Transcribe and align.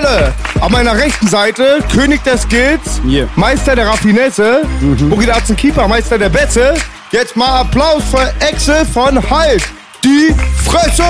Hölle. 0.00 0.32
An 0.60 0.72
meiner 0.72 0.96
rechten 0.96 1.26
Seite 1.26 1.78
König 1.92 2.22
der 2.24 2.38
Skills, 2.38 3.00
Yeah. 3.06 3.28
Meister 3.36 3.74
der 3.74 3.86
Raffinesse, 3.86 4.62
mhm. 4.80 5.10
Boogie 5.10 5.28
Keeper, 5.56 5.88
Meister 5.88 6.18
der 6.18 6.28
Bätze. 6.28 6.74
Jetzt 7.10 7.36
mal 7.36 7.60
Applaus 7.60 8.02
für 8.10 8.32
Excel 8.46 8.84
von 8.86 9.18
Halt. 9.30 9.62
Die 10.04 10.34
Fresse! 10.64 11.02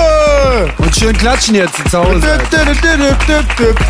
Und 0.77 0.95
schön 0.95 1.13
klatschen 1.17 1.55
jetzt 1.55 1.75
zu 1.89 1.97
Hause. 1.97 2.27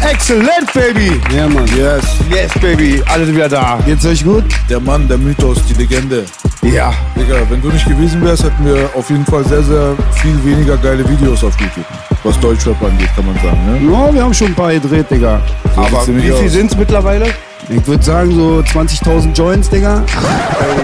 Excellent, 0.03 0.71
Baby! 0.73 1.19
Ja, 1.35 1.47
Mann. 1.47 1.65
Yes, 1.75 2.03
yes, 2.29 2.51
Baby. 2.61 3.01
Alle 3.11 3.25
sind 3.25 3.35
wieder 3.35 3.49
da. 3.49 3.79
Geht's 3.85 4.05
euch 4.05 4.23
gut? 4.23 4.43
Der 4.69 4.79
Mann, 4.79 5.07
der 5.07 5.17
Mythos, 5.17 5.57
die 5.65 5.73
Legende. 5.73 6.25
Ja. 6.61 6.93
Digga, 7.15 7.37
wenn 7.49 7.61
du 7.61 7.69
nicht 7.69 7.87
gewesen 7.87 8.23
wärst, 8.23 8.43
hätten 8.43 8.65
wir 8.65 8.89
auf 8.93 9.09
jeden 9.09 9.25
Fall 9.25 9.43
sehr, 9.45 9.63
sehr 9.63 9.95
viel 10.21 10.37
weniger 10.45 10.77
geile 10.77 11.07
Videos 11.09 11.43
auf 11.43 11.59
YouTube. 11.59 11.85
Was 12.23 12.39
Deutschrap 12.39 12.81
angeht, 12.83 13.09
kann 13.15 13.25
man 13.25 13.35
sagen, 13.37 13.59
ne? 13.65 13.91
Ja, 13.91 14.13
wir 14.13 14.23
haben 14.23 14.33
schon 14.33 14.47
ein 14.47 14.55
paar 14.55 14.71
gedreht, 14.71 15.09
Digga. 15.09 15.41
So 15.75 15.81
Aber 15.81 16.07
wie 16.07 16.21
viel 16.21 16.33
aus. 16.33 16.51
sind's 16.51 16.77
mittlerweile? 16.77 17.33
Ich 17.69 17.87
würde 17.87 18.03
sagen 18.03 18.31
so 18.35 18.63
20.000 18.71 19.33
Joints, 19.33 19.69
Digga. 19.69 20.03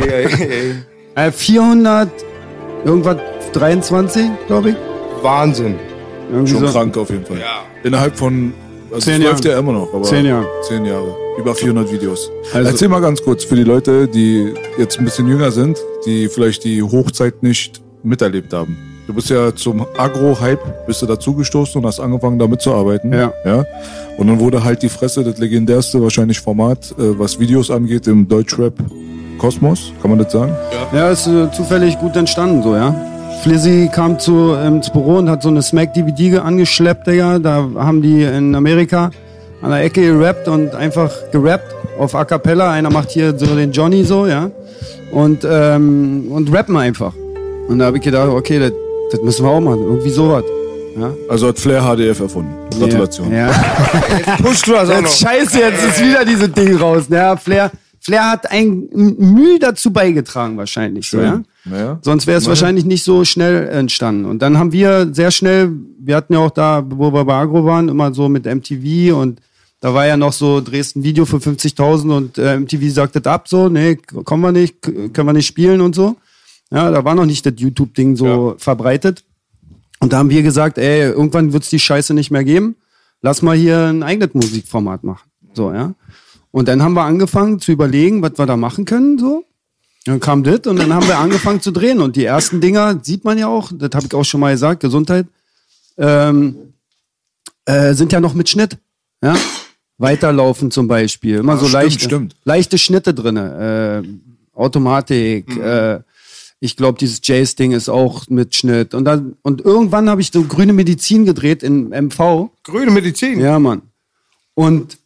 Ey, 0.01 0.09
ey, 0.09 0.25
ey. 1.15 1.27
Äh, 1.27 1.31
400, 1.31 2.09
irgendwas 2.85 3.17
23, 3.51 4.25
glaube 4.47 4.69
ich. 4.71 4.75
Wahnsinn. 5.21 5.75
Irgendwie 6.31 6.51
Schon 6.51 6.67
so. 6.67 6.71
krank 6.73 6.97
auf 6.97 7.09
jeden 7.09 7.25
Fall. 7.25 7.39
Ja. 7.39 7.61
Innerhalb 7.83 8.17
von, 8.17 8.53
also 8.91 9.01
Zehn 9.09 9.21
läuft 9.21 9.45
ja 9.45 9.57
immer 9.59 9.71
noch, 9.73 9.93
aber 9.93 10.03
Zehn 10.03 10.25
Jahre. 10.25 10.45
Zehn 10.67 10.85
Jahre. 10.85 11.15
Über 11.37 11.53
400 11.55 11.91
Videos. 11.91 12.29
Also- 12.53 12.69
Erzähl 12.69 12.89
mal 12.89 12.99
ganz 13.01 13.21
kurz 13.21 13.43
für 13.43 13.55
die 13.55 13.63
Leute, 13.63 14.07
die 14.07 14.53
jetzt 14.77 14.97
ein 14.99 15.05
bisschen 15.05 15.27
jünger 15.27 15.51
sind, 15.51 15.77
die 16.05 16.27
vielleicht 16.27 16.63
die 16.63 16.81
Hochzeit 16.81 17.43
nicht 17.43 17.81
miterlebt 18.03 18.53
haben. 18.53 18.75
Du 19.07 19.13
bist 19.13 19.29
ja 19.29 19.55
zum 19.55 19.85
Agro-Hype, 19.97 20.85
bist 20.85 21.01
du 21.01 21.05
dazugestoßen 21.05 21.79
und 21.79 21.87
hast 21.87 22.01
angefangen, 22.01 22.37
da 22.37 22.45
mitzuarbeiten. 22.47 23.13
Ja. 23.13 23.31
ja. 23.45 23.65
Und 24.17 24.27
dann 24.27 24.37
wurde 24.39 24.61
halt 24.63 24.81
die 24.83 24.89
Fresse 24.89 25.23
das 25.23 25.37
legendärste 25.37 26.01
wahrscheinlich 26.01 26.41
Format, 26.41 26.91
äh, 26.99 27.17
was 27.17 27.39
Videos 27.39 27.71
angeht, 27.71 28.05
im 28.07 28.27
Deutschrap-Kosmos. 28.27 29.93
Kann 30.01 30.09
man 30.11 30.19
das 30.19 30.33
sagen? 30.33 30.53
Ja, 30.93 31.09
ist 31.09 31.25
äh, 31.27 31.49
zufällig 31.51 31.97
gut 31.99 32.17
entstanden, 32.17 32.61
so, 32.63 32.75
ja. 32.75 32.93
Flizzy 33.43 33.89
kam 33.93 34.19
zu, 34.19 34.55
ähm, 34.55 34.77
ins 34.77 34.89
Büro 34.89 35.17
und 35.17 35.29
hat 35.29 35.43
so 35.43 35.49
eine 35.49 35.61
Smack-DVD 35.61 36.39
angeschleppt, 36.39 37.07
Digga. 37.07 37.39
Da 37.39 37.69
haben 37.75 38.01
die 38.01 38.23
in 38.23 38.55
Amerika 38.55 39.11
an 39.61 39.71
der 39.71 39.83
Ecke 39.83 40.01
gerappt 40.01 40.47
und 40.47 40.73
einfach 40.75 41.11
gerappt 41.31 41.73
auf 41.99 42.15
A 42.15 42.25
Cappella. 42.25 42.71
Einer 42.71 42.89
macht 42.89 43.11
hier 43.11 43.37
so 43.37 43.45
den 43.55 43.71
Johnny 43.71 44.03
so, 44.03 44.27
ja. 44.27 44.49
Und, 45.11 45.47
ähm, 45.49 46.27
und 46.31 46.53
rappen 46.53 46.75
einfach. 46.77 47.13
Und 47.67 47.79
da 47.79 47.85
habe 47.85 47.97
ich 47.97 48.03
gedacht, 48.03 48.29
okay, 48.29 48.59
das, 48.59 48.71
das 49.11 49.21
müssen 49.21 49.45
wir 49.45 49.51
auch 49.51 49.61
machen. 49.61 49.81
Irgendwie 49.81 50.09
sowas. 50.09 50.43
Ja. 50.97 51.13
Also 51.29 51.49
hat 51.49 51.59
Flair 51.59 51.81
HDF 51.81 52.19
erfunden. 52.19 52.53
Gratulation. 52.77 53.31
Ja. 53.31 53.47
Pushst 54.41 54.67
du 54.67 54.71
das 54.73 54.89
auch 54.89 54.95
noch? 54.95 55.09
Jetzt 55.09 55.19
scheiße, 55.19 55.59
jetzt 55.59 55.85
ist 55.85 56.03
wieder 56.03 56.25
dieses 56.25 56.51
Ding 56.51 56.75
raus. 56.75 57.05
Ja, 57.09 57.37
Flair, 57.37 57.71
Flair 57.99 58.31
hat 58.31 58.51
ein 58.51 58.87
Mühe 58.91 59.59
dazu 59.59 59.91
beigetragen 59.91 60.57
wahrscheinlich. 60.57 61.09
So, 61.09 61.21
ja? 61.21 61.41
Naja. 61.69 61.99
Sonst 62.01 62.27
wäre 62.27 62.37
es 62.37 62.47
wahrscheinlich 62.47 62.85
nicht 62.85 63.03
so 63.03 63.25
schnell 63.25 63.67
entstanden. 63.67 64.25
Und 64.25 64.41
dann 64.41 64.57
haben 64.57 64.71
wir 64.71 65.13
sehr 65.13 65.31
schnell, 65.31 65.71
wir 65.99 66.15
hatten 66.15 66.33
ja 66.33 66.39
auch 66.39 66.51
da, 66.51 66.83
wo 66.87 67.11
wir 67.11 67.25
bei 67.25 67.35
Agro 67.35 67.65
waren, 67.65 67.89
immer 67.89 68.13
so 68.13 68.29
mit 68.29 68.45
MTV 68.45 69.15
und 69.15 69.41
da 69.79 69.93
war 69.93 70.07
ja 70.07 70.17
noch 70.17 70.33
so 70.33 70.59
Dresden 70.59 71.03
Video 71.03 71.25
für 71.25 71.37
50.000 71.37 72.15
und 72.15 72.37
äh, 72.37 72.57
MTV 72.59 72.89
sagte 72.89 73.21
das 73.21 73.31
ab, 73.31 73.47
so, 73.47 73.69
nee, 73.69 73.95
kommen 73.95 74.41
wir 74.41 74.51
nicht, 74.51 74.81
können 74.81 75.13
wir 75.13 75.33
nicht 75.33 75.45
spielen 75.45 75.81
und 75.81 75.93
so. 75.93 76.15
Ja, 76.71 76.89
da 76.91 77.03
war 77.05 77.15
noch 77.15 77.25
nicht 77.25 77.45
das 77.45 77.53
YouTube-Ding 77.57 78.15
so 78.15 78.55
verbreitet. 78.57 79.23
Und 79.99 80.13
da 80.13 80.17
haben 80.17 80.29
wir 80.29 80.43
gesagt, 80.43 80.77
ey, 80.77 81.11
irgendwann 81.11 81.53
wird's 81.53 81.69
die 81.69 81.79
Scheiße 81.79 82.13
nicht 82.13 82.31
mehr 82.31 82.43
geben. 82.43 82.75
Lass 83.21 83.41
mal 83.41 83.55
hier 83.55 83.85
ein 83.85 84.03
eigenes 84.03 84.33
Musikformat 84.33 85.03
machen. 85.03 85.29
So, 85.53 85.71
ja. 85.71 85.93
Und 86.51 86.67
dann 86.67 86.81
haben 86.81 86.93
wir 86.93 87.03
angefangen 87.03 87.59
zu 87.59 87.71
überlegen, 87.71 88.21
was 88.21 88.37
wir 88.37 88.45
da 88.45 88.57
machen 88.57 88.85
können, 88.85 89.17
so. 89.17 89.43
Dann 90.07 90.19
kam 90.21 90.41
das 90.43 90.61
und 90.67 90.77
dann 90.77 90.93
haben 90.93 91.05
wir 91.07 91.17
angefangen 91.17 91.59
zu 91.61 91.71
drehen. 91.71 91.99
Und 91.99 92.15
die 92.15 92.23
ersten 92.23 92.61
Dinger 92.61 92.99
sieht 93.03 93.25
man 93.25 93.37
ja 93.37 93.47
auch, 93.47 93.71
das 93.73 93.89
habe 93.93 94.05
ich 94.07 94.13
auch 94.13 94.23
schon 94.23 94.39
mal 94.39 94.53
gesagt, 94.53 94.79
Gesundheit, 94.81 95.25
ähm, 95.97 96.55
äh, 97.65 97.93
sind 97.93 98.13
ja 98.13 98.21
noch 98.21 98.33
mit 98.33 98.47
Schnitt. 98.47 98.77
Ja? 99.21 99.35
Weiterlaufen 99.97 100.71
zum 100.71 100.87
Beispiel. 100.87 101.37
Immer 101.39 101.53
Ah, 101.53 101.57
so 101.57 101.67
stimmt, 101.67 101.73
leichte, 101.83 102.03
stimmt. 102.05 102.35
leichte 102.45 102.77
Schnitte 102.77 103.13
drinne. 103.13 104.03
Äh, 104.05 104.57
Automatik, 104.57 105.49
Mhm. 105.55 105.61
äh, 105.61 105.99
ich 106.59 106.75
glaube, 106.77 106.97
dieses 106.97 107.19
Jace-Ding 107.21 107.73
ist 107.73 107.89
auch 107.89 108.27
mit 108.29 108.55
Schnitt. 108.55 108.93
Und, 108.95 109.05
dann, 109.05 109.35
und 109.43 109.61
irgendwann 109.61 110.09
habe 110.09 110.21
ich 110.21 110.31
so 110.31 110.41
grüne 110.43 110.73
Medizin 110.73 111.25
gedreht 111.25 111.61
in 111.63 111.89
MV. 111.91 112.49
Grüne 112.63 112.91
Medizin. 112.91 113.39
Ja, 113.39 113.59
Mann. 113.59 113.81
Und, 114.55 114.97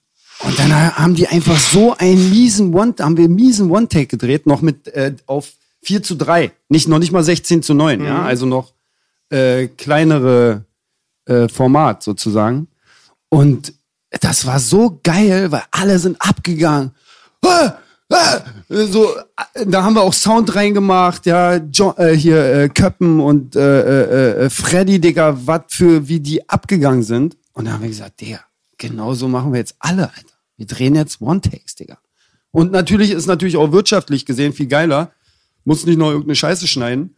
und 0.44 0.58
dann 0.58 0.96
haben 0.96 1.16
die 1.16 1.28
einfach 1.28 1.60
so 1.60 1.96
einen 1.98 2.30
miesen 2.30 2.74
One, 2.74 2.94
haben 3.00 3.18
wir 3.18 3.26
einen 3.26 3.36
miesen 3.36 3.70
One-Take 3.70 4.08
gedreht, 4.08 4.48
noch 4.48 4.62
mit 4.62 4.88
äh, 4.88 5.16
auf 5.28 5.54
4 5.84 6.04
zu 6.04 6.16
3. 6.16 6.52
Nicht, 6.70 6.88
noch 6.88 7.00
nicht 7.00 7.12
mal 7.12 7.24
16 7.24 7.64
zu 7.64 7.74
9, 7.74 8.04
ja. 8.04 8.24
Also 8.24 8.46
noch 8.46 8.74
äh, 9.30 9.68
kleinere 9.68 10.66
äh, 11.26 11.48
Format 11.48 12.04
sozusagen. 12.04 12.68
Und 13.30 13.74
das 14.20 14.46
war 14.46 14.60
so 14.60 15.00
geil, 15.04 15.52
weil 15.52 15.64
alle 15.72 15.98
sind 16.00 16.18
abgegangen. 16.20 16.92
Ah, 17.46 17.74
ah, 18.12 18.42
so, 18.68 19.16
äh, 19.54 19.66
da 19.66 19.84
haben 19.84 19.94
wir 19.94 20.02
auch 20.02 20.14
Sound 20.14 20.54
reingemacht, 20.56 21.26
ja, 21.26 21.56
jo 21.56 21.94
äh, 21.98 22.16
hier 22.16 22.44
äh, 22.44 22.70
Köppen 22.70 23.20
und 23.20 23.56
äh, 23.56 23.82
äh, 23.82 24.46
äh, 24.46 24.50
Freddy, 24.50 25.00
Digga, 25.00 25.38
was 25.46 25.62
für, 25.70 26.08
wie 26.08 26.20
die 26.20 26.48
abgegangen 26.50 27.04
sind. 27.04 27.38
Und 27.54 27.66
dann 27.66 27.76
haben 27.76 27.82
wir 27.82 27.90
gesagt, 27.90 28.20
Digga, 28.22 28.42
genau 28.78 29.14
so 29.14 29.28
machen 29.28 29.54
wir 29.54 29.60
jetzt 29.60 29.76
alle, 29.80 30.04
Alter. 30.04 30.31
Wir 30.62 30.68
drehen 30.68 30.94
jetzt 30.94 31.22
One-Takes, 31.22 31.74
Digga. 31.74 31.98
Und 32.52 32.72
natürlich 32.72 33.10
ist 33.10 33.26
natürlich 33.26 33.58
auch 33.58 33.72
wirtschaftlich 33.72 34.28
gesehen 34.28 34.54
viel 34.54 34.68
geiler. 34.68 35.12
Muss 35.66 35.88
nicht 35.88 35.98
noch 35.98 36.10
irgendeine 36.10 36.36
Scheiße 36.36 36.68
schneiden. 36.68 37.16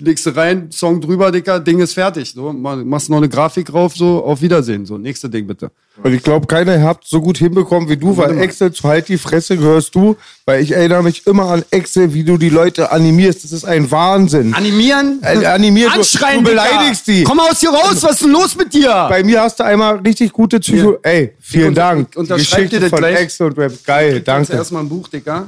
Legst 0.00 0.26
du 0.26 0.36
rein, 0.36 0.70
Song 0.70 1.00
drüber, 1.00 1.32
Dicker, 1.32 1.60
Ding 1.60 1.78
ist 1.78 1.94
fertig. 1.94 2.32
So, 2.32 2.52
ma- 2.52 2.76
machst 2.76 3.08
noch 3.08 3.16
eine 3.16 3.30
Grafik 3.30 3.68
drauf, 3.68 3.96
so, 3.96 4.22
auf 4.22 4.42
Wiedersehen. 4.42 4.84
So, 4.84 4.98
nächste 4.98 5.30
Ding 5.30 5.46
bitte. 5.46 5.72
Und 6.02 6.14
ich 6.14 6.22
glaube, 6.22 6.46
keiner 6.46 6.80
hat 6.82 7.00
so 7.04 7.20
gut 7.20 7.38
hinbekommen 7.38 7.88
wie 7.88 7.96
du, 7.96 8.16
weil 8.16 8.38
Excel 8.40 8.72
zu 8.72 8.84
halt 8.88 9.08
die 9.08 9.18
Fresse 9.18 9.56
gehörst 9.56 9.94
du, 9.96 10.16
weil 10.46 10.62
ich 10.62 10.72
erinnere 10.72 11.02
mich 11.02 11.26
immer 11.26 11.46
an 11.50 11.64
Excel, 11.72 12.14
wie 12.14 12.22
du 12.22 12.38
die 12.38 12.50
Leute 12.50 12.92
animierst. 12.92 13.42
Das 13.44 13.50
ist 13.52 13.64
ein 13.64 13.90
Wahnsinn. 13.90 14.54
Animieren? 14.54 15.18
Äh, 15.22 15.44
animieren, 15.46 15.90
du- 15.92 15.98
Anschreien, 15.98 16.44
du 16.44 16.50
beleidigst 16.50 17.06
Dicker. 17.08 17.18
die. 17.18 17.24
Komm 17.24 17.40
aus 17.40 17.58
hier 17.60 17.70
raus, 17.70 17.96
was 18.02 18.12
ist 18.12 18.22
denn 18.22 18.30
los 18.30 18.54
mit 18.56 18.72
dir? 18.72 19.06
Bei 19.08 19.24
mir 19.24 19.42
hast 19.42 19.58
du 19.58 19.64
einmal 19.64 19.96
richtig 19.96 20.32
gute 20.32 20.60
Psycho. 20.60 20.92
Ja. 20.92 20.98
Ey, 21.10 21.34
vielen 21.40 21.68
unter- 21.70 21.80
Dank. 21.80 22.08
ich 22.12 22.16
unterschreib 22.16 22.38
Geschichte 22.60 22.76
dir 22.76 22.80
das 22.82 22.90
von 22.90 22.98
gleich. 23.00 23.18
Excel 23.20 23.46
und 23.48 23.58
Rap. 23.58 23.72
Geil, 23.84 24.20
danke. 24.20 24.52
Erstmal 24.52 24.82
ein 24.84 24.88
Buch, 24.88 25.08
Dicker. 25.08 25.46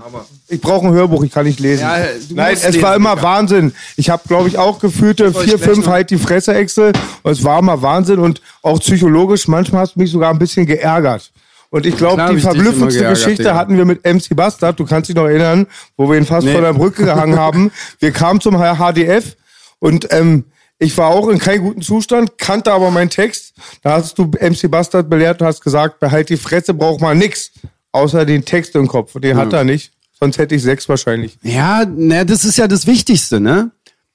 Ich 0.49 0.61
brauche 0.61 0.87
ein 0.89 0.93
Hörbuch, 0.93 1.23
ich 1.23 1.31
kann 1.31 1.47
nicht 1.47 1.61
lesen. 1.61 1.83
Ja, 1.83 1.97
du 2.29 2.35
Nein, 2.35 2.55
es 2.55 2.65
lesen, 2.67 2.83
war 2.83 2.97
immer 2.97 3.15
Digga. 3.15 3.23
Wahnsinn. 3.23 3.73
Ich 3.97 4.11
habe, 4.11 4.23
glaube 4.27 4.49
ich, 4.49 4.59
auch 4.59 4.81
gefühlte 4.81 5.33
vier, 5.33 5.59
fünf 5.61 5.87
noch- 5.87 5.93
halt 5.93 6.11
die 6.11 6.19
Fresse 6.19 6.55
Excel. 6.55 6.93
Und 7.23 7.33
es 7.33 7.45
war 7.45 7.61
immer 7.61 7.81
Wahnsinn 7.83 8.19
und 8.19 8.41
auch 8.63 8.81
psychologisch. 8.81 9.47
Manchmal 9.47 9.83
hast 9.83 9.95
du 9.95 10.01
mich 10.01 10.11
sogar 10.11 10.31
ein 10.33 10.40
bisschen 10.41 10.67
geärgert. 10.67 11.31
Und 11.71 11.87
ich 11.87 11.97
glaube, 11.97 12.27
die 12.35 12.41
verblüffendste 12.41 13.05
Geschichte 13.09 13.45
Digga. 13.45 13.55
hatten 13.55 13.77
wir 13.77 13.85
mit 13.85 14.05
MC 14.05 14.35
Bastard. 14.35 14.81
Du 14.81 14.85
kannst 14.85 15.09
dich 15.09 15.15
noch 15.15 15.27
erinnern, 15.27 15.69
wo 15.97 16.11
wir 16.11 16.19
ihn 16.19 16.27
fast 16.27 16.45
Nee. 16.45 16.53
vor 16.53 16.63
der 16.63 16.73
Brücke 16.73 17.05
gehangen 17.05 17.39
haben. 17.39 17.71
Wir 18.01 18.11
kamen 18.11 18.41
zum 18.41 18.57
HDF 18.59 19.37
und 19.79 20.09
ähm, 20.13 20.47
Ich 20.79 20.99
war 20.99 21.11
auch 21.11 21.29
in 21.29 21.39
keinem 21.39 21.63
guten 21.63 21.83
Zustand, 21.83 22.39
kannte 22.39 22.73
aber 22.73 22.91
meinen 22.91 23.11
Text. 23.11 23.53
Da 23.83 23.93
hast 23.93 24.19
du 24.19 24.25
MC 24.25 24.69
Bastard 24.69 25.09
belehrt 25.09 25.41
und 25.41 25.47
hast 25.47 25.61
gesagt, 25.63 26.01
behalt 26.01 26.29
die 26.29 26.37
Fresse, 26.39 26.75
braucht 26.75 27.01
man 27.01 27.19
nix. 27.19 27.53
Außer 27.93 28.25
den 28.25 28.45
Text 28.45 28.75
im 28.75 28.89
Kopf. 28.89 29.13
Den 29.21 29.37
hat 29.37 29.53
er 29.53 29.63
nicht. 29.65 29.93
Sonst 30.19 30.39
hätte 30.39 30.55
ich 30.57 30.63
sechs 30.63 30.89
wahrscheinlich. 30.89 31.39
Ja, 31.43 31.85
na, 31.89 32.25
das 32.25 32.45
ist 32.45 32.57
ja 32.59 32.67
das 32.67 32.87
Wichtigste, 32.87 33.41
ne? 33.41 33.71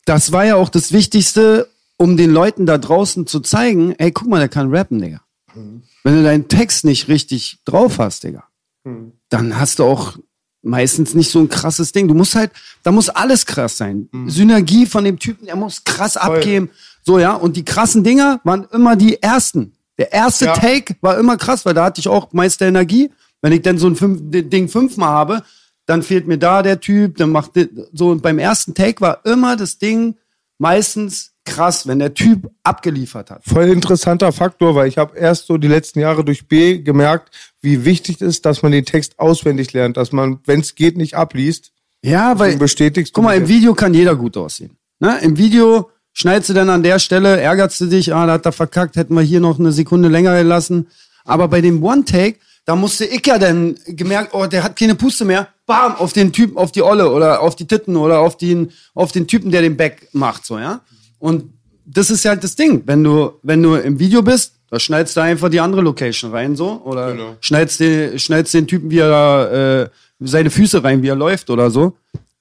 Das 0.06 0.32
war 0.32 0.46
ja 0.46 0.56
auch 0.56 0.70
das 0.70 0.92
Wichtigste, 0.92 1.68
um 1.98 2.16
den 2.18 2.32
Leuten 2.32 2.66
da 2.66 2.78
draußen 2.78 3.26
zu 3.28 3.40
zeigen, 3.40 3.94
ey, 3.98 4.12
guck 4.12 4.28
mal, 4.28 4.40
der 4.40 4.50
kann 4.50 4.74
rappen, 4.76 5.00
Digga. 5.02 5.22
Wenn 6.06 6.18
du 6.18 6.24
deinen 6.24 6.48
Text 6.48 6.86
nicht 6.86 7.08
richtig 7.08 7.58
drauf 7.66 7.98
hast, 7.98 8.24
Digga, 8.24 8.44
dann 9.30 9.60
hast 9.60 9.80
du 9.80 9.86
auch 9.86 10.18
meistens 10.62 11.16
nicht 11.16 11.32
so 11.32 11.40
ein 11.40 11.50
krasses 11.50 11.92
Ding. 11.94 12.08
Du 12.08 12.14
musst 12.14 12.36
halt, 12.36 12.52
da 12.84 12.92
muss 12.92 13.10
alles 13.10 13.48
krass 13.48 13.78
sein. 13.78 14.08
Synergie 14.28 14.86
von 14.86 15.04
dem 15.04 15.18
Typen, 15.18 15.48
der 15.48 15.56
muss 15.56 15.84
krass 15.84 16.16
abgeben. 16.16 16.70
So, 17.04 17.18
ja. 17.18 17.34
Und 17.34 17.58
die 17.58 17.66
krassen 17.66 18.04
Dinger 18.04 18.40
waren 18.44 18.68
immer 18.72 18.96
die 18.96 19.22
ersten. 19.22 19.74
Der 19.98 20.14
erste 20.14 20.46
Ja. 20.46 20.54
Take 20.54 20.96
war 21.02 21.18
immer 21.18 21.38
krass, 21.38 21.66
weil 21.66 21.74
da 21.74 21.86
hatte 21.86 22.00
ich 22.00 22.08
auch 22.08 22.32
meist 22.34 22.62
der 22.62 22.68
Energie. 22.68 23.12
Wenn 23.42 23.54
ich 23.54 23.64
dann 23.64 23.80
so 23.80 23.88
ein 23.88 23.96
fünf, 23.96 24.20
Ding 24.24 24.70
fünfmal 24.70 25.10
habe, 25.10 25.44
dann 25.88 26.04
fehlt 26.04 26.28
mir 26.28 26.38
da 26.38 26.62
der 26.62 26.80
Typ, 26.80 27.18
dann 27.18 27.32
macht 27.32 27.52
so 27.94 28.10
und 28.10 28.22
beim 28.22 28.38
ersten 28.40 28.76
Take 28.76 29.02
war 29.02 29.26
immer 29.26 29.56
das 29.56 29.80
Ding 29.80 30.16
meistens 30.60 31.35
krass, 31.46 31.88
wenn 31.88 32.00
der 32.00 32.14
Typ 32.14 32.50
abgeliefert 32.64 33.32
hat. 33.32 33.44
Voll 33.46 33.70
interessanter 33.70 34.32
Faktor, 34.32 34.76
weil 34.76 34.88
ich 34.88 34.98
habe 34.98 35.18
erst 35.18 35.48
so 35.48 35.58
die 35.58 35.68
letzten 35.68 36.00
Jahre 36.00 36.26
durch 36.26 36.48
B 36.48 36.80
gemerkt, 36.80 37.34
wie 37.62 37.86
wichtig 37.86 38.18
es 38.22 38.28
ist, 38.28 38.46
dass 38.46 38.64
man 38.64 38.72
den 38.72 38.86
Text 38.86 39.20
auswendig 39.20 39.72
lernt, 39.74 39.98
dass 39.98 40.12
man, 40.12 40.40
wenn 40.46 40.60
es 40.60 40.76
geht, 40.76 40.98
nicht 40.98 41.14
abliest. 41.14 41.72
Ja, 42.04 42.38
weil 42.38 42.58
bestätigst 42.58 43.14
guck 43.14 43.24
mal, 43.24 43.38
im 43.38 43.48
Video 43.48 43.74
kann 43.74 43.94
jeder 43.94 44.16
gut 44.16 44.38
aussehen. 44.38 44.78
Ne? 45.00 45.18
Im 45.22 45.38
Video 45.38 45.90
schneidest 46.14 46.50
du 46.50 46.54
dann 46.54 46.70
an 46.70 46.84
der 46.84 47.00
Stelle, 47.00 47.40
ärgerst 47.40 47.82
du 47.82 47.86
dich, 47.86 48.14
ah, 48.14 48.26
da 48.26 48.34
hat 48.34 48.46
er 48.46 48.52
verkackt, 48.52 48.96
hätten 48.96 49.16
wir 49.16 49.22
hier 49.22 49.40
noch 49.40 49.60
eine 49.60 49.72
Sekunde 49.72 50.10
länger 50.10 50.38
gelassen. 50.38 50.88
Aber 51.24 51.48
bei 51.48 51.62
dem 51.62 51.84
One-Take, 51.84 52.38
da 52.66 52.76
musste 52.76 53.06
ich 53.06 53.26
ja 53.26 53.38
dann 53.38 53.76
gemerkt, 53.88 54.34
oh, 54.34 54.46
der 54.46 54.64
hat 54.64 54.76
keine 54.76 54.96
Puste 54.96 55.26
mehr, 55.26 55.48
bam, 55.66 55.96
auf 55.96 56.14
den 56.14 56.32
Typen, 56.32 56.58
auf 56.58 56.72
die 56.72 56.84
Olle 56.84 57.12
oder 57.12 57.42
auf 57.42 57.56
die 57.56 57.66
Titten 57.66 57.96
oder 57.96 58.20
auf 58.20 58.38
den, 58.38 58.72
auf 58.94 59.12
den 59.12 59.28
Typen, 59.28 59.52
der 59.52 59.62
den 59.62 59.78
Back 59.78 60.08
macht, 60.14 60.46
so, 60.46 60.58
ja. 60.58 60.82
Und 61.26 61.52
das 61.86 62.10
ist 62.12 62.24
halt 62.26 62.44
das 62.44 62.56
Ding. 62.56 62.84
Wenn 62.86 63.04
du, 63.04 63.32
wenn 63.44 63.62
du 63.64 63.76
im 63.76 63.98
Video 64.00 64.22
bist, 64.22 64.54
da 64.70 64.80
schneidest 64.80 65.16
du 65.18 65.22
einfach 65.22 65.50
die 65.50 65.60
andere 65.60 65.82
Location 65.82 66.32
rein, 66.32 66.56
so, 66.56 66.82
oder 66.84 67.12
Genau. 67.14 67.36
schneidest, 67.42 67.80
den, 67.80 68.20
schneidest 68.20 68.54
den 68.54 68.68
Typen, 68.68 68.90
wie 68.92 69.00
er 69.00 69.10
da, 69.10 69.82
äh, 69.84 69.90
seine 70.20 70.50
Füße 70.50 70.84
rein, 70.84 71.02
wie 71.04 71.08
er 71.10 71.16
läuft 71.16 71.50
oder 71.50 71.70
so. 71.72 71.94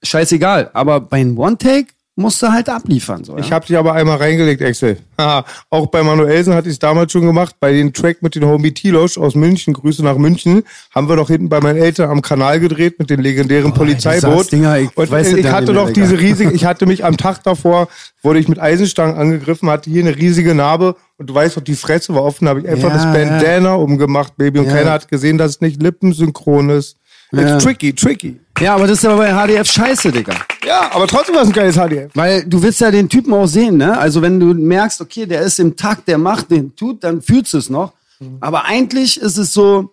Scheißegal. 0.02 0.70
Aber 0.74 1.00
bei 1.00 1.18
einem 1.18 1.38
One-Take 1.38 1.88
musst 2.16 2.40
du 2.42 2.48
halt 2.48 2.68
abliefern, 2.68 3.24
so, 3.24 3.32
ja? 3.36 3.40
Ich 3.40 3.50
habe 3.50 3.66
dich 3.66 3.76
aber 3.76 3.92
einmal 3.94 4.18
reingelegt, 4.18 4.60
Excel. 4.62 4.98
Haha. 5.18 5.44
Auch 5.70 5.86
bei 5.86 6.02
Manuelsen 6.02 6.54
hatte 6.54 6.68
ich 6.68 6.74
es 6.74 6.78
damals 6.78 7.10
schon 7.12 7.26
gemacht. 7.26 7.56
Bei 7.58 7.72
den 7.72 7.92
Track 7.92 8.22
mit 8.22 8.34
den 8.34 8.44
Homie 8.44 8.72
Tilosch 8.72 9.18
aus 9.18 9.34
München, 9.34 9.74
Grüße 9.74 10.02
nach 10.04 10.16
München, 10.16 10.62
haben 10.94 11.08
wir 11.08 11.16
doch 11.16 11.28
hinten 11.28 11.48
bei 11.48 11.60
meinen 11.60 11.80
Eltern 11.80 12.10
am 12.10 12.22
Kanal 12.22 12.60
gedreht 12.60 12.98
mit 12.98 13.10
dem 13.10 13.20
legendären 13.20 13.72
du 13.72 13.78
Polizeiboot. 13.78 14.52
Dinger, 14.52 14.78
ich 14.78 14.96
und 14.96 15.10
weiß 15.10 15.32
ich 15.32 15.44
ja 15.44 15.52
hatte 15.52 15.72
doch 15.72 15.90
diese 15.90 16.18
riesige, 16.18 16.50
ich 16.54 16.64
hatte 16.64 16.86
mich 16.86 17.04
am 17.04 17.16
Tag 17.16 17.42
davor, 17.42 17.88
wurde 18.22 18.38
ich 18.38 18.48
mit 18.48 18.58
Eisenstangen 18.60 19.16
angegriffen, 19.16 19.68
hatte 19.68 19.90
hier 19.90 20.02
eine 20.02 20.16
riesige 20.16 20.54
Narbe 20.54 20.96
und 21.16 21.30
du 21.30 21.34
weißt 21.34 21.56
doch, 21.56 21.62
die 21.62 21.74
Fresse 21.76 22.14
war 22.14 22.22
offen, 22.22 22.48
habe 22.48 22.60
ich 22.60 22.68
einfach 22.68 22.88
Ja, 22.88 22.94
das 22.94 23.04
Bandana 23.04 23.74
umgemacht, 23.74 24.36
Baby, 24.36 24.60
und 24.60 24.66
Ja. 24.66 24.72
keiner 24.72 24.90
hat 24.92 25.08
gesehen, 25.08 25.38
dass 25.38 25.52
es 25.52 25.60
nicht 25.60 25.82
lippensynchron 25.82 26.70
ist. 26.70 26.96
Ja. 27.42 27.54
It's 27.54 27.64
tricky, 27.64 27.92
tricky. 27.94 28.40
Ja, 28.60 28.74
aber 28.76 28.86
das 28.86 28.98
ist 28.98 29.04
aber 29.04 29.16
bei 29.18 29.32
HDF 29.32 29.70
scheiße, 29.70 30.12
Digga. 30.12 30.34
Ja, 30.64 30.90
aber 30.92 31.06
trotzdem 31.06 31.34
war 31.34 31.42
es 31.42 31.48
ein 31.48 31.52
geiles 31.52 31.76
HDF. 31.76 32.10
Weil 32.14 32.44
du 32.44 32.62
willst 32.62 32.80
ja 32.80 32.90
den 32.90 33.08
Typen 33.08 33.32
auch 33.34 33.46
sehen, 33.46 33.76
ne? 33.76 33.98
Also 33.98 34.22
wenn 34.22 34.38
du 34.38 34.54
merkst, 34.54 35.00
okay, 35.00 35.26
der 35.26 35.42
ist 35.42 35.58
im 35.58 35.76
Takt, 35.76 36.06
der 36.08 36.18
macht, 36.18 36.50
den 36.50 36.74
tut, 36.76 37.02
dann 37.02 37.20
fühlst 37.20 37.52
du 37.52 37.58
es 37.58 37.68
noch. 37.68 37.92
Aber 38.40 38.64
eigentlich 38.64 39.20
ist 39.20 39.36
es 39.36 39.52
so, 39.52 39.90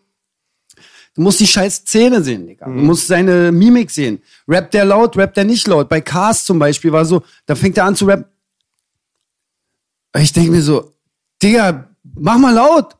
du 1.16 1.22
musst 1.22 1.40
die 1.40 1.48
scheiß 1.48 1.84
Zähne 1.86 2.22
sehen, 2.24 2.48
Digga. 2.48 2.66
Du 2.66 2.72
musst 2.72 3.08
seine 3.08 3.52
Mimik 3.52 3.90
sehen. 3.92 4.22
Rappt 4.48 4.74
der 4.74 4.86
laut, 4.86 5.18
rappt 5.18 5.38
der 5.38 5.44
nicht 5.44 5.68
laut. 5.68 5.90
Bei 5.90 6.00
Cars 6.00 6.46
zum 6.46 6.60
Beispiel 6.60 6.92
war 6.92 7.04
so, 7.04 7.24
da 7.46 7.56
fängt 7.56 7.78
er 7.78 7.86
an 7.86 7.96
zu 7.96 8.06
rappen. 8.06 8.26
Ich 10.18 10.32
denke 10.32 10.52
mir 10.52 10.62
so, 10.62 10.94
Digga, 11.42 11.90
mach 12.16 12.38
mal 12.38 12.54
laut. 12.54 12.96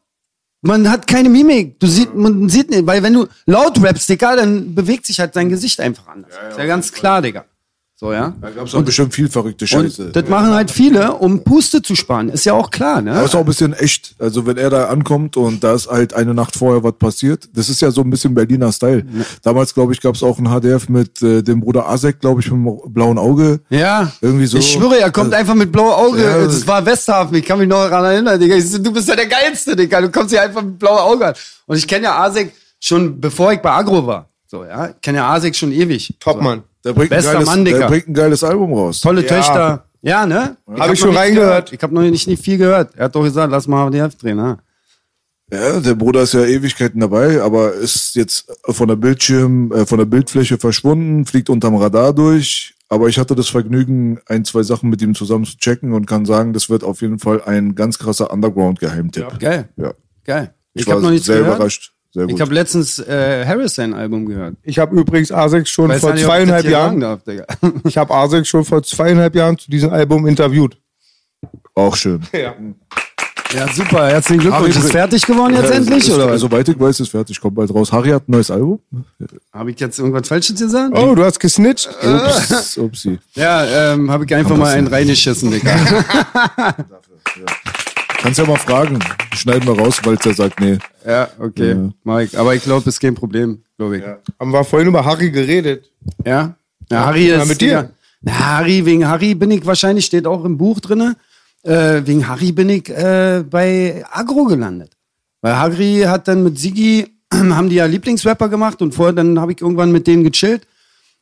Man 0.62 0.90
hat 0.90 1.08
keine 1.08 1.30
Mimik. 1.30 1.80
Du 1.80 1.88
siehst, 1.88 2.14
man 2.14 2.48
sieht 2.48 2.70
nicht, 2.70 2.86
weil 2.86 3.02
wenn 3.02 3.14
du 3.14 3.28
laut 3.48 3.82
rappst, 3.82 4.08
Digga, 4.08 4.36
dann 4.36 4.76
bewegt 4.76 5.08
sich 5.08 5.20
halt 5.20 5.34
sein 5.34 5.50
Gesicht 5.50 5.80
einfach 5.80 6.08
anders. 6.08 6.32
ist 6.50 6.58
ja 6.60 6.66
ganz 6.66 6.92
klar, 6.92 7.22
Digga. 7.22 7.46
So, 8.02 8.12
ja. 8.14 8.34
Da 8.42 8.50
gab 8.50 8.66
es 8.66 8.74
auch 8.74 8.82
bestimmt 8.82 9.14
viel 9.14 9.30
verrückte 9.30 9.68
Scheiße. 9.68 10.08
Und 10.08 10.16
das 10.16 10.28
machen 10.28 10.50
halt 10.56 10.72
viele, 10.72 11.14
um 11.14 11.44
Puste 11.44 11.84
zu 11.84 11.96
sparen. 11.96 12.30
Ist 12.30 12.46
ja 12.46 12.54
auch 12.54 12.72
klar, 12.72 13.00
ne? 13.00 13.12
Aber 13.14 13.26
ist 13.26 13.36
auch 13.36 13.42
ein 13.42 13.46
bisschen 13.46 13.74
echt. 13.74 14.16
Also 14.18 14.48
wenn 14.48 14.58
er 14.58 14.72
da 14.72 14.86
ankommt 14.88 15.38
und 15.38 15.64
da 15.64 15.76
ist 15.76 15.88
halt 15.88 16.16
eine 16.16 16.34
Nacht 16.34 16.56
vorher 16.56 16.84
was 16.84 16.94
passiert, 16.94 17.48
das 17.54 17.70
ist 17.70 17.80
ja 17.80 17.92
so 17.92 18.02
ein 18.02 18.10
bisschen 18.10 18.34
Berliner 18.34 18.72
Style. 18.72 19.06
Damals, 19.44 19.76
glaube 19.76 19.94
ich, 19.94 20.02
gab 20.02 20.16
es 20.16 20.24
auch 20.24 20.40
ein 20.40 20.48
HDF 20.48 20.90
mit 20.90 21.22
äh, 21.22 21.44
dem 21.44 21.60
Bruder 21.60 21.88
Asek, 21.90 22.20
glaube 22.20 22.42
ich, 22.42 22.50
mit 22.50 22.66
dem 22.66 22.92
blauen 22.92 23.20
Auge. 23.20 23.60
Ja. 23.70 24.12
Irgendwie 24.20 24.48
so. 24.48 24.58
Ich 24.58 24.72
schwöre, 24.72 25.00
er 25.00 25.12
kommt 25.12 25.36
einfach 25.36 25.54
mit 25.54 25.72
blauem 25.72 25.94
Auge. 25.94 26.24
Ja. 26.24 26.42
das 26.44 26.66
war 26.66 26.84
Westhafen, 26.84 27.38
ich 27.38 27.46
kann 27.46 27.60
mich 27.60 27.68
noch 27.68 27.88
daran 27.88 28.06
erinnern, 28.06 28.40
Digga. 28.40 28.56
Ich 28.56 28.68
so, 28.68 28.80
du 28.80 28.92
bist 28.92 29.10
ja 29.10 29.16
der 29.16 29.28
Geilste, 29.28 29.76
Digga. 29.76 30.02
Du 30.02 30.10
kommst 30.10 30.32
hier 30.32 30.42
einfach 30.42 30.64
mit 30.64 30.80
blauem 30.80 30.98
Auge 30.98 31.28
an. 31.28 31.34
Und 31.68 31.78
ich 31.78 31.88
kenne 31.88 32.06
ja 32.06 32.18
Asek 32.18 32.52
schon, 32.80 33.22
bevor 33.22 33.54
ich 33.54 33.60
bei 33.60 33.70
Agro 33.70 34.08
war. 34.08 34.28
So, 34.48 34.66
ja. 34.66 34.88
Ich 34.88 35.02
kenne 35.04 35.20
ja 35.20 35.30
Asek 35.32 35.56
schon 35.56 35.72
ewig. 35.72 36.16
Topmann. 36.20 36.64
Der 36.84 36.94
bringt, 36.94 37.12
ein 37.12 37.18
Bester 37.18 37.34
geiles, 37.34 37.46
Mann, 37.48 37.66
der 37.66 37.88
bringt 37.88 38.08
ein 38.08 38.14
geiles 38.14 38.44
Album 38.44 38.74
raus. 38.74 39.02
Tolle 39.02 39.22
Ja. 39.22 39.28
Töchter. 39.28 39.86
Ja, 40.02 40.26
ne? 40.26 40.58
Hab 40.80 40.92
ich 40.94 41.00
schon 41.00 41.16
reingehört. 41.16 41.68
gehört. 41.68 41.74
Ich 41.74 41.84
habe 41.84 41.94
noch 41.94 42.02
nicht, 42.02 42.28
nicht 42.28 42.44
viel 42.44 42.58
gehört. 42.58 42.96
Er 42.96 43.06
hat 43.06 43.16
doch 43.16 43.24
gesagt, 43.24 43.52
lass 43.52 43.68
mal 43.68 43.90
HDF 43.90 44.16
drehen, 44.16 44.38
ne? 44.38 44.58
Ja, 45.54 45.80
der 45.80 45.96
Bruder 45.96 46.22
ist 46.24 46.34
ja 46.34 46.46
Ewigkeiten 46.46 47.02
dabei, 47.02 47.42
aber 47.42 47.74
ist 47.74 48.16
jetzt 48.16 48.50
von 48.70 48.88
der 48.88 48.96
Bildschirm, 48.96 49.72
äh, 49.74 49.86
von 49.86 49.98
der 50.00 50.06
Bildfläche 50.06 50.58
verschwunden, 50.58 51.26
fliegt 51.26 51.50
unterm 51.50 51.76
Radar 51.76 52.14
durch. 52.14 52.74
Aber 52.88 53.10
ich 53.10 53.20
hatte 53.20 53.36
das 53.36 53.50
Vergnügen, 53.50 54.20
ein, 54.28 54.44
zwei 54.46 54.64
Sachen 54.64 54.90
mit 54.90 55.02
ihm 55.02 55.14
zusammen 55.14 55.46
zu 55.46 55.58
checken 55.58 55.94
und 55.94 56.08
kann 56.08 56.26
sagen, 56.26 56.54
das 56.54 56.70
wird 56.70 56.84
auf 56.84 57.02
jeden 57.02 57.20
Fall 57.20 57.42
ein 57.44 57.76
ganz 57.76 58.00
krasser 58.00 58.32
Underground-Geheimtipp. 58.32 59.40
Geil. 59.40 59.70
Ja. 59.78 59.94
Geil. 60.26 60.54
Ich, 60.74 60.82
Ich, 60.82 60.88
war 60.88 60.96
habe 60.96 61.04
noch 61.04 61.12
nichts 61.12 61.26
sehr 61.28 61.40
gehört. 61.40 61.58
überrascht. 61.58 61.94
Sehr 62.14 62.26
gut. 62.26 62.34
Ich 62.36 62.42
habe 62.42 62.54
letztens 62.54 63.00
äh, 63.00 63.46
Harris 63.46 63.76
sein 63.76 63.94
Album 63.94 64.26
gehört. 64.26 64.56
Ich 64.64 64.78
habe 64.80 65.00
übrigens 65.00 65.32
Asek 65.32 65.68
schon 65.68 65.90
Weiß 65.90 66.02
vor 66.02 66.14
nicht, 66.14 66.26
zweieinhalb 66.26 66.66
Jahren, 66.66 67.00
darf, 67.00 67.24
Digga. 67.24 67.46
ich 67.86 67.98
habe 67.98 68.14
Asek 68.14 68.46
schon 68.46 68.66
vor 68.66 68.84
zweieinhalb 68.84 69.34
Jahren 69.36 69.58
zu 69.58 69.72
diesem 69.72 69.92
Album 69.92 70.28
interviewt. 70.28 70.78
auch 71.76 71.96
schön. 71.96 72.22
Ja. 72.34 72.54
Ja, 73.54 73.68
super. 73.68 74.08
Herzlichen 74.08 74.42
Glückwunsch. 74.42 74.76
Harry- 74.76 74.86
Ist 74.86 74.92
fertig 74.92 75.26
geworden 75.26 75.54
jetzt 75.56 75.70
Ja, 75.70 75.76
endlich, 75.76 76.08
ist, 76.08 76.10
oder? 76.14 76.38
Soweit 76.38 76.70
ich 76.70 76.80
weiß, 76.80 77.02
ist 77.02 77.10
fertig, 77.10 77.40
kommt 77.42 77.56
bald 77.56 77.74
raus. 77.74 77.92
Harry 77.92 78.10
hat 78.10 78.28
ein 78.28 78.32
neues 78.32 78.50
Album. 78.50 78.80
Habe 79.52 79.72
ich 79.72 79.80
jetzt 79.80 80.00
irgendwas 80.00 80.28
Falsches 80.28 80.58
gesagt? 80.58 80.98
Oh, 80.98 81.16
du 81.16 81.24
hast 81.26 81.38
gesnitcht. 81.40 81.90
Ups, 82.02 82.78
upsi. 82.78 83.20
Ja, 83.36 83.94
ähm, 83.94 84.10
habe 84.10 84.24
ich 84.24 84.34
einfach 84.34 84.56
mal 84.56 84.74
einen 84.74 84.88
reingeschissen, 84.88 85.52
Digga. 85.52 85.76
Kannst 88.22 88.38
ja 88.38 88.46
mal 88.46 88.58
fragen. 88.58 89.00
Schneiden 89.34 89.66
wir 89.68 89.80
raus, 89.80 90.00
weil 90.04 90.16
er 90.24 90.34
sagt, 90.34 90.60
nee. 90.60 90.78
ja, 91.08 91.28
okay. 91.40 91.72
Ja. 91.72 91.90
Mike. 92.04 92.40
Aber 92.40 92.54
ich 92.54 92.62
glaube, 92.62 92.86
das 92.86 92.94
ist 92.96 93.00
kein 93.00 93.16
Problem, 93.16 93.64
glaube 93.78 93.98
ich. 93.98 94.04
Ja? 94.04 94.20
Haben 94.40 94.52
wir 94.52 94.64
vorhin 94.64 94.90
über 94.90 95.04
Harry 95.04 95.32
geredet. 95.32 95.90
Ja, 96.24 96.56
Harry 96.92 97.30
Ja, 97.30 97.42
ist. 97.42 97.48
mit 97.48 97.62
dir. 97.62 97.90
Na, 98.22 98.58
Harry, 98.58 98.86
wegen 98.86 99.08
Harry 99.08 99.34
bin 99.34 99.50
ich 99.50 99.66
wahrscheinlich, 99.66 100.06
steht 100.06 100.28
auch 100.28 100.46
im 100.46 100.56
Buch 100.56 100.80
drinne. 100.80 101.16
Äh, 101.64 102.02
wegen 102.06 102.28
Harry 102.28 102.52
bin 102.52 102.70
ich 102.70 102.90
äh, 102.90 103.44
bei 103.50 104.04
Agro 104.12 104.46
gelandet. 104.46 104.92
Weil 105.42 105.58
Harry 105.58 106.04
hat 106.06 106.28
dann 106.28 106.44
mit 106.44 106.60
Sigi, 106.60 107.08
haben 107.34 107.70
die 107.70 107.76
ja 107.78 107.86
Lieblingsrapper 107.86 108.50
gemacht 108.50 108.84
und 108.84 108.94
vorher 108.94 109.14
dann 109.14 109.40
habe 109.40 109.54
ich 109.54 109.62
irgendwann 109.62 109.92
mit 109.92 110.06
denen 110.06 110.24
gechillt. 110.24 110.68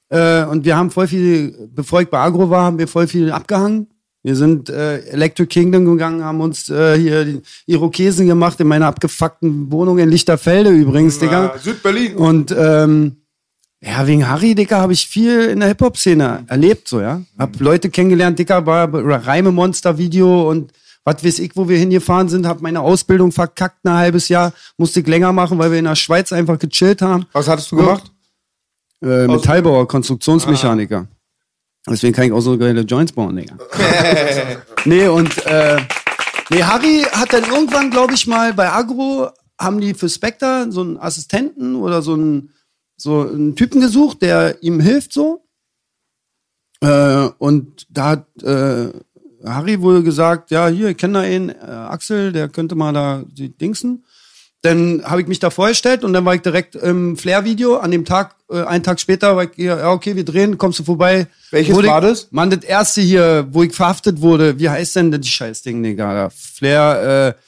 Äh, 0.10 0.44
und 0.44 0.66
wir 0.66 0.76
haben 0.76 0.92
voll 0.92 1.08
viel, 1.08 1.70
bevor 1.74 2.02
ich 2.02 2.10
bei 2.10 2.20
Agro 2.20 2.50
war, 2.50 2.66
haben 2.66 2.78
wir 2.78 2.90
voll 2.90 3.08
viel 3.08 3.32
abgehangen. 3.32 3.88
Wir 4.22 4.36
sind 4.36 4.70
äh, 4.70 5.00
Electric 5.12 5.48
Kingdom 5.48 5.86
gegangen, 5.86 6.24
haben 6.24 6.42
uns 6.42 6.70
äh, 6.70 6.98
hier 6.98 7.26
die 7.26 7.42
Irokesen 7.68 8.28
gemacht 8.28 8.60
in 8.60 8.68
meiner 8.68 8.88
abgefuckten 8.88 9.72
Wohnung 9.72 9.98
in 9.98 10.10
Lichterfelde 10.10 10.72
übrigens, 10.72 11.20
Digga. 11.20 11.56
Südberlin. 11.58 12.16
Und 12.16 12.54
ähm, 12.58 13.16
ja, 13.82 14.06
wegen 14.06 14.28
Harry, 14.28 14.56
Dicker, 14.56 14.82
habe 14.82 14.92
ich 14.92 15.08
viel 15.08 15.46
in 15.46 15.62
der 15.62 15.70
Hip-Hop-Szene 15.70 16.44
erlebt, 16.48 16.90
so, 16.90 17.00
ja. 17.00 17.22
Hab 17.38 17.58
Leute 17.62 17.90
kennengelernt, 17.90 18.38
Dicker, 18.38 18.66
war 18.66 18.90
Reime-Monster-Video 18.94 20.50
und 20.50 20.74
was 21.06 21.24
weiß 21.24 21.40
ich, 21.40 21.56
wo 21.56 21.70
wir 21.70 21.78
hingefahren 21.78 22.28
sind, 22.28 22.46
hab 22.46 22.62
meine 22.62 22.82
Ausbildung 22.82 23.32
verkackt 23.32 23.86
ein 23.86 23.94
halbes 23.94 24.28
Jahr, 24.28 24.52
musste 24.78 25.00
ich 25.00 25.08
länger 25.08 25.32
machen, 25.32 25.58
weil 25.58 25.72
wir 25.72 25.80
in 25.80 25.86
der 25.86 25.96
Schweiz 25.96 26.34
einfach 26.34 26.60
gechillt 26.60 27.02
haben. 27.02 27.26
Was 27.32 27.48
hattest 27.48 27.72
du 27.72 27.78
gemacht? 27.78 28.12
Äh, 29.02 29.28
Metallbauer, 29.28 29.88
Konstruktionsmechaniker. 29.88 31.08
Deswegen 31.90 32.14
kann 32.14 32.26
ich 32.26 32.32
auch 32.32 32.42
so 32.42 32.58
geile 32.58 32.82
Joints 32.82 33.12
bauen, 33.12 33.36
Digga. 33.36 33.58
nee, 34.86 35.08
und 35.08 35.46
äh, 35.46 35.78
nee, 36.50 36.64
Harry 36.64 37.04
hat 37.12 37.34
dann 37.34 37.44
irgendwann, 37.44 37.90
glaube 37.90 38.14
ich 38.14 38.28
mal, 38.28 38.54
bei 38.54 38.72
Agro 38.72 39.30
haben 39.60 39.82
die 39.82 39.94
für 39.94 40.10
Spectre 40.10 40.68
so 40.70 40.82
einen 40.82 40.98
Assistenten 40.98 41.76
oder 41.76 42.02
so 42.02 42.14
einen, 42.14 42.54
so 42.96 43.22
einen 43.22 43.56
Typen 43.56 43.82
gesucht, 43.82 44.22
der 44.22 44.62
ihm 44.64 44.80
hilft 44.80 45.14
so. 45.14 45.46
Äh, 46.82 47.30
und 47.38 47.88
da 47.90 48.10
hat 48.10 48.44
äh, 48.44 48.92
Harry 49.46 49.82
wohl 49.82 50.04
gesagt, 50.04 50.52
ja, 50.52 50.68
hier, 50.68 50.90
ich 50.90 50.98
kenne 50.98 51.14
da 51.14 51.20
einen, 51.22 51.50
äh, 51.50 51.54
Axel, 51.54 52.32
der 52.32 52.50
könnte 52.50 52.76
mal 52.76 52.94
da 52.94 53.24
die 53.28 53.56
Dingsen. 53.56 54.06
Dann 54.62 55.02
habe 55.06 55.22
ich 55.22 55.28
mich 55.28 55.40
da 55.40 55.50
vorgestellt 55.50 56.04
und 56.04 56.12
dann 56.12 56.26
war 56.26 56.36
ich 56.36 56.42
direkt 56.42 56.76
im 56.76 57.16
Flair-Video. 57.16 57.78
An 57.78 57.92
dem 57.92 58.04
Tag, 58.04 58.36
äh, 58.52 58.62
einen 58.64 58.84
Tag 58.84 59.00
später, 59.00 59.36
war 59.38 59.44
ich 59.46 59.52
hier, 59.56 59.78
ja, 59.78 59.92
okay, 59.92 60.18
wir 60.18 60.26
drehen, 60.26 60.58
kommst 60.58 60.80
du 60.80 60.84
vorbei. 60.84 61.28
Welches 61.52 61.74
Wurde 61.76 61.88
ich- 61.88 61.94
war 61.94 62.02
das? 62.02 62.28
Mann, 62.32 62.50
das 62.50 62.64
erste 62.66 63.00
hier, 63.00 63.48
wo 63.52 63.64
ich 63.64 63.74
verhaftet 63.74 64.20
wurde. 64.22 64.60
Wie 64.60 64.70
heißt 64.70 64.98
denn 64.98 65.12
das 65.12 65.26
Scheißding, 65.28 65.82
Digga? 65.82 66.30
Flair, 66.30 67.36
äh, 67.38 67.42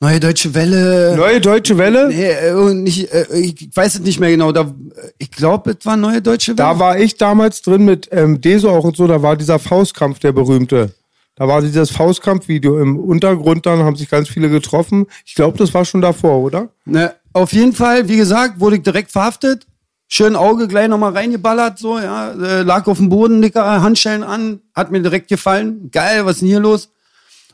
Neue 0.00 0.20
Deutsche 0.20 0.52
Welle. 0.52 1.14
Neue 1.16 1.40
Deutsche 1.40 1.78
Welle? 1.78 2.08
Nee, 2.08 2.28
äh, 2.28 2.74
nicht, 2.74 3.10
äh, 3.10 3.26
ich 3.38 3.70
weiß 3.74 3.94
es 3.94 4.00
nicht 4.02 4.20
mehr 4.20 4.28
genau. 4.28 4.52
Da, 4.52 4.70
ich 5.16 5.30
glaube, 5.30 5.70
es 5.78 5.86
war 5.86 5.96
Neue 5.96 6.20
Deutsche 6.20 6.48
Welle. 6.48 6.56
Da 6.56 6.78
war 6.78 6.98
ich 6.98 7.16
damals 7.16 7.62
drin 7.62 7.86
mit 7.86 8.08
ähm, 8.12 8.38
Deso 8.40 8.68
auch 8.70 8.84
und 8.84 8.96
so, 8.98 9.06
da 9.06 9.22
war 9.22 9.34
dieser 9.36 9.58
Faustkampf, 9.58 10.18
der 10.18 10.32
berühmte. 10.32 10.92
Da 11.36 11.48
war 11.48 11.62
dieses 11.62 11.90
Faustkampfvideo 11.90 12.80
im 12.80 12.98
Untergrund, 12.98 13.66
dann 13.66 13.80
haben 13.80 13.96
sich 13.96 14.08
ganz 14.08 14.28
viele 14.28 14.48
getroffen. 14.48 15.06
Ich 15.26 15.34
glaube, 15.34 15.58
das 15.58 15.74
war 15.74 15.84
schon 15.84 16.00
davor, 16.00 16.38
oder? 16.38 16.68
Ne, 16.84 17.14
auf 17.32 17.52
jeden 17.52 17.72
Fall, 17.72 18.08
wie 18.08 18.16
gesagt, 18.16 18.60
wurde 18.60 18.76
ich 18.76 18.82
direkt 18.82 19.10
verhaftet. 19.10 19.66
Schön 20.06 20.36
Auge 20.36 20.68
gleich 20.68 20.86
nochmal 20.86 21.12
reingeballert, 21.12 21.78
so, 21.78 21.98
ja. 21.98 22.30
Äh, 22.32 22.62
lag 22.62 22.86
auf 22.86 22.98
dem 22.98 23.08
Boden, 23.08 23.42
dicker 23.42 23.82
Handschellen 23.82 24.22
an, 24.22 24.60
hat 24.74 24.92
mir 24.92 25.02
direkt 25.02 25.28
gefallen. 25.28 25.90
Geil, 25.90 26.24
was 26.24 26.36
ist 26.36 26.42
denn 26.42 26.48
hier 26.48 26.60
los? 26.60 26.92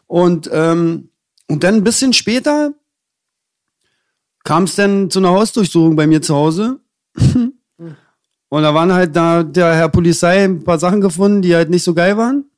Und, 0.07 0.51
ähm, 0.53 1.09
und 1.49 1.65
dann 1.65 1.77
ein 1.77 1.85
bisschen 1.85 2.13
später 2.13 2.75
kam 4.45 4.65
es 4.65 4.75
dann 4.75 5.09
zu 5.09 5.21
einer 5.21 5.31
Hausdurchsuchung 5.31 5.97
bei 5.97 6.07
mir 6.07 6.21
zu 6.21 6.35
Hause. 6.35 6.81
und 7.17 8.63
da 8.63 8.75
waren 8.75 8.93
halt 8.93 9.17
da 9.17 9.43
der 9.43 9.75
Herr 9.75 9.89
Polizei 9.89 10.45
ein 10.45 10.65
paar 10.65 10.79
Sachen 10.79 11.01
gefunden, 11.01 11.41
die 11.41 11.55
halt 11.55 11.71
nicht 11.71 11.85
so 11.85 11.95
geil 11.95 12.17
waren. 12.19 12.50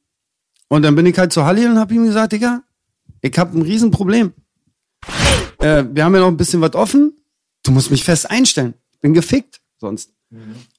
Und 0.72 0.82
dann 0.82 0.94
bin 0.94 1.04
ich 1.04 1.18
halt 1.18 1.32
zu 1.32 1.44
Halli 1.44 1.66
und 1.66 1.78
hab 1.78 1.92
ihm 1.92 2.04
gesagt, 2.06 2.32
Digga, 2.32 2.62
ich 3.20 3.36
hab 3.38 3.54
ein 3.54 3.62
Riesenproblem 3.62 4.32
äh, 5.62 5.84
wir 5.92 6.04
haben 6.04 6.14
ja 6.14 6.20
noch 6.20 6.28
ein 6.28 6.36
bisschen 6.36 6.60
was 6.60 6.74
offen. 6.74 7.12
Du 7.62 7.72
musst 7.72 7.90
mich 7.90 8.04
fest 8.04 8.30
einstellen. 8.30 8.74
Bin 9.00 9.14
gefickt 9.14 9.60
sonst. 9.78 10.10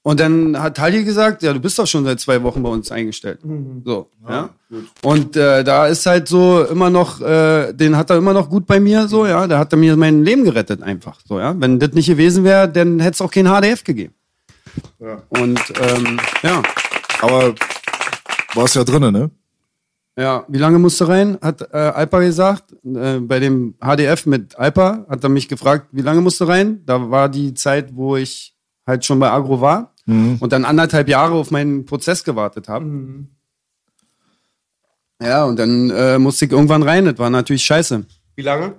Und 0.02 0.20
dann 0.20 0.60
hat 0.60 0.80
Halli 0.80 1.04
gesagt, 1.04 1.44
ja, 1.44 1.54
du 1.54 1.60
bist 1.60 1.78
doch 1.78 1.86
schon 1.86 2.04
seit 2.06 2.20
zwei 2.20 2.42
Wochen 2.42 2.64
bei 2.64 2.70
uns 2.70 2.92
eingestellt. 2.92 3.40
So, 3.86 4.10
ja. 4.28 4.50
Und 5.04 5.36
äh, 5.36 5.64
da 5.64 5.86
ist 5.86 6.08
halt 6.08 6.28
so 6.28 6.64
immer 6.64 6.90
noch, 6.90 7.22
äh, 7.22 7.72
den 7.74 7.96
hat 7.96 8.10
er 8.10 8.18
immer 8.18 8.34
noch 8.34 8.50
gut 8.50 8.66
bei 8.66 8.80
mir, 8.80 9.08
so, 9.08 9.28
ja. 9.28 9.46
Da 9.46 9.60
hat 9.60 9.72
er 9.72 9.78
mir 9.78 9.96
mein 9.96 10.24
Leben 10.24 10.44
gerettet 10.44 10.82
einfach. 10.82 11.20
So, 11.24 11.40
ja. 11.40 11.54
Wenn 11.56 11.78
das 11.78 11.92
nicht 11.92 12.08
gewesen 12.08 12.44
wäre, 12.44 12.68
dann 12.68 13.00
hätte 13.00 13.14
es 13.14 13.22
auch 13.22 13.30
kein 13.30 13.46
HDF 13.46 13.84
gegeben. 13.84 14.16
Und 15.30 15.62
ähm, 15.82 16.20
ja. 16.42 16.64
Aber 17.22 17.54
warst 18.56 18.76
ja 18.76 18.84
drinnen, 18.84 19.14
ne? 19.14 19.30
Ja, 20.15 20.46
wie 20.48 20.60
lange 20.60 20.77
musst 20.77 21.01
du 21.01 21.05
rein? 21.05 21.38
Hat 21.41 21.62
äh, 21.74 21.77
Alpa 21.77 22.20
gesagt. 22.20 22.75
Äh, 22.86 23.20
bei 23.20 23.39
dem 23.39 23.75
HDF 23.82 24.25
mit 24.27 24.58
Alpa 24.58 25.05
hat 25.10 25.24
er 25.24 25.29
mich 25.29 25.48
gefragt, 25.48 25.88
wie 25.91 26.01
lange 26.01 26.22
musst 26.22 26.39
du 26.39 26.46
rein? 26.46 26.84
Da 26.86 27.10
war 27.10 27.29
die 27.29 27.53
Zeit, 27.55 27.96
wo 27.96 28.15
ich 28.15 28.55
halt 28.86 29.05
schon 29.05 29.20
bei 29.20 29.32
Agro 29.32 29.62
war 29.62 29.93
und 30.05 30.51
dann 30.51 30.65
anderthalb 30.65 31.08
Jahre 31.08 31.36
auf 31.36 31.50
meinen 31.50 31.86
Prozess 31.86 32.25
gewartet 32.25 32.67
habe. 32.67 32.86
Ja, 35.22 35.46
und 35.46 35.58
dann 35.58 35.89
äh, 35.91 36.20
musste 36.20 36.46
ich 36.46 36.51
irgendwann 36.51 36.84
rein. 36.84 37.05
Das 37.05 37.17
war 37.17 37.29
natürlich 37.29 37.63
scheiße. 37.63 38.05
Wie 38.36 38.41
lange? 38.41 38.75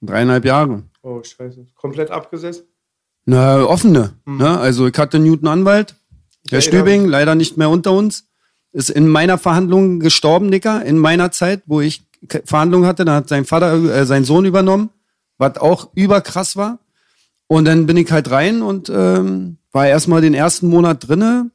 Dreieinhalb 0.00 0.44
Jahre. 0.44 0.82
Oh, 1.02 1.22
scheiße. 1.22 1.66
Komplett 1.76 2.10
abgesessen? 2.10 2.64
Na, 3.24 3.62
offene. 3.64 4.14
Ne? 4.24 4.58
Also 4.58 4.88
ich 4.88 4.98
hatte 4.98 5.20
Newton 5.20 5.46
Anwalt, 5.46 5.94
der 6.50 6.58
erinnere 6.58 6.62
Stübing, 6.62 7.06
leider 7.06 7.36
nicht 7.36 7.56
mehr 7.56 7.70
unter 7.70 7.92
uns, 7.92 8.28
ist 8.72 8.90
in 8.90 9.08
meiner 9.08 9.38
Verhandlung 9.38 10.00
gestorben, 10.00 10.50
Dicker, 10.50 10.84
in 10.84 10.98
meiner 10.98 11.30
Zeit, 11.30 11.62
wo 11.66 11.80
ich 11.80 12.02
Verhandlungen 12.44 12.86
hatte, 12.86 13.04
da 13.04 13.16
hat 13.16 13.28
sein 13.28 13.44
Vater, 13.44 13.74
äh, 13.74 14.06
sein 14.06 14.24
Sohn 14.24 14.44
übernommen, 14.44 14.90
was 15.38 15.58
auch 15.58 15.90
überkrass 15.94 16.56
war. 16.56 16.78
Und 17.48 17.66
dann 17.66 17.86
bin 17.86 17.96
ich 17.96 18.10
halt 18.10 18.30
rein 18.30 18.62
und 18.62 18.88
ähm, 18.88 19.58
war 19.72 19.86
erstmal 19.86 20.22
den 20.22 20.34
ersten 20.34 20.68
Monat 20.68 21.06
drinne, 21.06 21.50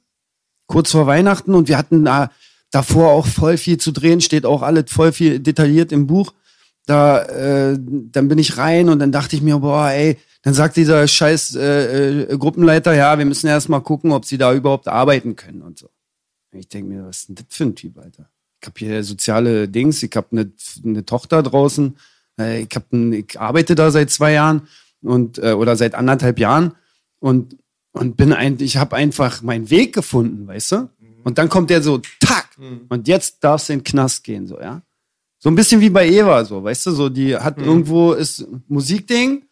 kurz 0.67 0.91
vor 0.91 1.07
Weihnachten 1.07 1.55
und 1.55 1.67
wir 1.69 1.77
hatten 1.77 2.05
da 2.05 2.29
davor 2.71 3.11
auch 3.11 3.25
voll 3.25 3.57
viel 3.57 3.77
zu 3.77 3.91
drehen, 3.91 4.21
steht 4.21 4.45
auch 4.45 4.61
alles 4.61 4.91
voll 4.91 5.11
viel 5.11 5.39
detailliert 5.39 5.91
im 5.91 6.05
Buch. 6.05 6.33
Da, 6.85 7.21
äh, 7.23 7.77
dann 7.79 8.27
bin 8.27 8.37
ich 8.37 8.57
rein 8.57 8.89
und 8.89 8.99
dann 8.99 9.11
dachte 9.11 9.35
ich 9.35 9.41
mir, 9.41 9.57
boah, 9.59 9.89
ey, 9.89 10.17
dann 10.43 10.53
sagt 10.53 10.77
dieser 10.77 11.07
scheiß 11.07 11.55
äh, 11.55 12.21
äh, 12.21 12.37
Gruppenleiter, 12.37 12.93
ja, 12.93 13.17
wir 13.17 13.25
müssen 13.25 13.47
erst 13.47 13.67
mal 13.67 13.81
gucken, 13.81 14.11
ob 14.11 14.25
sie 14.25 14.37
da 14.37 14.53
überhaupt 14.53 14.87
arbeiten 14.87 15.35
können 15.35 15.61
und 15.61 15.77
so. 15.77 15.89
Ich 16.57 16.67
denke 16.67 16.93
mir, 16.93 17.05
was 17.05 17.19
ist 17.19 17.29
denn 17.29 17.35
das 17.35 17.45
für 17.49 17.63
ein 17.63 17.75
Typ, 17.75 17.97
Alter? 17.97 18.29
Ich 18.61 18.67
habe 18.67 18.79
hier 18.79 19.03
soziale 19.03 19.67
Dings, 19.67 20.01
ich 20.01 20.15
habe 20.15 20.27
eine 20.31 20.51
ne 20.83 21.05
Tochter 21.05 21.43
draußen, 21.43 21.97
äh, 22.39 22.61
ich, 22.61 22.69
hab 22.75 22.91
ein, 22.91 23.13
ich 23.13 23.39
arbeite 23.39 23.75
da 23.75 23.91
seit 23.91 24.09
zwei 24.09 24.33
Jahren 24.33 24.67
und 25.01 25.37
äh, 25.37 25.53
oder 25.53 25.75
seit 25.75 25.95
anderthalb 25.95 26.39
Jahren 26.39 26.73
und 27.19 27.57
und 27.97 28.15
bin 28.15 28.33
ein, 28.33 28.57
ich 28.59 28.77
habe 28.77 28.95
einfach 28.95 29.41
meinen 29.41 29.69
Weg 29.69 29.93
gefunden, 29.93 30.47
weißt 30.47 30.71
du? 30.73 30.89
Und 31.23 31.37
dann 31.37 31.49
kommt 31.49 31.69
der 31.69 31.81
so, 31.81 31.99
tack, 32.19 32.49
und 32.89 33.07
jetzt 33.07 33.43
darfst 33.43 33.69
du 33.69 33.73
in 33.73 33.79
den 33.79 33.83
Knast 33.85 34.23
gehen, 34.23 34.47
so, 34.47 34.59
ja? 34.59 34.81
So 35.39 35.49
ein 35.49 35.55
bisschen 35.55 35.81
wie 35.81 35.89
bei 35.89 36.07
Eva, 36.07 36.45
so, 36.45 36.63
weißt 36.63 36.87
du, 36.87 36.91
so, 36.91 37.09
die 37.09 37.35
hat 37.35 37.57
irgendwo, 37.57 38.13
ist 38.13 38.41
ein 38.41 38.63
Musikding, 38.67 39.45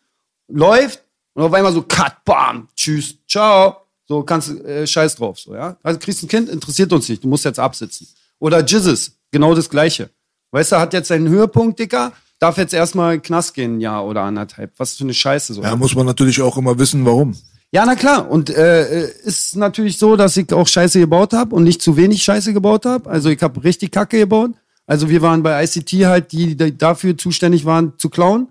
läuft, 0.48 1.04
und 1.34 1.44
auf 1.44 1.54
einmal 1.54 1.74
so, 1.74 1.82
cut, 1.82 2.24
bam, 2.24 2.68
tschüss, 2.76 3.18
ciao, 3.28 3.85
so, 4.08 4.24
kannst, 4.24 4.50
du, 4.50 4.64
äh, 4.64 4.88
scheiß 4.88 5.16
drauf, 5.16 5.40
so, 5.40 5.56
ja? 5.56 5.78
Also, 5.84 6.00
kriegst 6.00 6.24
ein 6.24 6.28
Kind, 6.28 6.50
interessiert 6.50 6.92
uns 6.94 7.10
nicht, 7.10 7.24
du 7.24 7.28
musst 7.28 7.46
jetzt 7.46 7.60
absitzen. 7.60 8.08
Oder 8.40 8.64
Jizzes, 8.64 9.18
genau 9.32 9.56
das 9.56 9.70
Gleiche. 9.70 10.10
Weißt 10.52 10.72
du, 10.72 10.78
hat 10.78 10.94
jetzt 10.94 11.08
seinen 11.08 11.28
Höhepunkt, 11.28 11.80
Dicker, 11.80 12.14
darf 12.40 12.58
jetzt 12.58 12.74
erstmal 12.74 13.16
in 13.16 13.20
den 13.20 13.26
Knast 13.26 13.54
gehen, 13.54 13.78
ein 13.78 13.82
Jahr 13.82 14.06
oder 14.06 14.22
anderthalb. 14.22 14.72
Was 14.78 14.96
für 14.96 15.04
eine 15.04 15.14
Scheiße, 15.14 15.54
so. 15.54 15.64
Ja, 15.64 15.76
muss 15.76 15.96
man 15.96 16.06
natürlich 16.06 16.42
auch 16.42 16.58
immer 16.58 16.78
wissen, 16.78 17.06
warum. 17.06 17.36
Ja, 17.72 17.86
na 17.86 17.96
klar. 17.96 18.30
Und 18.30 18.50
äh, 18.50 19.10
ist 19.24 19.56
natürlich 19.56 19.98
so, 19.98 20.16
dass 20.16 20.38
ich 20.38 20.52
auch 20.54 20.68
Scheiße 20.68 21.00
gebaut 21.00 21.34
habe 21.34 21.56
und 21.56 21.64
nicht 21.64 21.82
zu 21.82 21.98
wenig 21.98 22.24
Scheiße 22.24 22.54
gebaut 22.54 22.86
habe. 22.86 23.10
Also 23.10 23.30
ich 23.30 23.42
habe 23.42 23.64
richtig 23.64 23.92
Kacke 23.92 24.20
gebaut. 24.20 24.52
Also 24.86 25.10
wir 25.10 25.22
waren 25.22 25.44
bei 25.44 25.64
ICT 25.64 25.92
halt, 26.06 26.32
die, 26.32 26.56
die 26.56 26.78
dafür 26.78 27.18
zuständig 27.18 27.66
waren, 27.66 27.94
zu 27.98 28.10
klauen 28.10 28.48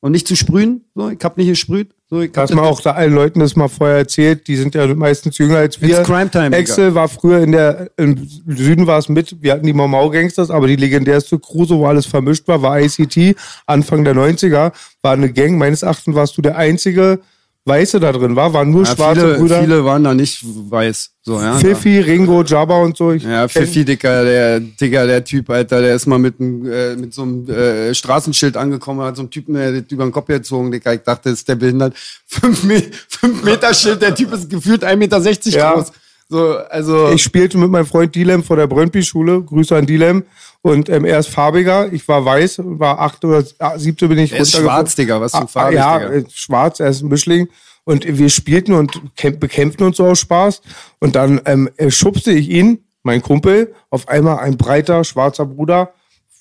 und 0.00 0.12
nicht 0.12 0.26
zu 0.26 0.36
sprühen. 0.36 0.84
So, 0.94 1.08
ich 1.08 1.22
habe 1.22 1.40
nicht 1.40 1.48
gesprüht. 1.48 1.94
So, 2.10 2.22
ich 2.22 2.30
Hast 2.34 2.54
mal 2.54 2.62
auch 2.62 2.80
da 2.80 2.92
allen 2.92 3.12
Leuten 3.12 3.40
das 3.40 3.54
mal 3.54 3.68
vorher 3.68 3.98
erzählt, 3.98 4.48
die 4.48 4.56
sind 4.56 4.74
ja 4.74 4.86
meistens 4.94 5.36
jünger 5.36 5.58
als 5.58 5.78
wir. 5.82 5.98
It's 5.98 6.08
crime 6.08 6.30
time, 6.30 6.46
Digga. 6.46 6.56
Excel 6.56 6.94
war 6.94 7.06
früher 7.06 7.40
in 7.40 7.52
der, 7.52 7.90
im 7.98 8.26
Süden 8.46 8.86
war 8.86 8.98
es 8.98 9.10
mit, 9.10 9.42
wir 9.42 9.52
hatten 9.52 9.66
die 9.66 9.74
Mau 9.74 10.08
Gangsters, 10.08 10.50
aber 10.50 10.68
die 10.68 10.76
legendärste 10.76 11.38
Crew, 11.38 11.66
so 11.66 11.80
wo 11.80 11.86
alles 11.86 12.06
vermischt 12.06 12.48
war, 12.48 12.62
war 12.62 12.80
ICT, 12.80 13.36
Anfang 13.66 14.04
der 14.04 14.14
90er, 14.14 14.72
war 15.02 15.12
eine 15.12 15.30
Gang, 15.30 15.58
meines 15.58 15.82
Erachtens 15.82 16.14
warst 16.14 16.38
du 16.38 16.42
der 16.42 16.56
einzige 16.56 17.20
Weiße 17.68 18.00
da 18.00 18.10
drin, 18.12 18.34
war, 18.34 18.52
waren 18.52 18.70
nur 18.70 18.84
ja, 18.84 18.94
schwarze 18.96 19.20
viele, 19.20 19.38
Brüder. 19.38 19.60
viele 19.60 19.84
waren 19.84 20.02
da 20.02 20.14
nicht 20.14 20.42
weiß. 20.44 21.10
So, 21.22 21.38
ja. 21.40 21.54
Fifi, 21.58 22.00
Ringo, 22.00 22.42
Jabba 22.42 22.78
und 22.78 22.96
so. 22.96 23.12
Ich 23.12 23.22
Ja, 23.22 23.46
Fifi, 23.46 23.84
Dicker, 23.84 24.24
der, 24.24 24.60
Digga, 24.60 25.06
der 25.06 25.22
Typ, 25.22 25.50
Alter, 25.50 25.80
der 25.82 25.94
ist 25.94 26.06
mal 26.06 26.18
mit, 26.18 26.40
äh, 26.40 26.96
mit 26.96 27.12
so 27.12 27.22
einem 27.22 27.48
äh, 27.48 27.94
Straßenschild 27.94 28.56
angekommen, 28.56 29.02
hat 29.02 29.16
so 29.16 29.22
einen 29.22 29.30
Typen 29.30 29.54
äh, 29.54 29.82
über 29.90 30.04
den 30.04 30.12
Kopf 30.12 30.26
gezogen, 30.26 30.70
Dicker. 30.72 30.94
Ich 30.94 31.02
dachte, 31.02 31.30
ist 31.30 31.46
der 31.48 31.56
behindert. 31.56 31.94
Fünf, 32.26 32.64
Me 32.64 32.82
fünf 33.08 33.42
Meter 33.44 33.74
Schild, 33.74 34.00
der 34.00 34.14
Typ 34.14 34.32
ist 34.32 34.48
gefühlt 34.48 34.82
1,60 34.82 34.96
Meter 34.96 35.58
Ja. 35.58 35.74
groß. 35.74 35.92
So, 36.28 36.56
also. 36.70 37.10
Ich 37.12 37.22
spielte 37.22 37.56
mit 37.58 37.70
meinem 37.70 37.86
Freund 37.86 38.14
Dilem 38.14 38.42
vor 38.44 38.56
der 38.56 38.66
Brøndby-Schule. 38.66 39.42
Grüße 39.42 39.76
an 39.76 39.86
Dilem. 39.86 40.24
Und 40.62 40.88
ähm, 40.88 41.04
er 41.04 41.18
ist 41.20 41.28
farbiger. 41.28 41.92
Ich 41.92 42.06
war 42.08 42.24
weiß, 42.24 42.60
war 42.64 42.98
acht 43.00 43.24
oder 43.24 43.44
siebte 43.76 44.08
bin 44.08 44.18
ich 44.18 44.32
Er 44.32 44.40
ist 44.40 44.56
schwarz, 44.56 44.94
Digga, 44.96 45.20
was 45.20 45.32
für 45.32 45.38
ein 45.38 45.44
Ah, 45.44 45.46
Farbe, 45.46 45.74
Ja, 45.74 45.98
Digga. 45.98 46.12
äh, 46.12 46.24
schwarz, 46.32 46.80
er 46.80 46.88
ist 46.88 47.02
ein 47.02 47.08
Mischling. 47.08 47.48
Und 47.84 48.04
wir 48.06 48.28
spielten 48.28 48.74
und 48.74 49.00
kämp- 49.16 49.38
bekämpften 49.38 49.86
uns 49.86 49.96
so 49.96 50.06
aus 50.06 50.18
Spaß. 50.18 50.60
Und 50.98 51.16
dann 51.16 51.40
ähm, 51.46 51.70
äh, 51.76 51.90
schubste 51.90 52.32
ich 52.32 52.50
ihn, 52.50 52.84
mein 53.02 53.22
Kumpel, 53.22 53.72
auf 53.88 54.08
einmal 54.08 54.40
ein 54.40 54.58
breiter, 54.58 55.04
schwarzer 55.04 55.46
Bruder, 55.46 55.94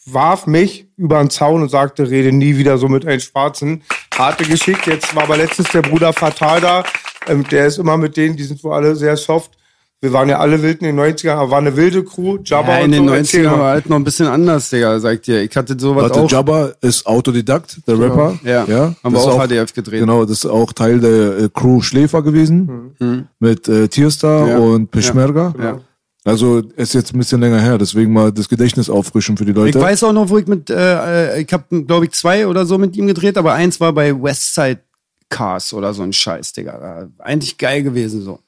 warf 0.06 0.48
mich 0.48 0.88
über 0.98 1.20
den 1.20 1.30
Zaun 1.30 1.62
und 1.62 1.70
sagte, 1.70 2.10
rede 2.10 2.32
nie 2.34 2.58
wieder 2.58 2.78
so 2.78 2.90
mit 2.90 3.06
einem 3.06 3.20
Schwarzen. 3.22 3.84
Harte 4.18 4.44
Geschichte. 4.46 4.92
Jetzt 4.92 5.16
war 5.16 5.24
aber 5.24 5.38
letztens 5.38 5.70
der 5.72 5.84
Bruder 5.84 6.12
Fatal 6.12 6.60
da. 6.60 6.84
Ähm, 7.28 7.46
der 7.50 7.68
ist 7.68 7.78
immer 7.78 7.96
mit 7.98 8.18
denen, 8.18 8.36
die 8.36 8.44
sind 8.44 8.62
wohl 8.64 8.74
alle 8.74 8.96
sehr 8.96 9.16
soft. 9.16 9.52
Wir 10.00 10.14
waren 10.14 10.30
ja 10.30 10.38
alle 10.38 10.62
wild 10.62 10.82
in 10.84 10.96
den 10.96 11.00
90ern, 11.00 11.32
aber 11.32 11.50
war 11.52 11.58
eine 11.58 11.76
wilde 11.76 12.04
Crew. 12.04 12.38
Jabba 12.46 12.78
Ja, 12.78 12.84
und 12.84 12.86
in 12.86 12.92
den 12.92 13.08
so. 13.08 13.14
Erzähl 13.16 13.48
90ern 13.48 13.50
mal. 13.52 13.60
war 13.60 13.72
halt 13.72 13.90
noch 13.90 13.96
ein 13.96 14.04
bisschen 14.04 14.28
anders, 14.28 14.70
Digga, 14.70 15.00
sagt 15.00 15.26
dir. 15.26 15.42
Ich 15.42 15.56
hatte 15.58 15.76
sowas 15.80 16.04
Warte, 16.04 16.20
auch. 16.22 16.30
Jabba 16.32 16.72
ist 16.82 17.06
Autodidakt, 17.08 17.80
der 17.88 18.00
Rapper. 18.00 18.38
Ja, 18.44 18.94
haben 19.04 19.14
wir 19.14 19.20
auch 19.20 19.44
HDF 19.48 19.74
gedreht. 19.74 20.00
Genau, 20.02 20.22
das 20.24 20.40
ist 20.40 20.46
auch 20.46 20.72
Teil 20.72 21.00
der 21.00 21.38
äh, 21.40 21.50
Crew 21.52 21.82
Schläfer 21.82 22.22
gewesen. 22.22 23.26
Mit 23.40 23.68
äh, 23.68 23.88
Tierstar 23.88 24.44
Mhm. 24.46 24.50
Ja. 24.50 24.58
und 24.60 24.92
Peschmerga. 24.92 25.54
Ja. 25.60 25.80
Also 26.26 26.60
ist 26.76 26.94
jetzt 26.94 27.14
ein 27.16 27.18
bisschen 27.20 27.40
länger 27.42 27.60
her, 27.62 27.78
deswegen 27.78 28.12
mal 28.14 28.32
das 28.34 28.50
Gedächtnis 28.50 28.90
auffrischen 28.90 29.36
für 29.38 29.46
die 29.46 29.52
Ich 29.52 29.58
Leute. 29.58 29.80
weiß 29.82 30.04
auch 30.04 30.12
noch, 30.14 30.30
wo 30.30 30.38
ich 30.38 30.46
mit, 30.46 30.70
äh, 30.70 31.38
äh, 31.38 31.42
ich 31.42 31.52
habe, 31.54 31.84
glaube 31.86 32.06
ich, 32.06 32.12
zwei 32.12 32.46
oder 32.48 32.66
so 32.66 32.78
mit 32.78 32.96
ihm 32.98 33.08
gedreht, 33.08 33.38
aber 33.38 33.54
eins 33.54 33.80
war 33.80 33.94
bei 33.94 34.14
Westside 34.14 34.82
Cars 35.30 35.74
oder 35.74 35.94
so 35.94 36.04
ein 36.04 36.12
Scheiß, 36.14 36.52
Digga. 36.54 36.80
War 36.80 37.08
Eigentlich 37.26 37.58
geil 37.58 37.82
gewesen 37.82 38.22
so. 38.22 38.40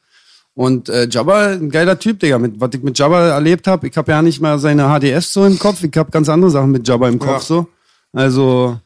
Und 0.60 0.89
äh, 0.89 1.08
Jabba, 1.10 1.51
ein 1.54 1.70
geiler 1.70 1.98
Typ, 1.98 2.20
Digga. 2.20 2.38
Mit, 2.38 2.60
was 2.60 2.72
ich 2.74 2.84
mit 2.84 3.00
Jabba 3.00 3.28
erlebt 3.30 3.66
habe, 3.66 3.88
ich 3.88 3.96
habe 3.96 4.12
ja 4.12 4.22
nicht 4.22 4.42
mal 4.42 4.60
seine 4.60 4.89
HDS 4.89 5.32
so 5.32 5.46
im 5.46 5.58
Kopf, 5.58 5.82
ich 5.86 5.96
habe 5.96 6.12
ganz 6.12 6.28
andere 6.28 6.51
Sachen 6.51 6.72
mit 6.72 6.86
Jabba 6.86 7.08
im 7.08 7.18
Kopf 7.18 7.30
Ja. 7.30 7.39
so. 7.39 7.68
Also, 8.12 8.78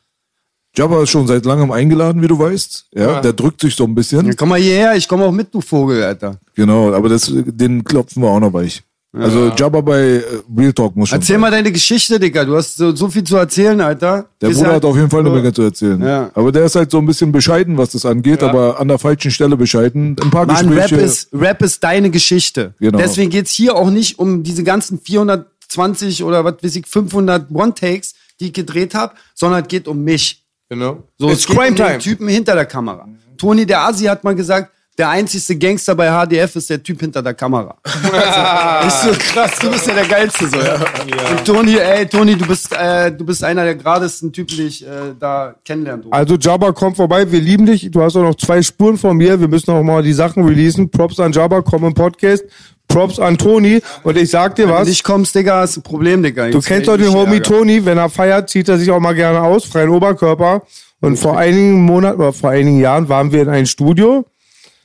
Jabba 0.76 1.02
ist 1.02 1.10
schon 1.10 1.26
seit 1.26 1.46
langem 1.46 1.72
eingeladen, 1.72 2.22
wie 2.22 2.28
du 2.28 2.38
weißt. 2.38 2.90
Ja, 2.94 3.14
Ja. 3.14 3.22
der 3.22 3.34
drückt 3.34 3.60
sich 3.60 3.76
so 3.76 3.86
ein 3.86 3.96
bisschen. 3.96 4.24
ja, 4.24 4.34
komm 4.38 4.50
mal 4.50 4.60
hierher, 4.60 4.96
ich 4.96 5.08
komme 5.08 5.24
auch 5.26 5.32
mit, 5.32 5.52
du 5.52 5.62
Vogel, 5.62 6.04
Alter. 6.04 6.38
Genau, 6.54 6.94
aber 6.94 7.10
das, 7.10 7.32
den 7.34 7.84
klopfen 7.84 8.22
wir 8.22 8.30
auch 8.30 8.40
noch 8.40 8.54
weich. 8.54 8.84
Also 9.16 9.50
Jabba 9.56 9.82
bei 9.82 10.00
äh, 10.00 10.24
Real 10.58 10.74
Talk 10.74 10.96
muss 10.96 11.10
schon. 11.10 11.20
Erzähl 11.20 11.36
sein. 11.36 11.42
mal 11.42 11.52
deine 11.52 11.72
Geschichte, 11.72 12.20
Digga. 12.20 12.46
Du 12.46 12.56
hast 12.56 12.78
so, 12.78 12.96
so 12.96 13.08
viel 13.10 13.24
zu 13.24 13.38
erzählen, 13.38 13.80
Alter. 13.80 14.26
Der 14.42 14.50
Bruder 14.50 14.70
ja- 14.70 14.74
hat 14.74 14.86
auf 14.86 14.96
jeden 14.96 15.10
Fall 15.12 15.20
eine 15.20 15.30
Menge 15.30 15.54
zu 15.54 15.62
erzählen. 15.62 16.02
Ja. 16.02 16.32
Aber 16.34 16.52
der 16.52 16.66
ist 16.66 16.76
halt 16.76 16.90
so 16.90 16.98
ein 16.98 17.06
bisschen 17.06 17.32
bescheiden, 17.32 17.78
was 17.78 17.92
das 17.92 18.08
angeht, 18.08 18.42
aber 18.42 18.80
an 18.80 18.88
der 18.88 18.98
falschen 18.98 19.30
Stelle 19.30 19.56
bescheiden. 19.56 20.16
Ein 20.20 20.32
paar 20.32 20.48
Mann, 20.48 20.68
Rap 20.70 20.90
Gespräche. 20.90 21.06
ist, 21.06 21.30
Rap 21.32 21.62
ist 21.62 21.84
deine 21.84 22.10
Geschichte. 22.10 22.74
Genau. 22.80 22.98
Deswegen 22.98 23.30
geht's 23.30 23.52
hier 23.52 23.76
auch 23.76 23.92
nicht 23.92 24.18
um 24.18 24.42
diese 24.42 24.64
ganzen 24.64 25.00
420 25.00 26.24
oder 26.24 26.44
was 26.44 26.56
weiß 26.64 26.76
ich, 26.78 26.88
500 26.88 27.52
One-Takes, 27.52 28.16
die 28.40 28.46
ich 28.48 28.54
gedreht 28.54 28.96
habe, 28.96 29.14
sondern 29.36 29.62
es 29.62 29.68
geht 29.68 29.88
um 29.88 30.04
mich. 30.04 30.44
Genau. 30.70 31.04
So, 31.20 31.30
It's 31.30 31.42
es 31.42 31.46
geht 31.48 31.56
Crime 31.58 31.70
um 31.70 31.76
den 31.76 31.86
Time. 31.86 32.00
Typen 32.00 32.28
hinter 32.30 32.56
der 32.56 32.66
Kamera. 32.66 33.08
Toni 33.38 33.66
der 33.66 33.82
Asi 33.82 34.06
hat 34.06 34.24
mal 34.24 34.34
gesagt, 34.34 34.72
der 34.98 35.10
einzigste 35.10 35.56
Gangster 35.56 35.96
bei 35.96 36.08
HDF 36.10 36.56
ist 36.56 36.70
der 36.70 36.82
Typ 36.82 37.00
hinter 37.00 37.22
der 37.22 37.34
Kamera. 37.34 37.76
also, 37.84 38.88
ist 38.88 39.04
so 39.04 39.34
krass, 39.34 39.52
du 39.60 39.72
bist 39.72 39.88
ja 39.88 39.96
der 39.96 40.06
Geilste 40.06 40.48
so, 40.48 40.58
ja. 40.58 40.76
Und 41.32 41.46
Toni, 41.46 41.78
ey, 41.78 42.06
Toni, 42.06 42.36
du 42.36 42.46
bist, 42.46 42.72
äh, 42.74 43.12
du 43.12 43.26
bist 43.26 43.44
einer 43.44 43.64
der 43.64 43.76
geradesten 43.76 44.32
Typen, 44.32 44.56
die 44.56 44.64
ich 44.64 44.86
äh, 44.86 45.16
da 45.20 45.56
kennenlernen 45.66 46.04
durfte. 46.04 46.18
Also 46.18 46.36
Jabba, 46.36 46.72
komm 46.74 46.94
vorbei, 46.96 47.32
wir 47.32 47.42
lieben 47.42 47.66
dich. 47.66 47.90
Du 47.90 48.04
hast 48.04 48.16
auch 48.16 48.22
noch 48.22 48.36
zwei 48.36 48.62
Spuren 48.62 48.98
von 48.98 49.18
mir. 49.18 49.40
Wir 49.40 49.48
müssen 49.48 49.72
auch 49.72 49.82
mal 49.82 50.04
die 50.04 50.14
Sachen 50.14 50.46
releasen. 50.46 50.90
Props 50.92 51.20
an 51.20 51.32
Jabba, 51.32 51.62
komm 51.62 51.86
im 51.86 51.94
Podcast. 51.96 52.44
Props 52.88 53.20
an 53.20 53.38
Toni. 53.38 53.82
Und 54.04 54.18
ich 54.18 54.30
sag 54.30 54.56
dir 54.56 54.68
Wenn 54.68 54.74
was, 54.76 54.84
du 54.84 54.90
nicht 54.90 55.04
kommst, 55.04 55.34
Digga, 55.34 55.64
ist 55.64 55.78
ein 55.78 55.84
Problem, 55.84 56.22
Digga. 56.22 56.50
du 56.50 56.62
kennst 56.62 56.88
doch 56.88 56.98
den 56.98 57.12
Homie 57.12 57.40
Toni, 57.40 57.84
wenn 57.84 57.98
er 57.98 58.10
feiert, 58.10 58.50
zieht 58.50 58.70
er 58.70 58.78
sich 58.78 58.92
auch 58.92 59.00
mal 59.00 59.16
gerne 59.16 59.42
aus, 59.42 59.66
freien 59.66 59.90
Oberkörper. 59.90 60.62
Und 61.00 61.18
vor 61.18 61.38
einigen 61.38 61.82
Monaten 61.82 62.22
oder 62.22 62.32
vor 62.32 62.52
einigen 62.52 62.80
Jahren 62.80 63.10
waren 63.10 63.32
wir 63.32 63.42
in 63.42 63.50
einem 63.50 63.66
Studio. 63.66 64.26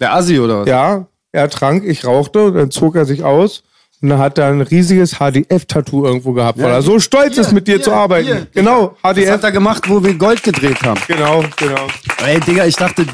Der 0.01 0.15
Asi, 0.15 0.39
oder 0.39 0.61
was? 0.61 0.69
Ja, 0.69 1.07
er 1.33 1.51
trank, 1.51 1.85
ich 1.85 2.05
rauchte, 2.05 2.53
dann 2.53 2.71
zog 2.71 2.97
er 2.97 3.05
sich 3.05 3.25
aus. 3.25 3.63
Und 4.01 4.11
dann 4.11 4.19
hat 4.21 4.39
er 4.39 4.47
ein 4.47 4.61
riesiges 4.61 5.17
HDF-Tattoo 5.19 6.05
irgendwo 6.07 6.33
gehabt, 6.33 6.61
weil 6.61 6.71
er 6.71 6.83
so 6.83 7.01
stolz 7.01 7.37
ist, 7.37 7.51
mit 7.53 7.67
dir 7.67 7.77
hier, 7.77 7.83
zu 7.83 7.93
arbeiten. 7.93 8.27
hier, 8.27 8.47
genau, 8.55 8.97
Das 9.03 9.15
HDF. 9.17 9.31
hat 9.33 9.43
er 9.45 9.51
gemacht, 9.53 9.89
wo 9.89 10.03
wir 10.05 10.15
Gold 10.15 10.43
gedreht 10.45 10.81
haben. 10.85 11.01
Genau, 11.09 11.43
genau. 11.57 11.89
Ey, 12.25 12.39
Digga, 12.39 12.65
ich 12.65 12.77
dachte, 12.77 13.05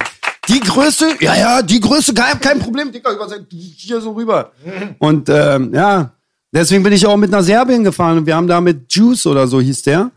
die 0.49 0.61
Größe, 0.61 1.15
ja, 1.21 1.35
ja, 1.37 1.63
die 1.63 1.81
Größe, 1.81 2.13
kein, 2.13 2.39
kein 2.39 2.59
Problem, 2.59 2.93
Digga, 2.93 3.11
hier 3.51 4.01
so 4.03 4.13
rüber. 4.13 4.53
Und 4.99 5.31
ähm, 5.31 5.73
ja, 5.73 6.13
deswegen 6.53 6.83
bin 6.83 6.93
ich 6.93 7.07
auch 7.07 7.17
mit 7.17 7.31
nach 7.31 7.43
Serbien 7.43 7.83
gefahren 7.83 8.19
und 8.19 8.27
wir 8.27 8.37
haben 8.37 8.47
da 8.47 8.61
mit 8.61 8.93
Juice 8.93 9.27
oder 9.27 9.47
so 9.47 9.63
hieß 9.63 9.83
der. 9.85 10.11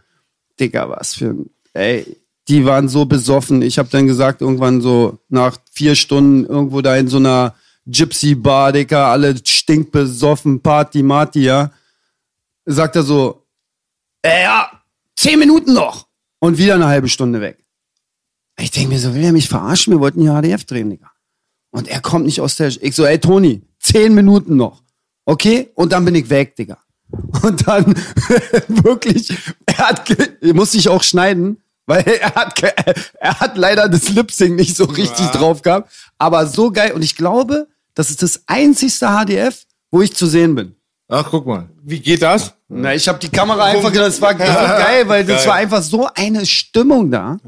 Digga, 0.60 0.90
was 0.90 1.14
für 1.16 1.28
ein, 1.28 1.50
ey, 1.74 2.18
die 2.48 2.66
waren 2.66 2.88
so 2.88 3.06
besoffen. 3.06 3.62
Ich 3.62 3.78
habe 3.78 3.90
dann 3.90 4.08
gesagt, 4.08 4.42
irgendwann 4.42 4.82
so 4.82 5.20
nach 5.30 5.58
vier 5.72 5.96
Stunden 5.96 6.46
irgendwo 6.46 6.82
da 6.82 6.96
in 6.96 7.08
so 7.08 7.18
einer 7.18 7.56
Gypsy-Bar, 7.86 8.74
Digga, 8.74 9.12
alle 9.12 9.36
stinkbesoffen, 9.44 10.62
Party, 10.62 11.04
Marty, 11.04 11.44
ja. 11.44 11.72
Sagt 12.66 12.96
er 12.96 13.04
so, 13.04 13.46
äh, 14.22 14.44
ja, 14.44 14.72
zehn 15.16 15.40
Minuten 15.40 15.74
noch. 15.74 16.08
Und 16.40 16.58
wieder 16.58 16.76
eine 16.76 16.88
halbe 16.88 17.10
Stunde 17.10 17.42
weg. 17.42 17.64
Ich 18.60 18.72
denke 18.72 18.90
mir 18.90 19.00
so, 19.00 19.14
will 19.14 19.24
er 19.24 19.32
mich 19.32 19.50
verarschen? 19.50 19.94
Wir 19.94 20.00
wollten 20.00 20.22
hier 20.22 20.34
HDF 20.34 20.66
drehen, 20.66 20.90
Digga. 20.90 21.12
Und 21.72 21.88
er 21.88 22.02
kommt 22.02 22.26
nicht 22.26 22.42
aus 22.42 22.56
der. 22.56 22.70
Ich 22.82 22.96
so, 22.96 23.06
ey, 23.06 23.20
Toni, 23.20 23.62
zehn 23.80 24.14
Minuten 24.14 24.56
noch. 24.56 24.84
Okay? 25.26 25.70
Und 25.76 25.92
dann 25.92 26.06
bin 26.06 26.16
ich 26.16 26.30
weg, 26.30 26.56
Digga. 26.56 26.78
Und 27.42 27.68
dann 27.68 27.86
wirklich, 28.68 29.34
er 29.66 29.78
hat, 29.78 30.04
musste 30.54 30.78
ich 30.78 30.90
auch 30.90 31.04
schneiden, 31.04 31.62
weil 31.88 32.04
er 32.22 32.36
hat, 32.36 32.62
er 33.20 33.40
hat 33.40 33.58
leider 33.58 33.90
das 33.90 34.10
Lip-Sync 34.10 34.56
nicht 34.56 34.78
so 34.78 34.84
richtig 34.86 35.26
drauf 35.28 35.64
gehabt. 35.64 35.92
Aber 36.20 36.46
so 36.46 36.70
geil. 36.72 36.92
Und 36.92 37.02
ich 37.02 37.16
glaube, 37.16 37.68
das 37.96 38.12
ist 38.12 38.22
das 38.22 38.44
einzigste 38.46 39.08
HDF, 39.08 39.64
wo 39.90 40.02
ich 40.02 40.14
zu 40.14 40.28
sehen 40.28 40.54
bin. 40.54 40.76
Ach, 41.08 41.26
guck 41.32 41.48
mal. 41.48 41.70
Wie 41.84 42.00
geht 42.00 42.22
das? 42.22 42.54
Na, 42.68 42.94
ich 42.94 43.08
habe 43.08 43.18
die 43.18 43.30
Kamera 43.30 43.64
einfach, 43.64 43.92
das 43.94 44.22
war, 44.22 44.34
das 44.36 44.50
war 44.56 44.78
geil, 44.78 45.08
weil 45.08 45.26
das 45.26 45.48
war 45.48 45.56
einfach 45.56 45.82
so 45.82 46.08
eine 46.14 46.46
Stimmung 46.46 47.10
da. 47.10 47.40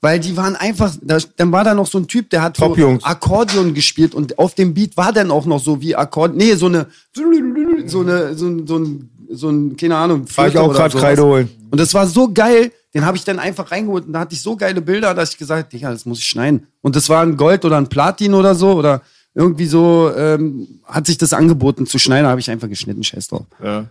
Weil 0.00 0.20
die 0.20 0.36
waren 0.36 0.56
einfach, 0.56 0.94
da, 1.02 1.18
dann 1.36 1.52
war 1.52 1.64
da 1.64 1.74
noch 1.74 1.86
so 1.86 1.98
ein 1.98 2.06
Typ, 2.06 2.30
der 2.30 2.42
hat 2.42 2.56
so. 2.56 2.64
Akkordeon 3.02 3.74
gespielt 3.74 4.14
und 4.14 4.38
auf 4.38 4.54
dem 4.54 4.72
Beat 4.72 4.96
war 4.96 5.12
dann 5.12 5.30
auch 5.30 5.46
noch 5.46 5.58
so 5.58 5.80
wie 5.80 5.96
Akkordeon, 5.96 6.36
nee, 6.38 6.54
so 6.54 6.66
eine, 6.66 6.86
so 7.12 8.00
eine, 8.00 8.34
so 8.34 8.46
ein, 8.46 8.66
so 8.66 8.78
ein, 8.78 9.10
so 9.30 9.48
ein 9.50 9.76
keine 9.76 9.96
Ahnung, 9.96 10.24
War 10.36 10.48
ich 10.48 10.58
auch 10.58 10.72
sowas. 10.72 10.92
Kreide 10.94 11.24
holen. 11.24 11.48
Und 11.70 11.80
das 11.80 11.92
war 11.94 12.06
so 12.06 12.32
geil, 12.32 12.72
den 12.94 13.04
habe 13.04 13.16
ich 13.16 13.24
dann 13.24 13.38
einfach 13.38 13.70
reingeholt 13.72 14.06
und 14.06 14.12
da 14.12 14.20
hatte 14.20 14.34
ich 14.34 14.40
so 14.40 14.56
geile 14.56 14.80
Bilder, 14.80 15.12
dass 15.14 15.32
ich 15.32 15.38
gesagt, 15.38 15.72
Digga, 15.72 15.90
das 15.90 16.06
muss 16.06 16.18
ich 16.18 16.26
schneiden. 16.26 16.66
Und 16.82 16.96
das 16.96 17.08
war 17.08 17.22
ein 17.22 17.36
Gold 17.36 17.64
oder 17.64 17.76
ein 17.76 17.88
Platin 17.88 18.34
oder 18.34 18.54
so 18.54 18.72
oder 18.72 19.02
irgendwie 19.34 19.66
so 19.66 20.10
ähm, 20.16 20.66
hat 20.84 21.06
sich 21.06 21.18
das 21.18 21.32
angeboten 21.34 21.86
zu 21.86 21.98
schneiden, 21.98 22.26
habe 22.26 22.40
ich 22.40 22.50
einfach 22.50 22.68
geschnitten, 22.68 23.04
scheiß 23.04 23.28
drauf. 23.28 23.44
Ja. 23.62 23.84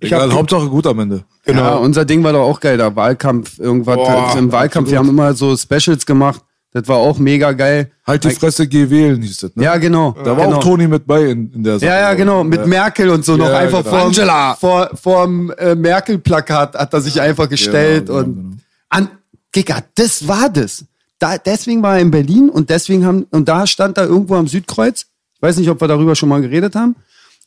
Ich 0.00 0.08
Egal, 0.12 0.28
hab- 0.28 0.32
Hauptsache 0.38 0.68
gut 0.68 0.86
am 0.86 0.98
Ende. 1.00 1.24
Genau. 1.44 1.60
Ja, 1.62 1.74
unser 1.76 2.04
Ding 2.04 2.22
war 2.22 2.32
doch 2.32 2.42
auch 2.42 2.60
geil, 2.60 2.76
da 2.78 2.94
Wahlkampf, 2.94 3.58
irgendwas 3.58 3.96
Boah, 3.96 4.34
im 4.36 4.52
Wahlkampf. 4.52 4.90
Wir 4.90 4.98
haben 4.98 5.08
immer 5.08 5.34
so 5.34 5.56
Specials 5.56 6.04
gemacht. 6.06 6.40
Das 6.74 6.88
war 6.88 6.96
auch 6.96 7.18
mega 7.18 7.52
geil. 7.52 7.92
Halt 8.04 8.24
die 8.24 8.30
Fresse, 8.30 8.66
geh 8.66 8.90
wählen, 8.90 9.22
hieß 9.22 9.38
das, 9.38 9.54
ne? 9.54 9.62
Ja, 9.62 9.76
genau. 9.76 10.10
Da 10.24 10.36
war 10.36 10.46
genau. 10.46 10.56
auch 10.56 10.62
Toni 10.62 10.88
mit 10.88 11.06
bei 11.06 11.30
in, 11.30 11.52
in 11.52 11.62
der 11.62 11.78
Sache. 11.78 11.88
Ja, 11.88 12.00
ja, 12.00 12.14
genau. 12.14 12.42
Mit 12.42 12.66
Merkel 12.66 13.10
und 13.10 13.24
so 13.24 13.36
noch 13.36 13.48
Ja, 13.48 13.58
einfach 13.58 13.84
genau. 13.84 13.96
vor, 13.96 14.06
Angela. 14.06 14.54
vor 14.56 14.90
vorm 15.00 15.52
äh, 15.52 15.76
Merkel-Plakat 15.76 16.74
hat 16.74 16.92
er 16.92 17.00
sich 17.00 17.20
einfach 17.20 17.48
gestellt 17.48 18.06
genau, 18.06 18.18
und 18.18 18.34
genau. 18.34 18.56
an 18.88 19.08
Digga, 19.54 19.84
das 19.94 20.26
war 20.26 20.48
das. 20.48 20.84
Da, 21.20 21.38
deswegen 21.38 21.80
war 21.80 21.94
er 21.94 22.00
in 22.00 22.10
Berlin 22.10 22.50
und 22.50 22.70
deswegen 22.70 23.06
haben 23.06 23.22
und 23.30 23.48
da 23.48 23.68
stand 23.68 23.96
er 23.96 24.06
irgendwo 24.06 24.34
am 24.34 24.48
Südkreuz. 24.48 25.06
Ich 25.36 25.42
weiß 25.42 25.56
nicht, 25.58 25.70
ob 25.70 25.80
wir 25.80 25.86
darüber 25.86 26.16
schon 26.16 26.28
mal 26.28 26.42
geredet 26.42 26.74
haben. 26.74 26.96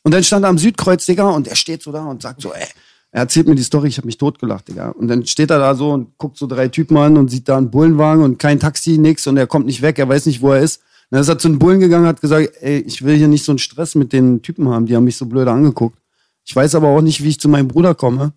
Und 0.04 0.14
dann 0.14 0.24
stand 0.24 0.46
er 0.46 0.48
am 0.48 0.56
Südkreuz, 0.56 1.04
Digga, 1.04 1.28
und 1.28 1.48
er 1.48 1.56
steht 1.56 1.82
so 1.82 1.92
da 1.92 2.02
und 2.04 2.22
sagt 2.22 2.40
so, 2.40 2.54
ey, 2.54 2.66
er 3.10 3.22
erzählt 3.22 3.48
mir 3.48 3.54
die 3.54 3.62
Story, 3.62 3.88
ich 3.88 3.96
habe 3.96 4.06
mich 4.06 4.18
totgelacht, 4.18 4.68
Digga. 4.68 4.90
Und 4.90 5.08
dann 5.08 5.24
steht 5.26 5.50
er 5.50 5.58
da 5.58 5.74
so 5.74 5.92
und 5.92 6.18
guckt 6.18 6.36
so 6.36 6.46
drei 6.46 6.68
Typen 6.68 6.96
an 6.96 7.16
und 7.16 7.30
sieht 7.30 7.48
da 7.48 7.56
einen 7.56 7.70
Bullenwagen 7.70 8.22
und 8.22 8.38
kein 8.38 8.60
Taxi, 8.60 8.98
nix 8.98 9.26
und 9.26 9.36
er 9.36 9.46
kommt 9.46 9.66
nicht 9.66 9.82
weg, 9.82 9.98
er 9.98 10.08
weiß 10.08 10.26
nicht, 10.26 10.42
wo 10.42 10.52
er 10.52 10.60
ist. 10.60 10.82
Und 11.10 11.16
dann 11.16 11.20
ist 11.22 11.28
er 11.28 11.38
zu 11.38 11.48
den 11.48 11.58
Bullen 11.58 11.80
gegangen, 11.80 12.06
hat 12.06 12.20
gesagt, 12.20 12.50
ey, 12.60 12.80
ich 12.80 13.02
will 13.04 13.16
hier 13.16 13.28
nicht 13.28 13.44
so 13.44 13.52
einen 13.52 13.58
Stress 13.58 13.94
mit 13.94 14.12
den 14.12 14.42
Typen 14.42 14.68
haben, 14.68 14.84
die 14.86 14.94
haben 14.94 15.04
mich 15.04 15.16
so 15.16 15.24
blöd 15.24 15.48
angeguckt. 15.48 15.98
Ich 16.44 16.54
weiß 16.54 16.74
aber 16.74 16.88
auch 16.88 17.00
nicht, 17.00 17.22
wie 17.22 17.28
ich 17.28 17.40
zu 17.40 17.48
meinem 17.48 17.68
Bruder 17.68 17.94
komme. 17.94 18.32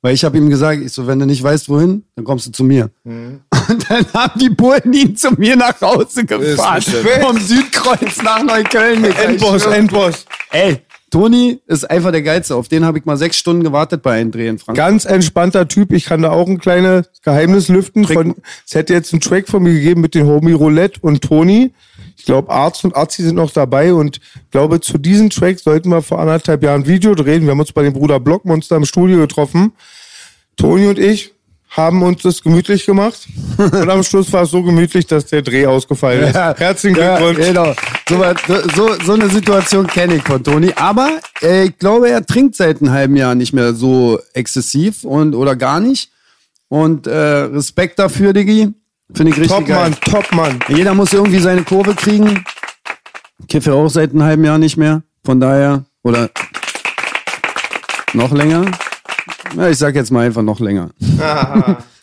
Weil 0.00 0.14
ich 0.14 0.24
habe 0.24 0.38
ihm 0.38 0.48
gesagt, 0.48 0.80
ich 0.80 0.92
so, 0.92 1.08
wenn 1.08 1.18
du 1.18 1.26
nicht 1.26 1.42
weißt, 1.42 1.68
wohin, 1.68 2.04
dann 2.14 2.24
kommst 2.24 2.46
du 2.46 2.52
zu 2.52 2.62
mir. 2.62 2.90
Mhm. 3.02 3.40
Und 3.68 3.90
dann 3.90 4.06
haben 4.14 4.38
die 4.38 4.48
Bullen 4.48 4.92
ihn 4.92 5.16
zu 5.16 5.32
mir 5.32 5.56
nach 5.56 5.80
Hause 5.80 6.24
gefahren. 6.24 6.82
Vom 7.20 7.38
Südkreuz 7.38 8.22
nach 8.22 8.42
Neukölln. 8.44 9.04
Endboss. 9.04 9.66
Endboss. 9.66 10.24
Ey, 10.50 10.82
Toni 11.10 11.60
ist 11.66 11.90
einfach 11.90 12.12
der 12.12 12.22
Geilste. 12.22 12.54
Auf 12.54 12.68
den 12.68 12.84
habe 12.84 12.98
ich 12.98 13.04
mal 13.04 13.16
sechs 13.16 13.36
Stunden 13.36 13.62
gewartet 13.62 14.02
bei 14.02 14.20
einem 14.20 14.30
Dreh 14.30 14.48
in 14.48 14.58
Frankfurt. 14.58 14.76
Ganz 14.76 15.04
entspannter 15.04 15.66
Typ. 15.66 15.92
Ich 15.92 16.04
kann 16.04 16.22
da 16.22 16.30
auch 16.30 16.46
ein 16.46 16.58
kleines 16.58 17.08
Geheimnis 17.22 17.68
lüften. 17.68 18.04
Von, 18.06 18.34
es 18.66 18.74
hätte 18.74 18.92
jetzt 18.92 19.12
einen 19.12 19.20
Track 19.20 19.48
von 19.48 19.62
mir 19.62 19.72
gegeben 19.72 20.00
mit 20.02 20.14
den 20.14 20.26
Homie 20.26 20.52
Roulette 20.52 21.00
und 21.00 21.22
Toni. 21.22 21.72
Ich 22.16 22.24
glaube, 22.24 22.50
Arzt 22.50 22.84
und 22.84 22.94
Arzi 22.94 23.22
sind 23.22 23.36
noch 23.36 23.52
dabei 23.52 23.94
und 23.94 24.20
glaube, 24.50 24.80
zu 24.80 24.98
diesem 24.98 25.30
Track 25.30 25.60
sollten 25.60 25.88
wir 25.88 26.02
vor 26.02 26.18
anderthalb 26.18 26.62
Jahren 26.62 26.82
ein 26.82 26.86
Video 26.86 27.14
drehen. 27.14 27.44
Wir 27.44 27.52
haben 27.52 27.60
uns 27.60 27.72
bei 27.72 27.82
dem 27.82 27.92
Bruder 27.92 28.20
Blockmonster 28.20 28.76
im 28.76 28.84
Studio 28.84 29.18
getroffen. 29.18 29.72
Toni 30.56 30.88
und 30.88 30.98
ich 30.98 31.32
haben 31.70 32.02
uns 32.02 32.22
das 32.22 32.42
gemütlich 32.42 32.86
gemacht. 32.86 33.26
und 33.58 33.90
am 33.90 34.02
Schluss 34.02 34.32
war 34.32 34.42
es 34.42 34.50
so 34.50 34.62
gemütlich, 34.62 35.06
dass 35.06 35.26
der 35.26 35.42
Dreh 35.42 35.66
ausgefallen 35.66 36.24
ist. 36.28 36.34
Herzlichen 36.34 36.94
Glückwunsch. 36.94 37.38
Ja, 37.38 37.46
genau. 37.46 37.74
So, 38.08 38.24
so, 38.74 39.04
so 39.04 39.12
eine 39.12 39.28
Situation 39.28 39.86
kenne 39.86 40.16
ich 40.16 40.22
von 40.22 40.42
Toni. 40.42 40.72
Aber 40.76 41.18
äh, 41.42 41.66
ich 41.66 41.78
glaube, 41.78 42.08
er 42.08 42.24
trinkt 42.24 42.56
seit 42.56 42.80
einem 42.80 42.90
halben 42.90 43.16
Jahr 43.16 43.34
nicht 43.34 43.52
mehr 43.52 43.74
so 43.74 44.18
exzessiv 44.32 45.04
und 45.04 45.34
oder 45.34 45.56
gar 45.56 45.80
nicht. 45.80 46.10
Und 46.68 47.06
äh, 47.06 47.12
Respekt 47.12 47.98
dafür, 47.98 48.32
Diggi. 48.32 48.68
Finde 49.14 49.32
ich 49.32 49.38
richtig 49.38 49.56
Top 49.56 49.66
geil. 49.66 49.90
Mann, 49.90 50.00
Top 50.00 50.32
Mann. 50.32 50.58
Jeder 50.68 50.94
muss 50.94 51.12
irgendwie 51.12 51.38
seine 51.38 51.62
Kurve 51.62 51.94
kriegen. 51.94 52.44
Kiffe 53.48 53.72
auch 53.74 53.88
seit 53.88 54.10
einem 54.10 54.22
halben 54.22 54.44
Jahr 54.44 54.58
nicht 54.58 54.76
mehr. 54.76 55.02
Von 55.24 55.40
daher, 55.40 55.84
oder 56.02 56.30
noch 58.12 58.32
länger. 58.32 58.66
Ja, 59.56 59.68
ich 59.68 59.78
sag 59.78 59.94
jetzt 59.94 60.10
mal 60.10 60.26
einfach 60.26 60.42
noch 60.42 60.60
länger. 60.60 60.90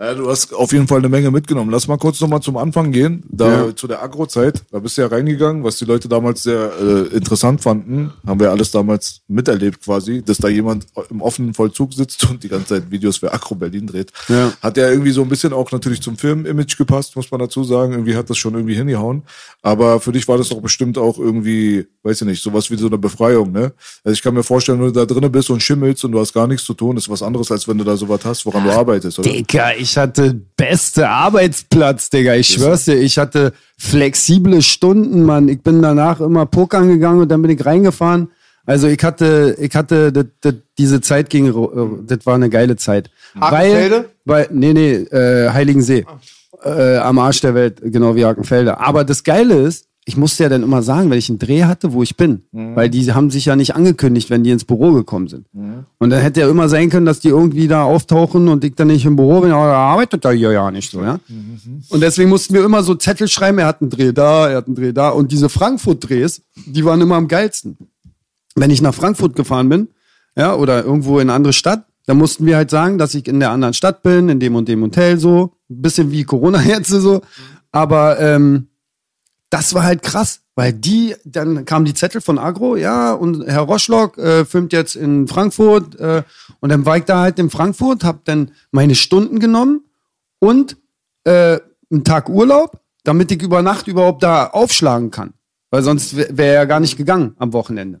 Ja, 0.00 0.14
du 0.14 0.30
hast 0.30 0.54
auf 0.54 0.72
jeden 0.72 0.88
Fall 0.88 0.98
eine 1.00 1.10
Menge 1.10 1.30
mitgenommen. 1.30 1.70
Lass 1.70 1.86
mal 1.86 1.98
kurz 1.98 2.22
nochmal 2.22 2.40
zum 2.40 2.56
Anfang 2.56 2.90
gehen, 2.90 3.22
da 3.28 3.66
Ja. 3.66 3.76
zu 3.76 3.86
der 3.86 4.02
Agro-Zeit. 4.02 4.62
Da 4.72 4.78
bist 4.78 4.96
du 4.96 5.02
ja 5.02 5.08
reingegangen, 5.08 5.62
was 5.62 5.76
die 5.76 5.84
Leute 5.84 6.08
damals 6.08 6.42
sehr 6.42 6.72
äh, 6.80 7.14
interessant 7.14 7.60
fanden. 7.60 8.10
Haben 8.26 8.40
wir 8.40 8.50
alles 8.50 8.70
damals 8.70 9.20
miterlebt 9.28 9.84
quasi, 9.84 10.22
dass 10.22 10.38
da 10.38 10.48
jemand 10.48 10.86
im 11.10 11.20
offenen 11.20 11.52
Vollzug 11.52 11.92
sitzt 11.92 12.24
und 12.30 12.42
die 12.42 12.48
ganze 12.48 12.68
Zeit 12.68 12.90
Videos 12.90 13.18
für 13.18 13.30
Agro 13.30 13.54
Berlin 13.56 13.86
dreht. 13.86 14.10
Ja. 14.28 14.54
Hat 14.62 14.78
ja 14.78 14.88
irgendwie 14.88 15.10
so 15.10 15.20
ein 15.20 15.28
bisschen 15.28 15.52
auch 15.52 15.70
natürlich 15.70 16.00
zum 16.00 16.16
Film-Image 16.16 16.78
gepasst, 16.78 17.14
muss 17.14 17.30
man 17.30 17.40
dazu 17.40 17.62
sagen. 17.62 17.92
Irgendwie 17.92 18.16
hat 18.16 18.30
das 18.30 18.38
schon 18.38 18.54
irgendwie 18.54 18.76
hingehauen. 18.76 19.24
Aber 19.60 20.00
für 20.00 20.12
dich 20.12 20.26
war 20.28 20.38
das 20.38 20.48
doch 20.48 20.62
bestimmt 20.62 20.96
auch 20.96 21.18
irgendwie, 21.18 21.86
weiß 22.04 22.22
ich 22.22 22.26
nicht, 22.26 22.42
sowas 22.42 22.70
wie 22.70 22.76
so 22.78 22.86
eine 22.86 22.96
Befreiung, 22.96 23.52
ne? 23.52 23.72
Also 24.02 24.14
ich 24.14 24.22
kann 24.22 24.32
mir 24.32 24.44
vorstellen, 24.44 24.78
wenn 24.80 24.86
du 24.86 24.92
da 24.92 25.04
drinnen 25.04 25.30
bist 25.30 25.50
und 25.50 25.62
schimmelst 25.62 26.06
und 26.06 26.12
du 26.12 26.20
hast 26.20 26.32
gar 26.32 26.46
nichts 26.46 26.64
zu 26.64 26.72
tun, 26.72 26.96
ist 26.96 27.10
was 27.10 27.22
anderes, 27.22 27.50
als 27.50 27.68
wenn 27.68 27.76
du 27.76 27.84
da 27.84 27.98
sowas 27.98 28.20
hast, 28.24 28.46
woran 28.46 28.64
du 28.64 28.70
arbeitest, 28.70 29.18
oder? 29.18 29.30
Digga, 29.30 29.72
ich 29.74 29.89
hatte 29.96 30.40
beste 30.56 31.08
Arbeitsplatz, 31.08 32.10
Digga. 32.10 32.34
Ich 32.34 32.48
schwör's 32.48 32.84
dir, 32.84 32.94
ich 32.94 33.18
hatte 33.18 33.52
flexible 33.78 34.62
Stunden, 34.62 35.22
Mann. 35.22 35.48
Ich 35.48 35.62
bin 35.62 35.82
danach 35.82 36.20
immer 36.20 36.46
pokern 36.46 36.88
gegangen 36.88 37.20
und 37.20 37.28
dann 37.30 37.42
bin 37.42 37.50
ich 37.50 37.64
reingefahren. 37.64 38.28
Also 38.66 38.86
ich 38.88 39.02
hatte, 39.02 39.56
ich 39.58 39.74
hatte, 39.74 40.12
das, 40.12 40.26
das, 40.40 40.54
diese 40.78 41.00
Zeit 41.00 41.30
ging, 41.30 41.46
äh, 41.46 42.04
das 42.06 42.24
war 42.26 42.34
eine 42.34 42.50
geile 42.50 42.76
Zeit. 42.76 43.10
Weil, 43.34 44.06
weil, 44.24 44.48
nee, 44.52 44.72
nee, 44.72 44.92
äh, 44.92 45.50
Heiligensee. 45.50 46.04
Äh, 46.62 46.98
am 46.98 47.18
Arsch 47.18 47.40
der 47.40 47.54
Welt, 47.54 47.80
genau 47.82 48.14
wie 48.14 48.24
Hakenfelde. 48.24 48.78
Aber 48.78 49.04
das 49.04 49.24
Geile 49.24 49.54
ist, 49.54 49.86
ich 50.10 50.16
musste 50.16 50.42
ja 50.42 50.48
dann 50.48 50.64
immer 50.64 50.82
sagen, 50.82 51.08
wenn 51.08 51.18
ich 51.18 51.28
einen 51.28 51.38
Dreh 51.38 51.62
hatte, 51.64 51.92
wo 51.92 52.02
ich 52.02 52.16
bin. 52.16 52.42
Weil 52.74 52.90
die 52.90 53.12
haben 53.12 53.30
sich 53.30 53.44
ja 53.44 53.54
nicht 53.54 53.76
angekündigt, 53.76 54.28
wenn 54.28 54.42
die 54.42 54.50
ins 54.50 54.64
Büro 54.64 54.92
gekommen 54.92 55.28
sind. 55.28 55.46
Und 55.98 56.10
dann 56.10 56.20
hätte 56.20 56.40
ja 56.40 56.50
immer 56.50 56.68
sein 56.68 56.90
können, 56.90 57.06
dass 57.06 57.20
die 57.20 57.28
irgendwie 57.28 57.68
da 57.68 57.84
auftauchen 57.84 58.48
und 58.48 58.64
ich 58.64 58.74
dann 58.74 58.88
nicht 58.88 59.06
im 59.06 59.14
Büro 59.14 59.40
bin, 59.40 59.52
aber 59.52 59.66
er 59.66 59.76
arbeitet 59.76 60.24
da 60.24 60.32
hier 60.32 60.50
ja 60.50 60.70
nicht 60.72 60.90
so, 60.90 61.02
ja. 61.02 61.20
Und 61.90 62.00
deswegen 62.00 62.28
mussten 62.28 62.54
wir 62.54 62.64
immer 62.64 62.82
so 62.82 62.96
Zettel 62.96 63.28
schreiben, 63.28 63.58
er 63.58 63.66
hat 63.66 63.80
einen 63.80 63.90
Dreh 63.90 64.12
da, 64.12 64.48
er 64.48 64.56
hat 64.56 64.66
einen 64.66 64.74
Dreh 64.74 64.92
da. 64.92 65.10
Und 65.10 65.30
diese 65.30 65.48
Frankfurt-Drehs, 65.48 66.42
die 66.66 66.84
waren 66.84 67.00
immer 67.00 67.14
am 67.14 67.28
geilsten. 67.28 67.76
Wenn 68.56 68.70
ich 68.70 68.82
nach 68.82 68.94
Frankfurt 68.94 69.36
gefahren 69.36 69.68
bin, 69.68 69.88
ja, 70.36 70.56
oder 70.56 70.84
irgendwo 70.84 71.20
in 71.20 71.28
eine 71.28 71.34
andere 71.34 71.52
Stadt, 71.52 71.84
dann 72.06 72.18
mussten 72.18 72.44
wir 72.44 72.56
halt 72.56 72.70
sagen, 72.70 72.98
dass 72.98 73.14
ich 73.14 73.28
in 73.28 73.38
der 73.38 73.50
anderen 73.50 73.74
Stadt 73.74 74.02
bin, 74.02 74.28
in 74.28 74.40
dem 74.40 74.56
und 74.56 74.66
dem 74.66 74.82
Hotel 74.82 75.18
so. 75.18 75.52
Ein 75.70 75.82
bisschen 75.82 76.10
wie 76.10 76.24
Corona 76.24 76.60
jetzt 76.62 76.88
so. 76.88 77.22
Aber 77.70 78.18
ähm, 78.18 78.66
das 79.50 79.74
war 79.74 79.82
halt 79.82 80.02
krass, 80.02 80.40
weil 80.54 80.72
die, 80.72 81.16
dann 81.24 81.64
kamen 81.64 81.84
die 81.84 81.94
Zettel 81.94 82.20
von 82.20 82.38
Agro, 82.38 82.76
ja, 82.76 83.12
und 83.12 83.44
Herr 83.46 83.62
Roschlock 83.62 84.16
äh, 84.16 84.44
filmt 84.44 84.72
jetzt 84.72 84.94
in 84.94 85.26
Frankfurt 85.26 85.98
äh, 85.98 86.22
und 86.60 86.70
dann 86.70 86.86
war 86.86 86.96
ich 86.96 87.04
da 87.04 87.20
halt 87.20 87.38
in 87.38 87.50
Frankfurt, 87.50 88.04
hab 88.04 88.24
dann 88.24 88.52
meine 88.70 88.94
Stunden 88.94 89.40
genommen 89.40 89.84
und 90.38 90.76
äh, 91.24 91.58
einen 91.90 92.04
Tag 92.04 92.28
Urlaub, 92.28 92.80
damit 93.02 93.32
ich 93.32 93.42
über 93.42 93.62
Nacht 93.62 93.88
überhaupt 93.88 94.22
da 94.22 94.46
aufschlagen 94.46 95.10
kann, 95.10 95.34
weil 95.70 95.82
sonst 95.82 96.16
wäre 96.16 96.36
wär 96.36 96.52
ja 96.52 96.64
gar 96.64 96.80
nicht 96.80 96.96
gegangen 96.96 97.34
am 97.38 97.52
Wochenende. 97.52 98.00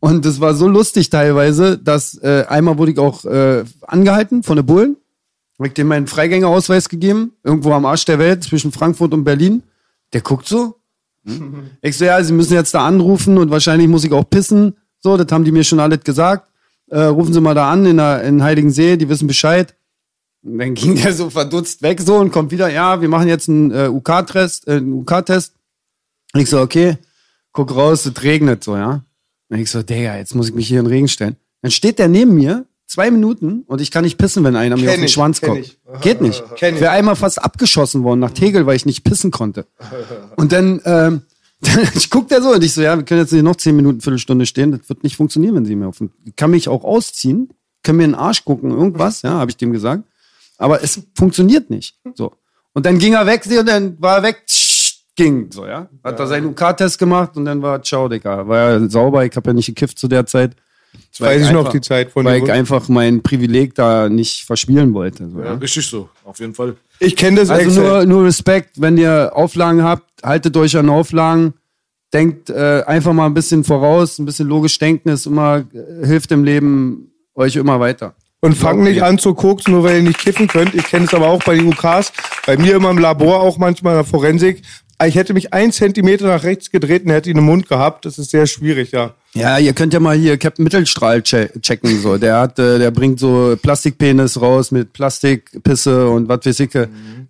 Und 0.00 0.24
das 0.24 0.40
war 0.40 0.54
so 0.54 0.68
lustig 0.68 1.10
teilweise, 1.10 1.78
dass 1.78 2.20
äh, 2.22 2.44
einmal 2.48 2.76
wurde 2.76 2.92
ich 2.92 2.98
auch 2.98 3.24
äh, 3.24 3.64
angehalten 3.82 4.42
von 4.42 4.56
den 4.56 4.66
Bullen, 4.66 4.96
hab 5.58 5.66
ich 5.66 5.72
dem 5.72 5.88
meinen 5.88 6.06
Freigängerausweis 6.06 6.88
gegeben, 6.88 7.32
irgendwo 7.42 7.72
am 7.72 7.86
Arsch 7.86 8.04
der 8.04 8.18
Welt 8.18 8.44
zwischen 8.44 8.72
Frankfurt 8.72 9.14
und 9.14 9.24
Berlin. 9.24 9.62
Der 10.12 10.20
guckt 10.20 10.46
so. 10.46 10.80
Ich 11.82 11.98
so, 11.98 12.04
ja, 12.04 12.22
Sie 12.22 12.32
müssen 12.32 12.54
jetzt 12.54 12.72
da 12.74 12.86
anrufen 12.86 13.36
und 13.38 13.50
wahrscheinlich 13.50 13.88
muss 13.88 14.04
ich 14.04 14.12
auch 14.12 14.28
pissen. 14.28 14.76
So, 15.00 15.16
das 15.16 15.30
haben 15.32 15.44
die 15.44 15.52
mir 15.52 15.64
schon 15.64 15.80
alles 15.80 16.00
gesagt. 16.04 16.50
Äh, 16.88 17.00
rufen 17.00 17.32
Sie 17.32 17.40
mal 17.40 17.54
da 17.54 17.70
an 17.70 17.84
in, 17.84 17.96
der, 17.96 18.22
in 18.22 18.42
Heiligensee, 18.42 18.96
die 18.96 19.08
wissen 19.08 19.26
Bescheid. 19.26 19.74
Und 20.42 20.58
dann 20.58 20.74
ging 20.74 20.94
der 20.94 21.12
so 21.12 21.28
verdutzt 21.28 21.82
weg 21.82 22.00
so 22.00 22.16
und 22.16 22.30
kommt 22.30 22.52
wieder, 22.52 22.70
ja, 22.70 23.00
wir 23.00 23.08
machen 23.08 23.26
jetzt 23.26 23.48
einen 23.48 23.72
äh, 23.72 23.88
UK-Test, 23.88 24.68
äh, 24.68 24.80
UK-Test. 24.80 25.54
Und 26.32 26.40
ich 26.40 26.48
so, 26.48 26.60
okay, 26.60 26.98
guck 27.52 27.74
raus, 27.74 28.06
es 28.06 28.22
regnet 28.22 28.62
so, 28.62 28.76
ja. 28.76 29.04
Und 29.48 29.58
ich 29.58 29.70
so, 29.70 29.82
Digga, 29.82 30.16
jetzt 30.16 30.34
muss 30.34 30.48
ich 30.48 30.54
mich 30.54 30.68
hier 30.68 30.78
in 30.78 30.84
den 30.84 30.92
Regen 30.92 31.08
stellen. 31.08 31.36
Dann 31.62 31.72
steht 31.72 31.98
der 31.98 32.08
neben 32.08 32.34
mir, 32.34 32.66
zwei 32.86 33.10
Minuten, 33.10 33.64
und 33.66 33.80
ich 33.80 33.90
kann 33.90 34.04
nicht 34.04 34.18
pissen, 34.18 34.44
wenn 34.44 34.56
einer 34.56 34.76
mir 34.76 34.90
auf 34.90 34.94
den 34.96 35.04
ich, 35.04 35.12
Schwanz 35.12 35.40
kommt. 35.40 35.76
Geht 36.00 36.20
nicht. 36.20 36.42
Kenn 36.56 36.76
Ich 36.76 36.80
wäre 36.80 36.92
einmal 36.92 37.16
fast 37.16 37.42
abgeschossen 37.42 38.02
worden 38.02 38.20
nach 38.20 38.30
Tegel, 38.30 38.66
weil 38.66 38.76
ich 38.76 38.86
nicht 38.86 39.04
pissen 39.04 39.30
konnte. 39.30 39.66
Und 40.36 40.52
dann, 40.52 40.80
ähm, 40.84 41.22
ich 41.94 42.10
guck 42.10 42.28
der 42.28 42.42
so 42.42 42.52
und 42.52 42.62
ich 42.62 42.72
so, 42.72 42.82
ja, 42.82 42.96
wir 42.96 43.04
können 43.04 43.20
jetzt 43.20 43.32
nicht 43.32 43.42
noch 43.42 43.56
zehn 43.56 43.76
Minuten, 43.76 44.00
Viertelstunde 44.00 44.46
stehen. 44.46 44.72
Das 44.72 44.88
wird 44.88 45.02
nicht 45.02 45.16
funktionieren, 45.16 45.54
wenn 45.56 45.64
sie 45.64 45.76
mir 45.76 45.88
auf 45.88 45.98
den, 45.98 46.10
ich 46.24 46.36
kann 46.36 46.50
mich 46.50 46.68
auch 46.68 46.84
ausziehen, 46.84 47.50
können 47.82 47.98
mir 47.98 48.04
in 48.04 48.12
den 48.12 48.18
Arsch 48.18 48.44
gucken, 48.44 48.70
irgendwas, 48.70 49.22
ja, 49.22 49.30
habe 49.30 49.50
ich 49.50 49.56
dem 49.56 49.72
gesagt. 49.72 50.04
Aber 50.58 50.82
es 50.82 51.00
funktioniert 51.14 51.70
nicht. 51.70 51.96
So. 52.14 52.32
Und 52.72 52.86
dann 52.86 52.98
ging 52.98 53.14
er 53.14 53.26
weg 53.26 53.44
und 53.46 53.68
dann 53.68 54.00
war 54.00 54.18
er 54.18 54.22
weg, 54.22 54.42
ging 55.16 55.50
so, 55.50 55.66
ja. 55.66 55.88
Hat 56.04 56.20
er 56.20 56.26
seinen 56.26 56.46
UK-Test 56.48 56.98
gemacht 56.98 57.36
und 57.36 57.46
dann 57.46 57.62
war 57.62 57.82
ciao, 57.82 58.08
Digga. 58.08 58.46
War 58.46 58.72
ja 58.72 58.88
sauber, 58.88 59.24
ich 59.24 59.34
habe 59.34 59.50
ja 59.50 59.54
nicht 59.54 59.66
gekifft 59.66 59.98
zu 59.98 60.08
der 60.08 60.26
Zeit. 60.26 60.54
Das 61.18 61.20
weiß 61.20 61.46
ich 61.46 61.52
noch 61.52 61.70
die 61.70 61.80
Zeit 61.80 62.10
von 62.10 62.24
Weil 62.24 62.42
ich 62.42 62.52
einfach 62.52 62.88
mein 62.88 63.22
Privileg 63.22 63.74
da 63.74 64.08
nicht 64.08 64.44
verspielen 64.44 64.92
wollte. 64.92 65.28
So, 65.30 65.38
Ja, 65.38 65.44
ja. 65.46 65.54
richtig 65.54 65.86
so, 65.86 66.08
auf 66.24 66.38
jeden 66.38 66.54
Fall. 66.54 66.76
Ich 66.98 67.16
kenne 67.16 67.40
das 67.40 67.50
Also 67.50 67.80
nur, 67.80 68.06
nur 68.06 68.24
Respekt, 68.24 68.80
wenn 68.80 68.96
ihr 68.96 69.32
Auflagen 69.34 69.82
habt, 69.82 70.22
haltet 70.22 70.56
euch 70.56 70.76
an 70.76 70.88
Auflagen, 70.88 71.54
denkt 72.12 72.50
äh, 72.50 72.82
einfach 72.86 73.12
mal 73.12 73.26
ein 73.26 73.34
bisschen 73.34 73.64
voraus, 73.64 74.18
ein 74.18 74.26
bisschen 74.26 74.48
logisch 74.48 74.78
denken 74.78 75.08
ist 75.08 75.26
immer, 75.26 75.64
äh, 75.72 76.06
hilft 76.06 76.32
im 76.32 76.44
Leben 76.44 77.12
euch 77.34 77.56
immer 77.56 77.80
weiter. 77.80 78.14
Und 78.40 78.54
fangt 78.54 78.82
nicht 78.82 79.02
an 79.02 79.18
zu 79.18 79.34
koksen, 79.34 79.72
nur 79.72 79.82
weil 79.82 79.96
ihr 79.96 80.02
nicht 80.02 80.18
kiffen 80.18 80.46
könnt. 80.46 80.74
Ich 80.74 80.84
kenne 80.84 81.06
es 81.06 81.14
aber 81.14 81.28
auch 81.28 81.42
bei 81.42 81.56
den 81.56 81.66
UKs. 81.68 82.12
Bei 82.46 82.56
mir 82.56 82.76
immer 82.76 82.90
im 82.90 82.98
Labor, 82.98 83.40
auch 83.40 83.58
manchmal 83.58 83.94
in 83.94 83.98
der 83.98 84.04
Forensik. 84.04 84.62
Ich 85.04 85.14
hätte 85.14 85.34
mich 85.34 85.52
ein 85.52 85.72
Zentimeter 85.72 86.26
nach 86.26 86.44
rechts 86.44 86.70
gedreht 86.70 87.04
und 87.04 87.10
hätte 87.10 87.28
ihn 87.28 87.38
im 87.38 87.44
Mund 87.44 87.68
gehabt. 87.68 88.04
Das 88.04 88.18
ist 88.18 88.30
sehr 88.30 88.46
schwierig, 88.46 88.92
ja. 88.92 89.14
Ja, 89.36 89.58
ihr 89.58 89.74
könnt 89.74 89.92
ja 89.92 90.00
mal 90.00 90.16
hier 90.16 90.38
Captain 90.38 90.64
Mittelstrahl 90.64 91.20
che 91.20 91.50
checken. 91.60 92.00
So. 92.00 92.16
Der 92.16 92.40
hat, 92.40 92.58
äh, 92.58 92.78
der 92.78 92.90
bringt 92.90 93.20
so 93.20 93.54
Plastikpenis 93.60 94.40
raus 94.40 94.70
mit 94.70 94.94
Plastikpisse 94.94 96.08
und 96.08 96.26
was 96.26 96.46
weiß 96.46 96.60
ich. 96.60 96.70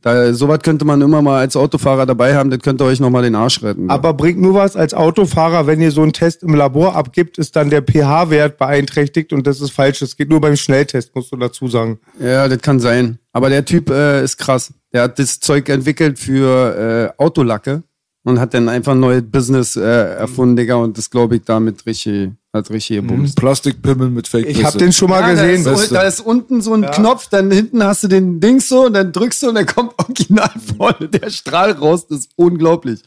Da, 0.02 0.32
sowas 0.32 0.60
könnte 0.62 0.84
man 0.84 1.02
immer 1.02 1.20
mal 1.20 1.40
als 1.40 1.56
Autofahrer 1.56 2.06
dabei 2.06 2.36
haben, 2.36 2.50
das 2.50 2.60
könnte 2.60 2.84
euch 2.84 3.00
nochmal 3.00 3.24
den 3.24 3.34
Arsch 3.34 3.60
retten. 3.60 3.88
So. 3.88 3.90
Aber 3.90 4.14
bringt 4.14 4.40
nur 4.40 4.54
was 4.54 4.76
als 4.76 4.94
Autofahrer, 4.94 5.66
wenn 5.66 5.80
ihr 5.80 5.90
so 5.90 6.02
einen 6.02 6.12
Test 6.12 6.44
im 6.44 6.54
Labor 6.54 6.94
abgibt, 6.94 7.38
ist 7.38 7.56
dann 7.56 7.70
der 7.70 7.82
pH-Wert 7.82 8.56
beeinträchtigt 8.56 9.32
und 9.32 9.44
das 9.44 9.60
ist 9.60 9.72
falsch. 9.72 9.98
Das 9.98 10.16
geht 10.16 10.30
nur 10.30 10.40
beim 10.40 10.54
Schnelltest, 10.54 11.12
musst 11.12 11.32
du 11.32 11.36
dazu 11.36 11.66
sagen. 11.66 11.98
Ja, 12.20 12.46
das 12.46 12.58
kann 12.58 12.78
sein. 12.78 13.18
Aber 13.32 13.50
der 13.50 13.64
Typ 13.64 13.90
äh, 13.90 14.22
ist 14.22 14.36
krass. 14.36 14.72
Der 14.92 15.02
hat 15.02 15.18
das 15.18 15.40
Zeug 15.40 15.68
entwickelt 15.68 16.20
für 16.20 17.12
äh, 17.18 17.22
Autolacke 17.22 17.82
und 18.26 18.40
hat 18.40 18.54
dann 18.54 18.68
einfach 18.68 18.92
ein 18.92 18.98
neues 18.98 19.22
Business 19.24 19.76
äh, 19.76 19.82
erfunden, 19.82 20.56
Digga. 20.56 20.74
Und 20.74 20.98
das 20.98 21.10
glaube 21.10 21.36
ich 21.36 21.42
damit 21.44 21.86
richtig, 21.86 22.32
hat 22.52 22.68
richtig 22.70 22.96
gebumst. 22.96 23.36
Plastikpimmel 23.36 24.10
mit 24.10 24.26
Fake 24.26 24.48
Ich 24.48 24.64
habe 24.64 24.76
den 24.78 24.92
schon 24.92 25.10
mal 25.10 25.20
Ja, 25.20 25.30
gesehen. 25.30 25.62
Da 25.62 25.72
ist, 25.72 25.92
da 25.92 26.02
ist 26.02 26.20
unten 26.20 26.60
so 26.60 26.74
ein 26.74 26.90
Knopf, 26.90 27.28
dann 27.28 27.52
hinten 27.52 27.84
hast 27.84 28.02
du 28.02 28.08
den 28.08 28.40
Dings 28.40 28.68
so 28.68 28.86
und 28.86 28.94
dann 28.94 29.12
drückst 29.12 29.44
du 29.44 29.50
und 29.50 29.54
dann 29.54 29.66
kommt 29.66 29.92
original 29.98 30.50
vorne 30.76 31.08
der 31.08 31.30
Strahl 31.30 31.70
raus. 31.70 32.08
Das 32.08 32.18
ist 32.18 32.30
unglaublich. 32.34 33.00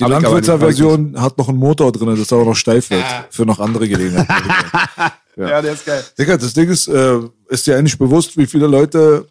Die 0.00 0.04
Hab 0.04 0.10
ich 0.12 0.16
aber 0.16 0.22
Langwitzer 0.22 0.52
nicht 0.54 0.62
Version 0.62 1.20
hat 1.20 1.36
noch 1.36 1.50
einen 1.50 1.58
Motor 1.58 1.92
drin, 1.92 2.16
dass 2.16 2.32
er 2.32 2.38
auch 2.38 2.46
noch 2.46 2.56
steif 2.56 2.88
wird. 2.88 3.04
Für 3.28 3.44
noch 3.44 3.60
andere 3.60 3.86
Gelegenheiten. 3.86 4.32
Ja, 5.36 5.62
der 5.62 5.74
ist 5.74 5.86
geil. 5.86 6.02
Digga, 6.18 6.36
das 6.36 6.52
Ding 6.52 6.68
ist, 6.68 6.88
äh, 6.88 7.20
ist 7.48 7.64
dir 7.64 7.78
eigentlich 7.78 7.96
bewusst, 7.96 8.36
wie 8.36 8.46
viele 8.46 8.66
Leute 8.66 9.24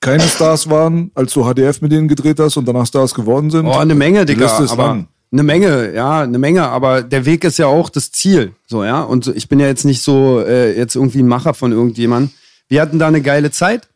keine 0.00 0.22
Stars 0.22 0.70
waren, 0.70 1.10
als 1.14 1.32
du 1.32 1.44
HDF 1.44 1.80
mit 1.80 1.92
denen 1.92 2.08
gedreht 2.08 2.40
hast 2.40 2.56
und 2.56 2.66
danach 2.66 2.86
Stars 2.86 3.14
geworden 3.14 3.50
sind? 3.50 3.66
Oh, 3.66 3.72
eine 3.72 3.94
Menge, 3.94 4.24
Die 4.24 4.34
Digga. 4.34 4.46
Liste 4.46 4.64
ist 4.64 4.72
aber 4.72 4.86
lang. 4.86 5.08
Eine 5.30 5.42
Menge, 5.42 5.94
ja, 5.94 6.22
eine 6.22 6.38
Menge. 6.38 6.68
Aber 6.68 7.02
der 7.02 7.26
Weg 7.26 7.44
ist 7.44 7.58
ja 7.58 7.66
auch 7.66 7.90
das 7.90 8.10
Ziel, 8.12 8.52
so 8.66 8.82
ja. 8.82 9.02
Und 9.02 9.26
ich 9.26 9.48
bin 9.48 9.60
ja 9.60 9.66
jetzt 9.66 9.84
nicht 9.84 10.02
so 10.02 10.40
äh, 10.40 10.76
jetzt 10.76 10.94
irgendwie 10.94 11.22
ein 11.22 11.28
Macher 11.28 11.52
von 11.52 11.72
irgendjemandem. 11.72 12.32
Wir 12.68 12.80
hatten 12.80 12.98
da 12.98 13.08
eine 13.08 13.20
geile 13.20 13.50
Zeit. 13.50 13.88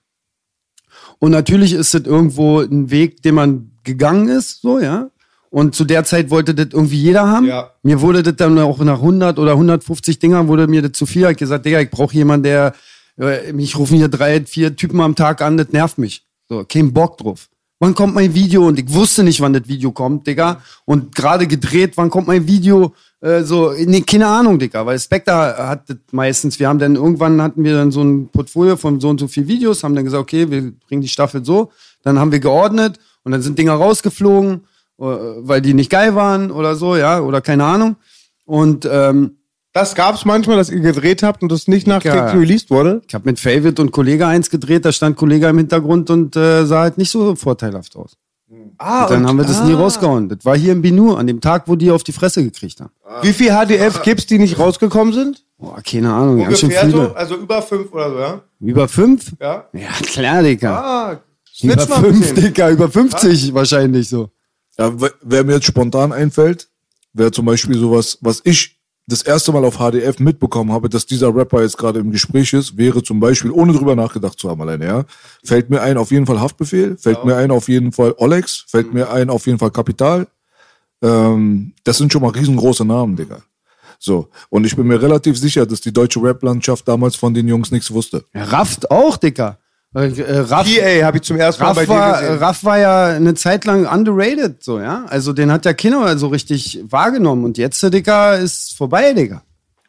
Und 1.19 1.31
natürlich 1.31 1.73
ist 1.73 1.95
das 1.95 2.03
irgendwo 2.03 2.61
ein 2.61 2.91
Weg, 2.91 3.23
den 3.23 3.37
man 3.37 3.71
gegangen 3.85 4.29
ist, 4.29 4.61
so 4.61 4.79
ja. 4.79 5.09
Und 5.51 5.75
zu 5.75 5.85
der 5.85 6.05
Zeit 6.05 6.31
wollte 6.31 6.55
das 6.55 6.69
irgendwie 6.73 6.97
jeder 6.97 7.29
haben. 7.29 7.47
Ja. 7.47 7.71
Mir 7.83 8.01
wurde 8.01 8.23
das 8.23 8.37
dann 8.37 8.59
auch 8.59 8.79
nach 8.79 8.99
100 8.99 9.39
oder 9.39 9.53
150 9.53 10.19
Dingern 10.19 10.49
wurde 10.49 10.67
mir 10.67 10.83
das 10.83 10.93
zu 10.93 11.07
viel. 11.07 11.29
Ich 11.31 11.37
gesagt, 11.37 11.65
Digga, 11.67 11.81
ich 11.81 11.91
brauche 11.91 12.15
jemanden, 12.15 12.45
der 12.45 12.75
mich 13.53 13.77
rufen 13.79 13.97
hier 13.97 14.09
drei, 14.09 14.45
vier 14.45 14.77
Typen 14.77 15.01
am 15.01 15.15
Tag 15.15 15.43
an, 15.43 15.57
das 15.57 15.69
nervt 15.71 15.99
mich. 15.99 16.25
So, 16.49 16.65
kein 16.69 16.93
Bock 16.93 17.19
drauf. 17.19 17.49
Wann 17.83 17.97
kommt 17.97 18.15
mein 18.15 18.33
Video? 18.33 18.69
Und 18.69 18.79
ich 18.79 18.93
wusste 18.93 19.25
nicht, 19.25 19.41
wann 19.41 19.53
das 19.53 19.67
Video 19.67 19.91
kommt, 19.91 20.27
Digga. 20.29 20.63
Und 20.85 21.17
gerade 21.17 21.49
gedreht, 21.49 21.95
wann 21.97 22.11
kommt 22.11 22.29
mein 22.29 22.47
Video? 22.47 22.95
Äh, 23.21 23.43
so, 23.43 23.73
nee, 23.73 24.03
keine 24.03 24.29
Ahnung, 24.29 24.59
Digga. 24.59 24.87
Weil 24.87 25.01
Spectre 25.01 25.33
hat 25.33 25.91
das 25.91 25.97
meistens, 26.13 26.61
wir 26.61 26.69
haben 26.69 26.79
dann 26.79 26.95
irgendwann 26.95 27.43
hatten 27.43 27.65
wir 27.65 27.75
dann 27.75 27.91
so 27.91 28.05
ein 28.05 28.29
Portfolio 28.29 28.77
von 28.77 29.01
so 29.01 29.09
und 29.09 29.19
so 29.19 29.27
viel 29.27 29.49
Videos, 29.49 29.83
haben 29.83 29.97
dann 29.97 30.05
gesagt, 30.05 30.23
okay, 30.23 30.49
wir 30.49 30.73
bringen 30.87 31.03
die 31.03 31.09
Staffel 31.09 31.45
so. 31.45 31.73
Dann 32.05 32.21
haben 32.21 32.31
wir 32.31 32.39
geordnet 32.39 33.01
und 33.25 33.33
dann 33.33 33.43
sind 33.43 33.59
Dinger 33.59 33.75
rausgeflogen, 33.75 34.61
äh, 35.01 35.05
weil 35.05 35.61
die 35.61 35.75
nicht 35.75 35.91
geil 35.91 36.15
waren 36.15 36.53
oder 36.53 36.77
so, 36.77 36.95
ja, 36.95 37.19
oder 37.19 37.41
keine 37.41 37.65
Ahnung. 37.65 37.97
Und 38.45 38.89
ähm, 38.89 39.39
Das 39.73 39.95
gab's 39.95 40.25
manchmal, 40.27 40.57
dass 40.59 40.69
ihr 40.69 40.81
gedreht 40.81 41.23
habt 41.23 41.43
und 41.43 41.51
das 41.51 41.67
nicht 41.67 41.87
nachträglich 41.87 42.21
Ja. 42.21 42.39
released 42.39 42.71
wurde? 42.71 43.01
Ich 43.09 43.15
habe 43.15 43.25
mit 43.25 43.41
Favorite 43.41 43.81
und 43.81 43.91
Kollege 43.91 44.27
eins 44.27 44.51
gedreht, 44.51 44.85
da 44.85 44.93
stand 44.93 45.17
Kollege 45.17 45.47
im 45.49 45.57
Hintergrund 45.59 46.11
und 46.11 46.37
äh, 46.37 46.67
sah 46.67 46.81
halt 46.83 46.99
nicht 46.99 47.11
so 47.11 47.35
vorteilhaft 47.37 47.97
aus. 47.97 48.17
Ah, 48.77 49.05
Und 49.05 49.13
dann 49.13 49.27
haben 49.27 49.39
wir 49.39 49.45
das 49.47 49.65
nie 49.65 49.73
rausgehauen. 49.73 50.29
Das 50.29 50.45
war 50.45 50.57
hier 50.57 50.73
in 50.73 50.83
Binu, 50.83 51.15
an 51.15 51.27
dem 51.27 51.41
Tag, 51.41 51.69
wo 51.69 51.75
die 51.77 51.91
auf 51.91 52.03
die 52.03 52.13
Fresse 52.13 52.43
gekriegt 52.45 52.81
haben. 52.81 52.91
Wie 53.23 53.33
viel 53.33 53.51
HDF 53.51 54.03
gibt's, 54.03 54.27
die 54.27 54.39
nicht 54.39 54.59
rausgekommen 54.59 55.15
sind? 55.15 55.43
Boah, 55.59 55.81
keine 55.83 56.13
Ahnung, 56.13 56.39
ganz 56.43 56.59
schön 56.61 56.69
Ungefähr 56.69 56.91
so? 56.91 56.97
viele. 56.99 57.17
Also 57.17 57.37
über 57.37 57.63
fünf 57.63 57.93
oder 57.93 58.11
so, 58.11 58.19
ja? 58.19 58.41
Über 58.61 58.89
fünf? 58.89 59.33
Ja. 59.41 59.69
Ja, 59.73 59.89
klar, 60.05 60.43
Digga. 60.43 60.77
Ah, 60.81 61.21
über 61.63 61.79
fünf. 61.87 62.35
Digga, 62.35 62.71
über 62.71 62.91
50 62.91 63.55
wahrscheinlich 63.55 64.09
so. 64.09 64.29
Ja, 64.79 65.01
wer- 65.01 65.13
wer 65.23 65.45
mir 65.45 65.55
jetzt 65.55 65.67
spontan 65.67 66.13
einfällt, 66.13 66.69
wäre 67.15 67.31
zum 67.31 67.47
Beispiel 67.47 67.79
sowas, 67.79 68.19
was 68.21 68.41
ich 68.45 68.81
das 69.13 69.23
erste 69.23 69.53
Mal 69.53 69.65
auf 69.65 69.77
HDF 69.77 70.19
mitbekommen 70.19 70.73
habe, 70.73 70.89
dass 70.89 71.05
dieser 71.07 71.35
Rapper 71.35 71.63
jetzt 71.63 71.77
gerade 71.77 72.01
im 72.01 72.11
Gespräch 72.11 72.53
ist, 72.55 72.77
wäre 72.77 73.03
zum 73.03 73.21
Beispiel, 73.21 73.51
ohne 73.51 73.73
drüber 73.73 73.95
nachgedacht 73.95 74.39
zu 74.39 74.49
haben 74.49 74.61
alleine, 74.63 74.87
ja, 74.87 75.05
fällt 75.45 75.71
mir 75.71 75.83
ein 75.83 75.99
auf 75.99 76.11
jeden 76.11 76.27
Fall 76.27 76.41
Haftbefehl, 76.41 76.97
fällt 76.97 77.25
mir 77.25 77.37
ein 77.37 77.51
auf 77.51 77.69
jeden 77.69 77.93
Fall 77.93 78.15
Olex, 78.17 78.65
fällt 78.67 78.95
mir 78.95 79.11
ein 79.11 79.31
auf 79.31 79.47
jeden 79.47 79.59
Fall 79.59 79.71
Kapital. 79.71 80.27
Ähm, 81.03 81.75
das 81.85 81.99
sind 81.99 82.13
schon 82.13 82.23
mal 82.23 82.31
riesengroße 82.31 82.85
Namen, 82.85 83.17
Digga. 83.17 83.43
So. 83.99 84.29
Und 84.49 84.65
ich 84.65 84.75
bin 84.75 84.87
mir 84.87 85.01
relativ 85.01 85.39
sicher, 85.39 85.67
dass 85.67 85.81
die 85.81 85.93
deutsche 85.93 86.23
Rap-Landschaft 86.23 86.89
damals 86.89 87.15
von 87.15 87.35
den 87.35 87.47
Jungs 87.47 87.71
nichts 87.71 87.91
wusste. 87.93 88.25
Ja, 88.35 88.45
Rafft 88.45 88.91
auch, 88.91 89.17
Digga. 89.17 89.59
Äh, 89.95 90.09
äh, 90.09 90.39
Raff, 90.39 90.67
PA 90.67 91.05
habe 91.05 91.19
ich 91.19 91.23
zum 91.23 91.37
ersten 91.37 91.63
Mal 91.63 91.75
bei 91.75 91.81
Raff, 91.83 91.89
dir 91.89 91.95
war, 91.95 92.21
gesehen. 92.21 92.39
Raff 92.39 92.65
war 92.65 92.79
ja 92.79 93.07
eine 93.09 93.35
Zeit 93.35 93.65
lang 93.65 93.87
underrated, 93.87 94.63
so, 94.63 94.81
ja. 94.81 95.05
Also 95.09 95.33
den 95.33 95.53
hat 95.53 95.65
ja 95.65 95.75
keiner 95.75 96.17
so 96.19 96.29
richtig 96.29 96.81
wahrgenommen. 96.89 97.45
Und 97.45 97.59
jetzt, 97.59 97.83
Digga, 97.83 98.35
ist 98.35 98.77
vorbei, 98.77 99.13
Digga. 99.13 99.43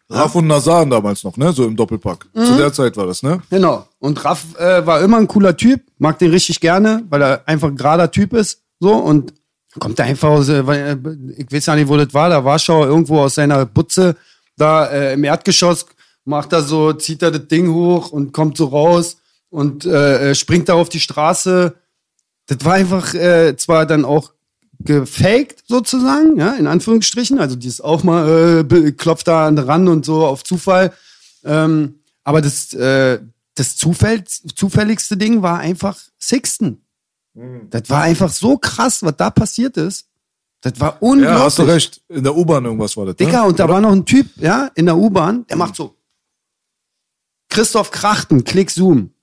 Raf 0.10 0.36
und 0.36 0.48
Nazan 0.48 0.90
damals 0.90 1.24
noch, 1.24 1.38
ne? 1.38 1.54
So 1.54 1.66
im 1.66 1.76
Doppelpack. 1.76 2.28
Zu 2.34 2.58
der 2.58 2.74
Zeit 2.74 2.98
war 2.98 3.08
das, 3.08 3.24
ne? 3.24 3.42
Genau. 3.50 3.88
Und 4.00 4.24
Raff 4.24 4.44
äh, 4.60 4.86
war 4.86 5.02
immer 5.02 5.18
ein 5.18 5.28
cooler 5.28 5.56
Typ, 5.56 5.82
mag 5.98 6.20
den 6.20 6.32
richtig 6.32 6.60
gerne, 6.60 7.04
weil 7.10 7.22
er 7.22 7.48
einfach 7.48 7.70
ein 7.70 7.78
gerader 7.78 8.12
Typ 8.12 8.34
ist. 8.34 8.62
So 8.80 8.94
und 8.94 9.34
kommt 9.80 9.98
er 10.00 10.06
einfach 10.06 10.30
aus, 10.30 10.50
äh, 10.50 10.60
äh, 10.60 10.98
ich 11.38 11.52
weiß 11.52 11.68
ja 11.68 11.76
nicht, 11.76 11.88
wo 11.88 11.98
das 11.98 12.14
war, 12.14 12.30
da 12.30 12.44
Warschau 12.44 12.86
irgendwo 12.86 13.22
aus 13.22 13.36
seiner 13.36 13.66
Butze 13.66 14.16
da 14.58 14.86
äh, 14.86 15.14
im 15.14 15.24
Erdgeschoss, 15.24 15.86
macht 16.26 16.54
er 16.54 16.62
so, 16.62 16.94
zieht 16.94 17.24
er 17.24 17.32
das 17.32 17.48
Ding 17.48 17.74
hoch 17.74 18.12
und 18.12 18.34
kommt 18.34 18.58
so 18.58 18.66
raus 18.66 19.18
und 19.54 19.86
äh, 19.86 20.32
äh, 20.32 20.36
springt 20.36 20.68
da 20.68 20.74
auf 20.74 20.90
die 20.90 21.00
Straße. 21.00 21.76
Das 22.48 22.66
war 22.66 22.74
einfach 22.74 23.14
äh, 23.14 23.56
zwar 23.56 23.86
dann 23.86 24.04
auch 24.04 24.34
gefaked 24.80 25.64
sozusagen, 25.68 26.40
ja, 26.40 26.54
in 26.54 26.66
Anführungsstrichen. 26.66 27.38
Also 27.38 27.56
die 27.56 27.68
ist 27.68 27.82
auch 27.82 28.04
mal 28.04 28.66
äh, 28.68 28.92
klopft 28.94 29.28
da 29.28 29.46
an 29.48 29.56
den 29.56 29.66
Rand 29.66 29.90
und 29.90 30.06
so 30.06 30.26
auf 30.26 30.44
Zufall. 30.44 30.92
Ähm, 31.46 32.00
aber 32.24 32.42
das, 32.42 32.74
äh, 32.74 33.20
das 33.54 33.78
Zufall, 33.78 34.24
zufälligste 34.24 35.18
Ding 35.18 35.44
war 35.44 35.60
einfach 35.60 36.00
Sixten. 36.20 36.84
Das 37.70 37.90
war 37.90 38.02
einfach 38.02 38.30
so 38.30 38.58
krass, 38.58 39.04
was 39.04 39.16
da 39.18 39.30
passiert 39.30 39.78
ist. 39.78 40.08
Das 40.62 40.80
war 40.80 40.98
unglaublich. 41.02 41.40
Ja, 41.40 41.46
hast 41.46 41.60
du 41.60 41.64
recht. 41.64 42.02
In 42.08 42.24
der 42.24 42.36
U-Bahn 42.36 42.66
irgendwas 42.66 42.98
war 42.98 43.06
das. 43.06 43.18
Digga, 43.18 43.42
ne? 43.42 43.48
und 43.50 43.60
da 43.60 43.70
war 43.70 43.82
noch 43.82 43.92
ein 43.92 44.06
Typ, 44.06 44.28
ja, 44.38 44.72
in 44.76 44.86
der 44.88 44.98
U-Bahn, 44.98 45.46
der 45.48 45.58
macht 45.58 45.76
so. 45.76 45.96
Christoph 47.50 47.92
Krachten, 47.92 48.44
Klick 48.44 48.72
Zoom. 48.72 49.14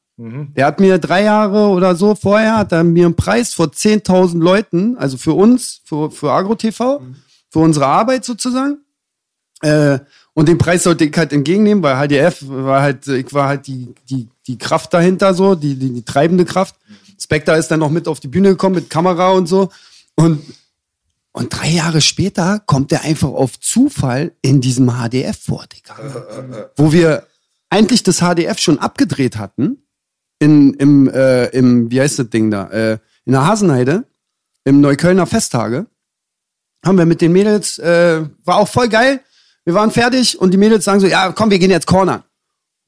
Der 0.54 0.66
hat 0.66 0.80
mir 0.80 0.98
drei 0.98 1.24
Jahre 1.24 1.68
oder 1.68 1.96
so 1.96 2.14
vorher, 2.14 2.58
hat 2.58 2.72
er 2.72 2.84
mir 2.84 3.06
einen 3.06 3.16
Preis 3.16 3.54
vor 3.54 3.66
10.000 3.66 4.38
Leuten, 4.38 4.96
also 4.98 5.16
für 5.16 5.32
uns, 5.32 5.80
für, 5.84 6.10
für 6.10 6.30
AgroTV, 6.30 7.00
für 7.48 7.58
unsere 7.58 7.86
Arbeit 7.86 8.24
sozusagen. 8.24 8.78
Äh, 9.62 9.98
und 10.34 10.48
den 10.48 10.58
Preis 10.58 10.82
sollte 10.82 11.04
ich 11.04 11.16
halt 11.16 11.32
entgegennehmen, 11.32 11.82
weil 11.82 11.96
HDF 11.96 12.44
war 12.46 12.82
halt, 12.82 13.06
ich 13.08 13.32
war 13.32 13.48
halt 13.48 13.66
die, 13.66 13.94
die, 14.08 14.28
die 14.46 14.58
Kraft 14.58 14.92
dahinter 14.92 15.34
so, 15.34 15.54
die, 15.54 15.74
die, 15.74 15.92
die 15.92 16.04
treibende 16.04 16.44
Kraft. 16.44 16.76
Spectre 17.18 17.56
ist 17.56 17.68
dann 17.68 17.80
noch 17.80 17.90
mit 17.90 18.06
auf 18.06 18.20
die 18.20 18.28
Bühne 18.28 18.50
gekommen 18.50 18.76
mit 18.76 18.90
Kamera 18.90 19.30
und 19.30 19.46
so. 19.46 19.70
Und 20.16 20.42
und 21.32 21.56
drei 21.56 21.68
Jahre 21.68 22.00
später 22.00 22.60
kommt 22.66 22.90
er 22.90 23.02
einfach 23.02 23.28
auf 23.28 23.60
Zufall 23.60 24.32
in 24.42 24.60
diesem 24.60 24.90
HDF 24.90 25.38
vor, 25.38 25.64
Digga. 25.66 26.70
Wo 26.76 26.92
wir 26.92 27.26
eigentlich 27.68 28.02
das 28.02 28.18
HDF 28.18 28.58
schon 28.58 28.78
abgedreht 28.78 29.36
hatten, 29.36 29.84
in, 30.40 30.74
im, 30.74 31.08
äh, 31.08 31.46
im, 31.46 31.90
wie 31.90 32.00
heißt 32.00 32.18
das 32.18 32.30
Ding 32.30 32.50
da, 32.50 32.66
äh, 32.70 32.98
in 33.24 33.32
der 33.32 33.46
Hasenheide, 33.46 34.04
im 34.64 34.80
Neuköllner 34.80 35.26
Festtage, 35.26 35.86
haben 36.84 36.98
wir 36.98 37.06
mit 37.06 37.20
den 37.20 37.32
Mädels, 37.32 37.78
äh, 37.78 38.22
war 38.44 38.56
auch 38.56 38.68
voll 38.68 38.88
geil. 38.88 39.20
Wir 39.64 39.74
waren 39.74 39.90
fertig 39.90 40.40
und 40.40 40.52
die 40.52 40.56
Mädels 40.56 40.84
sagen 40.84 41.00
so, 41.00 41.06
ja, 41.06 41.30
komm, 41.32 41.50
wir 41.50 41.58
gehen 41.58 41.70
jetzt 41.70 41.86
cornern. 41.86 42.24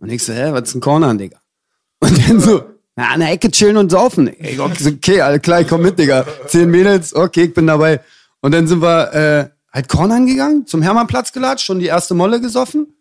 Und 0.01 0.09
ich 0.09 0.25
so, 0.25 0.33
hä, 0.33 0.53
was 0.53 0.71
ist 0.71 0.75
ein 0.75 0.81
Cornern, 0.81 1.19
Digga? 1.19 1.39
Und 2.01 2.29
dann 2.29 2.41
so, 2.41 2.65
na, 2.97 3.11
an 3.11 3.21
der 3.21 3.31
Ecke 3.31 3.51
chillen 3.51 3.77
und 3.77 3.91
saufen. 3.91 4.31
Ich 4.39 4.57
so, 4.57 4.65
okay, 4.65 5.21
alles 5.21 5.43
klar, 5.43 5.61
ich 5.61 5.69
komm 5.69 5.83
mit, 5.83 5.99
Digga. 5.99 6.27
Zehn 6.47 6.71
Mädels, 6.71 7.15
okay, 7.15 7.45
ich 7.45 7.55
bin 7.55 7.67
dabei. 7.67 8.01
Und 8.41 8.53
dann 8.53 8.67
sind 8.67 8.81
wir 8.81 9.13
äh, 9.15 9.49
halt 9.73 9.89
cornern 9.89 10.27
gegangen, 10.27 10.67
zum 10.67 10.83
Hermannplatz 10.83 11.33
gelatscht, 11.33 11.67
schon 11.67 11.79
die 11.79 11.87
erste 11.87 12.15
Molle 12.15 12.41
gesoffen. 12.41 12.97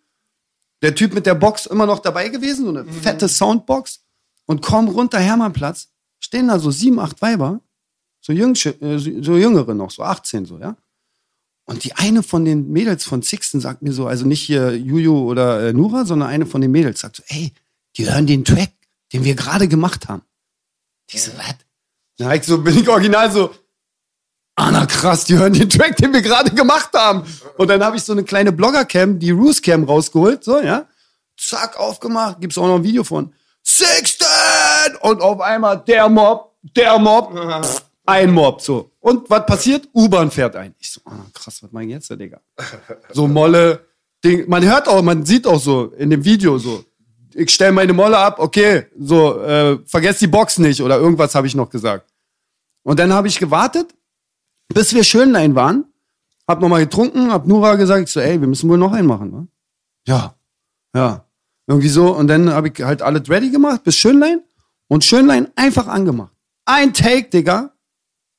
Der 0.81 0.93
Typ 0.93 1.13
mit 1.13 1.25
der 1.25 1.35
Box 1.35 1.65
immer 1.65 1.85
noch 1.85 1.99
dabei 1.99 2.27
gewesen, 2.27 2.65
so 2.65 2.69
eine 2.71 2.85
fette 2.85 3.29
Soundbox. 3.29 4.01
Und 4.45 4.61
komm 4.61 4.87
runter, 4.87 5.19
Hermannplatz, 5.19 5.89
stehen 6.19 6.47
da 6.47 6.59
so 6.59 6.71
sieben, 6.71 6.99
acht 6.99 7.21
Weiber, 7.21 7.61
so, 8.21 8.33
jüngsche, 8.33 8.69
äh, 8.81 8.97
so 8.97 9.35
jüngere 9.37 9.73
noch, 9.73 9.91
so 9.91 10.03
18 10.03 10.45
so, 10.45 10.59
ja. 10.59 10.77
Und 11.65 11.83
die 11.83 11.93
eine 11.93 12.23
von 12.23 12.43
den 12.43 12.71
Mädels 12.71 13.03
von 13.03 13.21
Sixten 13.21 13.61
sagt 13.61 13.81
mir 13.81 13.93
so, 13.93 14.07
also 14.07 14.25
nicht 14.25 14.41
hier 14.41 14.77
Juju 14.77 15.29
oder 15.29 15.67
äh, 15.67 15.73
Nura, 15.73 16.05
sondern 16.05 16.29
eine 16.29 16.45
von 16.45 16.61
den 16.61 16.71
Mädels 16.71 16.99
sagt 16.99 17.17
so, 17.17 17.23
ey, 17.27 17.53
die 17.97 18.09
hören 18.09 18.27
den 18.27 18.43
Track, 18.43 18.71
den 19.13 19.23
wir 19.23 19.35
gerade 19.35 19.67
gemacht 19.67 20.07
haben. 20.07 20.23
Ich 21.09 21.23
so, 21.23 21.31
was? 21.37 21.55
Na, 22.17 22.35
ich 22.35 22.43
so, 22.43 22.59
bin 22.61 22.77
ich 22.77 22.87
original 22.87 23.31
so, 23.31 23.53
ah, 24.55 24.71
na 24.71 24.85
krass, 24.85 25.25
die 25.25 25.37
hören 25.37 25.53
den 25.53 25.69
Track, 25.69 25.97
den 25.97 26.13
wir 26.13 26.21
gerade 26.21 26.51
gemacht 26.51 26.89
haben. 26.93 27.23
Und 27.57 27.69
dann 27.69 27.83
habe 27.83 27.97
ich 27.97 28.03
so 28.03 28.11
eine 28.11 28.23
kleine 28.23 28.51
Blogger-Cam, 28.51 29.19
die 29.19 29.31
Roos-Cam 29.31 29.83
rausgeholt, 29.83 30.43
so, 30.43 30.61
ja. 30.61 30.87
Zack, 31.37 31.77
aufgemacht, 31.77 32.39
gibt's 32.39 32.57
auch 32.57 32.67
noch 32.67 32.75
ein 32.75 32.83
Video 32.83 33.03
von. 33.03 33.33
Sixten! 33.63 34.20
Und 35.01 35.21
auf 35.21 35.41
einmal 35.41 35.79
der 35.79 36.09
Mob, 36.09 36.55
der 36.75 36.97
Mob, 36.99 37.33
ein 38.05 38.31
Mob, 38.31 38.61
so. 38.61 38.91
Und 38.99 39.29
was 39.29 39.45
passiert? 39.45 39.89
U-Bahn 39.93 40.31
fährt 40.31 40.55
ein. 40.55 40.75
Ich 40.79 40.91
so, 40.91 41.01
ah, 41.05 41.25
krass, 41.33 41.61
was 41.63 41.71
mein 41.71 41.89
jetzt, 41.89 42.09
der 42.09 42.17
Digga? 42.17 42.39
So 43.13 43.27
Molle, 43.27 43.85
Ding. 44.23 44.47
Man 44.47 44.63
hört 44.63 44.87
auch, 44.87 45.01
man 45.01 45.25
sieht 45.25 45.47
auch 45.47 45.59
so 45.59 45.85
in 45.97 46.09
dem 46.09 46.23
Video 46.23 46.57
so. 46.57 46.83
Ich 47.33 47.51
stelle 47.51 47.71
meine 47.71 47.93
Molle 47.93 48.17
ab, 48.17 48.39
okay, 48.39 48.87
so, 48.99 49.41
äh, 49.41 49.79
vergesst 49.85 50.21
die 50.21 50.27
Box 50.27 50.57
nicht 50.57 50.81
oder 50.81 50.97
irgendwas 50.97 51.33
habe 51.33 51.47
ich 51.47 51.55
noch 51.55 51.69
gesagt. 51.69 52.11
Und 52.83 52.99
dann 52.99 53.13
habe 53.13 53.27
ich 53.27 53.39
gewartet, 53.39 53.95
bis 54.67 54.93
wir 54.93 55.03
Schönlein 55.03 55.55
waren, 55.55 55.85
hab 56.47 56.59
nochmal 56.59 56.83
getrunken, 56.83 57.31
hab 57.31 57.47
Nura 57.47 57.75
gesagt, 57.75 58.09
so, 58.09 58.19
ey, 58.19 58.39
wir 58.39 58.47
müssen 58.47 58.69
wohl 58.69 58.77
noch 58.77 58.91
einen 58.91 59.07
machen, 59.07 59.31
ne? 59.31 59.47
Ja, 60.05 60.35
ja. 60.93 61.25
Irgendwie 61.67 61.89
so. 61.89 62.13
Und 62.15 62.27
dann 62.27 62.51
habe 62.51 62.69
ich 62.69 62.83
halt 62.83 63.01
alles 63.01 63.29
ready 63.29 63.49
gemacht 63.49 63.83
bis 63.83 63.95
Schönlein 63.95 64.41
und 64.91 65.05
Schönlein 65.05 65.47
einfach 65.55 65.87
angemacht. 65.87 66.33
Ein 66.65 66.93
Take, 66.93 67.29
Digga. 67.29 67.71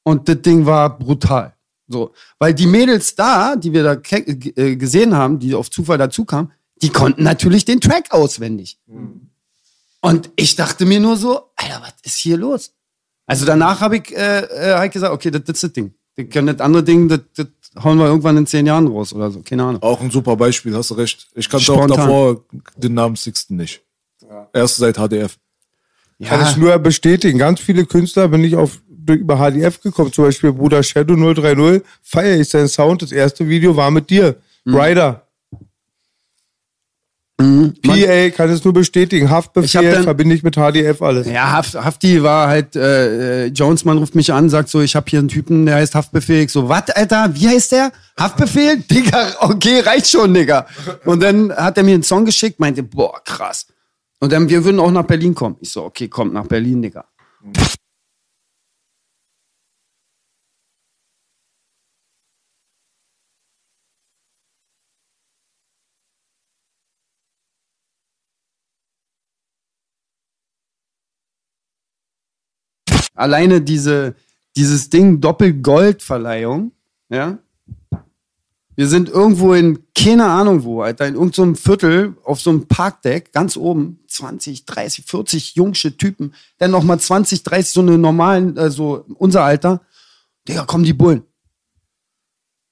Und 0.04 0.28
das 0.28 0.42
Ding 0.42 0.66
war 0.66 0.98
brutal. 0.98 1.54
So, 1.88 2.12
weil 2.38 2.52
die 2.52 2.66
Mädels 2.66 3.14
da, 3.14 3.56
die 3.56 3.72
wir 3.72 3.82
da 3.84 3.96
ke- 3.96 4.16
äh, 4.56 4.76
gesehen 4.76 5.14
haben, 5.14 5.38
die 5.38 5.54
auf 5.54 5.70
Zufall 5.70 5.96
dazu 5.96 6.24
kamen, 6.26 6.52
die 6.82 6.90
konnten 6.90 7.22
natürlich 7.22 7.64
den 7.64 7.80
Track 7.80 8.12
auswendig. 8.12 8.78
Und 10.00 10.30
ich 10.36 10.56
dachte 10.56 10.84
mir 10.84 11.00
nur 11.00 11.16
so, 11.16 11.50
Alter, 11.56 11.80
was 11.82 11.94
ist 12.02 12.16
hier 12.18 12.36
los? 12.36 12.72
Also 13.26 13.46
danach 13.46 13.80
habe 13.80 13.96
ich 13.98 14.14
äh, 14.14 14.40
äh, 14.40 14.74
halt 14.78 14.92
gesagt, 14.92 15.12
okay, 15.14 15.30
das, 15.30 15.44
das 15.44 15.54
ist 15.56 15.62
das 15.64 15.72
Ding. 15.72 15.94
Wir 16.16 16.28
können 16.28 16.48
das 16.48 16.60
andere 16.60 16.82
Ding, 16.82 17.08
das, 17.08 17.20
das 17.34 17.46
hauen 17.82 17.96
wir 17.98 18.06
irgendwann 18.06 18.36
in 18.36 18.46
zehn 18.46 18.66
Jahren 18.66 18.88
raus 18.88 19.12
oder 19.14 19.30
so. 19.30 19.40
Keine 19.42 19.62
Ahnung. 19.62 19.82
Auch 19.82 20.00
ein 20.00 20.10
super 20.10 20.36
Beispiel, 20.36 20.76
hast 20.76 20.90
du 20.90 20.94
recht. 20.94 21.28
Ich 21.34 21.48
kannte 21.48 21.64
Spontan. 21.64 21.90
auch 21.92 21.96
davor 21.96 22.44
den 22.76 22.94
Namen 22.94 23.16
Sixten 23.16 23.56
nicht. 23.56 23.80
Erst 24.52 24.76
seit 24.76 24.96
HDF. 24.98 25.38
Kann 26.24 26.42
ich 26.42 26.56
nur 26.56 26.78
bestätigen. 26.78 27.38
Ganz 27.38 27.60
viele 27.60 27.84
Künstler 27.86 28.28
bin 28.28 28.44
ich 28.44 28.56
auf 28.56 28.80
durch, 28.88 29.20
über 29.20 29.36
HDF 29.36 29.80
gekommen. 29.80 30.12
Zum 30.12 30.24
Beispiel 30.24 30.52
Bruder 30.52 30.82
Shadow 30.82 31.14
030. 31.16 31.82
Feier 32.02 32.38
ich 32.40 32.48
seinen 32.48 32.68
Sound. 32.68 33.02
Das 33.02 33.12
erste 33.12 33.48
Video 33.48 33.76
war 33.76 33.90
mit 33.90 34.10
dir. 34.10 34.36
Mhm. 34.64 34.74
Ryder. 34.76 35.26
PA 37.82 38.30
kann 38.30 38.50
es 38.50 38.62
nur 38.62 38.72
bestätigen. 38.72 39.26
Ich 39.26 39.30
Haftbefehl 39.32 39.90
dann- 39.90 40.04
verbinde 40.04 40.34
ich 40.36 40.44
mit 40.44 40.54
HDF 40.56 41.02
alles. 41.02 41.26
Ja, 41.26 41.50
Haft, 41.50 41.74
Hafti 41.74 42.22
war 42.22 42.46
halt, 42.46 42.76
äh, 42.76 43.46
äh, 43.46 43.48
Jonesmann 43.48 43.98
ruft 43.98 44.14
mich 44.14 44.32
an, 44.32 44.48
sagt 44.48 44.68
so, 44.68 44.80
ich 44.80 44.94
habe 44.94 45.06
hier 45.10 45.18
einen 45.18 45.28
Typen, 45.28 45.66
der 45.66 45.76
heißt 45.76 45.96
Haftbefehl. 45.96 46.44
Ich 46.44 46.52
so, 46.52 46.68
was, 46.68 46.90
Alter, 46.90 47.30
wie 47.34 47.48
heißt 47.48 47.72
der? 47.72 47.90
Haftbefehl? 48.16 48.76
Digga, 48.90 49.32
okay, 49.40 49.80
reicht 49.80 50.08
schon, 50.10 50.32
Digga. 50.32 50.66
Und 51.04 51.20
dann 51.20 51.52
hat 51.52 51.76
er 51.78 51.82
mir 51.82 51.94
einen 51.94 52.04
Song 52.04 52.24
geschickt, 52.24 52.60
meinte, 52.60 52.84
boah, 52.84 53.20
krass. 53.24 53.66
Und 54.22 54.30
dann, 54.30 54.48
wir 54.48 54.64
würden 54.64 54.78
auch 54.78 54.92
nach 54.92 55.04
Berlin 55.04 55.34
kommen. 55.34 55.56
Ich 55.58 55.72
so, 55.72 55.82
okay, 55.82 56.06
kommt 56.06 56.32
nach 56.32 56.46
Berlin, 56.46 56.80
Digga. 56.80 57.08
Alleine 73.14 73.60
diese, 73.60 74.14
dieses 74.54 74.88
Ding 74.88 75.20
Doppelgoldverleihung, 75.20 76.70
ja, 77.08 77.41
wir 78.74 78.88
sind 78.88 79.10
irgendwo 79.10 79.52
in, 79.52 79.80
keine 79.94 80.24
Ahnung 80.24 80.64
wo, 80.64 80.80
Alter, 80.80 81.06
in 81.06 81.14
irgendeinem 81.14 81.56
Viertel 81.56 82.16
auf 82.24 82.40
so 82.40 82.50
einem 82.50 82.66
Parkdeck, 82.66 83.32
ganz 83.32 83.56
oben, 83.56 84.00
20, 84.08 84.64
30, 84.64 85.04
40 85.04 85.54
jungsche 85.54 85.96
Typen, 85.96 86.34
dann 86.58 86.70
nochmal 86.70 86.98
20, 86.98 87.42
30 87.42 87.72
so 87.72 87.80
eine 87.80 87.98
normalen, 87.98 88.58
also 88.58 89.04
unser 89.18 89.44
Alter. 89.44 89.82
Digga, 90.48 90.64
kommen 90.64 90.84
die 90.84 90.94
Bullen. 90.94 91.22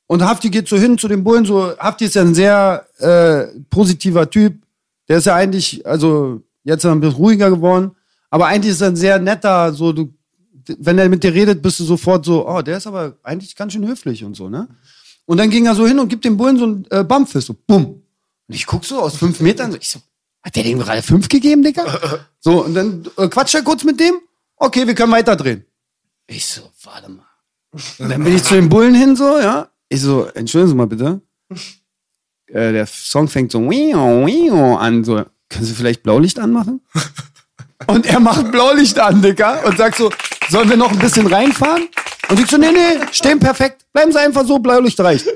Und 0.06 0.24
Hafti 0.24 0.50
geht 0.50 0.66
so 0.66 0.76
hin 0.76 0.98
zu 0.98 1.06
den 1.06 1.22
Bullen, 1.22 1.44
so, 1.44 1.76
Hafti 1.78 2.06
ist 2.06 2.14
ja 2.14 2.22
ein 2.22 2.34
sehr 2.34 2.86
äh, 2.98 3.60
positiver 3.68 4.28
Typ. 4.28 4.54
Der 5.08 5.18
ist 5.18 5.26
ja 5.26 5.34
eigentlich, 5.36 5.86
also 5.86 6.42
jetzt 6.64 6.84
ein 6.86 7.00
bisschen 7.00 7.16
ruhiger 7.16 7.50
geworden, 7.50 7.92
aber 8.30 8.46
eigentlich 8.46 8.72
ist 8.72 8.80
er 8.80 8.88
ein 8.88 8.96
sehr 8.96 9.18
netter, 9.18 9.72
so, 9.72 9.92
du, 9.92 10.12
wenn 10.78 10.98
er 10.98 11.08
mit 11.08 11.22
dir 11.22 11.34
redet, 11.34 11.62
bist 11.62 11.78
du 11.78 11.84
sofort 11.84 12.24
so, 12.24 12.48
oh, 12.48 12.62
der 12.62 12.78
ist 12.78 12.86
aber 12.86 13.18
eigentlich 13.22 13.54
ganz 13.54 13.72
schön 13.72 13.86
höflich 13.86 14.24
und 14.24 14.34
so, 14.34 14.48
ne? 14.48 14.68
Und 15.26 15.38
dann 15.38 15.50
ging 15.50 15.66
er 15.66 15.74
so 15.74 15.86
hin 15.86 15.98
und 15.98 16.08
gibt 16.08 16.24
dem 16.24 16.36
Bullen 16.36 16.58
so 16.58 16.64
einen 16.64 16.86
äh, 16.90 17.04
Bumpfist, 17.04 17.46
so, 17.46 17.56
bumm. 17.66 17.86
Und 17.86 18.54
ich 18.54 18.66
guck 18.66 18.84
so 18.84 19.00
aus 19.00 19.16
fünf 19.16 19.40
Metern, 19.40 19.72
so, 19.72 19.78
ich 19.78 19.88
so, 19.88 20.00
hat 20.42 20.56
der 20.56 20.64
dem 20.64 20.78
gerade 20.78 21.02
fünf 21.02 21.28
gegeben, 21.28 21.62
Digga? 21.62 21.84
So, 22.42 22.64
und 22.64 22.72
dann 22.72 23.06
äh, 23.18 23.28
quatscht 23.28 23.54
er 23.54 23.60
kurz 23.60 23.84
mit 23.84 24.00
dem, 24.00 24.14
okay, 24.56 24.86
wir 24.86 24.94
können 24.94 25.12
weiterdrehen. 25.12 25.62
Ich 26.26 26.46
so, 26.46 26.62
warte 26.84 27.10
mal. 27.10 27.26
Und 27.98 28.08
dann 28.08 28.24
bin 28.24 28.34
ich 28.34 28.42
zu 28.42 28.54
den 28.54 28.70
Bullen 28.70 28.94
hin, 28.94 29.14
so, 29.14 29.38
ja. 29.38 29.68
Ich 29.90 30.00
so, 30.00 30.24
entschuldigen 30.24 30.70
Sie 30.70 30.74
mal 30.74 30.86
bitte. 30.86 31.20
Äh, 32.46 32.72
der 32.72 32.86
Song 32.86 33.28
fängt 33.28 33.52
so 33.52 33.58
an, 33.58 35.04
so, 35.04 35.22
können 35.50 35.64
Sie 35.66 35.74
vielleicht 35.74 36.02
Blaulicht 36.02 36.38
anmachen? 36.38 36.80
Und 37.86 38.06
er 38.06 38.20
macht 38.20 38.50
Blaulicht 38.52 38.98
an, 38.98 39.22
Digga, 39.22 39.64
und 39.64 39.78
sagt 39.78 39.96
so, 39.96 40.10
sollen 40.48 40.68
wir 40.68 40.76
noch 40.76 40.92
ein 40.92 40.98
bisschen 40.98 41.26
reinfahren? 41.26 41.88
Und 42.30 42.38
ich 42.38 42.46
so, 42.46 42.56
nee, 42.56 42.70
nee, 42.72 43.06
stehen 43.12 43.40
perfekt. 43.40 43.84
Bleiben 43.92 44.12
Sie 44.12 44.18
einfach 44.20 44.46
so, 44.46 44.58
Blaulicht 44.58 44.98
reicht. 45.00 45.26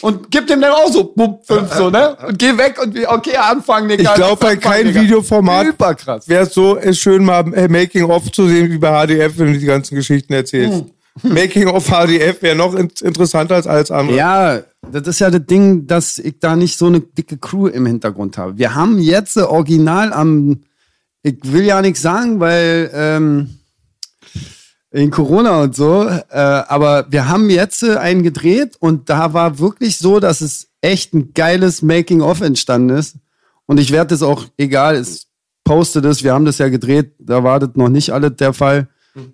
Und 0.00 0.30
gib 0.30 0.46
dem 0.46 0.60
dann 0.60 0.72
auch 0.72 0.90
so, 0.90 1.12
bumm, 1.14 1.38
fünf, 1.46 1.72
so, 1.74 1.90
ne? 1.90 2.16
Und 2.26 2.38
geh 2.38 2.56
weg 2.56 2.80
und 2.82 2.94
wir, 2.94 3.10
okay, 3.10 3.36
anfangen, 3.36 3.88
Digga. 3.88 4.10
Ich 4.10 4.14
glaube, 4.14 4.40
bei 4.40 4.56
keinem. 4.56 4.94
Videoformat 4.94 5.66
Super 5.66 5.94
krass. 5.94 6.28
wäre 6.28 6.44
es 6.44 6.54
so 6.54 6.74
ist 6.76 6.98
schön, 6.98 7.24
mal 7.24 7.52
äh, 7.54 7.68
Making-of 7.68 8.32
zu 8.32 8.48
sehen, 8.48 8.70
wie 8.70 8.78
bei 8.78 9.06
HDF, 9.06 9.38
wenn 9.38 9.52
du 9.52 9.58
die 9.58 9.66
ganzen 9.66 9.94
Geschichten 9.94 10.32
erzählst. 10.32 10.86
Making-of 11.22 11.86
HDF 11.88 12.40
wäre 12.40 12.56
noch 12.56 12.74
in 12.74 12.90
interessanter 13.02 13.54
als 13.56 13.66
alles 13.66 13.90
andere. 13.90 14.16
Ja, 14.16 14.60
das 14.90 15.06
ist 15.06 15.20
ja 15.20 15.30
das 15.30 15.44
Ding, 15.44 15.86
dass 15.86 16.18
ich 16.18 16.40
da 16.40 16.56
nicht 16.56 16.78
so 16.78 16.86
eine 16.86 17.00
dicke 17.00 17.36
Crew 17.36 17.66
im 17.66 17.86
Hintergrund 17.86 18.38
habe. 18.38 18.56
Wir 18.56 18.74
haben 18.74 18.98
jetzt 18.98 19.36
original 19.36 20.12
am, 20.12 20.62
ich 21.22 21.38
will 21.42 21.64
ja 21.64 21.82
nichts 21.82 22.00
sagen, 22.00 22.40
weil 22.40 22.90
ähm, 22.94 23.58
in 24.92 25.10
Corona 25.10 25.62
und 25.62 25.74
so, 25.74 26.06
äh, 26.06 26.36
aber 26.36 27.06
wir 27.08 27.28
haben 27.28 27.48
jetzt 27.48 27.82
äh, 27.82 27.96
einen 27.96 28.22
gedreht 28.22 28.76
und 28.78 29.08
da 29.08 29.32
war 29.32 29.58
wirklich 29.58 29.96
so, 29.96 30.20
dass 30.20 30.42
es 30.42 30.68
echt 30.82 31.14
ein 31.14 31.32
geiles 31.32 31.80
Making-of 31.80 32.42
entstanden 32.42 32.90
ist. 32.96 33.16
Und 33.66 33.80
ich 33.80 33.90
werde 33.90 34.08
das 34.08 34.22
auch, 34.22 34.44
egal, 34.58 34.96
es 34.96 35.28
poste 35.64 36.02
das, 36.02 36.22
wir 36.22 36.34
haben 36.34 36.44
das 36.44 36.58
ja 36.58 36.68
gedreht, 36.68 37.14
da 37.18 37.42
war 37.42 37.58
das 37.58 37.70
noch 37.74 37.88
nicht 37.88 38.10
alles 38.10 38.36
der 38.36 38.52
Fall 38.52 38.88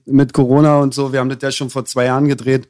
mit 0.05 0.33
Corona 0.33 0.79
und 0.79 0.94
so. 0.94 1.12
Wir 1.12 1.21
haben 1.21 1.29
das 1.29 1.38
ja 1.42 1.51
schon 1.51 1.71
vor 1.71 1.85
zwei 1.85 2.05
Jahren 2.05 2.29
gedreht. 2.29 2.68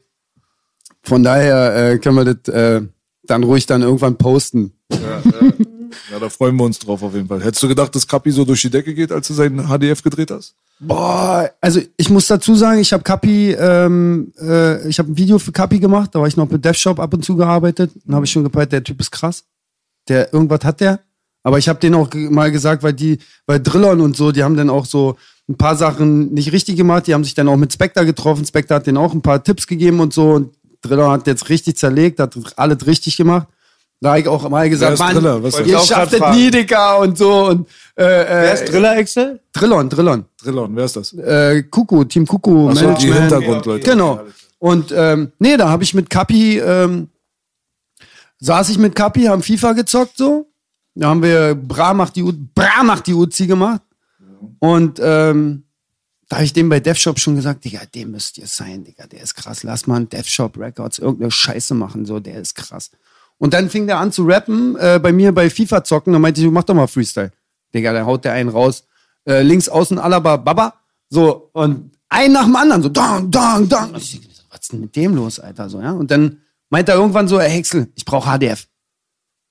Von 1.03 1.22
daher 1.22 1.92
äh, 1.92 1.98
können 1.98 2.16
wir 2.16 2.35
das 2.35 2.55
äh, 2.55 2.83
dann 3.24 3.44
ruhig 3.44 3.66
dann 3.66 3.83
irgendwann 3.83 4.16
posten. 4.16 4.72
Ja, 4.90 5.22
da 6.18 6.29
freuen 6.29 6.57
wir 6.57 6.64
uns 6.64 6.79
drauf 6.79 7.03
auf 7.03 7.14
jeden 7.14 7.29
Fall. 7.29 7.42
Hättest 7.42 7.62
du 7.62 7.68
gedacht, 7.68 7.94
dass 7.94 8.07
Kapi 8.07 8.31
so 8.31 8.44
durch 8.44 8.62
die 8.62 8.70
Decke 8.70 8.94
geht, 8.94 9.12
als 9.12 9.29
du 9.29 9.35
seinen 9.35 9.66
HDF 9.68 10.03
gedreht 10.03 10.31
hast? 10.31 10.55
Boah, 10.81 11.51
also 11.61 11.81
ich 11.96 12.09
muss 12.11 12.27
dazu 12.27 12.55
sagen, 12.55 12.81
ich 12.81 12.92
habe 12.92 13.03
Kapi, 13.03 13.53
ähm, 13.53 14.33
äh, 14.40 14.88
ich 14.88 14.98
habe 14.98 15.11
ein 15.11 15.16
Video 15.16 15.38
für 15.38 15.53
Kapi 15.53 15.79
gemacht, 15.79 16.14
da 16.14 16.20
war 16.20 16.29
ich 16.29 16.37
noch 16.37 16.48
mit 16.48 16.64
DevShop 16.64 17.01
ab 17.01 17.12
und 17.14 17.24
zu 17.24 17.37
gearbeitet. 17.37 17.90
Dann 18.05 18.14
habe 18.14 18.27
ich 18.27 18.31
schon 18.31 18.44
gepeilt, 18.44 18.72
der 18.72 18.85
Typ 18.85 19.01
ist 19.01 19.11
krass. 19.11 19.44
Der 20.09 20.33
irgendwas 20.33 20.64
hat 20.64 20.81
der. 20.81 21.01
Aber 21.42 21.59
ich 21.59 21.68
habe 21.68 21.81
den 21.81 21.94
auch 21.94 22.09
mal 22.14 22.51
gesagt, 22.51 22.83
weil 22.83 22.92
die, 22.92 23.18
weil 23.46 23.61
Drillon 23.61 24.01
und 24.01 24.16
so, 24.16 24.33
die 24.33 24.44
haben 24.44 24.57
dann 24.57 24.70
auch 24.70 24.87
so 24.87 25.16
ein 25.48 25.57
paar 25.57 25.77
Sachen 25.77 26.33
nicht 26.35 26.53
richtig 26.53 26.77
gemacht. 26.77 27.07
Die 27.07 27.14
haben 27.14 27.24
sich 27.24 27.35
dann 27.35 27.48
auch 27.48 27.57
mit 27.57 27.72
Spectre 27.72 28.05
getroffen. 28.05 28.44
Spectre 28.44 28.74
hat 28.74 28.87
denen 28.87 28.98
auch 28.98 29.14
ein 29.14 29.22
paar 29.22 29.42
Tipps 29.42 29.66
gegeben 29.66 30.01
und 30.01 30.12
so. 30.12 30.33
Und 30.33 30.55
Drillon 30.83 31.11
hat 31.11 31.27
jetzt 31.27 31.48
richtig 31.48 31.77
zerlegt, 31.77 32.20
hat 32.20 32.37
alles 32.57 32.87
richtig 32.87 33.16
gemacht. 33.16 33.48
Da 34.00 34.11
habe 34.11 34.20
ich 34.20 34.28
auch 34.28 34.48
mal 34.48 34.70
gesagt, 34.70 34.98
Mann, 34.98 35.14
Driller? 35.14 35.42
Was 35.42 35.58
ihr 35.61 35.78
schafft 35.80 36.12
das 36.12 36.20
fragen. 36.20 36.37
nie, 36.37 36.50
Digga, 36.50 36.94
und 36.96 37.18
so. 37.18 37.46
Und, 37.46 37.68
äh, 37.96 38.04
Wer 38.04 38.54
ist 38.54 38.61
äh, 38.62 38.66
Driller 38.66 38.96
Excel? 38.96 39.40
Drillon, 39.52 39.88
Drillon 39.90 40.24
Drillon, 40.40 40.76
wer 40.76 40.84
ist 40.84 40.94
das? 40.96 41.12
äh, 41.14 41.64
Kuku, 41.64 42.04
Team 42.04 42.24
Kuku, 42.26 42.72
so, 42.72 42.80
die 42.80 42.84
Management. 42.84 43.20
Hintergrundleute. 43.20 43.90
Genau. 43.90 44.20
Und 44.61 44.92
ähm, 44.94 45.32
nee, 45.40 45.56
da 45.56 45.68
habe 45.68 45.82
ich 45.82 45.94
mit 45.94 46.08
Kapi, 46.11 46.58
ähm, 46.58 47.08
saß 48.38 48.68
ich 48.70 48.78
mit 48.78 48.94
Kapi, 48.94 49.24
haben 49.24 49.42
FIFA 49.42 49.72
gezockt 49.72 50.16
so. 50.16 50.46
Da 50.94 51.08
haben 51.08 51.22
wir 51.22 51.54
Bra 51.56 51.92
macht 51.94 52.16
die, 52.16 52.22
U 52.22 52.32
Bra 52.54 52.82
macht 52.84 53.06
die 53.08 53.14
Uzi 53.14 53.46
gemacht. 53.46 53.82
Und 54.61 55.00
ähm, 55.02 55.64
da 56.28 56.37
habe 56.37 56.44
ich 56.44 56.52
dem 56.52 56.68
bei 56.68 56.78
DevShop 56.78 57.18
schon 57.18 57.37
gesagt, 57.37 57.64
Digga, 57.64 57.80
dem 57.94 58.12
müsst 58.12 58.38
ihr 58.38 58.46
sein, 58.46 58.84
Digga, 58.84 59.06
der 59.06 59.22
ist 59.22 59.34
krass. 59.34 59.62
Lass 59.62 59.87
mal 59.87 59.96
einen 59.96 60.08
DevShop 60.08 60.56
Records 60.58 60.98
irgendeine 60.98 61.30
Scheiße 61.30 61.74
machen, 61.74 62.04
so, 62.04 62.20
der 62.20 62.40
ist 62.40 62.54
krass. 62.54 62.90
Und 63.38 63.55
dann 63.55 63.70
fing 63.70 63.87
der 63.87 63.98
an 63.98 64.12
zu 64.12 64.24
rappen, 64.24 64.77
äh, 64.77 64.98
bei 65.03 65.12
mir 65.12 65.33
bei 65.33 65.48
FIFA 65.48 65.85
zocken, 65.85 66.12
dann 66.12 66.22
meinte 66.22 66.40
ich, 66.40 66.51
mach 66.51 66.64
doch 66.64 66.74
mal 66.74 66.87
Freestyle. 66.87 67.33
Digga, 67.72 67.92
dann 67.92 68.07
haut 68.07 68.24
der 68.24 68.33
einen 68.33 68.48
raus. 68.48 68.85
Äh, 69.24 69.42
links 69.42 69.68
außen 69.68 69.98
Alaba 69.98 70.37
Baba. 70.37 70.74
So, 71.09 71.51
und 71.53 71.92
ein 72.09 72.33
nach 72.33 72.44
dem 72.44 72.57
anderen, 72.57 72.83
so, 72.83 72.88
dong, 72.88 73.31
dong, 73.31 73.68
dong. 73.68 73.90
Und 73.90 74.03
ich 74.03 74.20
denk, 74.20 74.24
was 74.51 74.61
ist 74.61 74.72
denn 74.72 74.81
mit 74.81 74.96
dem 74.96 75.14
los, 75.14 75.38
Alter? 75.38 75.68
So, 75.68 75.81
ja. 75.81 75.92
Und 75.92 76.11
dann 76.11 76.38
meint 76.70 76.88
er 76.88 76.96
irgendwann 76.96 77.29
so, 77.29 77.38
ey 77.38 77.51
Häcksel, 77.51 77.88
ich 77.94 78.05
brauche 78.05 78.29
HDF. 78.29 78.66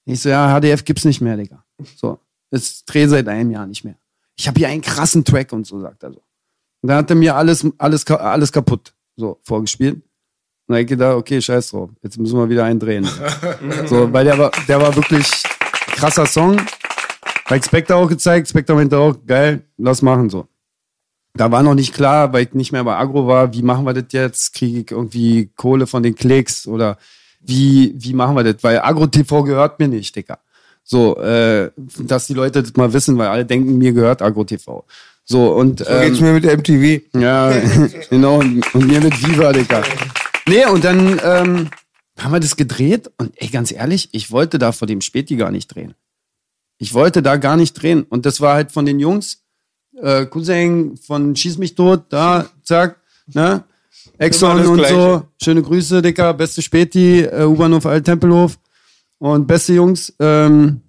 Ich 0.05 0.21
so, 0.21 0.29
ja, 0.29 0.59
HDF 0.59 0.83
gibt's 0.83 1.05
nicht 1.05 1.21
mehr, 1.21 1.37
Digga. 1.37 1.63
So, 1.95 2.19
es 2.49 2.85
drehe 2.85 3.07
seit 3.07 3.27
einem 3.27 3.51
Jahr 3.51 3.67
nicht 3.67 3.83
mehr. 3.83 3.95
Ich 4.35 4.47
habe 4.47 4.59
hier 4.59 4.67
einen 4.67 4.81
krassen 4.81 5.23
Track 5.23 5.51
und 5.53 5.65
so, 5.65 5.79
sagt 5.79 6.03
er 6.03 6.13
so. 6.13 6.21
Und 6.81 6.89
dann 6.89 6.97
hat 6.97 7.09
er 7.09 7.15
mir 7.15 7.35
alles, 7.35 7.65
alles, 7.77 8.05
alles 8.07 8.51
kaputt 8.51 8.93
so 9.15 9.39
vorgespielt. 9.43 10.01
Und 10.67 10.73
dann 10.73 10.77
hab 10.77 10.81
ich 10.81 10.87
gedacht, 10.87 11.15
okay, 11.15 11.41
scheiß 11.41 11.69
drauf. 11.69 11.89
Jetzt 12.03 12.19
müssen 12.19 12.37
wir 12.37 12.49
wieder 12.49 12.65
einen 12.65 12.79
drehen. 12.79 13.07
so, 13.85 14.11
weil 14.11 14.25
der 14.25 14.37
war, 14.37 14.51
der 14.67 14.81
war 14.81 14.93
wirklich 14.95 15.25
krasser 15.95 16.25
Song. 16.25 16.57
Bei 17.47 17.61
Spectre 17.61 17.95
auch 17.95 18.09
gezeigt. 18.09 18.49
Spectre 18.49 18.75
meinte 18.75 18.97
auch, 18.97 19.15
geil, 19.25 19.61
lass 19.77 20.01
machen 20.01 20.29
so. 20.29 20.45
Da 21.35 21.49
war 21.51 21.63
noch 21.63 21.75
nicht 21.75 21.93
klar, 21.93 22.33
weil 22.33 22.43
ich 22.43 22.53
nicht 22.53 22.71
mehr 22.73 22.83
bei 22.83 22.97
Agro 22.97 23.27
war, 23.27 23.53
wie 23.53 23.61
machen 23.61 23.85
wir 23.85 23.93
das 23.93 24.05
jetzt? 24.11 24.53
Kriege 24.55 24.79
ich 24.79 24.91
irgendwie 24.91 25.49
Kohle 25.55 25.87
von 25.87 26.03
den 26.03 26.15
Klicks 26.15 26.67
oder 26.67 26.97
wie, 27.39 27.93
wie 27.97 28.13
machen 28.13 28.35
wir 28.35 28.43
das? 28.43 28.61
Weil 28.61 28.79
Agro 28.79 29.07
TV 29.07 29.43
gehört 29.43 29.79
mir 29.79 29.87
nicht, 29.87 30.15
Digga. 30.15 30.39
So, 30.83 31.17
äh, 31.17 31.69
dass 31.99 32.27
die 32.27 32.33
Leute 32.33 32.61
das 32.63 32.75
mal 32.75 32.91
wissen, 32.91 33.17
weil 33.17 33.27
alle 33.27 33.45
denken, 33.45 33.77
mir 33.77 33.93
gehört 33.93 34.21
Agro 34.21 34.43
TV. 34.43 34.85
So, 35.23 35.53
und 35.53 35.79
So 35.79 35.85
geht's 35.85 36.19
ähm, 36.19 36.25
mir 36.25 36.33
mit 36.33 36.45
MTV. 36.45 37.19
ja, 37.19 37.53
genau. 38.09 38.39
Und 38.39 38.73
und 38.73 38.87
mir 38.87 38.99
mit 38.99 39.13
Viva, 39.21 39.53
Digga. 39.53 39.83
Nee, 40.47 40.65
und 40.65 40.83
dann 40.83 41.19
ähm, 41.23 41.69
haben 42.19 42.31
wir 42.31 42.39
das 42.39 42.55
gedreht 42.55 43.11
und 43.17 43.31
ey, 43.35 43.47
ganz 43.49 43.71
ehrlich, 43.71 44.09
ich 44.13 44.31
wollte 44.31 44.57
da 44.59 44.71
vor 44.71 44.87
dem 44.87 45.01
Späti 45.01 45.35
gar 45.35 45.51
nicht 45.51 45.67
drehen. 45.67 45.93
Ich 46.79 46.93
wollte 46.93 47.21
da 47.21 47.37
gar 47.37 47.57
nicht 47.57 47.73
drehen. 47.73 48.03
Und 48.03 48.25
das 48.25 48.39
war 48.39 48.53
halt 48.53 48.71
von 48.71 48.85
den 48.85 48.99
Jungs, 48.99 49.43
äh, 50.01 50.25
Cousin 50.25 50.95
von 50.97 51.35
Schieß 51.35 51.57
mich 51.57 51.75
tot, 51.75 52.03
da, 52.09 52.45
zack, 52.63 52.97
ne? 53.33 53.63
Exxon 54.19 54.65
und 54.65 54.77
Gleiche. 54.77 54.93
so. 54.93 55.23
Schöne 55.43 55.61
Grüße, 55.61 56.01
Dicker. 56.01 56.33
Beste 56.33 56.61
Späti, 56.61 57.21
äh, 57.21 57.43
U-Bahnhof 57.45 57.85
Alt-Tempelhof. 57.85 58.57
Und 59.19 59.45
beste 59.47 59.73
Jungs. 59.73 60.13
Ähm, 60.19 60.81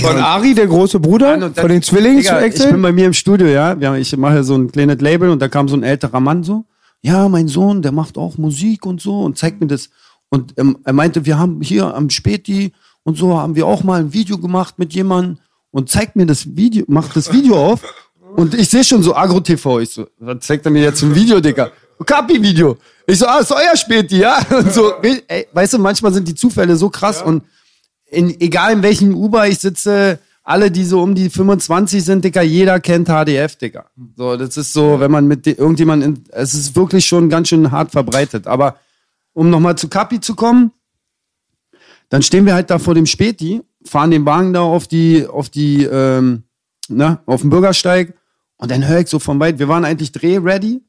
Von 0.00 0.16
Ari, 0.16 0.54
der 0.54 0.66
große 0.66 1.00
Bruder, 1.00 1.36
dann- 1.36 1.54
von 1.54 1.68
den 1.68 1.82
Zwillingen 1.82 2.18
Digga, 2.18 2.40
zu 2.40 2.46
Ich 2.64 2.70
bin 2.70 2.80
bei 2.80 2.92
mir 2.92 3.06
im 3.06 3.12
Studio, 3.12 3.46
ja. 3.48 3.76
Ich 3.96 4.16
mache 4.16 4.42
so 4.44 4.54
ein 4.54 4.70
kleines 4.72 5.00
Label 5.00 5.28
und 5.30 5.40
da 5.42 5.48
kam 5.48 5.68
so 5.68 5.76
ein 5.76 5.82
älterer 5.82 6.20
Mann 6.20 6.44
so. 6.44 6.64
Ja, 7.04 7.28
mein 7.28 7.48
Sohn, 7.48 7.82
der 7.82 7.92
macht 7.92 8.16
auch 8.16 8.38
Musik 8.38 8.86
und 8.86 8.98
so 8.98 9.20
und 9.20 9.36
zeigt 9.36 9.60
mir 9.60 9.66
das. 9.66 9.90
Und 10.30 10.54
ähm, 10.56 10.78
er 10.84 10.94
meinte, 10.94 11.26
wir 11.26 11.38
haben 11.38 11.60
hier 11.60 11.94
am 11.94 12.08
Späti 12.08 12.72
und 13.02 13.18
so 13.18 13.38
haben 13.38 13.56
wir 13.56 13.66
auch 13.66 13.84
mal 13.84 14.00
ein 14.00 14.14
Video 14.14 14.38
gemacht 14.38 14.78
mit 14.78 14.94
jemandem 14.94 15.36
und 15.70 15.90
zeigt 15.90 16.16
mir 16.16 16.24
das 16.24 16.56
Video, 16.56 16.86
macht 16.88 17.14
das 17.14 17.30
Video 17.30 17.56
auf. 17.56 17.82
Und 18.36 18.54
ich 18.54 18.70
sehe 18.70 18.82
schon 18.82 19.02
so 19.02 19.14
Agro-TV. 19.14 19.80
Ich 19.80 19.90
so, 19.90 20.06
was 20.18 20.40
zeigt 20.40 20.64
er 20.64 20.72
mir 20.72 20.82
jetzt 20.82 21.02
ein 21.02 21.14
Video, 21.14 21.40
Digga? 21.40 21.70
Kapi-Video. 22.06 22.78
Ich 23.06 23.18
so, 23.18 23.26
ah, 23.26 23.40
ist 23.40 23.52
euer 23.52 23.76
Späti, 23.76 24.20
ja? 24.20 24.38
Und 24.50 24.72
so, 24.72 24.94
ey, 25.02 25.46
weißt 25.52 25.74
du, 25.74 25.78
manchmal 25.78 26.14
sind 26.14 26.26
die 26.26 26.34
Zufälle 26.34 26.74
so 26.74 26.88
krass 26.88 27.20
und 27.20 27.44
in, 28.06 28.40
egal 28.40 28.72
in 28.72 28.82
welchem 28.82 29.14
Uber 29.14 29.46
ich 29.46 29.58
sitze, 29.58 30.18
alle, 30.44 30.70
die 30.70 30.84
so 30.84 31.02
um 31.02 31.14
die 31.14 31.30
25 31.30 32.04
sind, 32.04 32.24
Dicker, 32.24 32.42
jeder 32.42 32.78
kennt 32.78 33.08
HDF, 33.08 33.56
Dicker. 33.56 33.86
So, 34.14 34.36
das 34.36 34.56
ist 34.58 34.74
so, 34.74 35.00
wenn 35.00 35.10
man 35.10 35.26
mit 35.26 35.46
irgendjemandem, 35.46 36.22
es 36.30 36.52
ist 36.52 36.76
wirklich 36.76 37.06
schon 37.06 37.30
ganz 37.30 37.48
schön 37.48 37.70
hart 37.70 37.90
verbreitet. 37.90 38.46
Aber 38.46 38.76
um 39.32 39.48
nochmal 39.48 39.76
zu 39.76 39.88
Kapi 39.88 40.20
zu 40.20 40.34
kommen, 40.34 40.70
dann 42.10 42.22
stehen 42.22 42.44
wir 42.44 42.54
halt 42.54 42.70
da 42.70 42.78
vor 42.78 42.94
dem 42.94 43.06
Späti, 43.06 43.62
fahren 43.86 44.10
den 44.10 44.26
Wagen 44.26 44.52
da 44.52 44.60
auf 44.60 44.86
die, 44.86 45.26
auf 45.26 45.48
die, 45.48 45.84
ähm, 45.84 46.44
na, 46.88 47.22
auf 47.24 47.40
den 47.40 47.50
Bürgersteig 47.50 48.14
Und 48.58 48.70
dann 48.70 48.86
höre 48.86 49.00
ich 49.00 49.08
so 49.08 49.18
von 49.18 49.40
weit, 49.40 49.58
wir 49.58 49.68
waren 49.68 49.86
eigentlich 49.86 50.12
dreh-ready. 50.12 50.82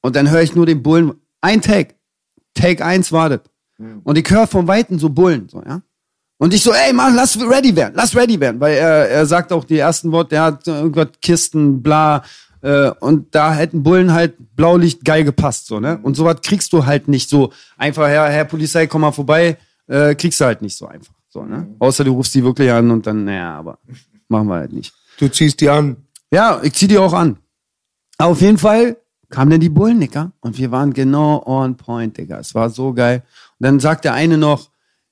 Und 0.00 0.16
dann 0.16 0.30
höre 0.30 0.40
ich 0.40 0.54
nur 0.54 0.64
den 0.64 0.82
Bullen, 0.82 1.12
ein 1.42 1.60
Take. 1.60 1.94
Take 2.54 2.84
eins 2.84 3.12
wartet. 3.12 3.50
Und 4.04 4.16
ich 4.16 4.28
höre 4.30 4.46
von 4.46 4.66
Weitem 4.66 4.98
so 4.98 5.10
Bullen, 5.10 5.48
so, 5.48 5.62
ja. 5.62 5.82
Und 6.40 6.54
ich 6.54 6.62
so, 6.62 6.72
ey, 6.72 6.92
Mann, 6.94 7.14
lass 7.14 7.38
ready 7.38 7.76
werden, 7.76 7.92
lass 7.94 8.16
ready 8.16 8.40
werden. 8.40 8.58
Weil 8.60 8.74
er, 8.76 9.10
er 9.10 9.26
sagt 9.26 9.52
auch 9.52 9.62
die 9.64 9.76
ersten 9.78 10.10
Worte, 10.10 10.30
der 10.30 10.42
hat 10.44 10.66
irgendwas 10.66 11.08
Kisten, 11.20 11.82
bla. 11.82 12.22
Äh, 12.62 12.90
und 13.00 13.34
da 13.34 13.52
hätten 13.52 13.82
Bullen 13.82 14.12
halt 14.12 14.34
Blaulicht 14.56 15.04
geil 15.04 15.22
gepasst, 15.24 15.66
so, 15.66 15.80
ne? 15.80 15.98
Und 16.02 16.14
sowas 16.16 16.36
kriegst 16.42 16.72
du 16.72 16.86
halt 16.86 17.08
nicht 17.08 17.28
so 17.28 17.52
einfach, 17.76 18.08
Herr, 18.08 18.28
Herr 18.30 18.44
Polizei, 18.46 18.86
komm 18.86 19.02
mal 19.02 19.12
vorbei, 19.12 19.58
äh, 19.86 20.14
kriegst 20.14 20.40
du 20.40 20.46
halt 20.46 20.62
nicht 20.62 20.76
so 20.76 20.86
einfach. 20.86 21.12
So, 21.28 21.42
ne? 21.44 21.68
Außer 21.78 22.04
du 22.04 22.12
rufst 22.12 22.34
die 22.34 22.42
wirklich 22.42 22.70
an 22.72 22.90
und 22.90 23.06
dann, 23.06 23.24
naja, 23.24 23.58
aber 23.58 23.78
machen 24.28 24.48
wir 24.48 24.56
halt 24.56 24.72
nicht. 24.72 24.92
Du 25.18 25.28
ziehst 25.28 25.60
die 25.60 25.68
an. 25.68 25.96
Ja, 26.32 26.58
ich 26.62 26.72
zieh 26.72 26.88
die 26.88 26.98
auch 26.98 27.12
an. 27.12 27.36
Aber 28.18 28.30
auf 28.32 28.40
jeden 28.40 28.58
Fall 28.58 28.96
kamen 29.28 29.50
dann 29.50 29.60
die 29.60 29.68
Bullen, 29.68 30.00
Digga. 30.00 30.32
Und 30.40 30.56
wir 30.58 30.70
waren 30.70 30.92
genau 30.94 31.42
on 31.46 31.76
point, 31.76 32.16
Digga. 32.16 32.38
Es 32.38 32.54
war 32.54 32.70
so 32.70 32.92
geil. 32.94 33.22
Und 33.58 33.64
dann 33.66 33.78
sagt 33.80 34.04
der 34.04 34.14
eine 34.14 34.36
noch, 34.38 34.60
"N- 34.64 34.69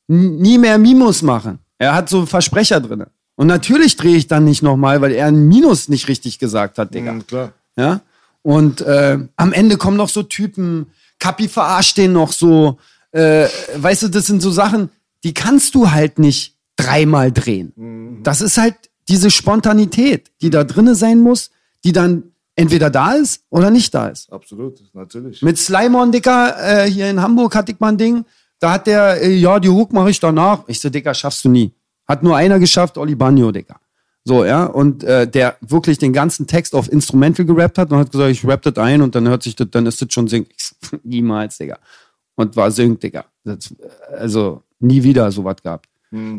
nie 0.09 0.59
mehr 0.59 0.79
Mimos 0.79 1.23
machen. 1.23 1.61
Er 1.79 1.95
hat 1.95 2.09
so 2.09 2.27
Versprecher 2.27 2.81
drinne. 2.81 3.09
Und 3.37 3.47
natürlich 3.47 3.97
drehe 3.97 4.17
ich 4.17 4.27
dann 4.27 4.45
nicht 4.45 4.63
nochmal, 4.63 5.01
weil 5.01 5.13
er 5.13 5.27
ein 5.27 5.47
Minus 5.47 5.89
nicht 5.89 6.09
richtig 6.09 6.41
gesagt 6.41 6.79
hat, 6.79 6.93
Digga. 6.93 7.13
Mhm, 7.13 7.27
klar. 7.27 7.53
Ja. 7.77 8.01
Und 8.43 8.81
äh, 8.81 9.19
am 9.37 9.53
Ende 9.53 9.77
kommen 9.77 9.97
noch 9.97 10.09
so 10.09 10.25
Typen, 10.25 10.87
Kapi 11.21 11.49
verarscht 11.49 11.99
den 11.99 12.13
noch 12.13 12.33
so. 12.33 12.79
Äh, 13.13 13.47
weißt 13.77 14.05
du, 14.05 14.09
das 14.09 14.27
sind 14.27 14.43
so 14.43 14.51
Sachen, 14.51 14.91
die 15.23 15.35
kannst 15.35 15.75
du 15.75 15.91
halt 15.91 16.19
nicht 16.19 16.57
dreimal 16.77 17.31
drehen. 17.31 18.21
Das 18.23 18.41
ist 18.41 18.59
halt 18.59 18.75
diese 19.09 19.31
Spontanität, 19.31 20.31
die 20.41 20.51
da 20.51 20.65
drinne 20.65 20.95
sein 20.95 21.21
muss, 21.21 21.51
die 21.85 21.93
dann 21.93 22.25
entweder 22.57 22.91
da 22.91 23.13
ist 23.13 23.43
oder 23.51 23.71
nicht 23.71 23.95
da 23.95 24.09
ist. 24.09 24.33
Absolut, 24.33 24.83
natürlich. 24.93 25.43
Mit 25.43 25.59
Slimon, 25.59 26.13
Dicker, 26.13 26.57
äh, 26.59 26.91
hier 26.91 27.09
in 27.09 27.23
Hamburg 27.23 27.55
hatte 27.55 27.73
ich 27.73 27.81
mal 27.81 27.89
ein 27.89 27.99
Ding. 27.99 28.25
Da 28.61 28.73
hat 28.73 28.87
der, 28.87 29.23
äh, 29.23 29.35
ja, 29.35 29.61
die 29.61 29.69
Hook 29.69 29.93
mache 29.93 30.11
ich 30.11 30.21
danach. 30.21 30.65
Ich 30.67 30.81
so, 30.81 30.91
Dicker, 30.91 31.15
schaffst 31.15 31.45
du 31.45 31.49
nie. 31.49 31.73
Hat 32.07 32.23
nur 32.23 32.37
einer 32.37 32.59
geschafft, 32.59 32.99
Oli 32.99 33.15
Bagno, 33.15 33.53
Dicker. 33.53 33.81
So, 34.25 34.45
ja, 34.45 34.65
und 34.65 35.05
äh, 35.05 35.27
der 35.27 35.57
wirklich 35.61 35.99
den 35.99 36.13
ganzen 36.13 36.47
Text 36.47 36.75
auf 36.75 36.93
Instrumental 36.93 37.47
gerappt 37.47 37.79
hat 37.79 37.91
und 37.91 37.99
hat 37.99 38.11
gesagt, 38.11 38.31
ich 38.31 38.45
rapp 38.47 38.63
das 38.63 38.77
ein 38.77 39.01
und 39.01 39.15
dann 39.15 39.27
hört 39.29 39.43
sich 39.43 39.57
das, 39.57 39.69
dann 39.71 39.87
ist 39.87 40.03
das 40.03 40.13
schon 40.13 40.29
Sing. 40.29 40.47
Ich 40.51 40.65
so, 40.65 40.99
Niemals, 41.03 41.57
Digga. 41.57 41.79
Und 42.35 42.55
war 42.55 42.71
Sync, 42.71 43.01
Digga. 43.01 43.25
Das, 43.45 43.71
äh, 43.71 44.17
also 44.17 44.63
nie 44.81 45.03
wieder 45.03 45.31
sowas 45.33 45.57
gehabt. 45.63 45.87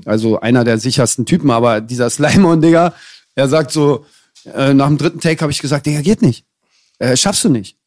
Also 0.05 0.39
einer 0.39 0.63
der 0.63 0.77
sichersten 0.77 1.25
Typen, 1.25 1.51
aber 1.51 1.81
dieser 1.81 2.09
Slimon, 2.09 2.61
Digga, 2.61 2.93
er 3.35 3.47
sagt 3.47 3.71
so, 3.71 4.05
äh, 4.53 4.73
nach 4.73 4.87
dem 4.87 4.97
dritten 4.97 5.19
Take 5.19 5.41
habe 5.41 5.51
ich 5.51 5.59
gesagt, 5.59 5.85
Digga, 5.85 6.01
geht 6.01 6.21
nicht. 6.21 6.45
Äh, 6.99 7.15
schaffst 7.15 7.43
du 7.43 7.49
nicht. 7.49 7.78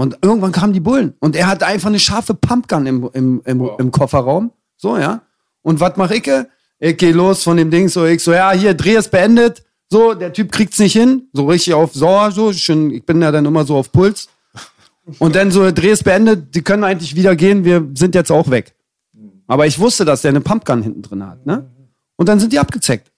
Und 0.00 0.16
irgendwann 0.22 0.50
kamen 0.50 0.72
die 0.72 0.80
Bullen. 0.80 1.12
Und 1.20 1.36
er 1.36 1.46
hatte 1.46 1.66
einfach 1.66 1.88
eine 1.88 2.00
scharfe 2.00 2.32
Pumpgun 2.32 2.86
im, 2.86 3.10
im, 3.12 3.42
im, 3.44 3.70
im 3.78 3.90
Kofferraum. 3.90 4.50
So, 4.78 4.96
ja. 4.96 5.20
Und 5.60 5.78
was 5.78 5.98
mach 5.98 6.10
ich? 6.10 6.26
Ich 6.78 6.96
geh 6.96 7.12
los 7.12 7.42
von 7.42 7.58
dem 7.58 7.70
Ding, 7.70 7.90
so, 7.90 8.06
ich 8.06 8.24
so, 8.24 8.32
ja, 8.32 8.50
hier, 8.52 8.72
Dreh 8.72 8.96
ist 8.96 9.10
beendet. 9.10 9.62
So, 9.90 10.14
der 10.14 10.32
Typ 10.32 10.52
kriegt's 10.52 10.78
nicht 10.78 10.94
hin. 10.94 11.28
So 11.34 11.44
richtig 11.44 11.74
auf 11.74 11.92
Sauer, 11.92 12.30
so. 12.30 12.50
Schön, 12.54 12.90
ich 12.92 13.04
bin 13.04 13.20
ja 13.20 13.30
dann 13.30 13.44
immer 13.44 13.66
so 13.66 13.76
auf 13.76 13.92
Puls. 13.92 14.30
Und 15.18 15.36
dann 15.36 15.50
so, 15.50 15.70
Dreh 15.70 15.90
ist 15.90 16.04
beendet, 16.04 16.54
die 16.54 16.62
können 16.62 16.82
eigentlich 16.82 17.14
wieder 17.14 17.36
gehen, 17.36 17.66
wir 17.66 17.86
sind 17.92 18.14
jetzt 18.14 18.32
auch 18.32 18.48
weg. 18.48 18.74
Aber 19.48 19.66
ich 19.66 19.78
wusste, 19.78 20.06
dass 20.06 20.22
der 20.22 20.30
eine 20.30 20.40
Pumpgun 20.40 20.82
hinten 20.82 21.02
drin 21.02 21.26
hat, 21.26 21.44
ne? 21.44 21.70
Und 22.16 22.26
dann 22.26 22.40
sind 22.40 22.54
die 22.54 22.58
abgezeckt. 22.58 23.12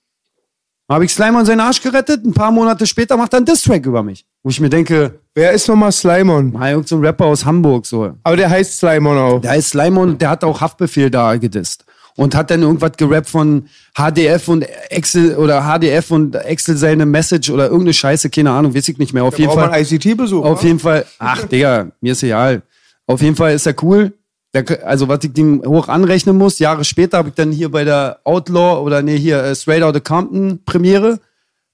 Habe 0.89 1.05
ich 1.05 1.12
Slimer 1.12 1.39
in 1.39 1.47
seinen 1.47 1.61
Arsch 1.61 1.80
gerettet, 1.80 2.24
ein 2.24 2.35
paar 2.35 2.51
Monate 2.51 2.89
später 2.89 3.16
macht 3.16 3.35
er 3.35 3.37
einen 3.37 3.47
Distrack 3.47 3.87
über 3.87 4.03
mich. 4.03 4.26
Wo 4.43 4.51
ich 4.51 4.61
mir 4.61 4.70
denke, 4.70 5.14
Wer 5.34 5.53
ist 5.53 5.68
nochmal 5.68 5.93
Slimon? 5.93 6.53
mal 6.53 6.72
irgend 6.72 6.88
so 6.88 6.97
ein 6.97 7.05
Rapper 7.05 7.26
aus 7.26 7.45
Hamburg, 7.45 7.86
so. 7.86 8.12
Aber 8.22 8.36
der 8.36 8.51
heißt 8.51 8.78
Slimon 8.78 9.16
auch. 9.16 9.40
Der 9.40 9.53
heißt 9.53 9.70
Slimon 9.70 10.11
und 10.11 10.20
der 10.20 10.30
hat 10.30 10.45
auch 10.45 10.61
Haftbefehl 10.61 11.11
da 11.11 11.36
gedisst. 11.36 11.84
Und 12.16 12.34
hat 12.34 12.51
dann 12.51 12.61
irgendwas 12.61 12.93
gerappt 12.99 13.30
von 13.30 13.64
HDF 13.97 14.49
und 14.49 14.66
Excel 14.90 15.36
oder 15.36 15.62
HDF 15.62 16.11
und 16.11 16.34
Excel 16.34 16.76
seine 16.76 17.07
Message 17.07 17.49
oder 17.49 17.64
irgendeine 17.64 17.95
Scheiße, 17.95 18.28
keine 18.28 18.51
Ahnung, 18.51 18.74
weiß 18.74 18.86
ich 18.88 18.99
nicht 18.99 19.14
mehr. 19.14 19.24
Auf 19.24 19.38
jeden 19.38 19.51
Braucht 19.51 19.70
Fall. 19.70 19.80
ICT-Besuch. 19.80 20.45
Auf 20.45 20.62
jeden 20.62 20.78
Fall, 20.78 21.07
ach 21.18 21.47
Digga, 21.47 21.86
mir 22.03 22.12
ist 22.12 22.22
egal. 22.22 22.62
Auf 23.07 23.22
jeden 23.22 23.36
Fall 23.36 23.55
ist 23.55 23.66
er 23.66 23.74
cool. 23.82 24.12
Der, 24.53 24.64
also 24.86 25.09
was 25.09 25.24
ich 25.24 25.32
dem 25.32 25.62
hoch 25.64 25.88
anrechnen 25.88 26.36
muss, 26.36 26.59
Jahre 26.59 26.84
später 26.84 27.16
habe 27.16 27.30
ich 27.30 27.34
dann 27.34 27.51
hier 27.51 27.70
bei 27.70 27.84
der 27.84 28.18
Outlaw 28.24 28.82
oder 28.82 29.01
nee, 29.01 29.16
hier 29.16 29.43
äh, 29.43 29.55
Straight 29.55 29.82
Outta 29.82 30.01
Compton 30.01 30.61
Premiere, 30.66 31.18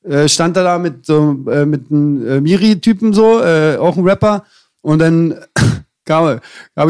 äh, 0.04 0.28
stand 0.28 0.56
er 0.56 0.64
da 0.64 0.78
mit 0.78 1.04
so 1.04 1.36
äh, 1.50 1.66
mit 1.66 1.90
einem 1.90 2.26
äh, 2.26 2.40
Miri-Typen 2.40 3.12
so, 3.12 3.40
äh, 3.42 3.76
auch 3.76 3.96
ein 3.96 4.04
Rapper. 4.04 4.44
Und 4.80 5.00
dann 5.00 5.34
habe 6.08 6.40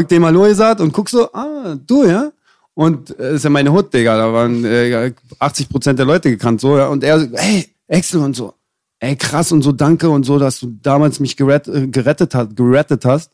ich 0.01 0.07
dem 0.07 0.25
Hallo 0.25 0.43
gesagt 0.43 0.81
und 0.81 0.93
guck 0.93 1.09
so, 1.09 1.31
ah, 1.33 1.75
du, 1.85 2.05
ja? 2.05 2.31
Und 2.73 3.17
äh, 3.19 3.35
ist 3.35 3.43
ja 3.43 3.49
meine 3.49 3.71
Hut, 3.71 3.93
Digga. 3.93 4.15
Da 4.15 4.31
waren 4.31 4.63
äh, 4.63 5.11
80 5.39 5.69
Prozent 5.69 5.99
der 5.99 6.05
Leute 6.05 6.29
gekannt, 6.29 6.61
so, 6.61 6.77
ja. 6.77 6.87
Und 6.87 7.03
er 7.03 7.19
so, 7.19 7.27
hey, 7.33 7.67
Excel 7.87 8.21
und 8.21 8.35
so. 8.35 8.53
Ey, 8.99 9.15
krass 9.15 9.51
und 9.51 9.61
so, 9.61 9.71
danke 9.71 10.09
und 10.09 10.25
so, 10.25 10.39
dass 10.39 10.59
du 10.59 10.67
damals 10.81 11.19
mich 11.19 11.37
gerett, 11.37 11.69
gerettet, 11.91 12.35
hast, 12.35 12.55
gerettet 12.55 13.05
hast. 13.05 13.31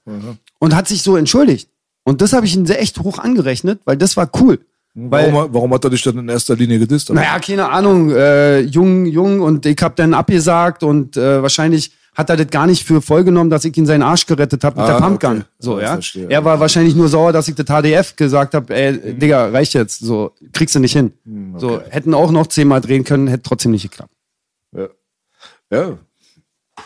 Und 0.59 0.75
hat 0.75 0.87
sich 0.87 1.01
so 1.01 1.15
entschuldigt. 1.15 1.69
Und 2.03 2.21
das 2.21 2.33
habe 2.33 2.45
ich 2.45 2.55
ihm 2.55 2.65
sehr 2.65 2.81
echt 2.81 2.99
hoch 2.99 3.17
angerechnet, 3.17 3.81
weil 3.85 3.97
das 3.97 4.15
war 4.15 4.29
cool. 4.39 4.59
Weil, 4.97 5.33
Warum, 5.33 5.53
warum 5.53 5.73
hat 5.73 5.83
er 5.83 5.89
dich 5.89 6.01
dann 6.03 6.17
in 6.19 6.29
erster 6.29 6.55
Linie 6.55 6.79
gedisst? 6.79 7.09
naja, 7.09 7.37
keine 7.39 7.69
Ahnung, 7.69 8.11
äh, 8.11 8.61
jung, 8.61 9.05
jung 9.05 9.41
und 9.41 9.65
ich 9.65 9.77
hab 9.81 9.95
dann 9.97 10.13
abgesagt 10.13 10.83
und 10.83 11.17
äh, 11.17 11.41
wahrscheinlich 11.41 11.91
hat 12.13 12.29
er 12.29 12.37
das 12.37 12.47
gar 12.47 12.65
nicht 12.65 12.85
für 12.87 13.01
voll 13.01 13.25
genommen, 13.25 13.49
dass 13.49 13.65
ich 13.65 13.75
ihn 13.75 13.85
seinen 13.85 14.03
Arsch 14.03 14.25
gerettet 14.25 14.63
habe 14.63 14.79
mit 14.79 14.89
Ah, 14.89 14.93
der 14.97 15.05
Pumpgun. 15.05 15.37
okay. 15.39 15.45
So, 15.59 15.81
Ja, 15.81 15.93
verstehe. 15.95 16.29
Er 16.29 16.45
war 16.45 16.61
wahrscheinlich 16.61 16.95
nur 16.95 17.09
sauer, 17.09 17.33
dass 17.33 17.49
ich 17.49 17.55
das 17.55 17.65
HDF 17.65 18.15
gesagt 18.15 18.53
habe, 18.53 18.73
ey, 18.73 19.15
Digga, 19.15 19.49
reicht 19.49 19.73
jetzt, 19.73 19.99
so, 19.99 20.31
kriegst 20.53 20.73
du 20.75 20.79
nicht 20.79 20.93
hin. 20.93 21.11
Hm, 21.25 21.59
So, 21.59 21.81
hätten 21.89 22.13
auch 22.13 22.31
noch 22.31 22.47
zehnmal 22.47 22.79
drehen 22.79 23.03
können, 23.03 23.27
hätte 23.27 23.43
trotzdem 23.43 23.71
nicht 23.71 23.83
geklappt. 23.83 24.13
Ja. 24.73 24.87
ja. 25.73 25.97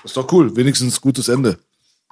Ist 0.03 0.18
doch 0.18 0.32
cool. 0.32 0.55
Wenigstens 0.55 0.99
gutes 0.99 1.28
Ende. 1.28 1.60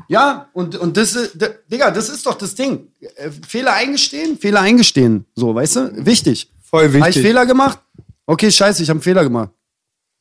Ja, 0.10 0.50
und, 0.54 0.76
und 0.78 0.96
das, 0.98 1.16
ist- 1.16 1.42
d- 1.42 1.50
Digga, 1.72 1.92
das 1.92 2.10
ist 2.10 2.26
doch 2.26 2.36
das 2.36 2.56
Ding. 2.56 2.88
Äh, 3.16 3.30
Fehler 3.48 3.74
eingestehen, 3.74 4.38
Fehler 4.38 4.62
eingestehen. 4.62 5.26
So, 5.36 5.54
weißt 5.54 5.76
du? 5.76 6.06
Wichtig. 6.06 6.52
Voll 6.64 6.86
Habe 6.88 6.98
ich 7.00 7.06
wichtig. 7.06 7.24
Fehler 7.24 7.46
gemacht? 7.46 7.80
Okay, 8.26 8.52
scheiße, 8.52 8.84
ich 8.84 8.90
habe 8.90 8.98
einen 8.98 9.04
Fehler 9.04 9.24
gemacht. 9.24 9.50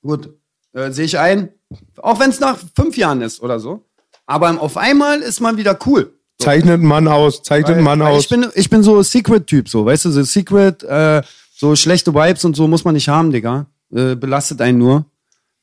Gut, 0.03 0.31
äh, 0.73 0.91
sehe 0.93 1.05
ich 1.05 1.19
ein. 1.19 1.51
Auch 1.99 2.19
wenn 2.21 2.31
es 2.31 2.41
nach 2.41 2.59
fünf 2.75 2.97
Jahren 2.97 3.23
ist 3.23 3.41
oder 3.43 3.59
so. 3.61 3.85
Aber 4.27 4.61
auf 4.61 4.77
einmal 4.77 5.21
ist 5.21 5.41
man 5.41 5.57
wieder 5.57 5.79
cool. 5.87 6.13
Zeichnet 6.39 6.75
einen 6.75 6.87
Mann 6.87 7.09
aus, 7.09 7.43
zeichnet 7.43 7.77
einen 7.77 7.85
Mann 7.85 8.01
Weil 8.01 8.13
aus. 8.13 8.25
Ich 8.25 8.29
bin, 8.29 8.47
ich 8.55 8.69
bin 8.71 8.83
so 8.83 9.03
Secret-Typ, 9.03 9.69
so, 9.69 9.87
weißt 9.87 10.05
du, 10.05 10.11
so 10.11 10.23
Secret, 10.23 10.83
äh, 10.83 11.23
so 11.57 11.75
schlechte 11.75 12.13
Vibes 12.15 12.45
und 12.45 12.55
so 12.55 12.69
muss 12.69 12.85
man 12.85 12.95
nicht 12.95 13.09
haben, 13.09 13.31
Digga. 13.33 13.67
Äh, 13.95 14.15
belastet 14.17 14.61
einen 14.61 14.79
nur. 14.79 15.07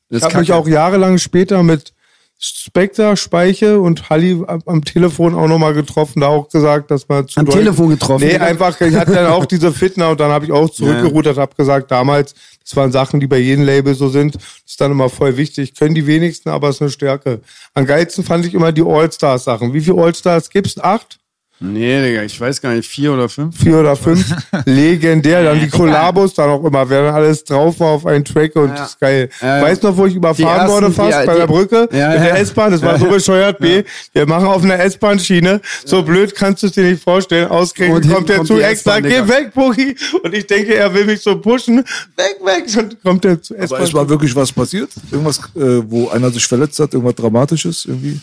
Das 0.08 0.18
Ich 0.20 0.24
habe 0.24 0.38
mich 0.38 0.52
auch 0.52 0.66
jahrelang 0.66 1.18
später 1.18 1.62
mit 1.62 1.94
Spectre, 2.38 3.16
Speiche 3.16 3.80
und 3.80 4.10
Halli 4.10 4.42
am, 4.66 4.84
Telefon 4.84 5.34
auch 5.34 5.46
nochmal 5.48 5.72
getroffen, 5.72 6.20
da 6.20 6.28
auch 6.28 6.48
gesagt, 6.48 6.90
dass 6.90 7.08
man 7.08 7.26
zu 7.26 7.40
Am 7.40 7.46
doll- 7.46 7.54
Telefon 7.54 7.88
getroffen, 7.90 8.26
Nee, 8.26 8.36
einfach, 8.36 8.78
ich 8.80 8.94
hatte 8.94 9.12
dann 9.12 9.26
auch 9.32 9.46
diese 9.46 9.72
Fitner 9.72 10.10
und 10.10 10.20
dann 10.20 10.30
habe 10.30 10.44
ich 10.44 10.52
auch 10.52 10.68
zurückgerudert, 10.70 11.38
habe 11.38 11.54
gesagt, 11.56 11.90
damals, 11.90 12.34
das 12.62 12.76
waren 12.76 12.92
Sachen, 12.92 13.20
die 13.20 13.26
bei 13.26 13.38
jedem 13.38 13.64
Label 13.64 13.94
so 13.94 14.08
sind, 14.08 14.34
das 14.34 14.42
ist 14.66 14.80
dann 14.80 14.90
immer 14.90 15.08
voll 15.08 15.36
wichtig. 15.36 15.74
Können 15.74 15.94
die 15.94 16.06
wenigsten, 16.06 16.48
aber 16.50 16.68
es 16.68 16.76
ist 16.76 16.82
eine 16.82 16.90
Stärke. 16.90 17.40
Am 17.72 17.86
geilsten 17.86 18.24
fand 18.24 18.44
ich 18.44 18.54
immer 18.54 18.72
die 18.72 18.82
All-Stars-Sachen. 18.82 19.72
Wie 19.72 19.80
viele 19.80 20.02
All-Stars 20.02 20.50
gibt's? 20.50 20.78
Acht? 20.78 21.18
Nee, 21.60 22.02
Digga, 22.02 22.22
ich 22.24 22.38
weiß 22.38 22.60
gar 22.60 22.74
nicht, 22.74 22.86
vier 22.86 23.12
oder 23.12 23.28
fünf. 23.28 23.58
Vier 23.58 23.78
oder 23.78 23.96
fünf? 23.96 24.24
Legendär. 24.66 25.44
Dann 25.44 25.60
die 25.60 25.68
Kollabos, 25.68 26.34
dann 26.34 26.50
auch 26.50 26.64
immer, 26.64 26.88
wer 26.90 27.04
dann 27.04 27.14
alles 27.14 27.42
drauf 27.44 27.80
war 27.80 27.88
auf 27.92 28.04
einen 28.06 28.24
Track 28.24 28.54
und 28.56 28.68
Ja. 28.68 28.74
das 28.74 28.90
ist 28.90 29.00
geil. 29.00 29.30
Ja. 29.40 29.62
Weißt 29.62 29.82
du 29.82 29.88
noch, 29.88 29.96
wo 29.96 30.04
ich 30.06 30.14
überfahren 30.14 30.60
ersten, 30.60 30.72
wurde 30.72 30.90
fast 30.92 31.22
die- 31.22 31.26
bei 31.26 31.34
der 31.36 31.46
Brücke? 31.46 31.88
Ja, 31.92 32.08
mit 32.10 32.18
ja. 32.18 32.24
der 32.24 32.38
S-Bahn, 32.40 32.72
das 32.72 32.82
war 32.82 32.98
so 32.98 33.06
bescheuert, 33.06 33.58
B. 33.60 33.82
Wir 34.12 34.26
machen 34.26 34.46
auf 34.46 34.62
einer 34.62 34.78
S-Bahn-Schiene. 34.80 35.60
So 35.86 36.02
blöd 36.02 36.34
kannst 36.34 36.62
du 36.64 36.66
es 36.66 36.72
dir 36.74 36.84
nicht 36.84 37.02
vorstellen. 37.02 37.46
Und 37.46 37.52
Ausgerechnet 37.52 38.12
kommt 38.12 38.28
der 38.28 38.36
kommt 38.38 38.48
zu 38.48 38.58
extra, 38.60 39.00
geh 39.00 39.26
weg, 39.28 39.52
Boogie. 39.54 39.96
Und 40.22 40.34
ich 40.34 40.46
denke, 40.46 40.74
er 40.74 40.92
will 40.92 41.06
mich 41.06 41.20
so 41.22 41.40
pushen. 41.40 41.78
Weg, 41.78 42.36
weg. 42.44 42.64
Und 42.76 43.02
kommt 43.02 43.24
der 43.24 43.40
zu 43.40 43.54
Aber 43.54 43.62
S-Bahn. 43.64 43.82
ist 43.84 43.94
mal 43.94 44.08
wirklich 44.08 44.34
was 44.36 44.52
passiert? 44.52 44.90
Irgendwas, 45.10 45.38
äh, 45.56 45.80
wo 45.88 46.08
einer 46.08 46.30
sich 46.30 46.46
verletzt 46.46 46.78
hat, 46.80 46.92
irgendwas 46.92 47.14
Dramatisches 47.14 47.84
irgendwie? 47.86 48.20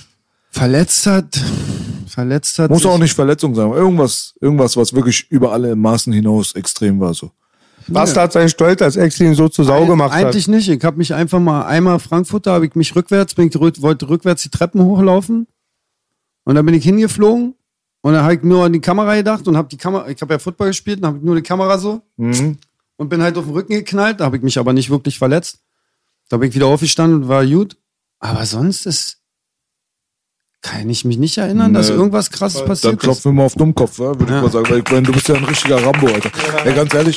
Verletzt 0.54 1.08
hat, 1.08 1.40
verletzt 2.08 2.60
hat. 2.60 2.70
Muss 2.70 2.82
sich- 2.82 2.92
auch 2.92 2.98
nicht 2.98 3.14
Verletzung 3.14 3.56
sein, 3.56 3.66
aber 3.68 3.78
irgendwas, 3.78 4.34
irgendwas, 4.42 4.76
was 4.76 4.94
wirklich 4.94 5.26
über 5.32 5.54
alle 5.54 5.76
Maßen 5.76 6.12
hinaus 6.12 6.54
extrem 6.54 7.00
war 7.00 7.14
so. 7.14 7.32
Basta 7.88 8.22
hat 8.22 8.34
seinen 8.34 8.50
Stolz, 8.50 8.82
als 8.82 8.96
Ex 8.96 9.20
ihn 9.20 9.34
so 9.34 9.50
zu 9.50 9.64
Sau 9.64 9.86
gemacht 9.86 10.12
hat. 10.14 10.26
Eigentlich 10.26 10.48
nicht. 10.48 10.70
Ich 10.70 10.84
habe 10.84 10.98
mich 10.98 11.14
einfach 11.14 11.40
mal 11.40 11.64
einmal 11.66 12.00
Frankfurter, 12.00 12.52
habe 12.52 12.66
ich 12.68 12.76
mich 12.76 12.96
rückwärts, 12.96 13.34
bin 13.34 13.48
ich 13.48 13.56
wollte 13.82 14.08
rückwärts 14.08 14.44
die 14.44 14.50
Treppen 14.50 14.82
hochlaufen 14.84 15.48
und 16.44 16.56
dann 16.56 16.66
bin 16.66 16.76
ich 16.76 16.84
hingeflogen 16.84 17.56
und 18.02 18.14
dann 18.14 18.24
habe 18.24 18.36
ich 18.36 18.44
nur 18.44 18.66
an 18.66 18.74
die 18.74 18.82
Kamera 18.82 19.16
gedacht 19.16 19.48
und 19.48 19.58
habe 19.58 19.68
die 19.70 19.78
Kamera, 19.78 20.08
ich 20.10 20.22
habe 20.22 20.34
ja 20.34 20.40
Football 20.40 20.68
gespielt 20.68 21.00
und 21.00 21.06
habe 21.08 21.26
nur 21.26 21.36
die 21.36 21.42
Kamera 21.42 21.78
so 21.80 22.02
Mhm. 22.18 22.58
und 22.98 23.10
bin 23.10 23.22
halt 23.24 23.38
auf 23.38 23.46
den 23.46 23.54
Rücken 23.54 23.74
geknallt, 23.74 24.20
da 24.20 24.26
habe 24.26 24.38
ich 24.38 24.44
mich 24.44 24.60
aber 24.60 24.74
nicht 24.74 24.90
wirklich 24.90 25.18
verletzt. 25.18 25.60
Da 26.30 26.38
bin 26.38 26.50
ich 26.50 26.56
wieder 26.56 26.68
aufgestanden 26.68 27.24
und 27.24 27.28
war 27.30 27.46
gut 27.46 27.78
Aber 28.20 28.46
sonst 28.46 28.86
ist, 28.86 29.18
kann 30.62 30.88
ich 30.90 31.06
mich 31.06 31.18
nicht 31.18 31.38
erinnern, 31.40 31.74
dass 31.74 31.90
Nee. 31.90 31.96
irgendwas 31.96 32.30
krasses 32.30 32.60
Dann 32.60 32.68
passiert 32.68 32.94
ist. 32.94 33.00
klopfen 33.00 33.32
wir 33.32 33.34
mal 33.38 33.46
auf 33.46 33.56
Dummkopf, 33.56 33.98
ja, 34.00 34.06
würde 34.20 34.26
ich 34.26 34.30
mal 34.42 34.52
sagen. 34.52 34.66
Weil 34.70 34.78
ich 34.80 34.92
meine, 34.92 35.02
du 35.04 35.12
bist 35.12 35.28
ja 35.28 35.36
ein 35.36 35.44
richtiger 35.44 35.78
Rambo, 35.84 36.08
Alter. 36.08 36.30
Ja. 36.66 36.72
ganz 36.74 36.94
ehrlich, 36.94 37.16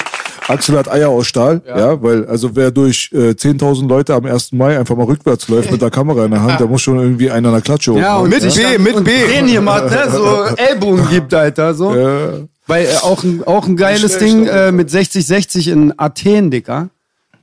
Axel 0.48 0.78
hat 0.78 0.90
Eier 0.90 1.08
aus 1.10 1.26
Stahl, 1.26 1.60
ja, 1.66 2.02
weil, 2.02 2.26
also 2.26 2.56
wer 2.56 2.70
durch 2.70 3.10
äh, 3.12 3.30
10.000 3.34 3.86
Leute 3.88 4.14
am 4.14 4.24
1. 4.24 4.52
Mai 4.52 4.78
einfach 4.78 4.96
mal 4.96 5.04
rückwärts 5.06 5.48
läuft 5.48 5.70
mit 5.70 5.80
der 5.82 5.90
Kamera 5.90 6.24
in 6.24 6.30
der 6.30 6.42
Hand, 6.42 6.58
der 6.60 6.66
muss 6.66 6.80
schon 6.82 6.98
irgendwie 6.98 7.30
einen 7.30 7.46
an 7.46 7.52
der 7.52 7.60
Klatsche 7.62 7.92
hoch. 7.92 7.98
Ja, 7.98 8.16
und 8.18 8.30
Mit 8.30 8.40
B, 8.42 8.48
dann- 8.62 8.82
mit 8.82 8.94
und 8.94 9.04
B. 9.04 9.10
Den 9.26 9.46
hier 9.46 9.60
macht, 9.60 9.90
ne, 9.90 10.04
so 10.10 10.44
Ellbogen 10.56 11.06
gibt, 11.10 11.32
Alter, 11.34 11.74
so. 11.74 11.94
Ja. 11.94 12.18
Weil 12.66 12.86
äh, 12.86 12.96
auch 13.02 13.22
ein, 13.24 13.42
auch 13.44 13.66
ein 13.66 13.76
geiles 13.76 14.16
Ding 14.16 14.46
äh, 14.46 14.72
mit 14.72 14.88
60-60 14.88 15.70
in 15.70 15.92
Athen, 15.98 16.50
Dicker. 16.50 16.88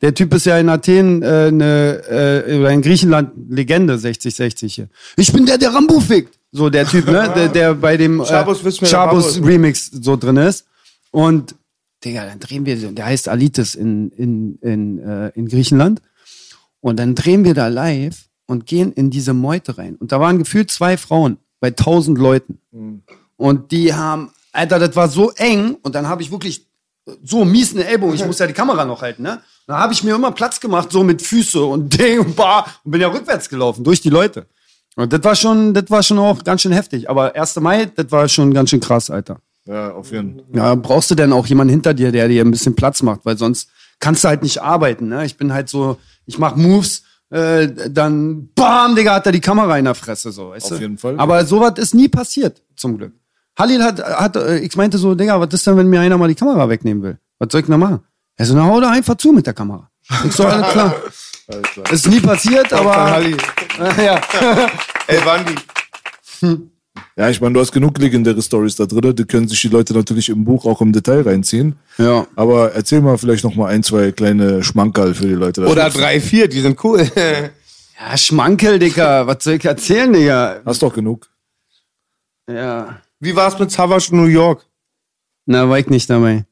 Der 0.02 0.14
Typ 0.14 0.34
ist 0.34 0.46
ja 0.46 0.58
in 0.58 0.70
Athen 0.70 1.22
äh, 1.22 1.48
eine, 1.48 2.02
äh, 2.48 2.60
oder 2.60 2.72
in 2.72 2.82
Griechenland 2.82 3.32
Legende 3.50 3.96
60-60 3.96 4.68
hier. 4.68 4.90
Ich 5.16 5.32
bin 5.32 5.46
der, 5.46 5.58
der 5.58 5.74
Rambo 5.74 6.00
fickt. 6.00 6.40
So 6.52 6.70
der 6.70 6.86
Typ, 6.86 7.06
ne? 7.06 7.32
Der, 7.36 7.48
der 7.48 7.74
bei 7.76 7.98
dem 7.98 8.20
äh, 8.20 8.26
ist. 9.28 9.46
Remix 9.46 9.92
so 9.92 10.18
drin 10.18 10.38
ist. 10.38 10.66
Und 11.12 11.56
Digga, 12.04 12.26
dann 12.26 12.40
drehen 12.40 12.66
wir, 12.66 12.76
der 12.76 13.06
heißt 13.06 13.30
Alitis 13.30 13.76
in, 13.76 14.10
in, 14.12 14.58
in, 14.62 15.00
äh, 15.00 15.30
in 15.36 15.48
Griechenland. 15.48 16.02
Und 16.80 16.98
dann 16.98 17.14
drehen 17.14 17.44
wir 17.44 17.54
da 17.54 17.68
live 17.68 18.26
und 18.48 18.66
gehen 18.66 18.92
in 18.92 19.12
diese 19.12 19.34
Meute 19.34 19.78
rein. 19.78 19.96
Und 19.98 20.12
da 20.12 20.20
waren 20.20 20.40
gefühlt 20.40 20.72
zwei 20.72 20.98
Frauen 20.98 21.38
bei 21.60 21.70
tausend 21.70 22.18
Leuten. 22.18 22.60
Und 23.38 23.72
die 23.72 23.94
haben, 23.94 24.32
Alter, 24.52 24.80
das 24.80 24.96
war 24.96 25.08
so 25.08 25.32
eng. 25.32 25.78
Und 25.84 25.94
dann 25.94 26.08
habe 26.08 26.24
ich 26.24 26.32
wirklich 26.32 26.66
so 27.24 27.46
mies 27.46 27.74
eine 27.74 27.86
Ellbogen. 27.86 28.16
Ich 28.16 28.26
muss 28.26 28.40
ja 28.40 28.48
die 28.48 28.54
Kamera 28.54 28.84
noch 28.84 29.02
halten, 29.02 29.24
ne? 29.24 29.42
Da 29.72 29.80
habe 29.80 29.94
ich 29.94 30.04
mir 30.04 30.14
immer 30.16 30.32
Platz 30.34 30.60
gemacht, 30.60 30.92
so 30.92 31.02
mit 31.02 31.22
Füße 31.22 31.64
und 31.64 31.98
Ding 31.98 32.20
und 32.20 32.36
Bar 32.36 32.66
und 32.84 32.92
bin 32.92 33.00
ja 33.00 33.08
rückwärts 33.08 33.48
gelaufen 33.48 33.86
durch 33.86 34.02
die 34.02 34.10
Leute. 34.10 34.46
Und 34.98 35.14
das 35.14 35.24
war 35.24 35.34
schon, 35.34 35.74
das 35.74 35.90
war 35.90 36.04
schon 36.04 36.20
auch 36.20 36.44
ganz 36.44 36.62
schön 36.62 36.74
heftig. 36.74 37.10
Aber 37.10 37.34
1. 37.38 37.56
Mai, 37.62 37.86
das 37.86 38.12
war 38.12 38.28
schon 38.28 38.54
ganz 38.54 38.70
schön 38.70 38.82
krass, 38.82 39.10
Alter. 39.10 39.40
ja, 39.66 39.94
auf 39.94 40.12
jeden 40.12 40.40
Fall. 40.40 40.46
Ja, 40.54 40.76
brauchst 40.76 41.10
du 41.10 41.16
denn 41.16 41.32
auch 41.32 41.46
jemanden 41.46 41.72
hinter 41.72 41.94
dir, 41.94 42.12
der 42.12 42.28
dir 42.28 42.44
ein 42.44 42.52
bisschen 42.52 42.76
Platz 42.76 43.02
macht, 43.02 43.22
weil 43.24 43.38
sonst 43.38 43.70
kannst 44.02 44.26
du 44.26 44.28
halt 44.28 44.44
nicht 44.44 44.62
arbeiten. 44.62 45.08
Ne? 45.08 45.26
Ich 45.26 45.38
bin 45.38 45.54
halt 45.54 45.70
so, 45.70 45.98
ich 46.26 46.38
mach 46.38 46.58
Moves, 46.58 47.04
äh, 47.30 47.70
dann 47.90 48.50
bam, 48.54 48.94
Digga, 48.94 49.16
hat 49.16 49.28
er 49.28 49.32
die 49.32 49.40
Kamera 49.40 49.78
in 49.78 49.86
der 49.86 49.96
Fresse, 49.96 50.34
so, 50.34 50.50
weißt 50.50 50.66
Auf 50.66 50.78
du? 50.80 50.84
jeden 50.84 50.98
Fall. 50.98 51.18
Aber 51.18 51.46
sowas 51.46 51.76
ist 51.78 51.94
nie 51.96 52.10
passiert, 52.10 52.62
zum 52.76 52.98
Glück. 52.98 53.14
Halil 53.58 53.82
hat, 53.82 54.04
hat 54.04 54.36
äh, 54.36 54.58
ich 54.58 54.76
meinte 54.76 54.98
so, 54.98 55.16
Digga, 55.16 55.40
was 55.40 55.54
ist 55.54 55.66
denn, 55.66 55.78
wenn 55.78 55.88
mir 55.88 56.02
einer 56.02 56.18
mal 56.18 56.28
die 56.28 56.36
Kamera 56.36 56.68
wegnehmen 56.68 57.02
will? 57.04 57.18
Was 57.40 57.48
soll 57.54 57.62
ich 57.62 57.68
denn 57.68 57.72
da 57.72 57.78
machen? 57.78 58.02
Er 58.42 58.48
so, 58.48 58.56
na, 58.56 58.66
hau 58.66 58.82
da 58.82 58.90
einfach 58.90 59.14
zu 59.18 59.32
mit 59.32 59.46
der 59.46 59.54
Kamera. 59.54 59.88
Ich 60.26 60.32
so, 60.32 60.48
alles 60.48 60.72
klar. 60.72 60.96
Alles 61.48 61.70
klar. 61.74 61.92
Ist 61.92 62.08
nie 62.08 62.20
passiert, 62.20 62.74
aber. 62.74 63.22
Ja. 63.98 64.20
El 65.06 65.22
Bandi. 65.22 65.56
Ja, 67.16 67.30
ich 67.30 67.40
meine, 67.40 67.54
du 67.54 67.60
hast 67.60 67.72
genug 67.72 68.00
legendäre 68.00 68.42
Stories 68.42 68.76
da 68.78 68.88
drin, 68.88 69.16
die 69.16 69.26
können 69.26 69.48
sich 69.48 69.62
die 69.62 69.68
Leute 69.68 69.94
natürlich 69.94 70.30
im 70.30 70.44
Buch 70.44 70.66
auch 70.66 70.82
im 70.82 70.92
Detail 70.92 71.22
reinziehen. 71.22 71.78
ja. 72.00 72.26
Aber 72.36 72.72
erzähl 72.72 73.02
mal 73.02 73.20
vielleicht 73.20 73.44
noch 73.44 73.54
mal 73.54 73.68
ein, 73.68 73.84
zwei 73.84 74.12
kleine 74.12 74.64
Schmankerl 74.64 75.14
für 75.14 75.28
die 75.28 75.36
Leute. 75.36 75.68
Oder 75.68 75.92
drei, 75.92 76.20
vier, 76.20 76.48
die 76.48 76.62
sind 76.62 76.84
cool. 76.84 77.08
Ja, 77.16 78.18
Schmankel, 78.18 78.80
Digga. 78.80 79.28
Was 79.28 79.44
soll 79.44 79.54
ich 79.54 79.66
erzählen, 79.66 80.12
Digga? 80.12 80.62
Hast 80.66 80.82
doch 80.82 80.96
genug. 80.96 81.30
Ja. 82.50 83.02
Wie 83.20 83.36
war's 83.36 83.60
mit 83.60 83.70
Savage 83.70 84.08
in 84.12 84.18
New 84.18 84.26
York? 84.26 84.66
Na, 85.46 85.70
war 85.70 85.78
ich 85.78 85.90
nicht 85.90 86.10
dabei. 86.10 86.46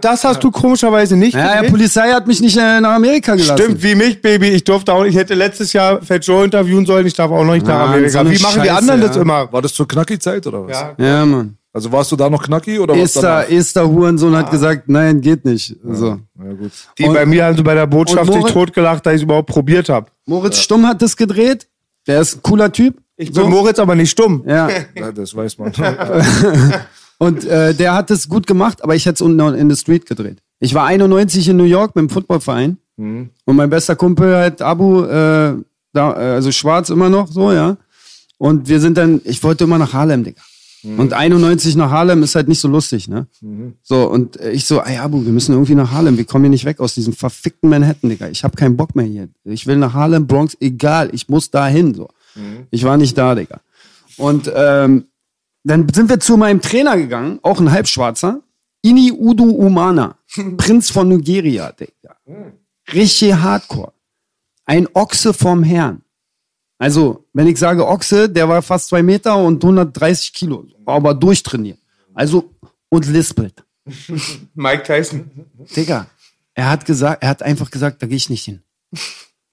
Das 0.00 0.24
hast 0.24 0.42
du 0.42 0.50
komischerweise 0.50 1.16
nicht 1.16 1.34
Ja, 1.34 1.62
die 1.62 1.68
Polizei 1.68 2.10
hat 2.12 2.26
mich 2.26 2.40
nicht 2.40 2.56
äh, 2.56 2.80
nach 2.80 2.94
Amerika 2.94 3.34
gelassen. 3.34 3.62
Stimmt, 3.62 3.82
wie 3.82 3.94
mich, 3.94 4.22
Baby. 4.22 4.48
Ich 4.48 4.64
durfte 4.64 4.92
auch, 4.92 5.04
ich 5.04 5.14
hätte 5.14 5.34
letztes 5.34 5.74
Jahr 5.74 6.00
Fat 6.00 6.24
Joe 6.24 6.44
interviewen 6.44 6.86
sollen, 6.86 7.06
ich 7.06 7.12
darf 7.12 7.30
auch 7.30 7.44
noch 7.44 7.52
nicht 7.52 7.66
nach 7.66 7.78
Mann, 7.80 7.88
Amerika. 7.90 8.24
so 8.24 8.30
Wie 8.30 8.38
machen 8.38 8.62
die 8.62 8.68
Scheiße, 8.68 8.72
anderen 8.78 9.02
ja. 9.02 9.08
das 9.08 9.16
immer? 9.18 9.52
War 9.52 9.60
das 9.60 9.74
zur 9.74 9.86
Knacki-Zeit 9.86 10.46
oder 10.46 10.66
was? 10.66 10.72
Ja. 10.72 10.94
Ja, 10.96 11.26
Mann. 11.26 11.56
Also 11.74 11.92
warst 11.92 12.10
du 12.10 12.16
da 12.16 12.30
noch 12.30 12.42
Knacki 12.42 12.78
oder 12.78 12.94
was 12.94 13.14
Esther? 13.16 13.50
Esther 13.52 13.86
Hurensohn 13.88 14.34
hat 14.34 14.50
gesagt, 14.50 14.88
nein, 14.88 15.20
geht 15.20 15.44
nicht. 15.44 15.76
So. 15.84 16.18
Ja, 16.42 16.52
gut. 16.58 16.72
Die 16.98 17.04
Und- 17.04 17.14
bei 17.14 17.26
mir 17.26 17.44
haben 17.44 17.56
sie 17.56 17.62
bei 17.62 17.74
der 17.74 17.86
Botschaft 17.86 18.32
sich 18.32 18.44
totgelacht, 18.46 19.04
dass 19.04 19.12
ich 19.12 19.18
es 19.18 19.22
überhaupt 19.24 19.50
probiert 19.50 19.88
habe. 19.90 20.06
Moritz 20.26 20.58
Stumm 20.58 20.86
hat 20.86 21.00
das 21.02 21.16
gedreht. 21.16 21.68
Der 22.06 22.22
ist 22.22 22.36
ein 22.38 22.42
cooler 22.42 22.72
Typ. 22.72 22.96
Ich 23.16 23.32
so. 23.34 23.42
bin 23.42 23.50
Moritz, 23.50 23.78
aber 23.78 23.94
nicht 23.94 24.10
stumm. 24.10 24.42
Ja. 24.46 24.68
Ja, 24.96 25.12
das 25.12 25.36
weiß 25.36 25.58
man. 25.58 25.72
Und 27.22 27.44
äh, 27.44 27.74
der 27.74 27.94
hat 27.94 28.10
es 28.10 28.30
gut 28.30 28.46
gemacht, 28.46 28.82
aber 28.82 28.96
ich 28.96 29.04
hätte 29.04 29.16
es 29.16 29.20
unten 29.20 29.54
in 29.54 29.68
the 29.68 29.76
Street 29.76 30.06
gedreht. 30.06 30.38
Ich 30.58 30.72
war 30.72 30.86
91 30.86 31.48
in 31.48 31.58
New 31.58 31.64
York 31.64 31.94
mit 31.94 32.04
dem 32.04 32.08
Footballverein. 32.08 32.78
Und 33.44 33.56
mein 33.56 33.68
bester 33.68 33.94
Kumpel 33.94 34.34
halt 34.34 34.62
Abu, 34.62 35.02
äh, 35.04 35.54
da, 35.92 36.12
äh, 36.12 36.34
also 36.34 36.50
schwarz 36.50 36.88
immer 36.88 37.10
noch 37.10 37.30
so, 37.30 37.52
ja. 37.52 37.76
Und 38.38 38.68
wir 38.68 38.80
sind 38.80 38.96
dann, 38.96 39.20
ich 39.24 39.42
wollte 39.42 39.64
immer 39.64 39.76
nach 39.76 39.92
Harlem, 39.92 40.24
Digga. 40.24 40.40
Und 40.96 41.12
91 41.12 41.76
nach 41.76 41.90
Harlem 41.90 42.22
ist 42.22 42.34
halt 42.34 42.48
nicht 42.48 42.58
so 42.60 42.68
lustig, 42.68 43.06
ne? 43.06 43.26
So, 43.82 44.08
und 44.08 44.36
ich 44.36 44.64
so, 44.64 44.80
ey 44.80 44.96
Abu, 44.96 45.22
wir 45.22 45.32
müssen 45.32 45.52
irgendwie 45.52 45.74
nach 45.74 45.90
Harlem. 45.90 46.16
Wir 46.16 46.24
kommen 46.24 46.44
hier 46.44 46.50
nicht 46.50 46.64
weg 46.64 46.80
aus 46.80 46.94
diesem 46.94 47.12
verfickten 47.12 47.68
Manhattan, 47.68 48.08
Digga. 48.08 48.28
Ich 48.28 48.44
habe 48.44 48.56
keinen 48.56 48.78
Bock 48.78 48.96
mehr 48.96 49.04
hier. 49.04 49.28
Ich 49.44 49.66
will 49.66 49.76
nach 49.76 49.92
Harlem, 49.92 50.26
Bronx, 50.26 50.56
egal. 50.58 51.10
Ich 51.12 51.28
muss 51.28 51.50
da 51.50 51.66
hin, 51.66 51.92
so. 51.92 52.08
Ich 52.70 52.82
war 52.84 52.96
nicht 52.96 53.18
da, 53.18 53.34
Digga. 53.34 53.60
Und 54.16 54.50
ähm, 54.54 55.04
dann 55.64 55.86
sind 55.92 56.08
wir 56.08 56.20
zu 56.20 56.36
meinem 56.36 56.60
Trainer 56.60 56.96
gegangen, 56.96 57.38
auch 57.42 57.60
ein 57.60 57.70
Halbschwarzer. 57.70 58.42
Ini 58.82 59.12
Udu 59.12 59.50
Umana, 59.50 60.16
Prinz 60.56 60.90
von 60.90 61.08
Nigeria, 61.08 61.72
Digga. 61.72 62.16
Richtig 62.92 63.34
hardcore. 63.34 63.92
Ein 64.64 64.88
Ochse 64.94 65.34
vom 65.34 65.62
Herrn. 65.62 66.02
Also, 66.78 67.26
wenn 67.34 67.46
ich 67.46 67.58
sage 67.58 67.86
Ochse, 67.86 68.28
der 68.30 68.48
war 68.48 68.62
fast 68.62 68.88
zwei 68.88 69.02
Meter 69.02 69.36
und 69.36 69.62
130 69.62 70.32
Kilo, 70.32 70.64
aber 70.86 71.12
durchtrainiert. 71.12 71.78
Also, 72.14 72.54
und 72.88 73.06
lispelt. 73.06 73.62
Mike 74.54 74.84
Tyson. 74.84 75.30
Digga, 75.76 76.06
er 76.54 76.70
hat 76.70 76.86
gesagt, 76.86 77.22
er 77.22 77.28
hat 77.28 77.42
einfach 77.42 77.70
gesagt, 77.70 78.02
da 78.02 78.06
gehe 78.06 78.16
ich 78.16 78.30
nicht 78.30 78.44
hin. 78.44 78.62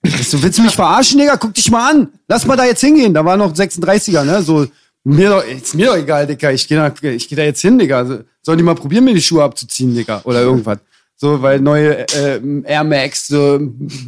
Willst 0.01 0.57
du 0.57 0.61
mich 0.61 0.75
verarschen, 0.75 1.19
Digga? 1.19 1.35
Guck 1.35 1.53
dich 1.53 1.69
mal 1.69 1.91
an. 1.91 2.13
Lass 2.27 2.45
mal 2.45 2.55
da 2.55 2.65
jetzt 2.65 2.81
hingehen. 2.81 3.13
Da 3.13 3.25
war 3.25 3.35
noch 3.35 3.53
36er, 3.53 4.23
ne? 4.23 4.41
So, 4.41 4.67
mir 5.15 5.29
doch, 5.29 5.43
ist 5.43 5.75
mir 5.75 5.87
doch 5.87 5.97
egal, 5.97 6.27
Digga. 6.27 6.51
Ich 6.51 6.67
gehe 6.67 6.77
da, 6.77 6.89
geh 6.89 7.35
da 7.35 7.43
jetzt 7.43 7.61
hin, 7.61 7.77
Digga. 7.77 7.97
Also, 7.99 8.19
Sollen 8.47 8.59
die 8.59 8.63
mal 8.63 8.75
probieren, 8.75 9.03
mir 9.03 9.13
die 9.13 9.21
Schuhe 9.21 9.43
abzuziehen, 9.43 9.93
Digga? 9.93 10.21
Oder 10.23 10.41
irgendwas. 10.41 10.79
So, 11.17 11.41
weil 11.41 11.59
neue 11.59 12.07
äh, 12.13 12.39
Air 12.63 12.85
Max, 12.85 13.27
so 13.27 13.59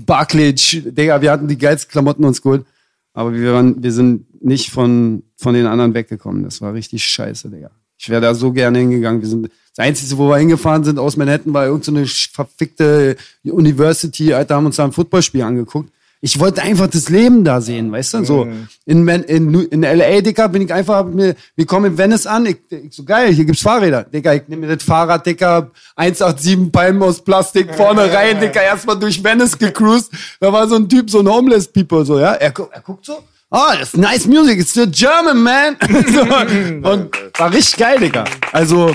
Barclay, 0.05 0.53
Digga, 0.53 1.21
wir 1.21 1.29
hatten 1.29 1.49
die 1.49 1.57
geilsten 1.57 1.91
Klamotten 1.91 2.23
uns 2.23 2.41
geholt. 2.41 2.65
Aber 3.11 3.33
wir, 3.33 3.51
waren, 3.51 3.83
wir 3.83 3.91
sind 3.91 4.41
nicht 4.41 4.69
von, 4.69 5.23
von 5.35 5.53
den 5.53 5.65
anderen 5.65 5.93
weggekommen. 5.93 6.45
Das 6.45 6.61
war 6.61 6.73
richtig 6.73 7.03
scheiße, 7.03 7.49
Digga. 7.49 7.69
Ich 7.97 8.07
wäre 8.07 8.21
da 8.21 8.33
so 8.33 8.53
gerne 8.53 8.79
hingegangen. 8.79 9.21
Wir 9.21 9.27
sind, 9.27 9.49
das 9.75 9.85
Einzige, 9.85 10.17
wo 10.17 10.29
wir 10.29 10.37
hingefahren 10.37 10.85
sind 10.85 10.99
aus 10.99 11.17
Manhattan, 11.17 11.53
war 11.53 11.65
irgendeine 11.65 12.05
so 12.05 12.29
verfickte 12.31 13.17
University. 13.43 14.33
Alter, 14.33 14.55
haben 14.55 14.67
uns 14.67 14.77
da 14.77 14.85
ein 14.85 14.93
Footballspiel 14.93 15.41
angeguckt. 15.41 15.91
Ich 16.21 16.37
wollte 16.39 16.61
einfach 16.61 16.87
das 16.87 17.07
Leben 17.07 17.45
da 17.45 17.61
sehen, 17.61 17.91
weißt 17.93 18.15
du? 18.15 18.25
So 18.25 18.45
in, 18.85 19.05
Man- 19.05 19.23
in, 19.23 19.51
Nu- 19.51 19.61
in 19.71 19.83
LA, 19.83 20.19
Dicker, 20.19 20.49
bin 20.49 20.63
ich 20.63 20.73
einfach, 20.73 21.05
mir, 21.05 21.33
wir 21.55 21.65
kommen 21.65 21.85
in 21.93 21.97
Venice 21.97 22.27
an. 22.27 22.45
Ich, 22.45 22.57
ich 22.69 22.93
so 22.93 23.05
geil, 23.05 23.31
hier 23.33 23.45
gibt's 23.45 23.61
Fahrräder. 23.61 24.03
Dicker, 24.03 24.35
ich 24.35 24.47
nehme 24.49 24.67
mir 24.67 24.75
das 24.75 24.83
Fahrrad, 24.83 25.25
Dicker, 25.25 25.71
187 25.95 26.71
Palmen 26.73 27.01
aus 27.03 27.21
Plastik 27.23 27.73
vorne 27.73 28.11
rein, 28.13 28.39
Dicker, 28.39 28.61
erstmal 28.61 28.99
durch 28.99 29.23
Venice 29.23 29.57
gecruised. 29.59 30.11
Da 30.41 30.51
war 30.51 30.67
so 30.67 30.75
ein 30.75 30.89
Typ, 30.89 31.09
so 31.09 31.19
ein 31.21 31.27
Homeless 31.29 31.67
People, 31.71 32.03
so, 32.05 32.19
ja. 32.19 32.33
Er, 32.33 32.53
er 32.71 32.81
guckt 32.81 33.05
so. 33.05 33.19
Ah, 33.49 33.75
das 33.79 33.93
ist 33.93 33.97
nice 33.97 34.27
music, 34.27 34.59
it's 34.59 34.73
the 34.73 34.85
German 34.91 35.41
man. 35.41 35.77
so, 36.13 36.21
und 36.91 37.09
war 37.37 37.51
richtig 37.53 37.77
geil, 37.77 37.97
Digga. 37.99 38.25
Also, 38.51 38.93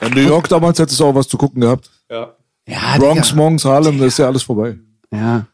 In 0.00 0.12
New 0.14 0.20
York 0.28 0.48
damals 0.48 0.78
hättest 0.78 1.00
du 1.00 1.04
auch 1.06 1.14
was 1.14 1.26
zu 1.28 1.36
gucken 1.36 1.60
gehabt. 1.60 1.90
Ja. 2.10 2.34
ja, 2.68 2.96
Bronx, 2.98 3.28
Digga. 3.30 3.36
Monks, 3.36 3.64
Harlem, 3.64 3.98
das 3.98 4.08
ist 4.08 4.18
ja 4.18 4.26
alles 4.26 4.42
vorbei. 4.44 4.78
Ja. 5.10 5.46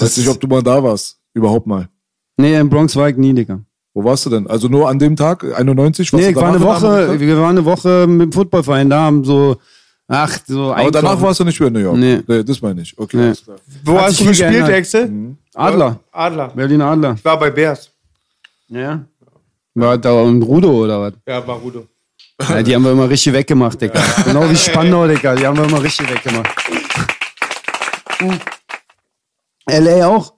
Ich 0.00 0.06
weiß 0.06 0.16
nicht, 0.18 0.28
ob 0.28 0.40
du 0.40 0.46
mal 0.46 0.62
da 0.62 0.82
warst. 0.82 1.18
Überhaupt 1.34 1.66
mal. 1.66 1.88
Nee, 2.36 2.58
in 2.58 2.68
Bronx 2.68 2.96
war 2.96 3.08
ich 3.08 3.16
nie, 3.16 3.34
Digga. 3.34 3.60
Wo 3.92 4.04
warst 4.04 4.24
du 4.26 4.30
denn? 4.30 4.46
Also 4.46 4.68
nur 4.68 4.88
an 4.88 4.98
dem 4.98 5.16
Tag, 5.16 5.44
91? 5.44 6.12
Nee, 6.12 6.30
ich 6.30 6.36
war 6.36 6.48
eine 6.48 6.60
Woche, 6.60 7.18
wir 7.20 7.36
waren 7.38 7.50
eine 7.58 7.64
Woche 7.64 8.06
mit 8.06 8.22
dem 8.22 8.32
Footballverein 8.32 8.88
da, 8.88 9.00
haben 9.02 9.24
so, 9.24 9.56
ach, 10.08 10.38
so 10.46 10.72
Aber 10.72 10.90
danach 10.90 11.20
warst 11.20 11.40
du 11.40 11.44
nicht 11.44 11.58
mehr 11.60 11.66
in 11.68 11.72
New 11.74 11.80
York. 11.80 11.96
Nee. 11.98 12.22
das 12.44 12.62
meine 12.62 12.82
ich. 12.82 12.96
Okay, 12.96 13.16
Nee. 13.16 13.32
Wo 13.84 13.98
Hat 13.98 14.06
hast 14.06 14.20
du 14.20 14.26
gespielt, 14.26 14.52
geändert. 14.52 14.70
Exe? 14.70 15.10
Adler, 15.54 15.98
Adler. 16.12 16.48
Berlin 16.48 16.80
Adler. 16.82 17.14
Ich 17.18 17.24
war 17.24 17.38
bei 17.38 17.50
Bears. 17.50 17.90
Ja. 18.68 19.04
War 19.74 19.98
da 19.98 20.22
ein 20.24 20.40
Rudo 20.42 20.70
oder 20.84 21.00
was? 21.00 21.12
Ja, 21.26 21.40
Barudo. 21.40 21.86
Ja, 22.48 22.62
die 22.62 22.74
haben 22.74 22.84
wir 22.84 22.92
immer 22.92 23.10
richtig 23.10 23.32
weggemacht, 23.32 23.80
Digga. 23.80 24.00
Genau 24.24 24.48
wie 24.48 24.56
Spandau, 24.56 25.06
Digga. 25.08 25.34
Die 25.34 25.46
haben 25.46 25.58
wir 25.58 25.64
immer 25.64 25.82
richtig 25.82 26.08
weggemacht. 26.10 26.48
L.A. 29.70 30.06
auch. 30.06 30.34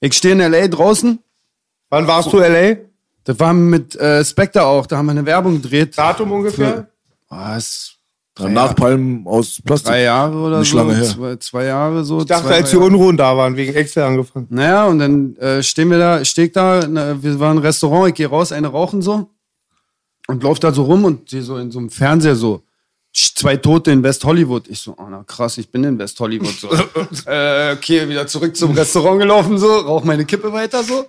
Ich 0.00 0.14
stehe 0.14 0.34
in 0.34 0.40
L.A. 0.40 0.66
draußen. 0.68 1.18
Wann 1.90 2.06
warst 2.06 2.32
du 2.32 2.38
L.A.? 2.38 2.76
Das 3.24 3.38
war 3.38 3.52
mit 3.52 3.94
äh, 3.96 4.24
Spectre 4.24 4.62
auch. 4.64 4.86
Da 4.86 4.96
haben 4.96 5.06
wir 5.06 5.12
eine 5.12 5.26
Werbung 5.26 5.60
gedreht. 5.62 5.96
Datum 5.96 6.32
ungefähr? 6.32 6.88
Was? 7.28 7.94
Dann 8.34 8.54
Nachpalmen 8.54 9.26
aus 9.26 9.60
Plastik. 9.62 9.90
drei 9.92 10.02
Jahre 10.04 10.34
oder 10.36 10.60
Nicht 10.60 10.70
so. 10.70 10.78
lange 10.78 10.94
her. 10.96 11.04
Zwei, 11.04 11.36
zwei 11.36 11.64
Jahre 11.66 12.02
so. 12.02 12.20
Ich 12.20 12.26
dachte, 12.26 12.46
zwei, 12.48 12.54
als 12.56 12.70
die 12.70 12.76
drei. 12.76 12.84
Unruhen 12.86 13.16
da 13.18 13.36
waren, 13.36 13.56
wegen 13.56 13.74
Excel 13.74 14.04
angefangen. 14.04 14.46
Naja, 14.50 14.86
und 14.86 14.98
dann 14.98 15.36
äh, 15.36 15.62
stehen 15.62 15.90
wir 15.90 15.98
da, 15.98 16.24
steh 16.24 16.44
ich 16.44 16.52
da, 16.52 16.80
na, 16.88 17.22
wir 17.22 17.38
waren 17.38 17.58
im 17.58 17.62
Restaurant, 17.62 18.08
ich 18.08 18.14
gehe 18.14 18.26
raus, 18.26 18.50
eine 18.50 18.68
rauchen 18.68 19.02
so 19.02 19.28
und 20.28 20.42
lauf 20.42 20.58
da 20.60 20.72
so 20.72 20.84
rum 20.84 21.04
und 21.04 21.30
die 21.30 21.42
so 21.42 21.58
in 21.58 21.70
so 21.70 21.78
einem 21.78 21.90
Fernseher 21.90 22.34
so, 22.34 22.62
zwei 23.12 23.56
Tote 23.56 23.90
in 23.90 24.02
West 24.02 24.24
Hollywood. 24.24 24.68
Ich 24.68 24.80
so, 24.80 24.94
oh 24.98 25.06
na 25.10 25.22
krass, 25.24 25.58
ich 25.58 25.70
bin 25.70 25.84
in 25.84 25.98
West 25.98 26.18
Hollywood 26.18 26.54
so. 26.58 26.70
äh, 27.26 27.72
okay, 27.72 28.08
wieder 28.08 28.26
zurück 28.26 28.56
zum 28.56 28.72
Restaurant 28.72 29.20
gelaufen 29.20 29.58
so, 29.58 29.70
rauch 29.70 30.04
meine 30.04 30.24
Kippe 30.24 30.52
weiter 30.52 30.82
so. 30.82 31.06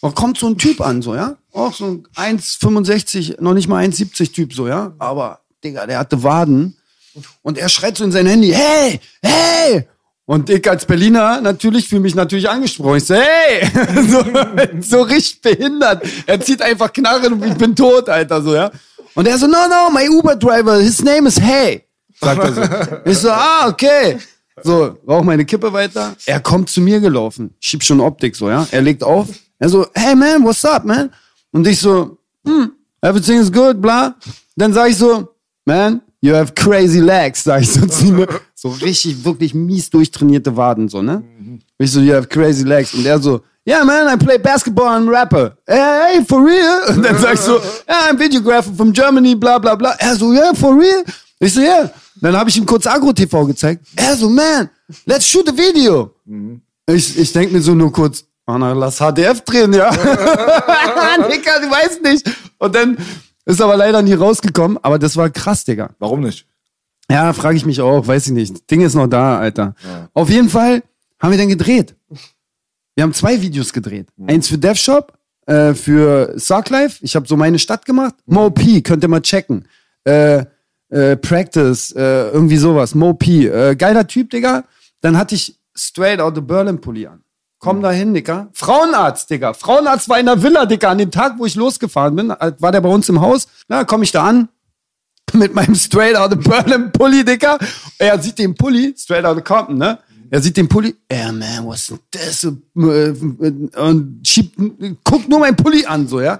Und 0.00 0.14
kommt 0.14 0.38
so 0.38 0.46
ein 0.46 0.56
Typ 0.56 0.80
an, 0.80 1.02
so, 1.02 1.14
ja? 1.14 1.36
Auch 1.52 1.74
so 1.74 1.86
ein 2.16 2.38
1,65, 2.38 3.40
noch 3.40 3.54
nicht 3.54 3.68
mal 3.68 3.84
1,70 3.84 4.32
Typ, 4.32 4.54
so, 4.54 4.68
ja? 4.68 4.92
Aber, 4.98 5.40
Digga, 5.64 5.86
der 5.86 5.98
hatte 5.98 6.22
Waden. 6.22 6.76
Und 7.42 7.58
er 7.58 7.68
schreit 7.68 7.96
so 7.96 8.04
in 8.04 8.12
sein 8.12 8.26
Handy, 8.26 8.52
hey, 8.52 9.00
hey! 9.22 9.88
Und 10.24 10.50
ich 10.50 10.70
als 10.70 10.84
Berliner 10.84 11.40
natürlich 11.40 11.88
fühle 11.88 12.02
mich 12.02 12.14
natürlich 12.14 12.48
angesprochen. 12.48 12.98
Ich 12.98 13.06
so, 13.06 13.14
hey! 13.14 13.68
so, 14.08 14.24
so 14.80 15.02
richtig 15.02 15.40
behindert. 15.40 16.04
Er 16.26 16.40
zieht 16.40 16.62
einfach 16.62 16.92
Knarren 16.92 17.32
und 17.32 17.44
ich 17.44 17.54
bin 17.54 17.74
tot, 17.74 18.08
Alter, 18.08 18.40
so, 18.40 18.54
ja? 18.54 18.70
Und 19.14 19.26
er 19.26 19.38
so, 19.38 19.46
no, 19.46 19.68
no, 19.68 19.90
my 19.92 20.08
Uber-Driver, 20.08 20.80
his 20.80 21.02
name 21.02 21.26
is 21.28 21.40
Hey. 21.40 21.84
Sagt 22.20 22.42
er 22.42 22.52
so. 22.52 22.62
Ich 23.10 23.18
so, 23.18 23.30
ah, 23.30 23.68
okay. 23.68 24.18
So, 24.62 24.96
rauch 25.06 25.22
meine 25.22 25.44
Kippe 25.44 25.72
weiter. 25.72 26.16
Er 26.26 26.40
kommt 26.40 26.68
zu 26.68 26.80
mir 26.80 27.00
gelaufen. 27.00 27.54
Schieb 27.60 27.82
schon 27.84 28.00
Optik, 28.00 28.34
so, 28.34 28.48
ja? 28.48 28.66
Er 28.70 28.82
legt 28.82 29.02
auf. 29.04 29.28
Er 29.58 29.68
so, 29.68 29.86
hey 29.94 30.14
man, 30.14 30.44
what's 30.44 30.64
up, 30.64 30.84
man? 30.84 31.10
Und 31.52 31.66
ich 31.66 31.80
so, 31.80 32.18
hm, 32.44 32.72
everything 33.00 33.40
is 33.40 33.52
good, 33.52 33.80
bla. 33.80 34.14
Dann 34.56 34.72
sag 34.72 34.90
ich 34.90 34.96
so, 34.96 35.28
man, 35.64 36.00
you 36.20 36.34
have 36.34 36.52
crazy 36.54 37.00
legs, 37.00 37.44
sag 37.44 37.62
ich 37.62 37.72
so 37.72 37.86
zu 37.86 38.06
ihm. 38.06 38.26
So 38.54 38.68
richtig, 38.70 39.24
wirklich 39.24 39.54
mies 39.54 39.90
durchtrainierte 39.90 40.56
Waden, 40.56 40.88
so, 40.88 41.02
ne? 41.02 41.22
Ich 41.78 41.92
so, 41.92 42.00
you 42.00 42.14
have 42.14 42.26
crazy 42.26 42.64
legs. 42.64 42.94
Und 42.94 43.06
er 43.06 43.20
so, 43.20 43.42
yeah, 43.68 43.84
man, 43.84 44.08
I 44.08 44.16
play 44.16 44.38
basketball 44.38 44.88
and 44.88 45.08
rapper. 45.08 45.56
Hey, 45.66 46.24
for 46.24 46.44
real? 46.44 46.88
Und 46.88 47.02
dann 47.02 47.18
sag 47.18 47.34
ich 47.34 47.40
so, 47.40 47.60
yeah, 47.88 48.08
I'm 48.08 48.18
videographer 48.18 48.74
from 48.74 48.92
Germany, 48.92 49.34
bla, 49.34 49.58
bla, 49.58 49.74
bla. 49.74 49.94
Er 49.98 50.16
so, 50.16 50.32
yeah, 50.32 50.54
for 50.54 50.74
real? 50.74 51.04
Ich 51.38 51.52
so, 51.52 51.60
yeah. 51.60 51.90
Dann 52.20 52.36
habe 52.36 52.50
ich 52.50 52.56
ihm 52.56 52.66
kurz 52.66 52.86
Agro-TV 52.86 53.46
gezeigt. 53.46 53.86
Er 53.94 54.16
so, 54.16 54.28
man, 54.28 54.70
let's 55.04 55.26
shoot 55.26 55.48
a 55.48 55.52
video. 55.52 56.14
Ich, 56.86 57.18
ich 57.18 57.32
denk 57.32 57.52
mir 57.52 57.60
so 57.60 57.74
nur 57.74 57.92
kurz, 57.92 58.24
Anna, 58.46 58.72
lass 58.72 58.98
HDF 58.98 59.42
drehen, 59.42 59.72
ja. 59.74 59.90
Digga, 61.30 61.60
du 61.60 61.70
weißt 61.70 62.02
nicht. 62.02 62.28
Und 62.58 62.74
dann 62.74 62.96
ist 63.44 63.60
aber 63.60 63.76
leider 63.76 64.02
nie 64.02 64.14
rausgekommen, 64.14 64.78
aber 64.82 64.98
das 64.98 65.16
war 65.16 65.30
krass, 65.30 65.64
Digga. 65.64 65.90
Warum 65.98 66.20
nicht? 66.20 66.46
Ja, 67.10 67.32
frage 67.32 67.56
ich 67.56 67.64
mich 67.64 67.80
auch, 67.80 68.06
weiß 68.06 68.26
ich 68.26 68.32
nicht. 68.32 68.70
Ding 68.70 68.80
ist 68.80 68.94
noch 68.94 69.06
da, 69.06 69.38
Alter. 69.38 69.74
Auf 70.12 70.28
jeden 70.28 70.50
Fall 70.50 70.82
haben 71.20 71.30
wir 71.30 71.38
dann 71.38 71.48
gedreht. 71.48 71.94
Wir 72.98 73.04
haben 73.04 73.14
zwei 73.14 73.40
Videos 73.40 73.72
gedreht. 73.72 74.08
Eins 74.26 74.48
für 74.48 74.58
DevShop, 74.58 75.16
äh, 75.46 75.72
für 75.72 76.32
Sarklife. 76.34 76.98
Ich 77.02 77.14
habe 77.14 77.28
so 77.28 77.36
meine 77.36 77.60
Stadt 77.60 77.86
gemacht. 77.86 78.16
Mo 78.26 78.50
P, 78.50 78.80
könnt 78.80 79.04
ihr 79.04 79.08
mal 79.08 79.20
checken. 79.22 79.68
Äh, 80.02 80.44
äh, 80.88 81.16
Practice, 81.16 81.92
äh, 81.92 82.30
irgendwie 82.30 82.56
sowas. 82.56 82.96
Mo 82.96 83.14
P, 83.14 83.46
äh, 83.46 83.76
geiler 83.76 84.04
Typ, 84.04 84.30
Digga. 84.30 84.64
Dann 85.00 85.16
hatte 85.16 85.36
ich 85.36 85.60
Straight 85.76 86.18
Out 86.18 86.34
the 86.34 86.40
Berlin 86.40 86.80
Pulli 86.80 87.06
an. 87.06 87.22
Komm 87.60 87.82
da 87.82 87.92
hin, 87.92 88.14
Digga. 88.14 88.48
Frauenarzt, 88.52 89.30
Digga. 89.30 89.52
Frauenarzt 89.54 90.08
war 90.08 90.18
in 90.18 90.26
der 90.26 90.42
Villa, 90.42 90.66
Digga. 90.66 90.90
An 90.90 90.98
dem 90.98 91.12
Tag, 91.12 91.34
wo 91.38 91.46
ich 91.46 91.54
losgefahren 91.54 92.16
bin, 92.16 92.30
äh, 92.30 92.50
war 92.58 92.72
der 92.72 92.80
bei 92.80 92.88
uns 92.88 93.08
im 93.08 93.20
Haus. 93.20 93.46
Na, 93.68 93.84
komm 93.84 94.02
ich 94.02 94.10
da 94.10 94.24
an 94.24 94.48
mit 95.34 95.54
meinem 95.54 95.76
Straight 95.76 96.16
Out 96.16 96.36
of 96.36 96.42
Berlin 96.42 96.90
Pulli, 96.90 97.24
Digga. 97.24 97.58
Er 97.96 98.20
sieht 98.20 98.40
den 98.40 98.56
Pulli, 98.56 98.92
Straight 98.98 99.24
Out 99.24 99.36
of 99.36 99.44
Compton, 99.44 99.78
ne? 99.78 100.00
Er 100.30 100.42
sieht 100.42 100.56
den 100.56 100.68
Pulli, 100.68 100.94
yeah, 101.10 101.32
man, 101.32 101.66
was 101.66 101.86
denn 101.86 101.98
das? 102.10 102.44
Äh, 102.44 102.50
Und 103.80 104.20
schiebt, 104.26 104.56
guckt 105.04 105.28
nur 105.28 105.40
meinen 105.40 105.56
Pulli 105.56 105.84
an, 105.86 106.06
so, 106.06 106.20
ja? 106.20 106.38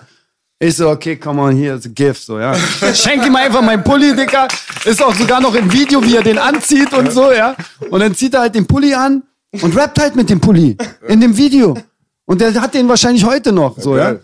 Ich 0.60 0.76
so, 0.76 0.90
okay, 0.90 1.16
come 1.16 1.40
on, 1.40 1.56
here 1.56 1.76
is 1.76 1.86
a 1.86 1.88
gift, 1.88 2.22
so, 2.22 2.38
ja? 2.38 2.54
Schenk 2.92 3.24
ihm 3.24 3.36
einfach 3.36 3.62
meinen 3.62 3.84
Pulli, 3.84 4.14
Digga. 4.14 4.48
Ist 4.84 5.02
auch 5.02 5.14
sogar 5.14 5.40
noch 5.40 5.54
im 5.54 5.72
Video, 5.72 6.02
wie 6.02 6.16
er 6.16 6.22
den 6.22 6.38
anzieht 6.38 6.92
und 6.92 7.12
so, 7.12 7.30
ja? 7.32 7.54
Und 7.90 8.00
dann 8.00 8.14
zieht 8.14 8.34
er 8.34 8.40
halt 8.40 8.54
den 8.54 8.66
Pulli 8.66 8.92
an 8.92 9.22
und 9.62 9.76
rappt 9.76 10.00
halt 10.00 10.16
mit 10.16 10.28
dem 10.28 10.40
Pulli 10.40 10.76
in 11.06 11.20
dem 11.20 11.36
Video. 11.36 11.76
Und 12.26 12.40
der 12.40 12.52
hat 12.60 12.74
den 12.74 12.88
wahrscheinlich 12.88 13.24
heute 13.24 13.52
noch, 13.52 13.78
so, 13.78 13.96
ja? 13.96 14.16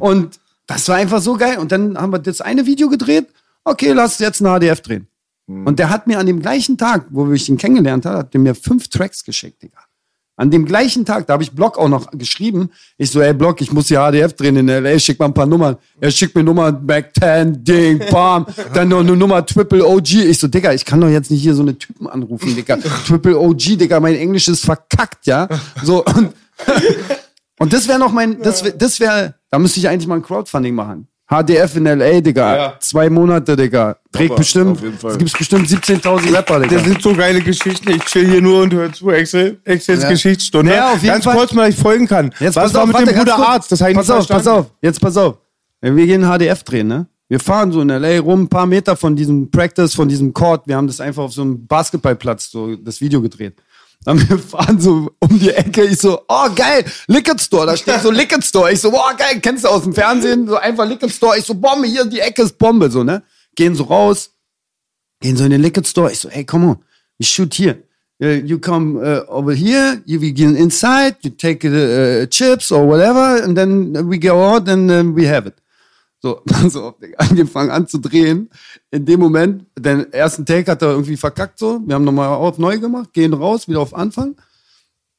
Und 0.00 0.38
das 0.66 0.86
war 0.88 0.96
einfach 0.96 1.20
so 1.20 1.34
geil. 1.34 1.58
Und 1.58 1.72
dann 1.72 1.96
haben 1.98 2.12
wir 2.12 2.18
das 2.18 2.40
eine 2.42 2.66
Video 2.66 2.88
gedreht. 2.88 3.26
Okay, 3.64 3.92
lass 3.92 4.18
jetzt 4.18 4.40
ein 4.42 4.60
HDF 4.60 4.80
drehen. 4.82 5.08
Und 5.48 5.78
der 5.78 5.88
hat 5.88 6.06
mir 6.06 6.18
an 6.18 6.26
dem 6.26 6.40
gleichen 6.40 6.76
Tag, 6.76 7.06
wo 7.08 7.32
ich 7.32 7.48
ihn 7.48 7.56
kennengelernt 7.56 8.04
habe, 8.04 8.18
hat 8.18 8.34
der 8.34 8.40
mir 8.40 8.54
fünf 8.54 8.88
Tracks 8.88 9.24
geschickt, 9.24 9.62
Digga. 9.62 9.78
An 10.36 10.52
dem 10.52 10.66
gleichen 10.66 11.04
Tag, 11.04 11.26
da 11.26 11.32
habe 11.32 11.42
ich 11.42 11.50
Block 11.52 11.78
auch 11.78 11.88
noch 11.88 12.10
geschrieben. 12.12 12.70
Ich 12.96 13.10
so, 13.10 13.20
ey 13.20 13.32
Block, 13.32 13.60
ich 13.60 13.72
muss 13.72 13.88
hier 13.88 13.98
HDF 13.98 14.34
drehen 14.34 14.56
in 14.56 14.68
L.A., 14.68 14.96
schick 14.98 15.18
mal 15.18 15.24
ein 15.24 15.34
paar 15.34 15.46
Nummern. 15.46 15.76
Er 16.00 16.10
schickt 16.10 16.36
mir 16.36 16.44
Nummern, 16.44 16.86
Back 16.86 17.12
10, 17.18 17.64
Ding, 17.64 17.98
Bam. 18.12 18.46
Dann 18.74 18.88
noch 18.88 19.00
eine 19.00 19.16
Nummer 19.16 19.44
Triple 19.44 19.84
OG. 19.84 20.12
Ich 20.12 20.38
so, 20.38 20.46
Digga, 20.46 20.74
ich 20.74 20.84
kann 20.84 21.00
doch 21.00 21.08
jetzt 21.08 21.30
nicht 21.30 21.42
hier 21.42 21.54
so 21.54 21.62
eine 21.62 21.76
Typen 21.76 22.06
anrufen, 22.06 22.54
Digga. 22.54 22.76
Triple 23.06 23.36
OG, 23.36 23.78
Digga, 23.78 23.98
mein 23.98 24.14
Englisch 24.14 24.46
ist 24.46 24.64
verkackt, 24.64 25.26
ja. 25.26 25.48
So, 25.82 26.04
und, 26.04 26.34
und 27.58 27.72
das 27.72 27.88
wäre 27.88 27.98
noch 27.98 28.12
mein, 28.12 28.40
das 28.40 28.62
wäre, 28.62 28.76
das 28.76 29.00
wäre, 29.00 29.34
da 29.50 29.58
müsste 29.58 29.80
ich 29.80 29.88
eigentlich 29.88 30.06
mal 30.06 30.16
ein 30.16 30.22
Crowdfunding 30.22 30.74
machen. 30.74 31.08
HDF 31.30 31.76
in 31.76 31.84
L.A., 31.86 32.20
Digga. 32.22 32.56
Ja. 32.56 32.74
Zwei 32.80 33.10
Monate, 33.10 33.54
Digga. 33.54 33.96
Trägt 34.12 34.30
Aber 34.30 34.38
bestimmt, 34.38 34.82
es 34.82 35.18
gibt 35.18 35.38
bestimmt 35.38 35.68
17.000 35.68 36.32
Rapper, 36.34 36.60
Digga. 36.60 36.76
Das 36.76 36.84
sind 36.84 37.02
so 37.02 37.14
geile 37.14 37.40
Geschichten. 37.42 37.90
Ich 37.90 38.04
chill 38.06 38.26
hier 38.30 38.40
nur 38.40 38.62
und 38.62 38.72
höre 38.72 38.90
zu. 38.92 39.10
Excel, 39.10 39.58
Excels 39.64 40.04
Ja. 40.04 40.08
Geschichtsstunde. 40.08 40.72
Ja, 40.72 40.88
auf 40.92 41.02
jeden 41.02 41.06
Ganz 41.08 41.24
Fall. 41.24 41.36
kurz 41.36 41.52
mal, 41.52 41.68
ich 41.68 41.76
folgen 41.76 42.06
kann. 42.06 42.32
Jetzt 42.40 42.56
Was 42.56 42.64
pass 42.64 42.74
war 42.74 42.80
auf, 42.82 42.86
mit 42.88 42.94
warte, 42.96 43.12
dem 43.12 43.18
Bruder. 43.18 43.36
Arzt? 43.36 43.70
Das 43.70 43.80
ich 43.82 43.94
Pass 43.94 44.08
auf, 44.08 44.16
pass 44.20 44.26
verstanden. 44.26 44.60
auf, 44.60 44.66
jetzt 44.80 45.00
pass 45.00 45.16
auf. 45.18 45.36
Wir 45.82 46.06
gehen 46.06 46.22
HDF 46.24 46.62
drehen, 46.62 46.88
ne? 46.88 47.06
Wir 47.30 47.38
fahren 47.40 47.70
so 47.72 47.82
in 47.82 47.90
L.A. 47.90 48.20
rum, 48.20 48.44
ein 48.44 48.48
paar 48.48 48.64
Meter 48.64 48.96
von 48.96 49.14
diesem 49.14 49.50
Practice, 49.50 49.94
von 49.94 50.08
diesem 50.08 50.32
Court. 50.32 50.62
Wir 50.66 50.76
haben 50.76 50.86
das 50.86 50.98
einfach 50.98 51.24
auf 51.24 51.32
so 51.34 51.42
einem 51.42 51.66
Basketballplatz, 51.66 52.50
so 52.50 52.74
das 52.76 53.02
Video 53.02 53.20
gedreht. 53.20 53.54
Dann 54.04 54.18
wir 54.28 54.38
fahren 54.38 54.80
so 54.80 55.10
um 55.18 55.38
die 55.38 55.50
Ecke. 55.50 55.84
Ich 55.84 55.98
so, 55.98 56.22
oh 56.28 56.48
geil, 56.54 56.84
Liquid 57.06 57.40
Store. 57.42 57.66
Da 57.66 57.76
steht 57.76 58.00
so 58.02 58.10
Liquid 58.10 58.44
Store. 58.44 58.72
Ich 58.72 58.80
so, 58.80 58.90
boah 58.90 59.14
geil, 59.16 59.40
kennst 59.40 59.64
du 59.64 59.68
aus 59.68 59.82
dem 59.82 59.94
Fernsehen? 59.94 60.46
So 60.46 60.56
einfach 60.56 60.86
Liquid 60.86 61.12
Store. 61.12 61.38
Ich 61.38 61.44
so, 61.44 61.54
Bombe, 61.54 61.86
hier 61.86 62.04
die 62.04 62.20
Ecke 62.20 62.42
ist 62.42 62.58
Bombe, 62.58 62.90
so 62.90 63.04
ne? 63.04 63.22
Gehen 63.54 63.74
so 63.74 63.84
raus, 63.84 64.30
gehen 65.20 65.36
so 65.36 65.44
in 65.44 65.50
den 65.50 65.62
Liquid 65.62 65.86
Store. 65.86 66.12
Ich 66.12 66.20
so, 66.20 66.28
hey, 66.28 66.44
come 66.44 66.66
on, 66.66 66.76
we 67.18 67.26
shoot 67.26 67.54
here. 67.54 67.82
Uh, 68.20 68.44
you 68.44 68.58
come 68.58 68.96
uh, 68.96 69.22
over 69.28 69.54
here, 69.54 70.02
you 70.04 70.18
begin 70.18 70.56
inside, 70.56 71.16
you 71.22 71.30
take 71.30 71.64
uh, 71.64 72.26
chips 72.26 72.72
or 72.72 72.84
whatever, 72.84 73.40
and 73.40 73.56
then 73.56 74.08
we 74.08 74.18
go 74.18 74.42
out 74.42 74.68
and 74.68 74.90
uh, 74.90 75.04
we 75.14 75.24
have 75.24 75.46
it. 75.46 75.54
So, 76.20 76.42
so 76.68 76.84
auf, 76.84 76.98
Digga. 76.98 77.18
wir 77.32 77.46
fangen 77.46 77.70
an 77.70 77.86
zu 77.86 77.98
drehen. 77.98 78.50
In 78.90 79.06
dem 79.06 79.20
Moment, 79.20 79.66
den 79.78 80.12
ersten 80.12 80.44
Take 80.44 80.70
hat 80.70 80.82
er 80.82 80.90
irgendwie 80.90 81.16
verkackt 81.16 81.58
so. 81.58 81.80
Wir 81.84 81.94
haben 81.94 82.04
nochmal 82.04 82.28
auf 82.28 82.58
neu 82.58 82.78
gemacht, 82.78 83.12
gehen 83.12 83.32
raus, 83.34 83.68
wieder 83.68 83.80
auf 83.80 83.94
Anfang. 83.94 84.36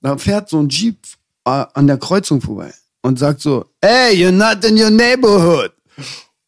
Da 0.01 0.17
fährt 0.17 0.49
so 0.49 0.59
ein 0.59 0.69
Jeep 0.69 0.97
äh, 1.45 1.65
an 1.73 1.87
der 1.87 1.97
Kreuzung 1.97 2.41
vorbei 2.41 2.73
und 3.01 3.19
sagt 3.19 3.41
so, 3.41 3.65
hey, 3.81 4.13
you're 4.13 4.31
not 4.31 4.63
in 4.63 4.77
your 4.77 4.89
neighborhood. 4.89 5.71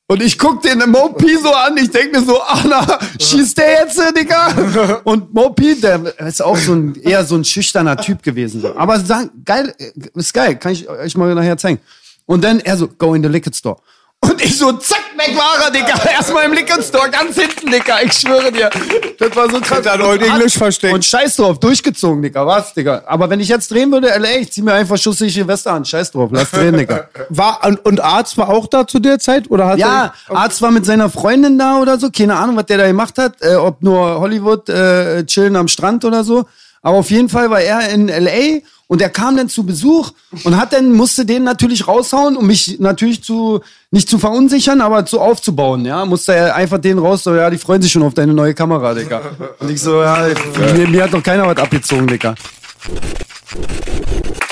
Und 0.07 0.21
ich 0.21 0.37
guck 0.37 0.61
den 0.61 0.79
Mopi 0.89 1.37
so 1.41 1.53
an, 1.53 1.77
ich 1.77 1.89
denk 1.89 2.11
mir 2.11 2.21
so, 2.21 2.41
Anna, 2.41 2.99
schießt 3.17 3.57
der 3.57 3.71
jetzt, 3.79 3.97
Digga? 4.17 4.99
Und 5.05 5.33
Mopi, 5.33 5.79
der 5.79 6.19
ist 6.27 6.41
auch 6.41 6.57
so 6.57 6.73
ein, 6.73 6.95
eher 6.95 7.23
so 7.23 7.35
ein 7.35 7.45
schüchterner 7.45 7.95
Typ 7.95 8.21
gewesen. 8.21 8.61
Aber 8.75 8.99
sagen, 8.99 9.29
geil, 9.45 9.73
äh, 9.77 9.91
ist 10.15 10.33
geil, 10.33 10.57
kann 10.57 10.73
ich 10.73 10.89
euch 10.89 11.15
mal 11.15 11.33
nachher 11.33 11.55
zeigen. 11.55 11.79
Und 12.25 12.43
dann 12.43 12.59
er 12.59 12.75
so, 12.75 12.89
go 12.89 13.13
in 13.13 13.23
the 13.23 13.29
liquor 13.29 13.53
store. 13.53 13.77
Und 14.23 14.39
ich 14.39 14.55
so, 14.57 14.71
zack, 14.73 15.01
weg 15.17 15.35
war 15.35 15.65
er, 15.65 15.71
Digga. 15.71 15.99
Erstmal 16.11 16.45
im 16.45 16.53
Liquor 16.53 16.81
Store, 16.81 17.09
ganz 17.09 17.35
hinten, 17.35 17.71
Digga. 17.71 18.01
Ich 18.03 18.13
schwöre 18.13 18.51
dir. 18.51 18.69
Das 19.17 19.35
war 19.35 19.49
so 19.49 19.59
krass. 19.59 19.85
Hat 19.85 20.01
heute 20.01 20.25
Englisch 20.25 20.57
versteckt. 20.57 20.93
Und 20.93 21.03
scheiß 21.03 21.37
drauf, 21.37 21.59
durchgezogen, 21.59 22.21
Digga. 22.21 22.45
Was, 22.45 22.73
Digga? 22.73 23.01
Aber 23.07 23.29
wenn 23.31 23.39
ich 23.39 23.47
jetzt 23.47 23.71
drehen 23.71 23.91
würde, 23.91 24.07
LA, 24.07 24.37
ich 24.41 24.51
zieh 24.51 24.61
mir 24.61 24.73
einfach 24.73 24.97
schusssichere 24.97 25.47
Weste 25.47 25.71
an. 25.71 25.83
Scheiß 25.83 26.11
drauf, 26.11 26.29
lass 26.31 26.51
drehen, 26.51 26.77
Digga. 26.77 27.07
War, 27.29 27.61
und, 27.65 27.83
und 27.83 27.99
Arzt 27.99 28.37
war 28.37 28.49
auch 28.49 28.67
da 28.67 28.85
zu 28.85 28.99
der 28.99 29.17
Zeit? 29.17 29.49
Oder 29.49 29.65
hat 29.67 29.79
Ja, 29.79 30.13
er, 30.29 30.35
Arzt 30.37 30.61
war 30.61 30.69
mit 30.69 30.85
seiner 30.85 31.09
Freundin 31.09 31.57
da 31.57 31.79
oder 31.79 31.97
so. 31.97 32.09
Keine 32.11 32.35
Ahnung, 32.35 32.55
was 32.57 32.67
der 32.67 32.77
da 32.77 32.87
gemacht 32.87 33.17
hat. 33.17 33.41
Äh, 33.41 33.55
ob 33.55 33.81
nur 33.81 34.19
Hollywood 34.19 34.69
äh, 34.69 35.25
chillen 35.25 35.55
am 35.55 35.67
Strand 35.67 36.05
oder 36.05 36.23
so. 36.23 36.45
Aber 36.81 36.97
auf 36.97 37.11
jeden 37.11 37.29
Fall 37.29 37.49
war 37.49 37.61
er 37.61 37.89
in 37.89 38.09
L.A. 38.09 38.61
und 38.87 39.01
er 39.01 39.09
kam 39.09 39.37
dann 39.37 39.49
zu 39.49 39.63
Besuch 39.63 40.11
und 40.43 40.57
hat 40.57 40.73
dann, 40.73 40.91
musste 40.91 41.25
den 41.25 41.43
natürlich 41.43 41.87
raushauen, 41.87 42.35
um 42.35 42.47
mich 42.47 42.79
natürlich 42.79 43.23
zu, 43.23 43.61
nicht 43.91 44.09
zu 44.09 44.17
verunsichern, 44.17 44.81
aber 44.81 45.05
zu 45.05 45.19
aufzubauen, 45.19 45.85
ja. 45.85 46.05
Musste 46.05 46.33
er 46.33 46.55
einfach 46.55 46.79
den 46.79 46.97
raus, 46.97 47.23
so, 47.23 47.35
ja, 47.35 47.49
die 47.49 47.57
freuen 47.57 47.81
sich 47.81 47.91
schon 47.91 48.03
auf 48.03 48.15
deine 48.15 48.33
neue 48.33 48.55
Kamera, 48.55 48.93
Digga. 48.95 49.21
Und 49.59 49.69
ich 49.69 49.79
so, 49.79 50.01
ja, 50.01 50.27
mir, 50.75 50.87
mir 50.87 51.03
hat 51.03 51.13
doch 51.13 51.23
keiner 51.23 51.45
was 51.45 51.57
abgezogen, 51.57 52.07
Digga. 52.07 52.33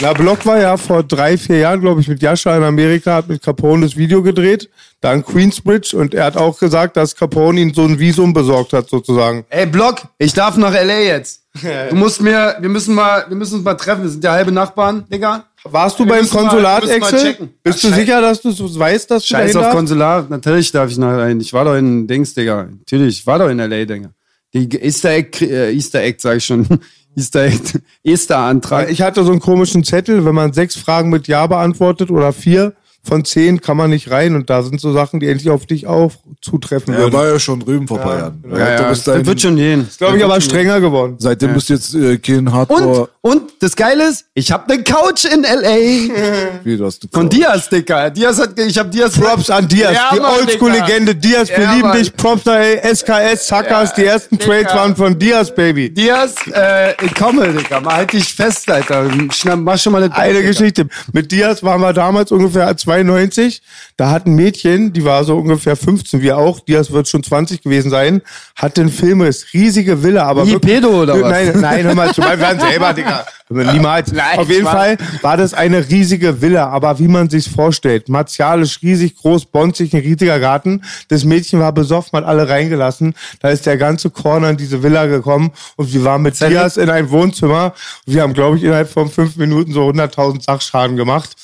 Na, 0.02 0.14
Block 0.14 0.46
war 0.46 0.60
ja 0.60 0.78
vor 0.78 1.04
drei, 1.04 1.38
vier 1.38 1.58
Jahren, 1.58 1.82
glaube 1.82 2.00
ich, 2.00 2.08
mit 2.08 2.22
Jascha 2.22 2.56
in 2.56 2.64
Amerika, 2.64 3.16
hat 3.16 3.28
mit 3.28 3.42
Capone 3.44 3.86
das 3.86 3.98
Video 3.98 4.24
gedreht, 4.24 4.70
dann 5.02 5.26
Queensbridge 5.26 5.98
und 5.98 6.14
er 6.14 6.24
hat 6.26 6.38
auch 6.38 6.58
gesagt, 6.58 6.96
dass 6.96 7.16
Capone 7.16 7.60
ihm 7.60 7.74
so 7.74 7.84
ein 7.84 8.00
Visum 8.00 8.34
besorgt 8.34 8.72
hat, 8.72 8.88
sozusagen. 8.88 9.46
Ey, 9.50 9.66
Block, 9.66 10.04
ich 10.18 10.34
darf 10.34 10.56
nach 10.56 10.74
L.A. 10.74 11.00
jetzt. 11.00 11.42
Du 11.90 11.96
musst 11.96 12.22
mir, 12.22 12.58
wir 12.60 12.70
müssen 12.70 12.96
mal, 12.96 13.26
wir 13.28 13.36
müssen 13.36 13.56
uns 13.56 13.64
mal 13.64 13.76
treffen. 13.76 14.04
Wir 14.04 14.10
sind 14.10 14.24
ja 14.24 14.32
halbe 14.32 14.52
Nachbarn, 14.52 15.06
Digga. 15.12 15.46
Warst 15.64 16.00
du 16.00 16.06
Wir 16.06 16.14
beim 16.14 16.30
Konsulat, 16.30 16.86
mal 16.86 17.12
checken. 17.12 17.54
Bist 17.64 17.80
Ach, 17.84 17.90
du 17.90 17.96
sicher, 17.96 18.22
dass 18.22 18.42
du 18.42 18.52
so 18.52 18.80
weißt, 18.80 19.12
dass 19.12 19.24
du 19.24 19.30
Scheiß 19.30 19.56
auf 19.56 19.64
darfst? 19.64 19.78
Konsulat. 19.78 20.30
Natürlich 20.30 20.72
darf 20.72 20.90
ich 20.90 20.98
nach 20.98 21.18
rein. 21.18 21.40
Ich 21.40 21.52
war 21.54 21.66
doch 21.66 21.76
in 21.76 22.08
Dings, 22.08 22.34
Digga. 22.34 22.70
Natürlich, 22.80 23.20
ich 23.20 23.28
war 23.28 23.40
doch 23.40 23.50
in 23.50 23.60
L.A., 23.60 23.86
Digga. 23.86 24.10
Die 24.54 24.68
Easter 24.82 25.12
Egg, 25.12 25.46
äh, 25.46 25.72
Easter 25.74 26.02
Egg, 26.02 26.18
sag 26.22 26.38
ich 26.38 26.46
schon. 26.46 26.68
Easter 27.16 27.44
Egg, 27.46 27.80
Easter-Antrag. 28.04 28.90
Ich 28.90 29.02
hatte 29.02 29.24
so 29.24 29.32
einen 29.32 29.40
komischen 29.40 29.84
Zettel, 29.84 30.26
wenn 30.26 30.36
man 30.36 30.54
sechs 30.54 30.76
Fragen 30.76 31.10
mit 31.10 31.28
Ja 31.28 31.48
beantwortet 31.48 32.12
oder 32.12 32.32
vier 32.34 32.74
von 33.02 33.24
zehn 33.26 33.62
kann 33.62 33.78
man 33.78 33.90
nicht 33.90 34.12
rein 34.12 34.36
und 34.36 34.50
da 34.50 34.62
sind 34.62 34.80
so 34.82 34.92
Sachen, 34.94 35.20
die 35.20 35.28
endlich 35.28 35.50
auf 35.50 35.66
dich 35.66 35.88
auch 35.88 36.12
zutreffen 36.42 36.94
Er 36.94 37.00
würden. 37.02 37.14
war 37.14 37.28
ja 37.28 37.40
schon 37.40 37.60
drüben 37.62 37.88
vor 37.88 37.98
ein 38.00 38.04
paar 38.04 38.18
Jahren. 38.18 38.44
Ja, 38.52 38.58
ja, 38.58 38.78
du 38.78 38.84
das 38.84 39.26
wird 39.26 39.42
schon 39.42 39.56
gehen. 39.56 39.88
Glaube 39.98 40.18
ich 40.18 40.24
aber 40.24 40.40
strenger 40.42 40.80
geworden. 40.82 41.16
seitdem 41.18 41.54
bist 41.54 41.70
du 41.70 41.74
jetzt 41.74 41.96
äh, 41.96 42.18
kein 42.18 42.52
Hardcore. 42.52 43.10
Und, 43.22 43.32
und 43.42 43.52
das 43.62 43.76
Geile 43.76 44.08
ist, 44.10 44.26
ich 44.34 44.52
habe 44.52 44.72
eine 44.72 44.84
Couch 44.84 45.26
in 45.26 45.44
L.A. 45.44 46.14
Wie, 46.64 46.78
du 46.78 46.86
hast 46.86 47.04
eine 47.04 47.10
Von. 47.12 47.30
Diaz, 47.30 47.70
Digga. 47.70 48.10
Diaz 48.10 48.40
hat, 48.40 48.58
ich 48.60 48.78
habe 48.78 48.90
Diaz. 48.90 49.18
Props 49.18 49.50
an 49.50 49.68
Diaz, 49.68 49.94
Ja, 49.94 50.10
die 50.14 50.20
Oldschool-Legende 50.20 51.16
Diaz, 51.16 51.50
wir 51.50 51.60
Ja, 51.64 51.74
lieben 51.74 51.92
dich, 51.94 52.16
Props 52.16 52.44
da, 52.44 52.60
ey, 52.60 52.80
SKS, 52.96 53.48
Sackers, 53.48 53.94
die 53.96 54.06
ersten 54.06 54.38
Digga. 54.38 54.52
Trades 54.54 54.74
waren 54.76 54.96
von 54.96 55.18
Diaz, 55.18 55.54
Baby. 55.54 55.90
Diaz, 55.94 56.36
äh, 56.54 56.94
ich 57.04 57.14
komme, 57.16 57.52
Digga. 57.54 57.80
Mal 57.82 57.94
halt 57.96 58.14
dich 58.14 58.34
fest, 58.34 58.70
Alter. 58.70 59.10
Schnapp, 59.32 59.60
mach 59.60 59.78
schon 59.80 59.94
mal 59.94 60.04
eine 60.04 60.14
Eine 60.16 60.42
Geschichte. 60.44 60.88
Mit 61.12 61.32
Diaz 61.32 61.64
waren 61.64 61.82
wir 61.82 61.94
damals 61.94 62.32
ungefähr 62.32 62.68
92. 62.90 63.62
Da 63.98 64.10
hat 64.10 64.26
ein 64.26 64.34
Mädchen, 64.36 64.94
die 64.94 65.06
war 65.06 65.24
so 65.24 65.38
ungefähr 65.38 65.76
15, 65.76 66.22
wie 66.22 66.32
auch, 66.32 66.60
Diaz 66.60 66.92
wird 66.92 67.08
schon 67.08 67.24
20 67.24 67.62
gewesen 67.62 67.92
sein, 67.92 68.22
hatte 68.56 68.82
einen 68.82 68.90
Filmriss, 68.90 69.48
riesige 69.54 70.02
Villa, 70.02 70.26
aber 70.26 70.48
Wie 70.48 70.58
Pedo 70.58 71.04
oder 71.04 71.22
was? 71.22 71.32
Nein, 71.32 71.60
nein, 71.60 71.84
hör 71.86 71.96
mal 71.96 72.14
zu, 72.14 72.22
wir 72.22 72.40
werden 72.40 72.60
selber, 72.60 72.94
Digga. 72.94 73.26
Niemals. 73.50 74.12
Nein, 74.12 74.38
Auf 74.38 74.50
jeden. 74.50 74.66
Fall 74.66 74.98
war 75.22 75.36
das 75.36 75.56
eine 75.56 75.90
riesige 75.90 76.40
Villa, 76.42 76.70
aber 76.70 77.00
wie 77.00 77.08
man 77.08 77.30
sich's 77.30 77.48
vorstellt. 77.48 78.08
Martialisch, 78.08 78.80
riesig 78.84 79.16
groß, 79.16 79.48
bonzig, 79.48 79.94
ein 79.94 80.02
riesiger 80.02 80.40
Garten. 80.40 80.84
Das 81.08 81.26
Mädchen 81.26 81.60
war 81.60 81.72
besoffen, 81.72 82.18
hat 82.18 82.26
alle 82.26 82.48
reingelassen. 82.48 83.16
Da 83.40 83.50
ist 83.50 83.66
der 83.66 83.78
ganze 83.78 84.12
Corner 84.12 84.52
in 84.52 84.58
diese 84.58 84.84
Villa 84.84 85.08
gekommen 85.08 85.52
und 85.78 85.92
wir 85.92 86.04
waren 86.04 86.22
mit 86.22 86.40
Diaz 86.40 86.78
in 86.78 86.92
ein 86.92 87.10
Wohnzimmer. 87.10 87.74
Wir 88.06 88.22
haben, 88.22 88.34
glaube 88.34 88.58
ich, 88.58 88.64
innerhalb 88.64 88.92
von 88.92 89.10
fünf 89.10 89.36
Minuten 89.38 89.74
so 89.74 89.90
100.000 89.90 90.44
Sachschaden 90.44 90.96
gemacht. 90.96 91.36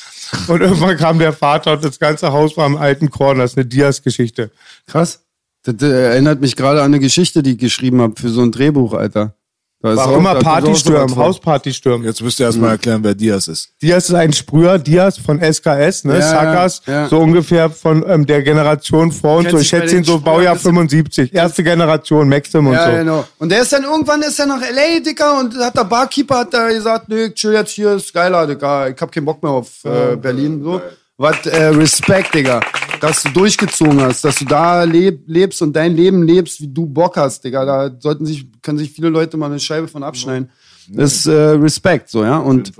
Und 0.48 0.62
irgendwann 0.62 0.98
kam 0.98 1.20
der 1.20 1.34
Vater 1.34 1.74
und 1.74 1.84
das 1.84 2.00
ganze 2.00 2.32
Haus 2.32 2.58
war 2.58 2.66
im 2.66 2.78
alten 2.78 3.10
Corner. 3.10 3.44
Das 3.44 3.52
ist 3.52 3.58
eine 3.58 3.66
Diaz-Geschichte. 3.66 4.52
Krass. 4.88 5.26
Das 5.64 5.76
äh, 5.82 6.12
erinnert 6.12 6.42
mich 6.42 6.56
gerade 6.56 6.82
an 6.82 6.88
eine 6.88 7.00
Geschichte, 7.00 7.42
die 7.44 7.52
ich 7.52 7.58
geschrieben 7.58 8.02
habe 8.02 8.20
für 8.20 8.30
so 8.30 8.42
ein 8.42 8.52
Drehbuch, 8.52 8.94
Alter. 8.94 9.36
Da 9.82 9.92
ist 9.92 9.98
War 9.98 10.08
auch- 10.08 10.18
immer 10.18 10.34
da 10.34 10.40
ist 10.40 10.46
auch 10.46 10.50
Partystürm, 10.52 10.96
sowas 11.10 11.14
vor. 11.14 11.24
Hauspartystürm. 11.26 12.04
Jetzt 12.06 12.22
müsst 12.22 12.40
ihr 12.40 12.48
erstmal 12.48 12.72
erklären, 12.72 13.04
wer 13.04 13.14
Diaz 13.14 13.48
ist. 13.48 13.70
Diaz 13.84 14.10
ist 14.10 14.16
ein 14.16 14.34
Sprüher, 14.34 14.80
Diaz 14.80 15.20
von 15.20 15.40
SKS, 15.40 16.06
ne? 16.06 16.16
Ja, 16.18 16.22
Sackers, 16.30 16.82
ja, 16.88 16.94
ja. 17.04 17.08
so 17.10 17.20
ungefähr 17.20 17.70
von 17.70 18.04
ähm, 18.08 18.26
der 18.26 18.42
Generation 18.42 19.12
vor 19.12 19.38
uns. 19.40 19.52
So, 19.52 19.60
ich 19.60 19.68
schätze 19.68 19.98
ihn 19.98 20.04
so 20.04 20.20
Baujahr 20.20 20.56
bisschen- 20.56 20.74
75. 20.74 21.34
Erste 21.36 21.64
Generation, 21.64 22.28
Maxim 22.28 22.66
und 22.66 22.74
Ja, 22.74 22.90
so. 22.90 22.98
genau. 22.98 23.26
Und 23.38 23.50
der 23.52 23.62
ist 23.62 23.74
dann 23.74 23.84
irgendwann 23.84 24.22
ist 24.24 24.40
er 24.40 24.48
nach 24.48 24.62
L.A., 24.62 25.00
Digga, 25.02 25.40
und 25.40 25.56
hat 25.58 25.78
der 25.78 25.84
Barkeeper 25.84 26.40
hat 26.40 26.54
da 26.54 26.68
gesagt, 26.70 27.08
nö, 27.10 27.30
chill 27.32 27.54
jetzt 27.54 27.72
hier, 27.72 27.92
ist 27.94 28.12
geiler, 28.12 28.48
Digga, 28.48 28.88
ich 28.88 29.00
hab 29.00 29.12
keinen 29.12 29.26
Bock 29.26 29.44
mehr 29.44 29.52
auf 29.52 29.68
äh, 29.84 30.16
Berlin, 30.16 30.64
so. 30.64 30.82
Was, 31.18 31.46
äh, 31.46 31.66
Respekt, 31.68 32.34
Digga, 32.34 32.60
dass 33.06 33.22
du 33.22 33.30
durchgezogen 33.30 34.02
hast, 34.02 34.26
dass 34.26 34.38
du 34.38 34.46
da 34.46 34.84
leb, 34.84 35.22
lebst 35.28 35.62
und 35.62 35.76
dein 35.76 35.96
Leben 35.96 36.24
lebst, 36.24 36.60
wie 36.60 36.68
du 36.68 36.88
Bock 36.88 37.18
hast, 37.18 37.44
Digga. 37.44 37.66
Da 37.66 37.96
sollten 38.00 38.26
sich, 38.26 38.48
können 38.64 38.80
sich 38.80 38.92
viele 38.92 39.10
Leute 39.10 39.38
mal 39.38 39.46
eine 39.46 39.60
Scheibe 39.60 39.88
von 39.88 40.04
abschneiden. 40.04 40.50
Das 40.90 41.14
ist 41.16 41.26
äh, 41.28 41.34
Respekt, 41.34 42.10
so, 42.10 42.24
ja. 42.24 42.38
Und, 42.38 42.74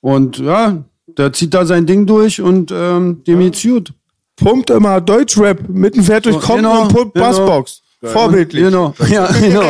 und 0.00 0.38
ja, 0.38 0.82
der 1.06 1.32
zieht 1.32 1.52
da 1.52 1.66
sein 1.66 1.84
Ding 1.84 2.06
durch 2.06 2.40
und 2.40 2.72
ähm, 2.72 3.22
dem 3.26 3.40
geht's 3.40 3.62
gut. 3.62 3.92
Pumpt 4.36 4.70
immer 4.70 5.00
Deutschrap, 5.02 5.68
mitten 5.68 6.02
fährt 6.02 6.24
durch 6.24 6.40
Kommt 6.40 6.58
Genau, 6.58 6.82
und 6.82 6.94
pumpt 6.94 7.14
genau. 7.14 7.26
Bassbox. 7.26 7.82
Vorbildlich. 8.02 8.64
Genau, 8.64 8.94
ja, 9.10 9.26
genau. 9.30 9.68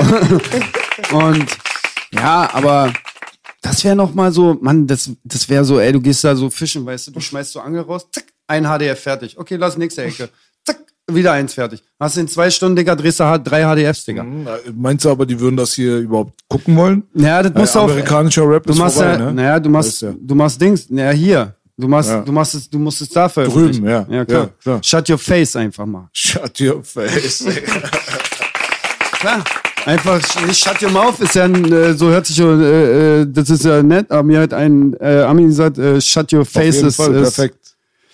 Und 1.27 1.47
ja, 2.13 2.49
aber 2.53 2.93
das 3.61 3.83
wäre 3.83 3.97
noch 3.97 4.15
mal 4.15 4.31
so, 4.31 4.57
Mann, 4.61 4.87
das, 4.87 5.11
das 5.25 5.49
wäre 5.49 5.65
so, 5.65 5.81
ey, 5.81 5.91
du 5.91 6.01
gehst 6.01 6.23
da 6.23 6.37
so 6.37 6.49
fischen, 6.49 6.87
weißt 6.87 7.09
du, 7.09 7.11
du 7.11 7.21
schmeißt 7.21 7.53
so 7.53 7.59
Angel 7.59 7.81
raus, 7.81 8.07
zack, 8.13 8.27
ein 8.51 8.65
HDF 8.65 9.01
fertig. 9.01 9.39
Okay, 9.39 9.57
lass 9.57 9.77
nächste 9.79 10.03
Ecke. 10.03 10.29
Zack, 10.65 10.79
wieder 11.11 11.33
eins 11.33 11.55
fertig. 11.55 11.83
Hast 11.99 12.17
in 12.19 12.29
zwei 12.29 12.51
Stunden, 12.51 12.77
Digga, 12.77 12.95
drehst 12.95 13.21
du 13.21 13.41
drei 13.45 13.63
HDFs, 13.65 14.05
Digga. 14.05 14.27
Meinst 14.75 15.05
du 15.05 15.11
aber, 15.11 15.25
die 15.25 15.39
würden 15.39 15.57
das 15.57 15.73
hier 15.75 15.99
überhaupt 15.99 16.33
gucken 16.49 16.77
wollen? 16.77 17.05
Ja, 17.15 17.43
das 17.43 17.53
Äh, 17.53 17.55
du 17.55 17.81
auf, 17.81 17.91
amerikanischer 17.91 18.49
Rap 18.49 18.67
du 18.67 18.73
ist 18.73 18.79
machst 18.79 18.97
vorbei, 18.97 19.13
ja, 19.13 19.19
ne? 19.19 19.33
naja, 19.33 19.61
du 19.61 19.71
machst, 19.71 20.03
ja. 20.03 20.13
du 20.21 20.35
machst 20.35 20.61
Dings, 20.61 20.91
naja, 20.91 21.11
hier. 21.13 21.55
Du 21.77 21.89
machst, 21.89 22.11
Ja. 22.11 22.21
du 22.21 22.33
machst 22.33 22.55
es, 22.57 22.69
du 22.69 22.79
musst 22.79 23.01
es 23.01 23.09
da 23.09 23.27
veröffentlichen. 23.29 23.85
Drüben, 23.85 23.89
ja. 23.89 24.07
Ja, 24.11 24.25
klar. 24.27 24.43
Ja, 24.43 24.51
klar. 24.63 24.81
Shut 24.83 25.09
your 25.09 25.19
face 25.19 25.57
einfach 25.57 25.87
mal. 25.87 26.09
Shut 26.13 26.61
your 26.61 26.83
face. 26.85 27.45
Klar. 29.21 29.45
Einfach 29.87 30.21
nicht 30.47 30.63
shut 30.63 30.83
your 30.83 30.91
mouth 30.91 31.19
ist 31.21 31.35
ja 31.35 31.45
ein, 31.45 31.73
äh, 31.73 31.95
so 31.95 32.09
hört 32.11 32.27
sich 32.27 32.39
äh, 32.39 33.21
äh, 33.23 33.27
das 33.27 33.49
ist 33.49 33.65
ja 33.65 33.83
nett, 33.83 34.11
aber 34.11 34.23
mir 34.23 34.41
hat 34.41 34.53
ein 34.53 34.95
äh, 35.01 35.23
Ami 35.23 35.45
gesagt, 35.45 35.79
äh, 35.79 36.01
shut 36.01 36.33
your 36.35 36.45
face 36.45 36.83
ist, 36.83 36.97
Fall, 36.97 37.15
ist 37.15 37.35
perfekt. 37.37 37.60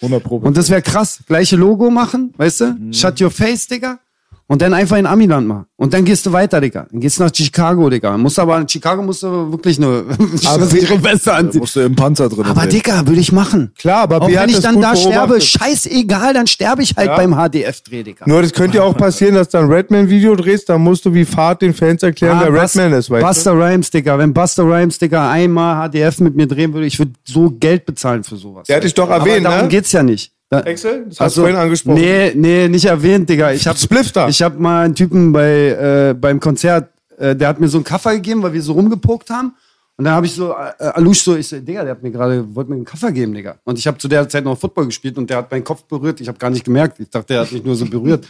100 0.03 0.23
Pro. 0.23 0.37
und 0.37 0.57
das 0.57 0.71
wäre 0.71 0.83
krass, 0.83 1.21
gleiche 1.27 1.57
Logo 1.57 1.91
machen, 1.91 2.33
weißt 2.37 2.61
du? 2.61 2.65
Mhm. 2.67 2.93
Shut 2.93 3.21
your 3.21 3.31
face, 3.31 3.67
Digga. 3.67 4.01
Und 4.49 4.63
dann 4.63 4.73
einfach 4.75 4.97
in 4.97 5.07
Amiland 5.07 5.49
machen. 5.49 5.65
Und 5.75 5.93
dann 5.93 6.05
gehst 6.05 6.25
du 6.25 6.33
weiter, 6.33 6.61
Digga. 6.61 6.87
Dann 6.89 7.01
gehst 7.01 7.19
du 7.19 7.25
nach 7.25 7.35
Chicago, 7.35 7.91
Digga. 7.91 8.17
Musst 8.17 8.39
aber 8.39 8.57
in 8.59 8.69
Chicago 8.69 9.03
musst 9.03 9.25
du 9.25 9.51
wirklich 9.51 9.77
Weste 9.81 11.21
da 11.25 11.33
anziehen. 11.37 11.59
musst 11.61 11.75
du 11.75 11.81
im 11.81 11.97
Panzer 11.97 12.29
drin 12.29 12.45
Aber. 12.47 12.67
Digga, 12.67 13.05
würde 13.09 13.21
ich 13.21 13.33
machen. 13.33 13.73
Klar, 13.77 14.03
aber 14.03 14.23
Auch 14.23 14.29
wenn 14.31 14.49
ich 14.49 14.61
dann 14.61 14.81
da 14.81 14.95
sterbe, 14.95 15.41
scheißegal, 15.41 16.35
dann 16.35 16.47
sterbe 16.47 16.83
ich 16.83 16.95
halt 16.97 17.09
Ja. 17.09 17.17
beim 17.17 17.35
HDF-Dreh, 17.35 18.05
Digga. 18.05 18.25
Nur 18.29 18.43
das 18.43 18.53
könnte 18.53 18.77
ja 18.79 18.85
auch 18.85 18.97
passieren, 18.97 19.35
dass 19.35 19.49
du 19.49 19.59
ein 19.59 19.67
Redman-Video 19.71 20.37
drehst, 20.37 20.69
dann 20.69 20.81
musst 20.81 21.05
du 21.05 21.13
wie 21.13 21.25
Fahrt 21.25 21.63
den 21.63 21.75
Fans 21.75 22.03
erklären, 22.05 22.39
wer 22.41 22.49
Ah, 22.49 22.63
Bus- 22.63 22.77
Redman 22.77 22.93
ist, 22.99 23.11
weißt 23.11 23.23
du? 23.23 23.27
Buster 23.27 23.53
Rhymes, 23.53 23.91
Digga. 23.91 24.17
Wenn 24.19 24.33
Buster 24.33 24.63
Rhymes, 24.63 24.99
Digga, 25.01 25.31
einmal 25.31 25.89
HDF 25.91 26.21
mit 26.21 26.37
mir 26.37 26.47
drehen 26.47 26.73
würde, 26.73 26.87
ich 26.87 26.99
würde 26.99 27.13
so 27.25 27.51
Geld 27.51 27.85
bezahlen 27.85 28.23
für 28.23 28.37
sowas. 28.37 28.69
Der 28.69 28.77
hat 28.77 28.85
dich 28.85 28.95
doch 28.95 29.11
Aber 29.11 29.27
erwähnt, 29.29 29.45
darum 29.45 29.63
ne? 29.63 29.69
geht's 29.69 29.91
ja 29.93 30.03
nicht. 30.05 30.33
Da, 30.49 30.59
Axel, 30.59 31.07
das 31.09 31.15
hast 31.15 31.21
Also, 31.21 31.41
du 31.41 31.47
vorhin 31.49 31.61
angesprochen. 31.61 32.01
Nee, 32.01 32.33
nee, 32.35 32.69
nicht 32.69 32.85
erwähnt, 32.85 33.29
Digga. 33.29 33.53
Ich 33.53 33.67
hab, 33.67 33.77
Splifter. 33.77 34.29
Ich 34.29 34.41
hab 34.43 34.59
mal 34.59 34.85
einen 34.85 34.95
Typen 34.95 35.33
bei, 35.33 36.11
äh, 36.11 36.15
beim 36.15 36.39
Konzert, 36.39 36.91
äh, 37.19 37.35
der 37.35 37.49
hat 37.49 37.59
mir 37.61 37.69
so 37.69 37.79
einen 37.79 37.85
Kaffer 37.85 38.15
gegeben, 38.15 38.43
weil 38.43 38.53
wir 38.53 38.63
so 38.63 38.73
rumgepokt 38.73 39.29
haben. 39.31 39.55
Und 39.97 40.05
dann 40.05 40.15
habe 40.15 40.27
ich 40.27 40.35
so, 40.35 40.53
äh, 40.53 40.85
Alush 40.85 41.23
so, 41.23 41.37
ich 41.37 41.49
so, 41.49 41.59
Digga, 41.59 41.83
der 41.83 41.93
hat 41.93 42.03
mir 42.03 42.11
gerade, 42.13 42.55
wollte 42.55 42.71
mir 42.71 42.77
einen 42.77 42.85
Kaffer 42.85 43.11
geben, 43.11 43.35
Digga. 43.35 43.57
Und 43.65 43.79
ich 43.79 43.87
habe 43.87 43.99
zu 43.99 44.07
der 44.09 44.29
Zeit 44.29 44.45
noch 44.45 44.57
Football 44.57 44.87
gespielt 44.87 45.17
und 45.19 45.29
der 45.29 45.39
hat 45.39 45.51
meinen 45.51 45.65
Kopf 45.65 45.83
berührt. 45.85 46.21
Ich 46.21 46.29
habe 46.29 46.39
gar 46.39 46.51
nicht 46.51 46.65
gemerkt. 46.65 47.01
Ich 47.01 47.09
dachte, 47.11 47.29
der 47.29 47.41
hat 47.41 47.51
mich 47.51 47.65
nur 47.65 47.75
so 47.75 47.87
berührt. 47.87 48.27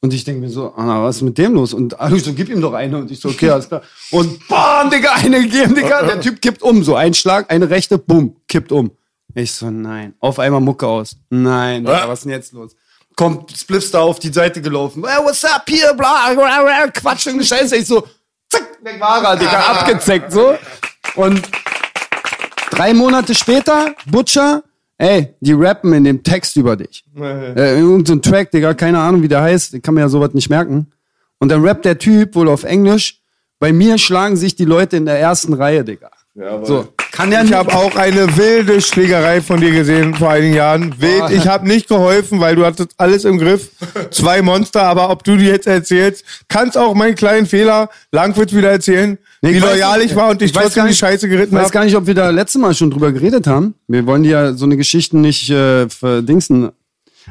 Und 0.00 0.14
ich 0.14 0.24
denke 0.24 0.40
mir 0.40 0.48
so, 0.48 0.72
ah, 0.74 1.04
was 1.04 1.16
ist 1.16 1.22
mit 1.22 1.36
dem 1.36 1.52
los? 1.52 1.74
Und 1.74 2.00
Alush 2.00 2.22
so, 2.22 2.32
gib 2.32 2.48
ihm 2.48 2.62
doch 2.62 2.72
eine. 2.72 2.96
Und 2.96 3.10
ich 3.10 3.20
so, 3.20 3.28
okay, 3.28 3.50
alles 3.50 3.68
klar. 3.68 3.82
Und 4.10 4.48
bam, 4.48 4.88
Digga, 4.90 5.12
eine 5.12 5.42
gegeben, 5.42 5.74
Digga. 5.74 6.02
Der 6.02 6.20
Typ 6.20 6.40
kippt 6.40 6.62
um. 6.62 6.82
So 6.82 6.96
ein 6.96 7.12
Schlag, 7.14 7.52
eine 7.52 7.68
rechte, 7.68 7.98
bumm, 7.98 8.34
kippt 8.48 8.72
um. 8.72 8.90
Ich 9.34 9.52
so, 9.52 9.70
nein. 9.70 10.14
Auf 10.20 10.38
einmal 10.38 10.60
Mucke 10.60 10.86
aus. 10.86 11.16
Nein, 11.28 11.84
Digga, 11.84 12.08
was 12.08 12.20
ist 12.20 12.24
denn 12.24 12.32
jetzt 12.32 12.52
los? 12.52 12.74
Kommt 13.16 13.54
da 13.92 14.00
auf 14.00 14.18
die 14.18 14.32
Seite 14.32 14.62
gelaufen. 14.62 15.04
Hey, 15.06 15.22
what's 15.24 15.44
up 15.44 15.64
hier? 15.68 15.92
Bla, 15.94 16.32
bla, 16.32 16.62
bla, 16.62 16.88
Quatsch, 16.88 17.26
irgendeine 17.26 17.46
Scheiße. 17.46 17.76
Ich 17.76 17.86
so, 17.86 18.06
zack, 18.48 18.78
weg 18.82 19.00
war 19.00 19.22
er, 19.22 19.36
Digga, 19.36 19.58
abgezeckt, 19.58 20.32
so. 20.32 20.56
Und 21.16 21.42
drei 22.70 22.94
Monate 22.94 23.34
später, 23.34 23.94
Butcher, 24.06 24.62
ey, 24.98 25.34
die 25.40 25.52
rappen 25.52 25.92
in 25.92 26.04
dem 26.04 26.22
Text 26.22 26.56
über 26.56 26.76
dich. 26.76 27.04
Äh, 27.16 27.78
irgendein 27.78 28.22
Track, 28.22 28.50
Digga, 28.50 28.74
keine 28.74 29.00
Ahnung, 29.00 29.22
wie 29.22 29.28
der 29.28 29.42
heißt. 29.42 29.74
Ich 29.74 29.82
kann 29.82 29.94
mir 29.94 30.00
ja 30.00 30.08
sowas 30.08 30.32
nicht 30.32 30.48
merken. 30.50 30.90
Und 31.38 31.50
dann 31.50 31.64
rappt 31.64 31.84
der 31.84 31.98
Typ 31.98 32.34
wohl 32.34 32.48
auf 32.48 32.64
Englisch. 32.64 33.20
Bei 33.58 33.72
mir 33.72 33.98
schlagen 33.98 34.36
sich 34.36 34.56
die 34.56 34.64
Leute 34.64 34.96
in 34.96 35.04
der 35.04 35.18
ersten 35.18 35.52
Reihe, 35.52 35.84
Digga. 35.84 36.10
So. 36.64 36.88
Kann 37.12 37.32
ja 37.32 37.38
Ich 37.42 37.50
nicht. 37.50 37.54
habe 37.54 37.74
auch 37.74 37.96
eine 37.96 38.36
wilde 38.36 38.80
Schlägerei 38.80 39.42
von 39.42 39.60
dir 39.60 39.72
gesehen 39.72 40.14
vor 40.14 40.30
einigen 40.30 40.54
Jahren. 40.54 40.94
Wild. 41.00 41.22
Ah. 41.22 41.30
Ich 41.30 41.46
habe 41.48 41.66
nicht 41.66 41.88
geholfen, 41.88 42.40
weil 42.40 42.54
du 42.56 42.64
hattest 42.64 42.92
alles 42.98 43.24
im 43.24 43.36
Griff. 43.38 43.70
Zwei 44.10 44.40
Monster, 44.40 44.84
aber 44.84 45.10
ob 45.10 45.24
du 45.24 45.36
die 45.36 45.44
jetzt 45.46 45.66
erzählst, 45.66 46.24
kannst 46.48 46.78
auch 46.78 46.94
meinen 46.94 47.16
kleinen 47.16 47.46
Fehler 47.46 47.90
Langwitz 48.12 48.52
wieder 48.52 48.70
erzählen, 48.70 49.18
Nee, 49.42 49.52
wie 49.52 49.56
ich 49.56 49.62
weiß 49.62 49.70
loyal 49.72 49.98
nicht. 49.98 50.10
ich 50.10 50.16
war 50.16 50.30
und 50.30 50.40
dich 50.40 50.50
Ich 50.50 50.56
weiß 50.56 50.64
trotzdem 50.64 50.80
gar 50.80 50.86
die 50.86 50.90
nicht- 50.90 50.98
Scheiße 50.98 51.26
Ich 51.26 51.30
geritten 51.32 51.54
weiß 51.56 51.62
habe. 51.64 51.72
gar 51.72 51.84
nicht, 51.84 51.96
ob 51.96 52.06
wir 52.06 52.14
da 52.14 52.30
letztes 52.30 52.60
Mal 52.60 52.74
schon 52.74 52.90
drüber 52.90 53.10
geredet 53.12 53.46
haben. 53.46 53.74
Wir 53.88 54.06
wollen 54.06 54.22
ja 54.24 54.52
so 54.54 54.64
eine 54.66 54.76
Geschichten 54.76 55.20
nicht 55.20 55.50
äh, 55.50 55.88
verdingsen. 55.88 56.70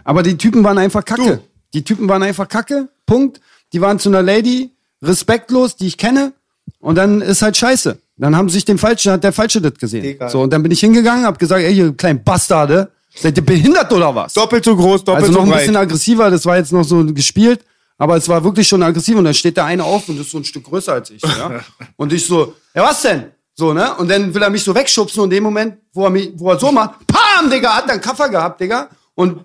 Aber 0.03 0.23
die 0.23 0.37
Typen 0.37 0.63
waren 0.63 0.77
einfach 0.77 1.05
kacke. 1.05 1.39
Die 1.73 1.83
Typen 1.83 2.09
waren 2.09 2.23
einfach 2.23 2.47
kacke. 2.47 2.89
Punkt. 3.05 3.39
Die 3.73 3.81
waren 3.81 3.97
zu 3.99 4.09
einer 4.09 4.23
Lady 4.23 4.71
respektlos, 5.03 5.75
die 5.77 5.87
ich 5.87 5.97
kenne. 5.97 6.33
Und 6.79 6.95
dann 6.95 7.21
ist 7.21 7.41
halt 7.41 7.57
scheiße. 7.57 7.97
Dann 8.19 8.35
haben 8.35 8.49
sich 8.49 8.65
den 8.65 8.77
Falschen, 8.77 9.13
hat 9.13 9.23
der 9.23 9.31
Falsche 9.31 9.61
das 9.61 9.73
gesehen. 9.75 10.03
Egal. 10.03 10.29
So, 10.29 10.41
und 10.41 10.51
dann 10.51 10.61
bin 10.61 10.71
ich 10.71 10.79
hingegangen, 10.81 11.25
hab 11.25 11.39
gesagt, 11.39 11.63
ey, 11.63 11.73
ihr 11.73 11.93
kleinen 11.93 12.23
Bastarde, 12.23 12.91
seid 13.15 13.37
ihr 13.37 13.45
behindert 13.45 13.91
oder 13.93 14.13
was? 14.13 14.33
Doppelt 14.33 14.63
so 14.65 14.75
groß, 14.75 15.03
doppelt 15.03 15.23
Also 15.23 15.31
noch 15.31 15.39
so 15.39 15.43
ein 15.45 15.49
breit. 15.51 15.59
bisschen 15.59 15.75
aggressiver, 15.77 16.29
das 16.29 16.45
war 16.45 16.57
jetzt 16.57 16.71
noch 16.73 16.83
so 16.83 17.03
gespielt, 17.05 17.61
aber 17.97 18.17
es 18.17 18.27
war 18.27 18.43
wirklich 18.43 18.67
schon 18.67 18.83
aggressiv 18.83 19.15
und 19.17 19.23
dann 19.23 19.33
steht 19.33 19.55
der 19.57 19.65
eine 19.65 19.83
auf 19.83 20.07
und 20.09 20.19
ist 20.19 20.31
so 20.31 20.37
ein 20.37 20.43
Stück 20.43 20.65
größer 20.65 20.93
als 20.93 21.09
ich, 21.11 21.21
ja. 21.21 21.61
Und 21.95 22.11
ich 22.13 22.25
so, 22.25 22.53
ja 22.75 22.83
was 22.83 23.01
denn? 23.01 23.25
So, 23.55 23.73
ne? 23.73 23.93
Und 23.95 24.09
dann 24.09 24.33
will 24.33 24.41
er 24.41 24.49
mich 24.49 24.63
so 24.63 24.73
wegschubsen 24.73 25.21
und 25.21 25.31
in 25.31 25.37
dem 25.37 25.43
Moment, 25.43 25.75
wo 25.93 26.05
er 26.05 26.09
mich, 26.09 26.31
wo 26.35 26.49
er 26.49 26.57
so 26.57 26.71
macht, 26.71 27.05
pam, 27.07 27.49
Digga, 27.49 27.75
hat 27.75 27.87
er 27.87 27.93
einen 27.93 28.01
Kaffer 28.01 28.29
gehabt, 28.29 28.61
Digga. 28.61 28.87
Und 29.19 29.41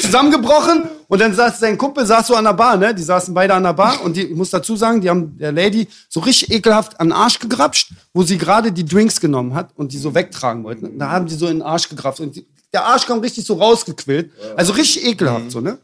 zusammengebrochen 0.00 0.84
und 1.06 1.20
dann 1.20 1.34
saß 1.34 1.60
sein 1.60 1.76
Kumpel 1.76 2.06
saß 2.06 2.28
so 2.28 2.34
an 2.34 2.44
der 2.44 2.54
Bar, 2.54 2.78
ne? 2.78 2.94
Die 2.94 3.02
saßen 3.02 3.34
beide 3.34 3.52
an 3.52 3.64
der 3.64 3.74
Bar 3.74 4.02
und 4.02 4.16
die, 4.16 4.22
ich 4.22 4.34
muss 4.34 4.48
dazu 4.48 4.76
sagen, 4.76 5.02
die 5.02 5.10
haben 5.10 5.36
der 5.36 5.52
Lady 5.52 5.86
so 6.08 6.20
richtig 6.20 6.50
ekelhaft 6.50 6.98
an 6.98 7.08
den 7.08 7.12
Arsch 7.12 7.38
gegrapscht, 7.38 7.92
wo 8.14 8.22
sie 8.22 8.38
gerade 8.38 8.72
die 8.72 8.86
Drinks 8.86 9.20
genommen 9.20 9.52
hat 9.54 9.68
und 9.76 9.92
die 9.92 9.98
so 9.98 10.14
wegtragen 10.14 10.64
wollten. 10.64 10.98
Da 10.98 11.10
haben 11.10 11.26
die 11.26 11.34
so 11.34 11.48
in 11.48 11.58
den 11.58 11.62
Arsch 11.62 11.86
gegrapscht 11.90 12.20
und 12.20 12.34
die, 12.34 12.46
der 12.72 12.86
Arsch 12.86 13.04
kam 13.04 13.18
richtig 13.18 13.44
so 13.44 13.56
rausgequillt. 13.56 14.30
Also 14.56 14.72
richtig 14.72 15.04
ekelhaft, 15.04 15.50
so, 15.50 15.60
ne? 15.60 15.76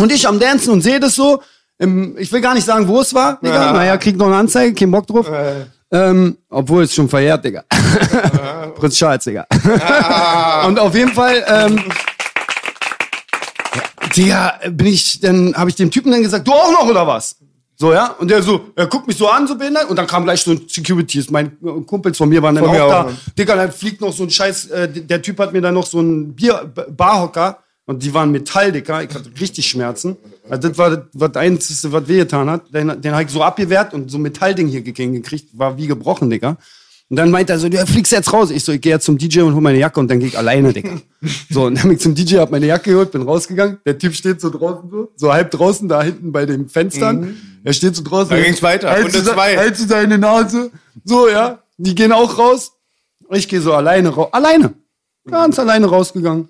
Und 0.00 0.10
ich 0.10 0.26
am 0.26 0.40
Dancen 0.40 0.72
und 0.72 0.80
sehe 0.80 0.98
das 0.98 1.14
so. 1.14 1.40
Im, 1.78 2.18
ich 2.18 2.32
will 2.32 2.40
gar 2.40 2.54
nicht 2.54 2.64
sagen, 2.64 2.88
wo 2.88 3.00
es 3.02 3.14
war, 3.14 3.38
Digga. 3.40 3.72
Naja, 3.72 3.96
krieg 3.98 4.16
noch 4.16 4.26
eine 4.26 4.36
Anzeige, 4.36 4.74
kein 4.74 4.90
Bock 4.90 5.06
drauf. 5.06 5.30
Ähm, 5.92 6.38
obwohl 6.50 6.82
es 6.82 6.92
schon 6.92 7.08
verjährt, 7.08 7.44
Digga. 7.44 7.62
Prinz 8.74 8.96
Charles, 8.96 9.22
Digga. 9.22 9.46
und 10.66 10.80
auf 10.80 10.92
jeden 10.92 11.12
Fall, 11.12 11.44
ähm, 11.46 11.78
Digga, 14.16 14.58
bin 14.70 14.86
ich, 14.86 15.20
dann 15.20 15.54
habe 15.54 15.70
ich 15.70 15.76
dem 15.76 15.90
Typen 15.90 16.10
dann 16.10 16.22
gesagt, 16.22 16.46
du 16.46 16.52
auch 16.52 16.72
noch 16.72 16.88
oder 16.88 17.06
was? 17.06 17.36
So, 17.78 17.92
ja? 17.92 18.16
Und 18.18 18.30
der 18.30 18.42
so, 18.42 18.72
er 18.74 18.86
guckt 18.86 19.06
mich 19.06 19.16
so 19.16 19.28
an, 19.28 19.46
so 19.46 19.56
behindert. 19.56 19.90
Und 19.90 19.96
dann 19.96 20.06
kam 20.06 20.24
gleich 20.24 20.40
so 20.40 20.52
ein 20.52 20.62
Securities. 20.66 21.30
Mein 21.30 21.58
äh, 21.62 21.80
Kumpels 21.86 22.16
von 22.16 22.28
mir 22.28 22.42
waren 22.42 22.54
dann 22.54 22.64
Von 22.64 22.74
auch 22.74 22.80
auch, 22.80 22.90
da. 22.90 23.02
Mann. 23.04 23.16
Digga, 23.38 23.56
dann 23.56 23.70
fliegt 23.70 24.00
noch 24.00 24.12
so 24.12 24.22
ein 24.22 24.30
Scheiß, 24.30 24.66
äh, 24.66 24.88
der 24.88 25.20
Typ 25.20 25.38
hat 25.38 25.52
mir 25.52 25.60
dann 25.60 25.74
noch 25.74 25.86
so 25.86 26.00
ein 26.00 26.34
Bier, 26.34 26.72
Barhocker. 26.88 27.58
Und 27.84 28.02
die 28.02 28.12
waren 28.12 28.32
Metall, 28.32 28.72
Digga. 28.72 29.02
Ich 29.02 29.14
hatte 29.14 29.30
richtig 29.38 29.68
Schmerzen. 29.68 30.16
Also 30.48 30.68
das 30.68 30.78
war 30.78 30.90
das, 30.90 31.00
was 31.12 31.32
das 31.32 31.42
Einzige, 31.42 31.92
was 31.92 32.08
wehgetan 32.08 32.50
hat. 32.50 32.74
Den, 32.74 33.00
den 33.00 33.12
habe 33.12 33.22
ich 33.22 33.30
so 33.30 33.42
abgewehrt 33.42 33.94
und 33.94 34.10
so 34.10 34.18
ein 34.18 34.22
Metallding 34.22 34.66
hier 34.66 34.82
gekriegt. 34.82 35.50
War 35.52 35.76
wie 35.76 35.86
gebrochen, 35.86 36.30
Digga. 36.30 36.56
Und 37.08 37.16
dann 37.16 37.30
meint 37.30 37.50
er 37.50 37.58
so, 37.58 37.68
du 37.68 37.86
fliegst 37.86 38.10
jetzt 38.10 38.32
raus. 38.32 38.50
Ich 38.50 38.64
so, 38.64 38.72
ich 38.72 38.80
gehe 38.80 38.92
jetzt 38.92 39.04
zum 39.04 39.16
DJ 39.16 39.42
und 39.42 39.54
hol 39.54 39.60
meine 39.60 39.78
Jacke 39.78 40.00
und 40.00 40.08
dann 40.08 40.18
gehe 40.18 40.28
ich 40.28 40.38
alleine, 40.38 40.72
Digga. 40.72 40.90
So, 41.50 41.64
und 41.64 41.74
dann 41.76 41.84
bin 41.84 41.92
ich 41.92 42.00
zum 42.00 42.14
DJ, 42.14 42.36
hab 42.36 42.50
meine 42.50 42.66
Jacke 42.66 42.90
geholt, 42.90 43.10
bin 43.10 43.22
rausgegangen. 43.22 43.78
Der 43.84 43.98
Typ 43.98 44.14
steht 44.14 44.40
so 44.40 44.50
draußen 44.50 44.90
so, 44.90 45.12
so 45.16 45.32
halb 45.32 45.50
draußen 45.50 45.88
da 45.88 46.02
hinten 46.02 46.30
bei 46.30 46.46
den 46.46 46.68
Fenstern. 46.68 47.36
Er 47.64 47.72
steht 47.72 47.96
so 47.96 48.04
draußen. 48.04 48.30
Da 48.30 48.40
ging's 48.40 48.62
weiter. 48.62 48.90
Hält 48.90 49.06
Runde 49.06 49.24
zwei. 49.24 49.56
Hält 49.56 49.76
so 49.76 49.86
seine 49.86 50.18
Nase. 50.18 50.70
So, 51.04 51.28
ja. 51.28 51.58
Die 51.78 51.94
gehen 51.94 52.12
auch 52.12 52.38
raus. 52.38 52.72
Ich 53.30 53.48
gehe 53.48 53.60
so 53.60 53.72
alleine 53.72 54.10
raus. 54.10 54.28
Alleine. 54.32 54.74
Ganz 55.28 55.58
alleine 55.58 55.86
rausgegangen. 55.86 56.48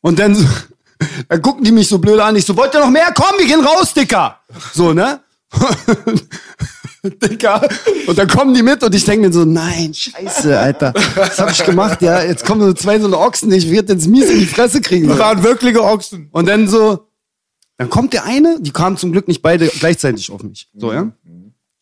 Und 0.00 0.18
dann, 0.18 0.34
so, 0.34 0.44
dann 1.28 1.40
gucken 1.40 1.64
die 1.64 1.72
mich 1.72 1.88
so 1.88 1.98
blöd 1.98 2.20
an. 2.20 2.36
Ich 2.36 2.44
so, 2.44 2.56
wollt 2.56 2.74
ihr 2.74 2.80
noch 2.80 2.90
mehr? 2.90 3.12
Komm, 3.14 3.38
wir 3.38 3.46
gehen 3.46 3.64
raus, 3.64 3.94
Dicker. 3.94 4.40
So, 4.74 4.92
ne? 4.92 5.20
Dicker. 7.22 7.68
Und 8.06 8.18
dann 8.18 8.28
kommen 8.28 8.54
die 8.54 8.62
mit 8.62 8.82
und 8.82 8.94
ich 8.94 9.04
denke 9.04 9.26
mir 9.26 9.32
so, 9.32 9.44
nein, 9.44 9.94
scheiße, 9.94 10.58
Alter. 10.58 10.92
Was 11.14 11.38
hab 11.38 11.50
ich 11.50 11.64
gemacht? 11.64 12.02
Ja, 12.02 12.22
jetzt 12.22 12.44
kommen 12.44 12.60
so 12.60 12.72
zwei 12.72 12.98
so 12.98 13.06
eine 13.06 13.18
Ochsen, 13.18 13.52
ich 13.52 13.70
werde 13.70 13.92
jetzt 13.92 14.06
mies 14.06 14.30
in 14.30 14.38
die 14.38 14.46
Fresse 14.46 14.80
kriegen. 14.80 15.08
Das 15.08 15.18
waren 15.18 15.42
wirkliche 15.42 15.82
Ochsen. 15.82 16.28
Und 16.32 16.48
dann 16.48 16.68
so, 16.68 17.08
dann 17.76 17.88
kommt 17.88 18.12
der 18.12 18.24
eine, 18.24 18.60
die 18.60 18.72
kamen 18.72 18.96
zum 18.96 19.12
Glück 19.12 19.28
nicht 19.28 19.42
beide 19.42 19.68
gleichzeitig 19.68 20.30
auf 20.30 20.42
mich. 20.42 20.68
So, 20.74 20.92
ja? 20.92 21.12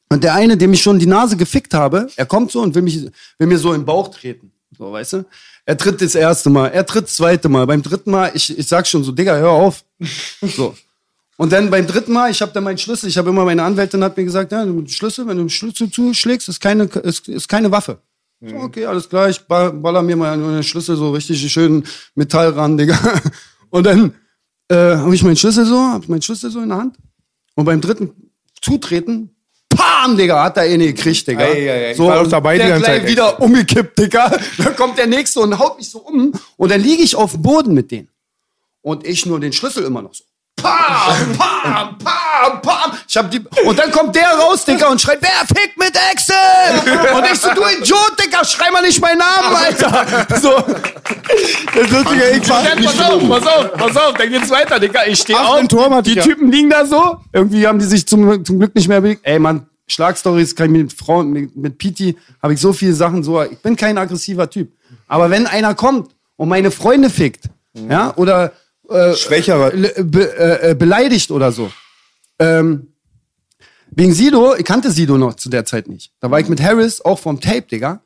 Und 0.08 0.22
der 0.22 0.34
eine, 0.34 0.56
dem 0.56 0.72
ich 0.72 0.82
schon 0.82 0.98
die 0.98 1.06
Nase 1.06 1.36
gefickt 1.36 1.74
habe, 1.74 2.08
er 2.16 2.26
kommt 2.26 2.52
so 2.52 2.60
und 2.60 2.74
will, 2.74 2.82
mich, 2.82 3.10
will 3.38 3.46
mir 3.48 3.58
so 3.58 3.72
in 3.72 3.80
den 3.80 3.86
Bauch 3.86 4.08
treten. 4.08 4.52
So, 4.76 4.92
weißt 4.92 5.14
du? 5.14 5.24
Er 5.64 5.76
tritt 5.76 6.00
das 6.00 6.14
erste 6.14 6.48
Mal, 6.48 6.68
er 6.68 6.86
tritt 6.86 7.04
das 7.04 7.16
zweite 7.16 7.48
Mal. 7.48 7.66
Beim 7.66 7.82
dritten 7.82 8.10
Mal, 8.10 8.30
ich, 8.34 8.56
ich 8.56 8.66
sag 8.68 8.86
schon 8.86 9.02
so, 9.02 9.10
Digga, 9.10 9.36
hör 9.36 9.50
auf. 9.50 9.84
So. 10.42 10.74
Und 11.38 11.52
dann 11.52 11.68
beim 11.70 11.86
dritten 11.86 12.12
Mal, 12.12 12.30
ich 12.30 12.40
habe 12.40 12.52
dann 12.52 12.64
meinen 12.64 12.78
Schlüssel, 12.78 13.08
ich 13.08 13.18
habe 13.18 13.28
immer 13.28 13.44
meine 13.44 13.62
Anwältin 13.62 14.02
hat 14.02 14.16
mir 14.16 14.24
gesagt, 14.24 14.52
ja, 14.52 14.64
Schlüssel, 14.86 15.26
wenn 15.26 15.36
du 15.36 15.44
den 15.44 15.50
Schlüssel 15.50 15.90
zuschlägst, 15.90 16.48
ist 16.48 16.60
keine, 16.60 16.84
ist, 16.84 17.28
ist 17.28 17.48
keine 17.48 17.70
Waffe. 17.70 17.98
So, 18.40 18.54
okay, 18.56 18.84
alles 18.86 19.08
klar, 19.08 19.28
ich 19.28 19.40
ba- 19.40 19.70
baller 19.70 20.02
mir 20.02 20.16
mal 20.16 20.36
den 20.38 20.62
Schlüssel 20.62 20.96
so 20.96 21.10
richtig 21.10 21.50
schön 21.52 21.84
Metall 22.14 22.50
ran, 22.50 22.76
Digga. 22.76 22.98
Und 23.70 23.84
dann 23.84 24.14
äh, 24.68 24.74
habe 24.96 25.14
ich 25.14 25.22
meinen 25.22 25.36
Schlüssel 25.36 25.64
so, 25.66 25.78
hab 25.78 26.08
meinen 26.08 26.22
Schlüssel 26.22 26.50
so 26.50 26.60
in 26.60 26.68
der 26.70 26.78
Hand. 26.78 26.96
Und 27.54 27.64
beim 27.64 27.80
dritten 27.80 28.12
Zutreten, 28.62 29.30
pam, 29.68 30.16
Digga, 30.16 30.42
hat 30.44 30.56
er 30.58 30.66
eh 30.66 30.76
nicht 30.76 30.96
gekriegt, 30.96 31.26
Digga. 31.28 31.40
Ei, 31.44 31.52
ei, 31.70 31.70
ei. 31.86 31.90
Ich 31.92 31.96
So, 31.96 32.06
war 32.06 32.16
doch 32.16 32.24
und 32.24 32.32
dabei 32.32 32.54
die 32.54 32.58
der 32.60 32.68
ganze 32.70 32.84
gleich 32.84 33.00
Zeit. 33.02 33.10
wieder 33.10 33.40
umgekippt, 33.42 33.98
Digga. 33.98 34.30
Dann 34.58 34.76
kommt 34.76 34.96
der 34.98 35.06
Nächste 35.06 35.40
und 35.40 35.58
haut 35.58 35.76
mich 35.78 35.88
so 35.90 35.98
um. 36.00 36.32
Und 36.56 36.70
dann 36.70 36.80
liege 36.80 37.02
ich 37.02 37.14
auf 37.16 37.32
dem 37.32 37.42
Boden 37.42 37.74
mit 37.74 37.90
denen. 37.90 38.08
Und 38.82 39.06
ich 39.06 39.24
nur 39.26 39.40
den 39.40 39.52
Schlüssel 39.52 39.84
immer 39.84 40.02
noch 40.02 40.14
so. 40.14 40.24
Pam, 40.66 41.38
pam, 41.38 41.98
pam, 41.98 42.62
pam. 42.62 42.92
Ich 43.08 43.16
hab 43.16 43.30
die, 43.30 43.40
und 43.64 43.78
dann 43.78 43.90
kommt 43.92 44.14
der 44.16 44.30
raus, 44.30 44.64
Digga, 44.64 44.88
und 44.88 45.00
schreit, 45.00 45.18
wer 45.20 45.46
fickt 45.46 45.78
mit 45.78 45.92
Excel? 46.12 46.34
Und 47.14 47.24
ich 47.32 47.38
so, 47.38 47.50
du 47.54 47.62
Idiot, 47.62 48.12
Digga, 48.22 48.44
schrei 48.44 48.70
mal 48.70 48.82
nicht 48.82 49.00
meinen 49.00 49.18
Namen, 49.18 49.56
Alter. 49.56 50.26
So. 50.40 50.56
Das 51.74 51.90
Lustige, 51.90 52.30
ich 52.30 52.48
war, 52.48 52.62
Dann, 52.64 52.84
pass 52.84 53.00
auf, 53.00 53.28
pass 53.28 53.46
auf, 53.46 53.72
pass 53.74 53.96
auf, 53.96 54.14
dann 54.14 54.30
geht's 54.30 54.50
weiter, 54.50 54.80
Digga. 54.80 55.00
Ich 55.06 55.20
stehe 55.20 55.38
auf, 55.38 55.66
Turm 55.68 56.02
die. 56.02 56.16
Typen 56.16 56.50
liegen 56.50 56.70
da 56.70 56.84
so. 56.84 57.18
Irgendwie 57.32 57.66
haben 57.66 57.78
die 57.78 57.84
sich 57.84 58.06
zum, 58.06 58.44
zum 58.44 58.58
Glück 58.58 58.74
nicht 58.74 58.88
mehr 58.88 59.00
bewegt. 59.00 59.20
Ey, 59.24 59.38
Mann, 59.38 59.66
Schlagstories 59.86 60.54
kann 60.56 60.74
ich 60.74 60.82
mit 60.82 60.92
Frauen, 60.92 61.30
mit, 61.30 61.56
mit 61.56 61.78
Piti, 61.78 62.16
habe 62.42 62.54
ich 62.54 62.60
so 62.60 62.72
viele 62.72 62.94
Sachen 62.94 63.22
so. 63.22 63.40
Ich 63.42 63.58
bin 63.58 63.76
kein 63.76 63.96
aggressiver 63.98 64.50
Typ. 64.50 64.72
Aber 65.06 65.30
wenn 65.30 65.46
einer 65.46 65.74
kommt 65.74 66.10
und 66.36 66.48
meine 66.48 66.70
Freunde 66.70 67.10
fickt, 67.10 67.44
ja, 67.74 68.12
oder 68.16 68.52
äh, 68.88 69.14
Schwächere. 69.14 69.70
be, 70.04 70.38
äh, 70.38 70.70
äh, 70.70 70.74
beleidigt 70.74 71.30
oder 71.30 71.52
so. 71.52 71.70
Ähm, 72.38 72.88
wegen 73.90 74.12
Sido, 74.12 74.54
ich 74.54 74.64
kannte 74.64 74.90
Sido 74.90 75.16
noch 75.16 75.34
zu 75.34 75.48
der 75.48 75.64
Zeit 75.64 75.88
nicht. 75.88 76.12
Da 76.20 76.30
war 76.30 76.40
ich 76.40 76.48
mit 76.48 76.60
Harris 76.60 77.00
auch 77.00 77.18
vom 77.18 77.40
Tape, 77.40 77.62
Digga. 77.62 78.00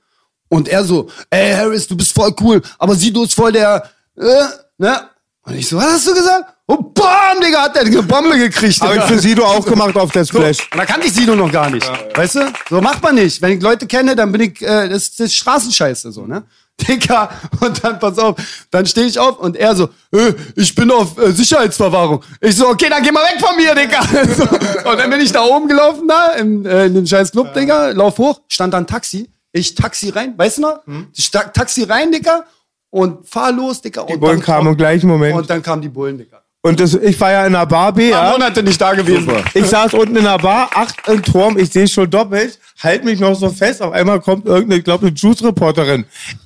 Und 0.49 0.69
er 0.69 0.85
so, 0.85 1.09
ey 1.31 1.53
Harris, 1.53 1.87
du 1.87 1.97
bist 1.97 2.13
voll 2.13 2.35
cool, 2.41 2.61
aber 2.79 2.95
Sido 2.95 3.23
ist 3.23 3.35
voll 3.35 3.53
der, 3.53 3.91
äh, 4.17 4.45
ne? 4.79 5.09
Und 5.51 5.57
ich 5.59 5.69
so, 5.69 5.77
was 5.77 5.87
hast 5.93 6.07
du 6.07 6.15
gesagt? 6.15 6.45
Und 6.67 6.95
bam, 6.95 7.41
Digga, 7.45 7.63
hat 7.63 7.75
der 7.75 7.83
eine 7.83 8.03
Bombe 8.03 8.39
gekriegt, 8.39 8.81
habe 8.81 8.97
ich 8.99 9.03
für 9.03 9.19
Sido 9.19 9.45
auch 9.45 9.65
gemacht 9.67 9.97
auf 9.97 10.13
der 10.13 10.25
So, 10.25 10.39
Splash. 10.39 10.59
und 10.71 10.79
da 10.79 10.87
kannte 10.87 11.09
ich 11.09 11.13
Sido 11.13 11.35
noch 11.35 11.51
gar 11.51 11.69
nicht. 11.69 11.85
Weißt 12.17 12.37
du? 12.37 12.53
So 12.69 12.81
macht 12.81 13.03
man 13.03 13.17
nicht. 13.17 13.43
Wenn 13.43 13.57
ich 13.59 13.63
Leute 13.63 13.87
kenne, 13.89 14.15
dann 14.15 14.31
bin 14.31 14.43
ich, 14.43 14.63
äh, 14.63 14.89
das, 14.89 15.11
das 15.17 15.27
ist 15.27 15.35
Straßenscheiße, 15.35 16.13
so, 16.13 16.27
ne? 16.27 16.45
Digga, 16.81 17.29
und 17.61 17.83
dann, 17.85 17.99
pass 17.99 18.17
auf, 18.19 18.37
dann 18.71 18.87
stehe 18.87 19.07
ich 19.07 19.19
auf 19.19 19.39
und 19.41 19.55
er 19.57 19.75
so, 19.77 19.91
äh, 20.13 20.33
ich 20.57 20.75
bin 20.75 20.91
auf 20.93 21.19
äh, 21.19 21.33
Sicherheitsverwahrung. 21.33 22.23
Ich 22.41 22.57
so, 22.57 22.69
okay, 22.69 22.87
dann 22.89 23.03
geh 23.03 23.11
mal 23.11 23.25
weg 23.25 23.39
von 23.41 23.55
mir, 23.57 23.75
Digga. 23.75 24.01
So, 24.37 24.89
und 24.91 24.99
dann 24.99 25.11
bin 25.11 25.21
ich 25.21 25.33
da 25.33 25.43
oben 25.43 25.67
gelaufen, 25.69 26.07
da, 26.09 26.29
in, 26.39 26.65
äh, 26.65 26.87
in 26.87 26.95
den 26.95 27.07
scheiß 27.07 27.33
Club, 27.33 27.53
Digga, 27.55 27.89
lauf 27.91 28.17
hoch, 28.19 28.41
stand 28.49 28.73
da 28.73 28.79
ein 28.79 28.87
Taxi. 28.87 29.29
Ich 29.53 29.75
Taxi 29.75 30.11
rein, 30.11 30.35
weißt 30.39 30.59
du 30.59 30.63
noch? 30.63 30.79
Ich 31.13 31.25
sta- 31.27 31.49
Taxi 31.49 31.83
rein, 31.83 32.13
Digga, 32.13 32.45
und 32.91 33.29
fahr 33.29 33.53
los, 33.53 33.81
Digga. 33.81 34.05
Die 34.05 34.17
Bullen 34.17 34.41
kamen 34.41 34.69
im 34.69 34.77
gleichen 34.77 35.09
Moment. 35.09 35.37
Und 35.37 35.49
dann 35.49 35.63
kamen 35.63 35.83
die 35.83 35.89
Bullen, 35.89 36.19
Digga. 36.19 36.43
Und 36.63 36.79
das, 36.79 36.93
ich 36.95 37.19
war 37.19 37.33
ja 37.33 37.47
in 37.47 37.55
der 37.55 37.65
Bar 37.65 37.91
B, 37.95 38.11
ja. 38.11 38.33
Monate 38.33 38.63
nicht 38.63 38.79
da 38.79 38.93
gewesen. 38.93 39.27
Ich 39.55 39.65
saß 39.65 39.95
unten 39.95 40.15
in 40.17 40.25
der 40.25 40.37
Bar, 40.37 40.69
acht 40.75 41.09
im 41.09 41.23
Turm, 41.23 41.57
ich 41.57 41.71
sehe 41.73 41.89
schon 41.89 42.11
doppelt, 42.11 42.59
halt 42.83 43.03
mich 43.03 43.19
noch 43.19 43.35
so 43.35 43.49
fest, 43.49 43.81
auf 43.81 43.93
einmal 43.95 44.21
kommt 44.21 44.45
irgendeine, 44.45 44.77
ich 44.81 44.85
glaube, 44.85 45.07
eine 45.07 45.17
Juice-Reporterin. 45.17 46.05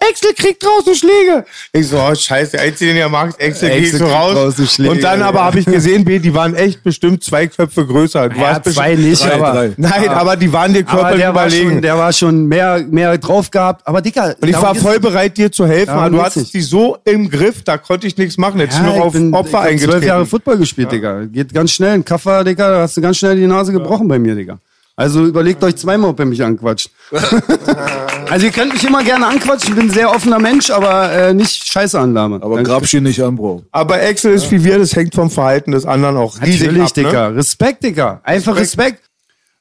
Excel 0.08 0.32
kriegt 0.34 0.62
draußen 0.64 0.94
Schläge. 0.94 1.44
Ich 1.72 1.88
so, 1.88 1.98
oh, 1.98 2.14
scheiße, 2.14 2.52
der 2.52 2.60
Einzige, 2.60 2.92
den 2.92 2.98
ihr 2.98 3.08
mag, 3.08 3.34
Excel, 3.38 3.70
Excel 3.70 3.98
so 3.98 4.04
kriegt 4.04 4.16
raus. 4.16 4.34
draußen 4.34 4.66
Schläge, 4.68 4.90
Und 4.92 5.02
dann 5.02 5.20
aber 5.22 5.40
ja. 5.40 5.44
habe 5.46 5.58
ich 5.58 5.66
gesehen, 5.66 6.04
B, 6.04 6.20
die 6.20 6.32
waren 6.32 6.54
echt 6.54 6.84
bestimmt 6.84 7.24
zwei 7.24 7.48
Köpfe 7.48 7.84
größer. 7.84 8.28
Du 8.28 8.36
Ja, 8.36 8.42
warst 8.42 8.62
bestimmt- 8.62 8.86
zwei 8.86 8.94
nicht, 8.94 9.20
Drei, 9.24 9.34
aber... 9.34 9.52
drei. 9.52 9.72
Nein, 9.76 10.08
aber 10.10 10.36
die 10.36 10.52
waren 10.52 10.72
dir 10.72 10.84
körperlich 10.84 11.18
der 11.22 11.34
war, 11.34 11.46
überlegen. 11.46 11.70
schon, 11.72 11.82
der 11.82 11.98
war 11.98 12.12
schon 12.12 12.46
mehr, 12.46 12.84
mehr 12.88 13.18
drauf 13.18 13.50
gehabt. 13.50 13.84
Aber 13.84 14.00
Dicker, 14.00 14.36
und 14.40 14.48
ich 14.48 14.54
war 14.62 14.76
voll 14.76 15.00
bereit, 15.00 15.36
dir 15.36 15.50
zu 15.50 15.66
helfen, 15.66 15.90
aber 15.90 16.08
du 16.10 16.22
hattest 16.22 16.54
die 16.54 16.60
so 16.62 16.98
im 17.04 17.28
Griff, 17.28 17.64
da 17.64 17.78
konnte 17.78 18.06
ich 18.06 18.16
nichts 18.16 18.38
machen. 18.38 18.60
Jetzt 18.60 18.76
ja, 18.76 18.82
nur 18.84 18.94
ich 18.96 19.02
auf 19.02 19.12
bin, 19.12 19.34
Opfer 19.34 19.60
eingetreten. 19.62 20.03
Zwölf 20.04 20.14
Jahre 20.14 20.26
Football 20.26 20.58
gespielt, 20.58 20.92
Digga. 20.92 21.24
Geht 21.24 21.52
ganz 21.52 21.72
schnell. 21.72 21.92
Ein 21.92 22.04
Kaffer, 22.04 22.44
Digga, 22.44 22.70
da 22.70 22.80
hast 22.82 22.96
du 22.96 23.00
ganz 23.00 23.16
schnell 23.16 23.36
die 23.36 23.46
Nase 23.46 23.72
gebrochen 23.72 24.08
bei 24.08 24.18
mir, 24.18 24.34
Digga. 24.34 24.58
Also 24.96 25.24
überlegt 25.24 25.62
euch 25.64 25.74
zweimal, 25.74 26.10
ob 26.10 26.20
ihr 26.20 26.24
mich 26.24 26.42
anquatscht. 26.42 26.88
also 28.30 28.46
ihr 28.46 28.52
könnt 28.52 28.72
mich 28.72 28.84
immer 28.84 29.02
gerne 29.02 29.26
anquatschen. 29.26 29.70
Ich 29.70 29.76
bin 29.76 29.88
ein 29.88 29.92
sehr 29.92 30.08
offener 30.08 30.38
Mensch, 30.38 30.70
aber 30.70 31.10
äh, 31.10 31.34
nicht 31.34 31.66
Scheiße 31.66 31.98
anlame. 31.98 32.40
Aber 32.40 32.60
ihn 32.94 33.02
nicht 33.02 33.20
an, 33.20 33.34
Bro. 33.34 33.64
Aber 33.72 34.00
Excel 34.00 34.34
ist 34.34 34.50
wie 34.52 34.62
wir, 34.62 34.78
das 34.78 34.94
hängt 34.94 35.14
vom 35.14 35.30
Verhalten 35.30 35.72
des 35.72 35.84
anderen 35.84 36.16
auch 36.16 36.40
riesig 36.40 36.60
Natürlich, 36.68 36.82
ab, 36.82 36.96
ne? 36.96 37.02
Digga. 37.02 37.26
Respekt, 37.28 37.82
Digga. 37.82 38.20
Einfach 38.22 38.56
Respekt. 38.56 39.02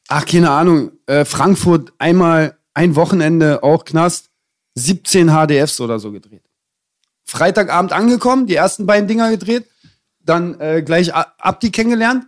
Ach, 0.08 0.24
keine 0.24 0.52
Ahnung. 0.52 0.92
Äh, 1.08 1.26
Frankfurt 1.26 1.94
einmal 1.98 2.56
ein 2.76 2.96
Wochenende 2.96 3.64
auch 3.64 3.86
Knast. 3.86 4.30
17 4.76 5.30
HDFs 5.30 5.80
oder 5.82 6.00
so 6.00 6.12
gedreht. 6.12 6.42
Freitagabend 7.26 7.94
angekommen, 7.94 8.48
die 8.48 8.56
ersten 8.56 8.86
beiden 8.86 9.08
Dinger 9.08 9.30
gedreht. 9.32 9.66
Dann 10.24 10.60
äh, 10.60 10.82
gleich 10.84 11.14
Abdi 11.14 11.72
kennengelernt. 11.72 12.26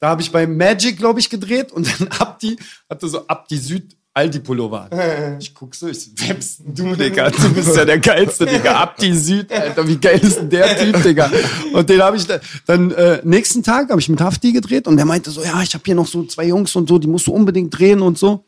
Da 0.00 0.08
habe 0.08 0.22
ich 0.22 0.32
bei 0.32 0.46
Magic, 0.46 0.96
glaube 0.96 1.20
ich, 1.20 1.30
gedreht. 1.30 1.72
Und 1.72 1.86
dann 2.00 2.08
Abdi 2.18 2.56
hatte 2.88 3.08
so 3.08 3.26
Abdi 3.26 3.56
Süd 3.56 3.96
Aldi-Pullover 4.12 4.88
an. 4.90 5.38
Ich 5.40 5.54
guck 5.54 5.74
so, 5.74 5.88
ich 5.88 6.00
so, 6.00 6.10
wer 6.16 6.34
bist 6.34 6.60
denn 6.60 6.74
du, 6.74 6.96
Digga? 6.96 7.30
Du 7.30 7.54
bist 7.54 7.76
ja 7.76 7.84
der 7.84 7.98
geilste, 7.98 8.44
Digga. 8.44 8.80
Abdi 8.80 9.14
Süd, 9.14 9.52
Alter, 9.52 9.86
wie 9.86 9.96
geil 9.96 10.18
ist 10.20 10.38
denn 10.38 10.50
der 10.50 10.76
Typ, 10.76 11.02
Digga? 11.02 11.30
Und 11.72 11.88
den 11.88 12.02
habe 12.02 12.16
ich 12.16 12.26
da, 12.26 12.40
dann 12.66 12.90
äh, 12.90 13.20
nächsten 13.24 13.62
Tag 13.62 13.90
habe 13.90 14.00
ich 14.00 14.08
mit 14.08 14.20
Hafti 14.20 14.52
gedreht 14.52 14.88
und 14.88 14.96
der 14.96 15.06
meinte 15.06 15.30
so, 15.30 15.42
ja, 15.42 15.62
ich 15.62 15.74
habe 15.74 15.84
hier 15.84 15.94
noch 15.94 16.06
so 16.06 16.24
zwei 16.24 16.46
Jungs 16.46 16.74
und 16.74 16.88
so, 16.88 16.98
die 16.98 17.06
musst 17.06 17.26
du 17.28 17.32
unbedingt 17.32 17.78
drehen 17.78 18.02
und 18.02 18.18
so. 18.18 18.44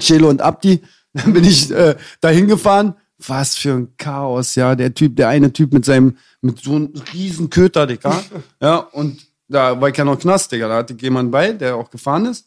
Cello 0.00 0.28
und 0.28 0.42
Abdi, 0.42 0.82
dann 1.12 1.32
bin 1.32 1.44
ich 1.44 1.70
äh, 1.70 1.94
dahin 2.20 2.48
gefahren. 2.48 2.94
Was 3.26 3.56
für 3.56 3.72
ein 3.72 3.96
Chaos, 3.96 4.54
ja. 4.54 4.74
Der 4.74 4.94
Typ, 4.94 5.16
der 5.16 5.28
eine 5.28 5.52
Typ 5.52 5.72
mit 5.72 5.84
seinem, 5.84 6.16
mit 6.40 6.60
so 6.60 6.76
einem 6.76 6.92
riesen 7.12 7.50
Köter, 7.50 7.86
Digga. 7.86 8.22
Ja, 8.60 8.76
und 8.76 9.26
da 9.48 9.80
war 9.80 9.88
ich 9.88 9.96
ja 9.96 10.04
noch 10.04 10.18
Knast, 10.18 10.52
Digga. 10.52 10.68
Da 10.68 10.76
hatte 10.76 10.94
ich 10.94 11.02
jemanden 11.02 11.30
bei, 11.30 11.52
der 11.52 11.76
auch 11.76 11.90
gefahren 11.90 12.26
ist. 12.26 12.46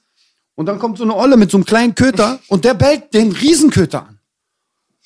Und 0.56 0.66
dann 0.68 0.80
kommt 0.80 0.98
so 0.98 1.04
eine 1.04 1.16
Olle 1.16 1.38
mit 1.38 1.52
so 1.52 1.58
einem 1.58 1.66
kleinen 1.66 1.96
Köter 1.96 2.40
und 2.48 2.66
der 2.66 2.74
bellt 2.74 3.14
den 3.14 3.32
Riesenköter 3.32 4.08
an. 4.08 4.20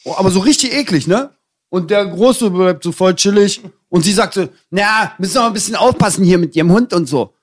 Oh, 0.03 0.15
aber 0.17 0.29
so 0.29 0.39
richtig 0.39 0.73
eklig, 0.73 1.07
ne? 1.07 1.31
Und 1.69 1.89
der 1.91 2.05
Große 2.05 2.51
bleibt 2.51 2.83
so 2.83 2.91
voll 2.91 3.15
chillig. 3.15 3.61
Und 3.89 4.03
sie 4.03 4.13
sagte, 4.13 4.49
na, 4.69 5.13
müssen 5.17 5.35
wir 5.35 5.41
mal 5.41 5.47
ein 5.47 5.53
bisschen 5.53 5.75
aufpassen 5.75 6.23
hier 6.23 6.37
mit 6.37 6.55
ihrem 6.55 6.71
Hund 6.71 6.93
und 6.93 7.07
so. 7.07 7.33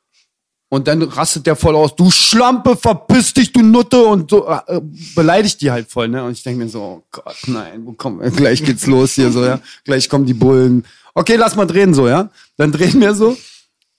Und 0.73 0.89
dann 0.89 1.03
rastet 1.03 1.45
der 1.47 1.55
voll 1.55 1.77
aus, 1.77 1.95
du 1.97 2.11
Schlampe, 2.11 2.77
verpiss 2.77 3.35
dich, 3.35 3.53
du 3.53 3.61
Nutte 3.61 4.03
und 4.05 4.31
so 4.31 4.49
äh, 4.49 4.81
beleidigt 5.15 5.61
die 5.61 5.71
halt 5.71 5.91
voll, 5.91 6.09
ne? 6.09 6.25
Und 6.25 6.33
ich 6.33 6.43
denke 6.43 6.65
mir 6.65 6.71
so, 6.71 6.81
oh 6.81 7.03
Gott, 7.11 7.37
nein, 7.47 7.85
wo 7.85 7.93
kommen 7.93 8.21
wir? 8.21 8.31
Gleich 8.35 8.65
geht's 8.65 8.87
los 8.87 9.13
hier 9.13 9.31
so, 9.31 9.45
ja. 9.45 9.61
Gleich 9.85 10.09
kommen 10.09 10.25
die 10.25 10.33
Bullen. 10.33 10.87
Okay, 11.13 11.37
lass 11.37 11.57
mal 11.57 11.67
drehen 11.67 11.93
so, 11.93 12.09
ja. 12.09 12.31
Dann 12.57 12.73
drehen 12.73 12.99
wir 13.03 13.15
so 13.15 13.37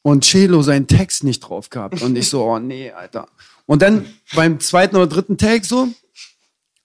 und 0.01 0.23
Chelo 0.23 0.63
seinen 0.63 0.87
Text 0.87 1.23
nicht 1.23 1.41
drauf 1.41 1.69
gehabt 1.69 2.01
und 2.01 2.17
ich 2.17 2.27
so, 2.27 2.43
oh 2.43 2.57
nee, 2.57 2.89
Alter. 2.89 3.27
Und 3.67 3.83
dann 3.83 4.07
beim 4.33 4.59
zweiten 4.59 4.95
oder 4.95 5.05
dritten 5.05 5.37
Take 5.37 5.67
so 5.67 5.89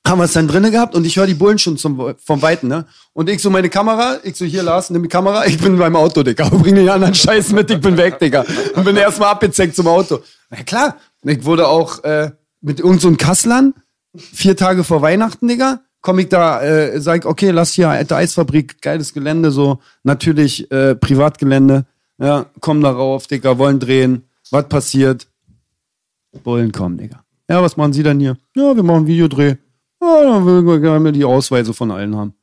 haben 0.08 0.18
wir 0.18 0.24
es 0.24 0.32
dann 0.32 0.48
drinnen 0.48 0.72
gehabt 0.72 0.94
und 0.94 1.04
ich 1.06 1.16
höre 1.16 1.26
die 1.26 1.34
Bullen 1.34 1.58
schon 1.58 1.76
zum, 1.76 2.14
vom 2.18 2.42
Weiten, 2.42 2.68
ne? 2.68 2.86
Und 3.12 3.28
ich 3.28 3.42
so 3.42 3.50
meine 3.50 3.68
Kamera, 3.68 4.18
ich 4.22 4.36
so 4.36 4.44
hier 4.44 4.62
Lars, 4.62 4.90
nimm 4.90 5.02
die 5.02 5.08
Kamera, 5.08 5.46
ich 5.46 5.58
bin 5.58 5.78
beim 5.78 5.96
Auto, 5.96 6.22
Digga. 6.22 6.48
Bring 6.50 6.74
den 6.74 6.88
anderen 6.88 7.14
Scheiß 7.14 7.52
mit, 7.52 7.70
ich 7.70 7.80
bin 7.80 7.96
weg, 7.96 8.18
Digga. 8.18 8.44
Und 8.74 8.84
bin 8.84 8.96
erstmal 8.96 9.30
abgezeckt 9.30 9.76
zum 9.76 9.86
Auto. 9.86 10.20
Na 10.50 10.62
klar, 10.62 10.96
ich 11.22 11.44
wurde 11.44 11.68
auch 11.68 12.02
äh, 12.04 12.30
mit 12.60 12.80
irgendeinem 12.80 13.12
so 13.12 13.16
Kasslern, 13.16 13.74
vier 14.16 14.56
Tage 14.56 14.84
vor 14.84 15.02
Weihnachten, 15.02 15.46
Digga, 15.46 15.80
komm 16.00 16.18
ich 16.18 16.28
da, 16.28 16.62
äh, 16.62 17.00
sag, 17.00 17.26
okay, 17.26 17.50
lass 17.50 17.72
hier, 17.72 17.90
alte 17.90 18.16
Eisfabrik, 18.16 18.80
geiles 18.80 19.12
Gelände, 19.12 19.50
so, 19.50 19.78
natürlich 20.04 20.70
äh, 20.70 20.94
Privatgelände, 20.94 21.86
ja, 22.18 22.46
komm 22.60 22.80
da 22.80 22.90
rauf, 22.90 23.26
Digga, 23.26 23.58
wollen 23.58 23.78
drehen, 23.78 24.24
was 24.50 24.68
passiert? 24.68 25.26
Bullen 26.42 26.72
kommen, 26.72 26.98
Digga. 26.98 27.24
Ja, 27.48 27.62
was 27.62 27.76
machen 27.76 27.92
Sie 27.92 28.02
denn 28.02 28.20
hier? 28.20 28.36
Ja, 28.54 28.76
wir 28.76 28.82
machen 28.82 29.06
Videodreh. 29.06 29.56
Ja, 30.00 30.22
dann 30.22 30.46
will 30.46 30.64
wir 30.64 30.78
gerne 30.80 31.12
die 31.12 31.24
Ausweise 31.24 31.74
von 31.74 31.90
allen 31.90 32.16
haben. 32.16 32.34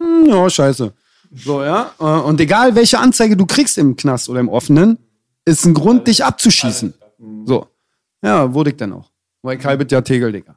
Hm, 0.00 0.26
ja, 0.26 0.48
scheiße. 0.48 0.92
So, 1.36 1.62
ja. 1.62 1.90
Äh, 1.98 2.04
Und 2.04 2.40
egal, 2.40 2.74
welche 2.74 2.98
Anzeige 2.98 3.36
du 3.36 3.46
kriegst 3.46 3.78
im 3.78 3.96
Knast 3.96 4.28
oder 4.28 4.40
im 4.40 4.48
Offenen, 4.48 4.98
ist 5.44 5.64
ein 5.66 5.74
Grund, 5.74 6.06
dich 6.06 6.24
abzuschießen. 6.24 6.94
So. 7.46 7.66
Ja, 8.22 8.52
wurde 8.54 8.70
ich 8.70 8.76
dann 8.76 8.92
auch. 8.92 9.10
Weil 9.42 9.58
ich 9.58 9.64
halbet 9.64 9.92
ja 9.92 10.00
Tegel, 10.00 10.32
Digga. 10.32 10.56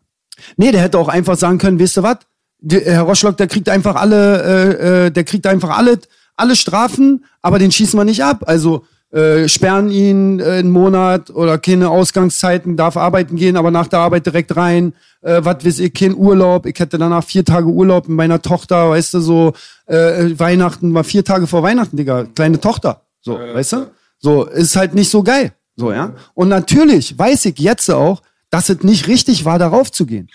Nee, 0.56 0.72
der 0.72 0.82
hätte 0.82 0.98
auch 1.00 1.08
einfach 1.10 1.36
sagen 1.36 1.58
können, 1.58 1.80
weißt 1.80 1.98
du 1.98 2.04
was? 2.04 2.18
Der- 2.60 2.86
Herr 2.86 3.02
Roschlock, 3.04 3.38
der 3.38 3.48
kriegt 3.48 3.68
einfach 3.70 3.96
alle, 3.96 4.44
äh, 4.44 5.06
äh, 5.08 5.12
der 5.12 5.24
kriegt 5.24 5.46
einfach 5.48 5.78
alle, 5.78 6.00
alle 6.36 6.56
Strafen, 6.56 7.26
aber 7.42 7.60
den 7.60 7.72
schießen 7.72 8.00
wir 8.00 8.06
nicht 8.06 8.24
ab. 8.24 8.44
Also 8.48 8.86
äh, 9.12 9.48
sperren 9.48 9.90
ihn 9.90 10.40
äh, 10.40 10.44
einen 10.44 10.70
Monat 10.70 11.30
oder 11.30 11.58
keine 11.58 11.90
Ausgangszeiten, 11.90 12.76
darf 12.76 12.98
arbeiten 12.98 13.36
gehen, 13.38 13.56
aber 13.56 13.72
nach 13.72 13.88
der 13.88 14.00
Arbeit 14.00 14.26
direkt 14.26 14.56
rein. 14.56 14.94
Äh, 15.22 15.42
was 15.44 15.66
weiß 15.66 15.80
ich, 15.80 15.94
kein 15.94 16.16
Urlaub. 16.16 16.66
Ich 16.66 16.80
hätte 16.80 16.98
danach 16.98 17.24
vier 17.24 17.46
Tage 17.46 17.68
Urlaub 17.68 18.08
mit 18.08 18.18
meiner 18.18 18.42
Tochter, 18.42 18.90
weißt 18.90 19.16
du, 19.16 19.20
so 19.22 19.54
äh, 19.86 20.38
Weihnachten 20.38 20.94
war 20.94 21.04
vier 21.04 21.24
Tage 21.24 21.48
vor 21.48 21.64
Weihnachten, 21.64 21.98
Digga, 21.98 22.26
kleine 22.36 22.60
Tochter. 22.60 23.02
So, 23.22 23.40
weißt 23.40 23.74
du? 23.74 23.92
So, 24.20 24.46
ist 24.46 24.76
halt 24.76 24.94
nicht 24.94 25.10
so 25.10 25.24
geil. 25.24 25.54
So, 25.76 25.92
ja. 25.92 26.14
Und 26.34 26.50
natürlich 26.50 27.18
weiß 27.18 27.46
ich 27.46 27.60
jetzt 27.60 27.90
auch, 27.90 28.22
dass 28.50 28.70
es 28.70 28.84
nicht 28.84 29.08
richtig 29.08 29.46
war, 29.46 29.60
darauf 29.60 29.92
zu 29.92 30.06
gehen. 30.06 30.30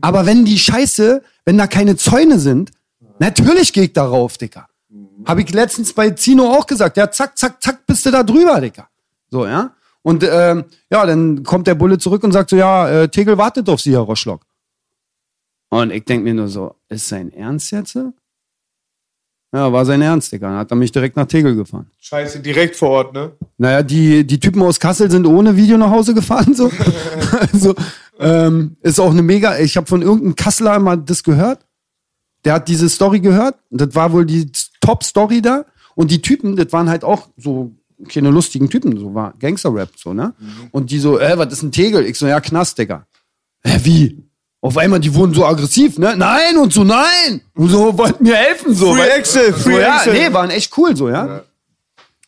Aber 0.00 0.26
wenn 0.26 0.44
die 0.44 0.58
Scheiße, 0.58 1.22
wenn 1.44 1.58
da 1.58 1.66
keine 1.66 1.96
Zäune 1.96 2.38
sind, 2.38 2.70
natürlich 3.18 3.72
gehe 3.72 3.84
ich 3.84 3.92
darauf, 3.92 4.38
Digga. 4.38 4.66
Habe 5.26 5.42
ich 5.42 5.52
letztens 5.52 5.92
bei 5.92 6.10
Zino 6.10 6.44
auch 6.44 6.66
gesagt. 6.66 6.96
Ja, 6.96 7.10
zack, 7.10 7.36
zack, 7.36 7.62
zack, 7.62 7.86
bist 7.86 8.06
du 8.06 8.10
da 8.10 8.22
drüber, 8.22 8.60
Digga. 8.60 8.88
So, 9.30 9.46
ja. 9.46 9.74
Und 10.02 10.24
ähm, 10.24 10.64
ja, 10.90 11.04
dann 11.04 11.42
kommt 11.42 11.66
der 11.66 11.74
Bulle 11.74 11.98
zurück 11.98 12.24
und 12.24 12.32
sagt 12.32 12.50
so, 12.50 12.56
ja, 12.56 12.88
äh, 12.88 13.08
Tegel 13.08 13.36
wartet 13.36 13.68
auf 13.68 13.80
Sie, 13.80 13.92
Herr 13.92 14.00
Roschlock. 14.00 14.42
Und 15.68 15.92
ich 15.92 16.04
denk 16.04 16.24
mir 16.24 16.34
nur 16.34 16.48
so, 16.48 16.74
ist 16.88 17.08
sein 17.08 17.32
Ernst 17.32 17.70
jetzt? 17.70 17.96
Ja, 19.52 19.72
war 19.72 19.84
sein 19.84 20.00
Ernst, 20.00 20.32
Digga. 20.32 20.48
Dann 20.48 20.58
hat 20.58 20.70
er 20.70 20.76
mich 20.76 20.92
direkt 20.92 21.16
nach 21.16 21.26
Tegel 21.26 21.56
gefahren. 21.56 21.90
Scheiße, 21.98 22.40
direkt 22.40 22.76
vor 22.76 22.90
Ort, 22.90 23.14
ne? 23.14 23.32
Naja, 23.58 23.82
die, 23.82 24.24
die 24.24 24.38
Typen 24.38 24.62
aus 24.62 24.78
Kassel 24.78 25.10
sind 25.10 25.26
ohne 25.26 25.56
Video 25.56 25.76
nach 25.76 25.90
Hause 25.90 26.14
gefahren. 26.14 26.54
So. 26.54 26.70
also, 27.52 27.74
ähm, 28.18 28.76
ist 28.82 29.00
auch 29.00 29.10
eine 29.10 29.22
mega. 29.22 29.58
Ich 29.58 29.76
habe 29.76 29.86
von 29.86 30.02
irgendeinem 30.02 30.36
Kasseler 30.36 30.78
mal 30.78 30.96
das 30.96 31.24
gehört. 31.24 31.66
Der 32.44 32.54
hat 32.54 32.68
diese 32.68 32.88
Story 32.88 33.18
gehört. 33.20 33.56
Und 33.70 33.80
das 33.80 33.94
war 33.94 34.12
wohl 34.12 34.24
die 34.24 34.50
Top-Story 34.80 35.42
da. 35.42 35.64
Und 35.94 36.10
die 36.10 36.22
Typen, 36.22 36.56
das 36.56 36.72
waren 36.72 36.88
halt 36.88 37.04
auch 37.04 37.28
so 37.36 37.72
keine 38.08 38.30
lustigen 38.30 38.70
Typen, 38.70 38.98
so 38.98 39.14
war 39.14 39.34
Gangster-Rap, 39.38 39.90
so, 39.96 40.14
ne? 40.14 40.32
Und 40.70 40.90
die 40.90 40.98
so, 40.98 41.18
äh, 41.18 41.36
was 41.36 41.52
ist 41.52 41.62
ein 41.62 41.70
Tegel? 41.72 42.06
Ich 42.06 42.16
so, 42.18 42.26
ja, 42.26 42.40
Knast, 42.40 42.78
Digga. 42.78 43.06
Hä, 43.62 43.78
wie? 43.82 44.24
Auf 44.62 44.76
einmal, 44.78 45.00
die 45.00 45.14
wurden 45.14 45.34
so 45.34 45.44
aggressiv, 45.44 45.98
ne? 45.98 46.14
Nein 46.16 46.56
und 46.56 46.72
so, 46.72 46.82
nein! 46.82 47.42
Und 47.54 47.68
so, 47.68 47.96
wollten 47.98 48.24
mir 48.24 48.36
helfen, 48.36 48.74
so. 48.74 48.94
Free 48.94 49.00
weil- 49.00 49.12
Axel, 49.18 49.52
so, 49.52 49.58
Free 49.60 49.80
ja, 49.80 49.96
Axel. 49.96 50.12
nee, 50.14 50.32
waren 50.32 50.50
echt 50.50 50.76
cool, 50.78 50.96
so, 50.96 51.08
ja? 51.10 51.42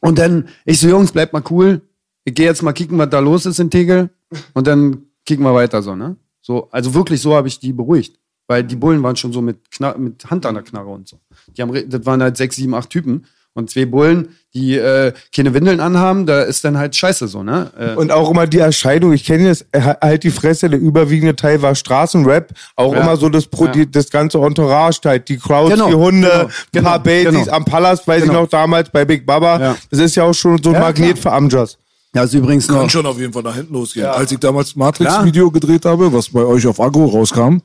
Und 0.00 0.18
dann, 0.18 0.48
ich 0.66 0.78
so, 0.78 0.88
Jungs, 0.88 1.12
bleibt 1.12 1.32
mal 1.32 1.42
cool. 1.50 1.80
Ich 2.24 2.34
gehe 2.34 2.46
jetzt 2.46 2.62
mal 2.62 2.72
kicken, 2.72 2.98
was 2.98 3.09
da 3.11 3.20
los 3.20 3.46
ist 3.46 3.59
in 3.59 3.70
Tegel. 3.70 4.11
Und 4.53 4.66
dann 4.66 5.07
kicken 5.24 5.44
wir 5.44 5.55
weiter 5.55 5.82
so, 5.82 5.94
ne? 5.96 6.16
So, 6.42 6.68
also 6.70 6.92
wirklich 6.94 7.20
so 7.20 7.34
habe 7.34 7.48
ich 7.48 7.61
die 7.61 7.72
beruhigt. 7.72 8.18
Weil 8.53 8.64
die 8.64 8.76
Bullen 8.76 9.03
waren 9.03 9.16
schon 9.16 9.32
so 9.32 9.40
mit, 9.40 9.70
Kna 9.70 9.94
mit 9.96 10.28
Hand 10.30 10.44
an 10.44 10.53
der 10.55 10.62
Knarre 10.62 10.90
und 10.90 11.09
so. 11.09 11.16
Die 11.57 11.62
haben, 11.62 11.72
das 11.88 12.05
waren 12.05 12.22
halt 12.22 12.36
sechs, 12.36 12.57
sieben, 12.57 12.74
acht 12.74 12.90
Typen. 12.90 13.24
Und 13.55 13.68
zwei 13.70 13.84
Bullen, 13.86 14.28
die 14.55 14.76
äh, 14.76 15.12
keine 15.34 15.53
Windeln 15.55 15.80
anhaben, 15.80 16.24
da 16.24 16.40
ist 16.42 16.64
dann 16.64 16.76
halt 16.78 16.96
scheiße 16.96 17.28
so, 17.28 17.42
ne? 17.42 17.70
Äh, 17.78 17.96
Und 17.96 18.11
auch 18.11 18.30
immer 18.30 18.46
die 18.46 18.59
Erscheinung, 18.61 19.12
ich 19.12 19.24
kenne 19.24 19.48
das, 19.48 19.62
äh, 19.72 19.94
halt 20.00 20.22
die 20.24 20.30
Fresse, 20.30 20.70
der 20.70 20.78
überwiegende 20.80 21.34
Teil 21.36 21.61
war 21.61 21.74
Straßenrap, 21.74 22.50
auch 22.76 22.94
Ja. 22.94 23.00
immer 23.03 23.16
so 23.18 23.28
das, 23.28 23.46
Pro, 23.46 23.66
Ja. 23.66 23.72
die, 23.72 23.90
das 23.90 24.09
ganze 24.11 24.38
Entourage 24.38 25.00
halt, 25.05 25.28
die 25.28 25.36
Crowds, 25.38 25.70
Genau, 25.74 25.88
die 25.88 25.94
Hunde, 25.94 26.28
genau, 26.28 26.44
ein 26.44 26.50
genau, 26.72 26.90
paar 26.90 27.00
genau. 27.00 27.50
am 27.53 27.64
Palast, 27.66 28.09
weiß 28.09 28.22
Genau. 28.22 28.32
ich 28.34 28.40
noch 28.40 28.48
damals 28.48 28.88
bei 28.90 29.05
Big 29.05 29.26
Baba, 29.26 29.61
Ja. 29.61 29.76
das 29.90 30.00
ist 30.00 30.14
ja 30.14 30.24
auch 30.24 30.32
schon 30.34 30.57
so 30.62 30.70
ein 30.70 30.74
Ja, 30.76 30.80
Magnet 30.80 31.20
klar. 31.20 31.32
für 31.32 31.32
Amjas. 31.32 31.76
ja, 32.14 32.22
ist 32.24 32.32
übrigens 32.32 32.68
noch. 32.68 32.78
Kann 32.80 32.88
schon 32.90 33.05
auf 33.05 33.18
jeden 33.18 33.34
Fall 33.34 33.42
nach 33.42 33.55
hinten 33.57 33.74
losgehen. 33.74 34.07
Als 34.07 34.32
ich 34.32 34.38
damals 34.38 34.74
Matrix-Video 34.76 35.50
gedreht 35.50 35.84
habe, 35.84 36.11
was 36.11 36.30
bei 36.30 36.40
euch 36.42 36.66
auf 36.66 36.80
Agro 36.80 37.05
rauskam, 37.05 37.59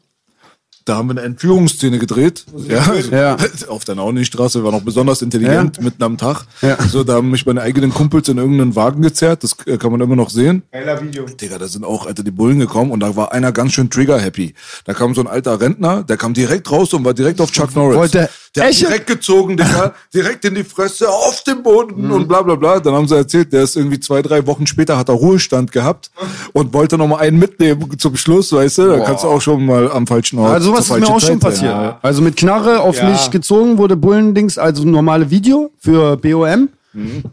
da 0.88 0.96
haben 0.96 1.08
wir 1.10 1.12
eine 1.12 1.22
Entführungsszene 1.22 2.00
gedreht. 2.00 2.46
Ja, 2.68 2.94
Ja. 3.12 3.38
Auf 3.68 3.84
der 3.86 3.96
Naunenstraße, 3.96 4.64
war 4.64 4.72
noch 4.72 4.82
besonders 4.82 5.22
intelligent, 5.22 5.82
mitten 5.82 6.02
am 6.04 6.18
Tag. 6.18 6.46
Ja. 6.62 6.78
So, 6.88 7.04
da 7.04 7.14
haben 7.16 7.30
mich 7.32 7.46
meine 7.46 7.62
eigenen 7.62 7.94
Kumpels 7.94 8.30
in 8.30 8.38
irgendeinen 8.38 8.76
Wagen 8.76 9.02
gezerrt, 9.02 9.44
das 9.44 9.56
äh, 9.66 9.78
kann 9.78 9.92
man 9.92 10.02
immer 10.02 10.16
noch 10.16 10.30
sehen. 10.30 10.64
Geiler 10.72 11.02
Video. 11.02 11.26
Digga, 11.26 11.58
da 11.58 11.68
sind 11.68 11.84
auch, 11.84 12.06
Alter, 12.06 12.24
die 12.24 12.32
Bullen 12.32 12.60
gekommen 12.60 12.92
und 12.92 13.02
da 13.02 13.16
war 13.16 13.32
einer 13.34 13.52
ganz 13.52 13.74
schön 13.74 13.90
trigger-happy. 13.90 14.54
Da 14.86 14.94
kam 14.94 15.14
so 15.14 15.22
ein 15.22 15.28
alter 15.28 15.60
Rentner, 15.60 16.04
der 16.04 16.18
kam 16.18 16.34
direkt 16.34 16.72
raus 16.72 16.94
und 16.94 17.04
war 17.04 17.14
direkt 17.14 17.42
auf 17.42 17.52
Chuck 17.52 17.76
Norris. 17.76 17.98
Wollte- 17.98 18.30
der 18.56 18.66
hat 18.70 18.80
direkt 18.80 19.06
gezogen, 19.08 19.56
Digga, 19.58 19.94
direkt 20.14 20.44
in 20.46 20.56
die 20.56 20.64
Fresse, 20.64 21.08
auf 21.10 21.44
den 21.44 21.62
Boden 21.62 22.06
Mhm. 22.06 22.12
und 22.12 22.28
bla 22.28 22.42
bla 22.42 22.56
bla. 22.56 22.80
Dann 22.80 22.94
haben 22.96 23.08
sie 23.08 23.16
erzählt, 23.16 23.54
der 23.54 23.64
ist 23.64 23.76
irgendwie 23.76 24.00
zwei, 24.00 24.22
drei 24.24 24.48
Wochen 24.48 24.66
später 24.66 24.98
hat 24.98 25.10
er 25.10 25.16
Ruhestand 25.16 25.72
gehabt 25.72 26.10
und 26.54 26.74
wollte 26.74 26.98
noch 26.98 27.08
mal 27.08 27.18
einen 27.18 27.38
mitnehmen 27.38 28.00
zum 28.00 28.16
Schluss, 28.16 28.52
weißt 28.52 28.80
du? 28.80 28.88
Da 28.88 29.00
kannst 29.02 29.24
du 29.24 29.28
auch 29.28 29.42
schon 29.42 29.64
mal 29.66 29.92
am 29.92 30.08
falschen 30.08 30.40
Ort. 30.40 30.54
Also 30.54 30.74
sowas 30.82 31.02
ist 31.02 31.08
mir 31.10 31.16
auch 31.16 31.20
schon 31.20 31.42
Zeit 31.42 31.56
sein. 31.56 31.72
passiert. 31.72 31.96
Also 32.04 32.22
mit 32.22 32.36
Knarre 32.38 32.80
auf 32.82 32.98
Ja. 32.98 33.10
mich 33.10 33.30
gezogen 33.32 33.78
wurde 33.78 33.96
Bullendings, 33.98 34.58
also 34.58 34.84
normale 34.86 35.30
Video 35.30 35.72
für 35.78 36.18
BOM. 36.18 36.70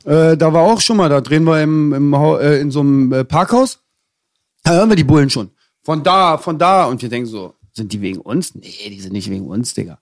Äh, 0.05 0.37
da 0.37 0.53
war 0.53 0.63
auch 0.63 0.81
schon 0.81 0.97
mal, 0.99 1.09
da 1.09 1.21
drehen 1.23 1.45
wir 1.45 1.63
im, 1.63 1.93
im, 1.95 2.13
äh, 2.13 2.59
in 2.61 2.71
so 2.71 2.81
einem 2.81 3.13
äh, 3.13 3.25
Parkhaus. 3.25 3.79
Da 4.63 4.73
hören 4.75 4.89
wir 4.91 4.97
die 4.97 5.05
Bullen 5.05 5.31
schon. 5.31 5.51
Von 5.83 6.03
da, 6.03 6.37
von 6.39 6.59
da. 6.59 6.85
Und 6.85 7.01
wir 7.01 7.09
denken 7.09 7.27
so, 7.29 7.55
sind 7.73 7.93
die 7.93 8.01
wegen 8.01 8.21
uns? 8.21 8.55
Nee, 8.55 8.91
die 8.91 9.01
sind 9.01 9.13
nicht 9.13 9.31
wegen 9.31 9.47
uns, 9.47 9.73
Digga. 9.75 9.99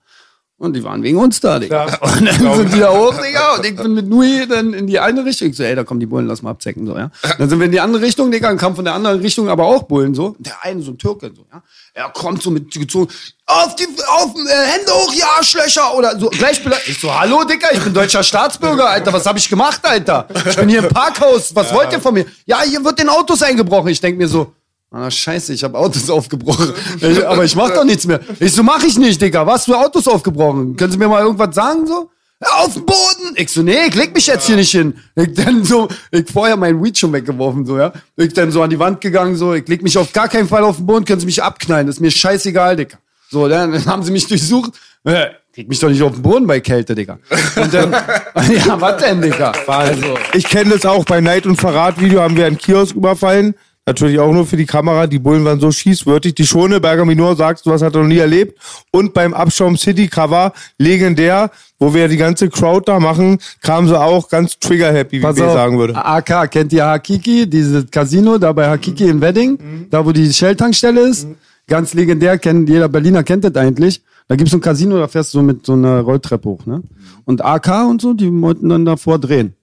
Und 0.59 0.73
die 0.75 0.83
waren 0.83 1.03
wegen 1.03 1.17
uns 1.17 1.39
da, 1.39 1.59
Digga. 1.59 1.87
Ja. 1.87 1.97
Und 2.01 2.25
dann 2.25 2.55
sind 2.55 2.73
die 2.73 2.79
da 2.79 2.91
hoch, 2.91 3.13
Digga. 3.19 3.55
Und 3.55 3.65
ich 3.65 3.75
bin 3.75 3.93
mit 3.95 4.07
Nui 4.07 4.47
dann 4.47 4.73
in 4.73 4.87
die 4.87 4.99
eine 4.99 5.25
Richtung. 5.25 5.49
Ich 5.49 5.57
so, 5.57 5.63
ey, 5.63 5.75
da 5.75 5.83
kommen 5.83 5.99
die 5.99 6.05
Bullen, 6.05 6.27
lass 6.27 6.41
mal 6.41 6.51
abzecken, 6.51 6.85
so, 6.85 6.95
ja. 6.95 7.11
Dann 7.37 7.49
sind 7.49 7.59
wir 7.59 7.65
in 7.65 7.71
die 7.71 7.79
andere 7.79 8.01
Richtung, 8.03 8.31
Digga, 8.31 8.49
und 8.49 8.57
kamen 8.57 8.75
von 8.75 8.85
der 8.85 8.93
anderen 8.93 9.19
Richtung 9.19 9.49
aber 9.49 9.65
auch 9.65 9.83
Bullen, 9.83 10.13
so. 10.13 10.35
Der 10.39 10.63
eine, 10.63 10.81
so 10.81 10.91
ein 10.91 10.97
Türke, 10.97 11.31
so, 11.35 11.45
ja. 11.51 11.61
Er 11.93 12.09
kommt 12.09 12.41
so 12.43 12.51
mit 12.51 12.71
gezogen, 12.71 13.11
auf 13.45 13.75
die, 13.75 13.87
auf, 14.07 14.33
äh, 14.35 14.67
Hände 14.71 14.91
hoch, 14.91 15.13
ihr 15.13 15.27
Arschlöcher, 15.37 15.95
oder 15.97 16.17
so, 16.17 16.29
gleich. 16.29 16.61
Ich 16.85 16.99
so, 16.99 17.13
hallo, 17.13 17.43
Digga, 17.43 17.69
ich 17.73 17.83
bin 17.83 17.93
deutscher 17.93 18.23
Staatsbürger, 18.23 18.89
Alter, 18.89 19.11
was 19.11 19.25
hab 19.25 19.35
ich 19.35 19.49
gemacht, 19.49 19.81
Alter? 19.83 20.27
Ich 20.47 20.55
bin 20.55 20.69
hier 20.69 20.83
im 20.83 20.89
Parkhaus, 20.89 21.53
was 21.55 21.73
wollt 21.73 21.91
ihr 21.91 21.99
von 21.99 22.13
mir? 22.13 22.25
Ja, 22.45 22.61
hier 22.61 22.83
wird 22.85 23.01
in 23.01 23.09
Autos 23.09 23.41
eingebrochen. 23.41 23.89
Ich 23.89 23.99
denk 23.99 24.17
mir 24.17 24.27
so, 24.27 24.53
Ah, 24.95 25.09
scheiße, 25.09 25.53
ich 25.53 25.63
habe 25.63 25.77
Autos 25.77 26.07
aufgebrochen. 26.09 26.71
Ich, 27.01 27.27
aber 27.27 27.43
ich 27.43 27.55
mach 27.55 27.71
doch 27.73 27.83
nichts 27.83 28.05
mehr. 28.05 28.19
Ich 28.39 28.53
so, 28.53 28.61
mach 28.61 28.83
ich 28.83 28.97
nicht, 28.97 29.19
Digga. 29.19 29.45
Was 29.47 29.65
für 29.65 29.75
Autos 29.77 30.07
aufgebrochen? 30.07 30.75
Können 30.77 30.91
Sie 30.91 30.97
mir 30.99 31.07
mal 31.07 31.23
irgendwas 31.23 31.55
sagen 31.55 31.87
so? 31.87 32.11
Auf 32.59 32.73
den 32.73 32.85
Boden! 32.85 33.35
Ich 33.35 33.49
so, 33.49 33.63
nee, 33.63 33.87
ich 33.87 33.95
leg 33.95 34.13
mich 34.13 34.27
jetzt 34.27 34.45
hier 34.45 34.55
nicht 34.57 34.69
hin. 34.71 34.93
Ich 35.15 35.33
dann 35.33 35.63
so, 35.63 35.87
ich 36.11 36.29
vorher 36.31 36.57
mein 36.57 36.83
Weed 36.83 36.97
schon 36.97 37.11
weggeworfen, 37.13 37.65
so, 37.65 37.77
ja. 37.77 37.91
Ich 38.17 38.33
dann 38.33 38.51
so 38.51 38.61
an 38.61 38.69
die 38.69 38.77
Wand 38.77 39.01
gegangen, 39.01 39.35
so, 39.35 39.53
ich 39.53 39.67
leg 39.67 39.81
mich 39.81 39.97
auf 39.97 40.11
gar 40.13 40.27
keinen 40.27 40.47
Fall 40.47 40.63
auf 40.63 40.75
den 40.77 40.85
Boden, 40.85 41.05
können 41.05 41.21
Sie 41.21 41.25
mich 41.25 41.41
abknallen, 41.41 41.87
das 41.87 41.95
ist 41.95 41.99
mir 42.01 42.11
scheißegal, 42.11 42.75
Digga. 42.75 42.97
So, 43.31 43.47
dann 43.47 43.83
haben 43.87 44.03
sie 44.03 44.11
mich 44.11 44.27
durchsucht. 44.27 44.73
Äh, 45.05 45.27
Krieg 45.53 45.69
mich 45.69 45.79
doch 45.79 45.89
nicht 45.89 46.01
auf 46.03 46.13
den 46.13 46.21
Boden 46.21 46.45
bei 46.45 46.59
Kälte, 46.59 46.93
Digga. 46.95 47.17
Und 47.55 47.73
dann, 47.73 47.91
ja, 48.51 48.79
was 48.81 49.01
denn, 49.01 49.21
Digga? 49.21 49.53
Also, 49.65 50.17
Ich 50.33 50.43
kenne 50.43 50.71
das 50.71 50.85
auch 50.85 51.05
bei 51.05 51.21
Neid- 51.21 51.45
und 51.45 51.55
Verrat-Video 51.55 52.21
haben 52.21 52.35
wir 52.35 52.45
einen 52.45 52.57
Kiosk 52.57 52.95
überfallen. 52.95 53.55
Natürlich 53.85 54.17
auch 54.17 54.31
nur 54.31 54.45
für 54.45 54.55
die 54.55 54.65
Kamera. 54.65 55.07
Die 55.07 55.19
Bullen 55.19 55.43
waren 55.43 55.59
so 55.59 55.69
schießwürdig. 55.69 56.35
Die 56.35 56.47
Schoneberger 56.47 57.03
Minor 57.03 57.35
sagst, 57.35 57.65
was 57.65 57.81
hat 57.81 57.95
er 57.95 58.01
noch 58.01 58.07
nie 58.07 58.17
erlebt. 58.17 58.57
Und 58.91 59.13
beim 59.13 59.33
Abschaum 59.33 59.75
City 59.75 60.07
Cover, 60.07 60.53
legendär, 60.77 61.51
wo 61.79 61.93
wir 61.93 62.07
die 62.07 62.15
ganze 62.15 62.49
Crowd 62.49 62.83
da 62.85 63.01
machen, 63.01 63.39
kamen 63.61 63.89
sie 63.89 63.99
auch 63.99 64.29
ganz 64.29 64.57
trigger-happy, 64.57 65.21
wie 65.21 65.25
auf, 65.25 65.35
sagen 65.35 65.77
würde. 65.77 65.97
AK, 65.97 66.49
kennt 66.49 66.71
ihr 66.71 66.85
Hakiki, 66.85 67.49
dieses 67.49 67.91
Casino 67.91 68.37
da 68.37 68.53
bei 68.53 68.69
Hakiki 68.69 69.09
in 69.09 69.19
Wedding, 69.19 69.87
da 69.89 70.05
wo 70.05 70.13
die 70.13 70.31
Shell-Tankstelle 70.31 71.01
ist? 71.01 71.27
Ganz 71.67 71.93
legendär, 71.93 72.37
kennt, 72.37 72.69
jeder 72.69 72.87
Berliner 72.87 73.23
kennt 73.23 73.43
das 73.43 73.55
eigentlich. 73.55 74.01
Da 74.29 74.37
gibt's 74.37 74.51
so 74.51 74.57
ein 74.57 74.61
Casino, 74.61 74.97
da 74.97 75.09
fährst 75.09 75.33
du 75.33 75.39
so 75.39 75.43
mit 75.43 75.65
so 75.65 75.73
einer 75.73 75.99
Rolltreppe 75.99 76.47
hoch, 76.47 76.65
ne? 76.65 76.81
Und 77.25 77.43
AK 77.43 77.89
und 77.89 78.01
so, 78.01 78.13
die 78.13 78.31
wollten 78.41 78.69
dann 78.69 78.85
davor 78.85 79.19
drehen. 79.19 79.55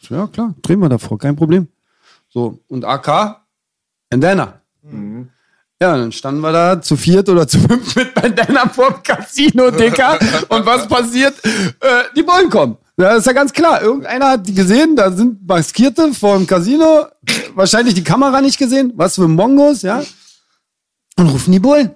Ich 0.00 0.08
So, 0.08 0.14
ja, 0.14 0.28
klar, 0.28 0.54
drehen 0.62 0.78
wir 0.78 0.88
davor, 0.88 1.18
kein 1.18 1.34
Problem. 1.34 1.66
So, 2.28 2.60
und 2.68 2.84
AK, 2.84 3.40
Bandana. 4.10 4.60
Ja, 5.80 5.96
dann 5.96 6.10
standen 6.10 6.40
wir 6.40 6.52
da 6.52 6.80
zu 6.80 6.96
viert 6.96 7.28
oder 7.28 7.46
zu 7.46 7.58
fünf 7.58 7.94
mit 7.96 8.14
Bandana 8.14 8.68
vorm 8.68 9.02
Casino, 9.02 9.70
Dicker. 9.70 10.18
Und 10.48 10.64
was 10.64 10.88
passiert? 10.88 11.34
Äh, 11.44 12.04
die 12.16 12.22
Bullen 12.22 12.48
kommen. 12.48 12.78
Ja, 12.96 13.16
ist 13.16 13.26
ja 13.26 13.32
ganz 13.34 13.52
klar. 13.52 13.82
Irgendeiner 13.82 14.30
hat 14.30 14.46
die 14.46 14.54
gesehen, 14.54 14.96
da 14.96 15.10
sind 15.10 15.46
Maskierte 15.46 16.14
vor 16.14 16.38
dem 16.38 16.46
Casino. 16.46 17.06
Wahrscheinlich 17.54 17.94
die 17.94 18.04
Kamera 18.04 18.40
nicht 18.40 18.58
gesehen. 18.58 18.92
Was 18.96 19.16
für 19.16 19.28
Mongos, 19.28 19.82
ja. 19.82 20.02
Und 21.16 21.28
rufen 21.28 21.52
die 21.52 21.60
Bullen. 21.60 21.90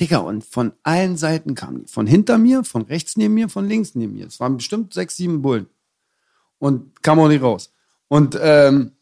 Digga, 0.00 0.18
und 0.18 0.44
von 0.44 0.72
allen 0.82 1.16
Seiten 1.16 1.54
kamen 1.54 1.82
die. 1.82 1.86
Von 1.86 2.08
hinter 2.08 2.36
mir, 2.36 2.64
von 2.64 2.82
rechts 2.82 3.16
neben 3.16 3.34
mir, 3.34 3.48
von 3.48 3.68
links 3.68 3.94
neben 3.94 4.14
mir. 4.14 4.26
Es 4.26 4.40
waren 4.40 4.56
bestimmt 4.56 4.92
sechs, 4.92 5.16
sieben 5.16 5.40
Bullen. 5.40 5.66
Und 6.58 7.00
kam 7.02 7.20
auch 7.20 7.28
nicht 7.28 7.42
raus. 7.42 7.72
Und 8.08 8.36
ähm, 8.40 8.92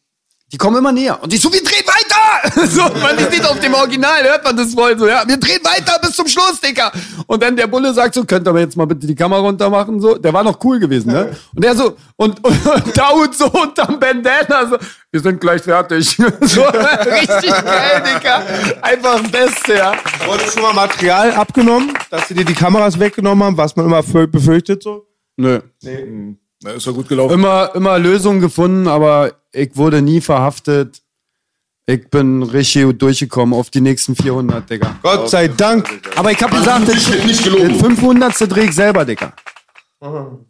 die 0.52 0.58
kommen 0.58 0.76
immer 0.76 0.92
näher. 0.92 1.22
Und 1.22 1.32
ich 1.32 1.40
so, 1.40 1.50
wir 1.50 1.62
drehen 1.62 1.86
weiter! 1.86 1.97
so, 2.68 2.82
man 2.82 3.16
sieht 3.30 3.44
auf 3.44 3.58
dem 3.60 3.74
Original, 3.74 4.22
hört 4.24 4.44
man 4.44 4.56
das 4.56 4.74
voll 4.74 4.98
so, 4.98 5.06
ja. 5.06 5.22
Wir 5.26 5.36
drehen 5.38 5.60
weiter 5.62 5.98
bis 6.00 6.12
zum 6.12 6.26
Schluss, 6.26 6.60
Digga. 6.60 6.90
Und 7.26 7.42
dann 7.42 7.56
der 7.56 7.66
Bulle 7.66 7.92
sagt 7.94 8.14
so, 8.14 8.24
könnt 8.24 8.46
ihr 8.46 8.50
aber 8.50 8.60
jetzt 8.60 8.76
mal 8.76 8.86
bitte 8.86 9.06
die 9.06 9.14
Kamera 9.14 9.40
runter 9.40 9.68
machen, 9.70 10.00
so. 10.00 10.16
Der 10.16 10.32
war 10.32 10.42
noch 10.44 10.58
cool 10.64 10.78
gewesen, 10.78 11.12
ne? 11.12 11.36
Und 11.54 11.64
der 11.64 11.74
so, 11.74 11.96
und, 12.16 12.44
und, 12.44 12.66
und 12.66 12.98
Daud 12.98 13.34
so 13.34 13.46
unterm 13.46 13.98
Bandana, 13.98 14.68
so, 14.70 14.76
wir 15.10 15.20
sind 15.20 15.40
gleich 15.40 15.62
fertig. 15.62 16.16
so, 16.40 16.62
richtig 16.64 17.50
geil, 17.50 18.02
Digga. 18.04 18.42
Einfach 18.82 19.20
das 19.22 19.30
Beste, 19.30 19.74
ja. 19.74 19.92
Wurde 20.26 20.44
schon 20.50 20.62
mal 20.62 20.74
Material 20.74 21.32
abgenommen, 21.32 21.92
dass 22.10 22.28
sie 22.28 22.34
dir 22.34 22.44
die 22.44 22.54
Kameras 22.54 22.98
weggenommen 22.98 23.44
haben, 23.44 23.56
was 23.56 23.74
man 23.76 23.86
immer 23.86 24.02
für- 24.02 24.28
befürchtet 24.28 24.82
so? 24.82 25.06
Nö. 25.36 25.60
Na, 26.62 26.72
ist 26.72 26.86
ja 26.86 26.92
gut 26.92 27.08
gelaufen. 27.08 27.34
Immer, 27.34 27.70
immer 27.74 27.98
Lösungen 27.98 28.40
gefunden, 28.40 28.88
aber 28.88 29.32
ich 29.52 29.76
wurde 29.76 30.02
nie 30.02 30.20
verhaftet. 30.20 31.00
Ich 31.90 32.06
bin 32.10 32.42
richtig 32.42 32.98
durchgekommen 32.98 33.58
auf 33.58 33.70
die 33.70 33.80
nächsten 33.80 34.14
400, 34.14 34.68
Digga. 34.68 34.96
Gott 35.02 35.30
sei 35.30 35.48
Dank. 35.48 35.88
Aber 36.16 36.30
ich 36.30 36.42
hab 36.42 36.50
gesagt, 36.50 36.86
Also 36.86 37.12
nicht, 37.26 37.42
gelogen. 37.42 37.68
den 37.68 37.78
500. 37.80 38.34
dreh 38.52 38.64
ich 38.64 38.74
selber, 38.74 39.06
Digga. 39.06 39.32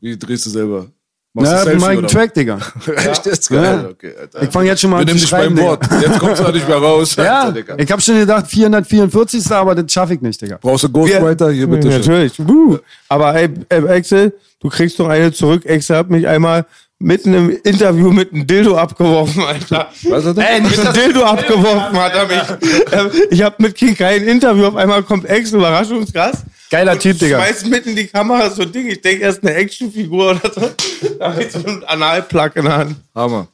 Wie 0.00 0.18
drehst 0.18 0.46
du 0.46 0.50
selber? 0.50 0.86
Machst 1.34 1.52
Na, 1.52 1.64
du 1.64 1.64
mach 1.64 1.64
Selfie 1.64 1.76
ich 1.76 1.84
einen 1.90 1.98
oder? 1.98 2.08
Track, 2.08 2.34
Digga. 2.34 2.58
Echt 2.96 3.26
jetzt 3.26 3.48
geil. 3.50 3.62
Ja. 3.84 3.88
Okay, 3.88 4.14
Alter. 4.20 4.42
Ich 4.42 4.50
fange 4.50 4.66
jetzt 4.66 4.80
schon 4.80 4.90
mal 4.90 4.96
an 4.96 5.02
zu 5.02 5.06
nehmen 5.06 5.20
dich 5.20 5.28
schreiben, 5.28 5.54
beim 5.54 5.64
Wort. 5.64 5.88
Jetzt 6.02 6.18
kommst 6.18 6.40
du 6.40 6.44
da 6.44 6.50
nicht 6.50 6.66
mehr 6.68 6.76
raus. 6.78 7.14
Ja, 7.14 7.40
Alter, 7.42 7.52
Digga. 7.52 7.74
ich 7.78 7.92
hab 7.92 8.02
schon 8.02 8.18
gedacht, 8.18 8.46
444. 8.48 9.52
aber 9.52 9.74
das 9.76 9.92
schaffe 9.92 10.14
ich 10.14 10.20
nicht, 10.20 10.42
Digga. 10.42 10.58
Brauchst 10.60 10.82
du 10.82 10.88
Ghostwriter? 10.88 11.52
Hier 11.52 11.68
bitte. 11.68 11.88
schön. 11.92 12.00
Natürlich. 12.00 12.32
Wuh. 12.48 12.78
Aber 13.08 13.32
ey, 13.36 13.48
ey, 13.68 13.88
Axel, 13.88 14.34
du 14.58 14.68
kriegst 14.68 14.98
noch 14.98 15.06
eine 15.08 15.30
zurück. 15.32 15.62
Axel 15.70 15.96
hat 15.98 16.10
mich 16.10 16.26
einmal 16.26 16.66
mitten 16.98 17.32
im 17.34 17.50
Interview 17.62 18.10
mit 18.10 18.32
einem 18.32 18.46
Dildo 18.46 18.76
abgeworfen, 18.76 19.42
Alter. 19.42 19.90
Was 20.08 20.24
hat 20.24 20.38
er? 20.38 20.50
Ey, 20.50 20.60
mit 20.60 20.78
einem 20.78 20.92
Dildo 20.92 21.22
abgeworfen 21.22 21.96
hat 21.98 22.14
er 22.14 22.26
mich. 22.26 22.72
Ähm, 22.92 23.10
ich 23.30 23.42
hab 23.42 23.60
mit 23.60 23.74
King 23.74 23.96
kein 23.96 24.24
Interview. 24.24 24.66
Auf 24.66 24.76
einmal 24.76 25.02
kommt 25.02 25.28
Axel, 25.28 25.58
Überraschungsgast. 25.58 26.44
Geiler 26.70 26.98
Typ, 26.98 27.18
Digga. 27.18 27.38
Schmeißt 27.38 27.66
mitten 27.68 27.90
in 27.90 27.96
die 27.96 28.06
Kamera 28.06 28.50
so 28.50 28.62
ein 28.62 28.72
Ding. 28.72 28.88
Ich 28.88 29.00
denke, 29.00 29.22
er 29.22 29.30
ist 29.30 29.42
eine 29.42 29.54
Actionfigur 29.54 30.32
oder 30.32 30.52
so. 30.52 30.70
Da 31.18 31.32
hab 31.32 31.40
ich 31.40 31.50
so 31.52 31.64
einen 31.64 31.84
Analplug 31.84 32.56
in 32.56 32.64
der 32.64 32.76
Hand. 32.76 32.96
Hammer. 33.14 33.48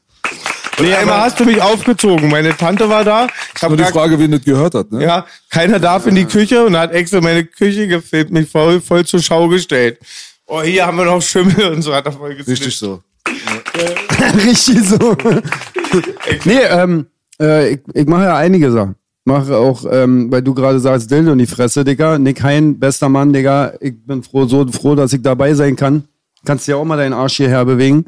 Und 0.78 0.92
einmal 0.92 1.20
hast 1.20 1.38
du 1.38 1.44
mich 1.44 1.60
aufgezogen. 1.62 2.28
Meine 2.28 2.56
Tante 2.56 2.88
war 2.88 3.04
da. 3.04 3.28
Ich 3.54 3.62
hab 3.62 3.68
Nur 3.68 3.76
die 3.76 3.84
Frage, 3.84 4.18
wen 4.18 4.32
das 4.32 4.42
gehört 4.42 4.74
hat, 4.74 4.90
ne? 4.90 5.04
ja, 5.04 5.26
keiner 5.48 5.78
darf 5.78 6.06
in 6.08 6.16
die 6.16 6.24
Küche 6.24 6.64
und 6.64 6.72
da 6.72 6.80
hat 6.80 6.94
Axel 6.94 7.20
meine 7.20 7.44
Küche 7.44 7.86
gefilmt, 7.86 8.32
mich 8.32 8.50
voll, 8.50 8.80
voll 8.80 9.04
zur 9.04 9.22
Schau 9.22 9.46
gestellt. 9.46 10.00
Oh, 10.46 10.62
hier 10.62 10.84
haben 10.84 10.98
wir 10.98 11.04
noch 11.04 11.22
Schimmel 11.22 11.72
und 11.72 11.82
so 11.82 11.94
hat 11.94 12.06
er 12.06 12.12
voll 12.12 12.34
gesnippt. 12.34 12.48
Richtig 12.60 12.76
so. 12.76 13.00
Richtig 14.46 14.88
so. 14.88 15.16
nee, 16.44 16.60
ähm, 16.70 17.06
äh, 17.40 17.74
ich, 17.74 17.80
ich 17.92 18.06
mache 18.06 18.24
ja 18.24 18.36
einige 18.36 18.70
Sachen. 18.70 18.94
Mache 19.24 19.56
auch, 19.56 19.84
ähm, 19.90 20.30
weil 20.30 20.42
du 20.42 20.52
gerade 20.52 20.78
sagst, 20.78 21.10
Dildo 21.10 21.32
in 21.32 21.38
die 21.38 21.46
Fresse, 21.46 21.82
Digga. 21.82 22.18
Nick 22.18 22.42
Hein, 22.42 22.78
bester 22.78 23.08
Mann, 23.08 23.32
Digga. 23.32 23.72
Ich 23.80 23.94
bin 24.06 24.22
froh, 24.22 24.44
so 24.44 24.66
froh, 24.66 24.94
dass 24.94 25.12
ich 25.14 25.22
dabei 25.22 25.54
sein 25.54 25.76
kann. 25.76 26.04
Kannst 26.44 26.68
ja 26.68 26.76
auch 26.76 26.84
mal 26.84 26.98
deinen 26.98 27.14
Arsch 27.14 27.38
hierher 27.38 27.64
bewegen. 27.64 28.04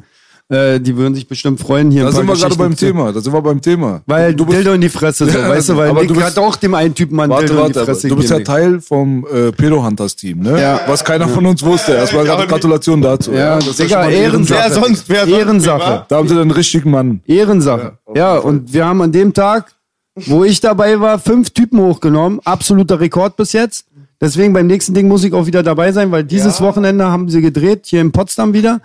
Äh, 0.49 0.79
die 0.79 0.95
würden 0.95 1.13
sich 1.13 1.27
bestimmt 1.27 1.59
freuen 1.59 1.91
hier. 1.91 2.05
Da 2.05 2.11
sind 2.13 2.25
wir 2.25 2.33
gerade 2.35 2.55
beim 2.55 2.71
zu- 2.77 2.85
Thema. 2.85 3.11
Da 3.11 3.19
sind 3.19 3.33
wir 3.33 3.41
beim 3.41 3.59
Thema. 3.61 4.01
Weil 4.05 4.33
du 4.33 4.45
bist, 4.45 4.57
Dildo 4.59 4.71
in 4.71 4.79
die 4.79 4.87
Fresse, 4.87 5.25
so, 5.29 5.37
Ja, 5.37 5.49
weißt 5.49 5.67
du, 5.69 5.75
weil 5.75 5.89
aber 5.89 5.99
Nick 5.99 6.07
du 6.07 6.13
bist- 6.15 6.25
hat 6.27 6.37
auch 6.37 6.55
dem 6.55 6.73
einen 6.73 6.95
Typen 6.95 7.17
mal 7.17 7.27
Warte, 7.27 7.47
Dildo 7.47 7.65
in 7.65 7.71
die 7.71 7.75
warte, 7.75 7.85
Fresse 7.91 8.07
du 8.07 8.15
bist 8.15 8.29
ja. 8.29 8.39
Teil 8.39 8.79
vom 8.79 9.27
äh, 9.29 9.51
Pedo 9.51 9.83
Hunters 9.83 10.15
Team, 10.15 10.39
ne? 10.39 10.61
Ja. 10.61 10.79
Was 10.87 11.03
keiner 11.03 11.27
von 11.27 11.45
uns 11.45 11.61
wusste. 11.63 11.91
Erstmal 11.95 12.23
nicht. 12.23 12.47
Gratulation 12.47 13.01
dazu. 13.01 13.33
Ja, 13.33 13.57
das 13.57 13.67
ist 13.67 13.79
Digga, 13.79 14.03
mal 14.03 14.13
Ehrensache. 14.13 14.59
Wer 14.63 14.73
sonst, 14.73 15.09
wer 15.09 15.25
sonst, 15.27 15.37
Ehrensache. 15.37 16.05
Da 16.07 16.15
haben 16.15 16.27
sie 16.29 16.35
den 16.35 16.51
richtigen 16.51 16.91
Mann. 16.91 17.19
Ehrensache. 17.25 17.97
Ja, 18.15 18.37
und 18.37 18.71
wir 18.71 18.85
haben 18.85 19.01
an 19.01 19.11
dem 19.11 19.33
Tag, 19.33 19.73
wo 20.15 20.45
ich 20.45 20.61
dabei 20.61 20.97
war, 21.01 21.19
fünf 21.19 21.49
Typen 21.49 21.79
hochgenommen. 21.81 22.39
Absoluter 22.45 23.01
Rekord 23.01 23.35
bis 23.35 23.51
jetzt. 23.51 23.83
Deswegen 24.21 24.53
beim 24.53 24.65
nächsten 24.67 24.93
Ding 24.93 25.09
muss 25.09 25.25
ich 25.25 25.33
auch 25.33 25.45
wieder 25.45 25.61
dabei 25.61 25.91
sein, 25.91 26.09
weil 26.11 26.23
dieses 26.23 26.61
Wochenende 26.61 27.05
haben 27.05 27.29
sie 27.29 27.41
gedreht, 27.41 27.81
hier 27.85 27.99
in 28.01 28.13
Potsdam 28.13 28.53
wieder. 28.53 28.79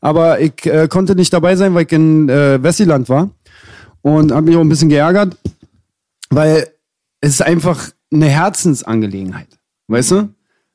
Aber 0.00 0.40
ich 0.40 0.64
äh, 0.66 0.88
konnte 0.88 1.14
nicht 1.14 1.32
dabei 1.32 1.56
sein, 1.56 1.74
weil 1.74 1.84
ich 1.86 1.92
in 1.92 2.28
äh, 2.28 2.62
Wessiland 2.62 3.08
war. 3.08 3.30
Und 4.02 4.30
habe 4.32 4.46
mich 4.46 4.56
auch 4.56 4.60
ein 4.60 4.68
bisschen 4.68 4.88
geärgert, 4.88 5.36
weil 6.30 6.68
es 7.20 7.30
ist 7.30 7.42
einfach 7.42 7.90
eine 8.12 8.26
Herzensangelegenheit. 8.26 9.48
Weißt 9.88 10.12
du? 10.12 10.28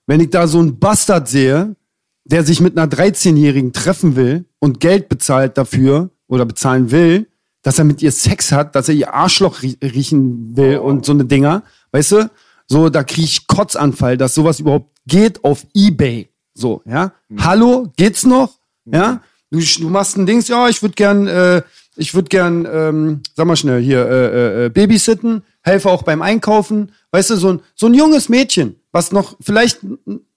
Wenn 0.08 0.20
ich 0.20 0.30
da 0.32 0.48
so 0.48 0.60
einen 0.60 0.80
Bastard 0.80 1.28
sehe, 1.30 1.76
der 2.26 2.44
sich 2.44 2.60
mit 2.62 2.78
einer 2.78 2.92
13-Jährigen 2.92 3.72
treffen 3.74 4.16
will 4.16 4.46
und 4.60 4.80
Geld 4.80 5.08
bezahlt 5.10 5.58
dafür 5.58 6.10
oder 6.28 6.46
bezahlen 6.46 6.92
will, 6.92 7.28
dass 7.62 7.78
er 7.80 7.86
mit 7.86 8.02
ihr 8.02 8.12
Sex 8.12 8.52
hat, 8.52 8.76
dass 8.76 8.90
er 8.90 8.96
ihr 8.96 9.14
Arschloch 9.14 9.62
rie- 9.62 9.78
riechen 9.84 10.56
will 10.58 10.78
und 10.80 11.06
so 11.06 11.12
eine 11.14 11.26
Dinger, 11.26 11.64
weißt 11.92 12.12
du? 12.14 12.30
So, 12.68 12.90
da 12.90 13.04
krieg 13.04 13.24
ich 13.26 13.48
Kotzanfall, 13.48 14.18
dass 14.18 14.34
sowas 14.34 14.60
überhaupt 14.60 14.92
geht 15.08 15.44
auf 15.44 15.66
Ebay. 15.74 16.30
So, 16.54 16.82
ja? 16.86 17.12
Hallo, 17.40 17.92
geht's 17.98 18.26
noch? 18.26 18.60
Ja? 18.86 19.22
Du, 19.50 19.60
du 19.60 19.90
machst 19.90 20.18
ein 20.18 20.26
Dings, 20.26 20.48
ja, 20.48 20.70
ich 20.70 20.82
würde 20.82 20.96
gern, 20.96 21.28
äh, 21.28 21.62
ich 21.96 22.14
würde 22.14 22.30
gern, 22.30 22.68
ähm, 22.72 23.22
sag 23.36 23.46
mal 23.46 23.56
schnell, 23.56 23.82
hier, 23.82 24.06
äh, 24.06 24.26
äh, 24.26 24.66
äh, 24.66 24.70
babysitten, 24.70 25.44
helfe 25.62 25.90
auch 25.90 26.04
beim 26.04 26.22
Einkaufen. 26.22 26.92
Weißt 27.12 27.32
du, 27.32 27.36
so 27.36 27.54
ein, 27.54 27.60
so 27.76 27.88
ein 27.88 27.94
junges 27.94 28.30
Mädchen, 28.30 28.78
was 28.92 29.12
noch 29.12 29.36
vielleicht 29.42 29.80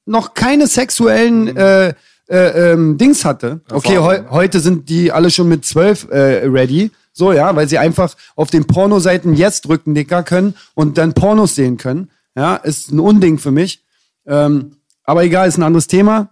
noch 0.04 0.34
keine 0.34 0.66
sexuellen 0.66 1.56
äh, 1.56 1.94
äh, 2.28 2.72
ähm, 2.72 2.98
Dings 2.98 3.24
hatte. 3.24 3.60
Okay, 3.70 3.98
heu 3.98 4.24
heute 4.30 4.60
sind 4.60 4.88
die 4.88 5.12
alle 5.12 5.30
schon 5.30 5.48
mit 5.48 5.64
zwölf 5.64 6.08
äh, 6.10 6.46
ready. 6.46 6.90
So, 7.12 7.32
ja, 7.32 7.54
weil 7.54 7.68
sie 7.68 7.78
einfach 7.78 8.16
auf 8.34 8.50
den 8.50 8.66
Pornoseiten 8.66 9.34
jetzt 9.34 9.68
drücken, 9.68 9.94
Dicker 9.94 10.24
können 10.24 10.54
und 10.74 10.98
dann 10.98 11.14
Pornos 11.14 11.54
sehen 11.54 11.76
können. 11.76 12.10
Ja, 12.34 12.56
ist 12.56 12.90
ein 12.90 12.98
Unding 12.98 13.38
für 13.38 13.52
mich. 13.52 13.84
Ähm, 14.26 14.76
aber 15.04 15.22
egal, 15.22 15.46
ist 15.46 15.56
ein 15.56 15.62
anderes 15.62 15.86
Thema. 15.86 16.30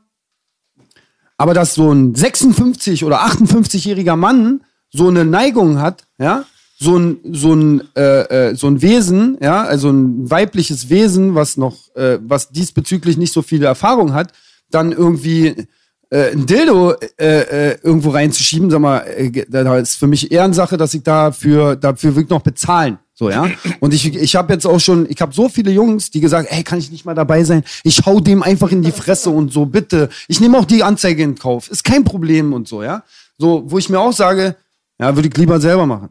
Aber 1.43 1.55
dass 1.55 1.74
so 1.74 1.90
ein 1.90 2.14
56 2.14 3.05
oder 3.05 3.24
58-jähriger 3.27 4.14
Mann 4.14 4.60
so 4.93 5.09
eine 5.09 5.24
Neigung 5.24 5.81
hat, 5.81 6.05
ja, 6.16 6.44
so 6.78 6.97
ein 6.97 7.16
so 7.32 7.52
ein 7.52 7.82
äh, 7.97 8.51
äh, 8.51 8.55
so 8.55 8.69
ein 8.69 8.81
Wesen, 8.81 9.39
ja, 9.40 9.64
also 9.64 9.90
ein 9.90 10.31
weibliches 10.31 10.89
Wesen, 10.89 11.35
was 11.35 11.56
noch 11.56 11.97
äh, 11.97 12.20
was 12.23 12.51
diesbezüglich 12.51 13.16
nicht 13.16 13.32
so 13.32 13.43
viele 13.43 13.66
Erfahrung 13.66 14.14
hat, 14.14 14.31
dann 14.70 14.93
irgendwie 14.93 15.66
äh, 16.10 16.31
ein 16.31 16.47
Dildo 16.47 16.93
äh, 17.19 17.73
äh, 17.73 17.78
irgendwo 17.82 18.10
reinzuschieben, 18.10 18.70
sag 18.70 18.81
mal, 18.81 18.98
äh, 18.98 19.44
da 19.51 19.78
ist 19.78 19.97
für 19.97 20.06
mich 20.06 20.31
Ehrensache, 20.31 20.77
dass 20.77 20.94
ich 20.94 21.02
dafür 21.02 21.74
dafür 21.74 22.14
wirklich 22.14 22.31
noch 22.31 22.43
bezahlen. 22.43 23.01
So, 23.22 23.30
ja. 23.30 23.48
Und 23.78 23.94
ich, 23.94 24.16
ich 24.16 24.34
habe 24.34 24.52
jetzt 24.52 24.66
auch 24.66 24.80
schon, 24.80 25.08
ich 25.08 25.20
habe 25.20 25.32
so 25.32 25.48
viele 25.48 25.70
Jungs, 25.70 26.10
die 26.10 26.20
gesagt, 26.20 26.48
ey, 26.50 26.64
kann 26.64 26.80
ich 26.80 26.90
nicht 26.90 27.04
mal 27.04 27.14
dabei 27.14 27.44
sein? 27.44 27.62
Ich 27.84 28.04
hau 28.04 28.18
dem 28.18 28.42
einfach 28.42 28.72
in 28.72 28.82
die 28.82 28.90
Fresse 28.90 29.30
und 29.30 29.52
so, 29.52 29.64
bitte. 29.64 30.08
Ich 30.26 30.40
nehme 30.40 30.58
auch 30.58 30.64
die 30.64 30.82
Anzeige 30.82 31.22
in 31.22 31.36
Kauf. 31.36 31.70
Ist 31.70 31.84
kein 31.84 32.02
Problem 32.02 32.52
und 32.52 32.66
so, 32.66 32.82
ja. 32.82 33.04
So, 33.38 33.62
wo 33.66 33.78
ich 33.78 33.88
mir 33.88 34.00
auch 34.00 34.12
sage, 34.12 34.56
ja, 34.98 35.14
würde 35.14 35.28
ich 35.28 35.36
lieber 35.36 35.60
selber 35.60 35.86
machen. 35.86 36.08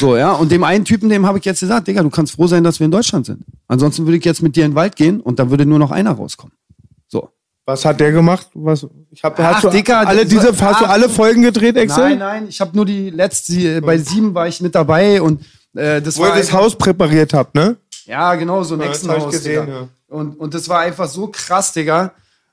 So, 0.00 0.16
ja. 0.16 0.32
Und 0.32 0.50
dem 0.50 0.64
einen 0.64 0.86
Typen, 0.86 1.10
dem 1.10 1.26
habe 1.26 1.36
ich 1.36 1.44
jetzt 1.44 1.60
gesagt, 1.60 1.86
Digga, 1.86 2.02
du 2.02 2.08
kannst 2.08 2.32
froh 2.32 2.46
sein, 2.46 2.64
dass 2.64 2.80
wir 2.80 2.86
in 2.86 2.92
Deutschland 2.92 3.26
sind. 3.26 3.44
Ansonsten 3.66 4.06
würde 4.06 4.16
ich 4.16 4.24
jetzt 4.24 4.40
mit 4.40 4.56
dir 4.56 4.64
in 4.64 4.70
den 4.70 4.74
Wald 4.74 4.96
gehen 4.96 5.20
und 5.20 5.38
da 5.38 5.50
würde 5.50 5.66
nur 5.66 5.78
noch 5.78 5.90
einer 5.90 6.12
rauskommen. 6.12 6.54
So. 7.08 7.28
Was 7.66 7.84
hat 7.84 8.00
der 8.00 8.12
gemacht? 8.12 8.48
Was, 8.54 8.86
ich 9.10 9.22
hab, 9.22 9.38
Ach, 9.38 9.56
hast 9.56 9.64
du 9.64 9.68
Dicker, 9.68 10.08
alle 10.08 10.24
diese, 10.24 10.58
hast 10.58 10.80
du 10.80 10.86
alle 10.86 11.10
Folgen 11.10 11.42
gedreht, 11.42 11.76
Excel? 11.76 12.04
Nein, 12.08 12.18
nein, 12.18 12.46
ich 12.48 12.62
habe 12.62 12.74
nur 12.74 12.86
die 12.86 13.10
letzte, 13.10 13.82
bei 13.82 13.98
sieben 13.98 14.32
war 14.32 14.48
ich 14.48 14.62
mit 14.62 14.74
dabei 14.74 15.20
und 15.20 15.42
äh, 15.74 16.00
das 16.02 16.16
Wo 16.18 16.22
war 16.22 16.30
ihr 16.30 16.36
das 16.38 16.46
einfach- 16.48 16.58
Haus 16.60 16.76
präpariert 16.78 17.32
habt, 17.34 17.54
ne? 17.54 17.76
Ja, 18.06 18.34
genau, 18.36 18.62
so 18.62 18.76
das 18.76 18.86
nächsten 18.86 19.08
hab 19.10 19.18
ich 19.18 19.24
Haus, 19.24 19.32
gesehen, 19.32 19.68
ja. 19.68 19.88
Und, 20.08 20.38
und 20.40 20.54
das 20.54 20.68
war 20.68 20.80
einfach 20.80 21.08
so 21.08 21.28
krass, 21.28 21.72
Digga. 21.72 22.12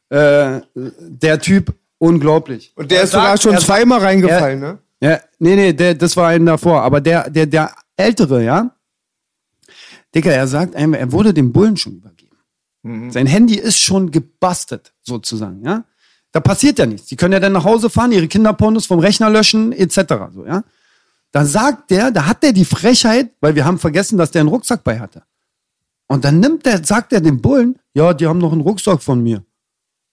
Äh, 0.10 0.60
der 0.76 1.40
Typ, 1.40 1.74
unglaublich. 1.98 2.74
Und 2.76 2.92
der 2.92 3.00
Er 3.00 3.04
ist 3.06 3.12
sogar 3.12 3.28
sagt- 3.30 3.44
schon 3.44 3.54
er 3.54 3.60
zweimal 3.60 4.00
reingefallen, 4.00 4.60
ne? 4.60 4.78
Ja, 5.00 5.20
nee, 5.40 5.56
nee, 5.56 5.74
der, 5.74 5.96
das 5.96 6.16
war 6.18 6.30
ein 6.30 6.46
davor. 6.46 6.82
Aber 6.82 7.00
der, 7.02 7.30
der, 7.30 7.46
der 7.46 7.72
Ältere, 7.98 8.44
ja. 8.44 8.72
Digga, 10.14 10.32
er 10.32 10.48
sagt 10.48 10.76
einem, 10.76 10.94
er 10.94 11.12
wurde 11.12 11.34
dem 11.34 11.52
Bullen 11.52 11.78
schon 11.78 11.94
übergeben. 11.98 13.12
Sein 13.12 13.26
Handy 13.26 13.56
ist 13.56 13.80
schon 13.80 14.12
gebastelt, 14.12 14.94
sozusagen, 15.02 15.64
ja. 15.66 15.84
Da 16.32 16.40
passiert 16.40 16.78
ja 16.78 16.86
nichts. 16.86 17.08
Die 17.08 17.16
können 17.16 17.34
ja 17.34 17.40
dann 17.40 17.54
nach 17.54 17.64
Hause 17.64 17.90
fahren, 17.90 18.12
ihre 18.12 18.28
Kinderpornos 18.28 18.86
vom 18.86 19.00
Rechner 19.00 19.30
löschen, 19.30 19.72
etc. 19.72 19.96
So, 20.34 20.46
ja. 20.46 20.64
Da 21.36 21.44
sagt 21.44 21.92
der, 21.92 22.12
da 22.12 22.28
hat 22.28 22.44
der 22.44 22.54
die 22.54 22.64
Frechheit, 22.64 23.32
weil 23.42 23.56
wir 23.56 23.66
haben 23.66 23.78
vergessen, 23.78 24.18
dass 24.18 24.32
der 24.32 24.40
einen 24.40 24.48
Rucksack 24.48 24.86
bei 24.86 25.02
hatte. 25.02 25.24
Und 26.08 26.24
dann 26.24 26.40
nimmt 26.40 26.66
der, 26.66 26.82
sagt 26.82 27.12
er 27.12 27.20
dem 27.20 27.42
Bullen, 27.42 27.78
ja, 27.94 28.14
die 28.14 28.26
haben 28.26 28.38
noch 28.38 28.54
einen 28.54 28.62
Rucksack 28.62 29.04
von 29.04 29.22
mir. 29.22 29.44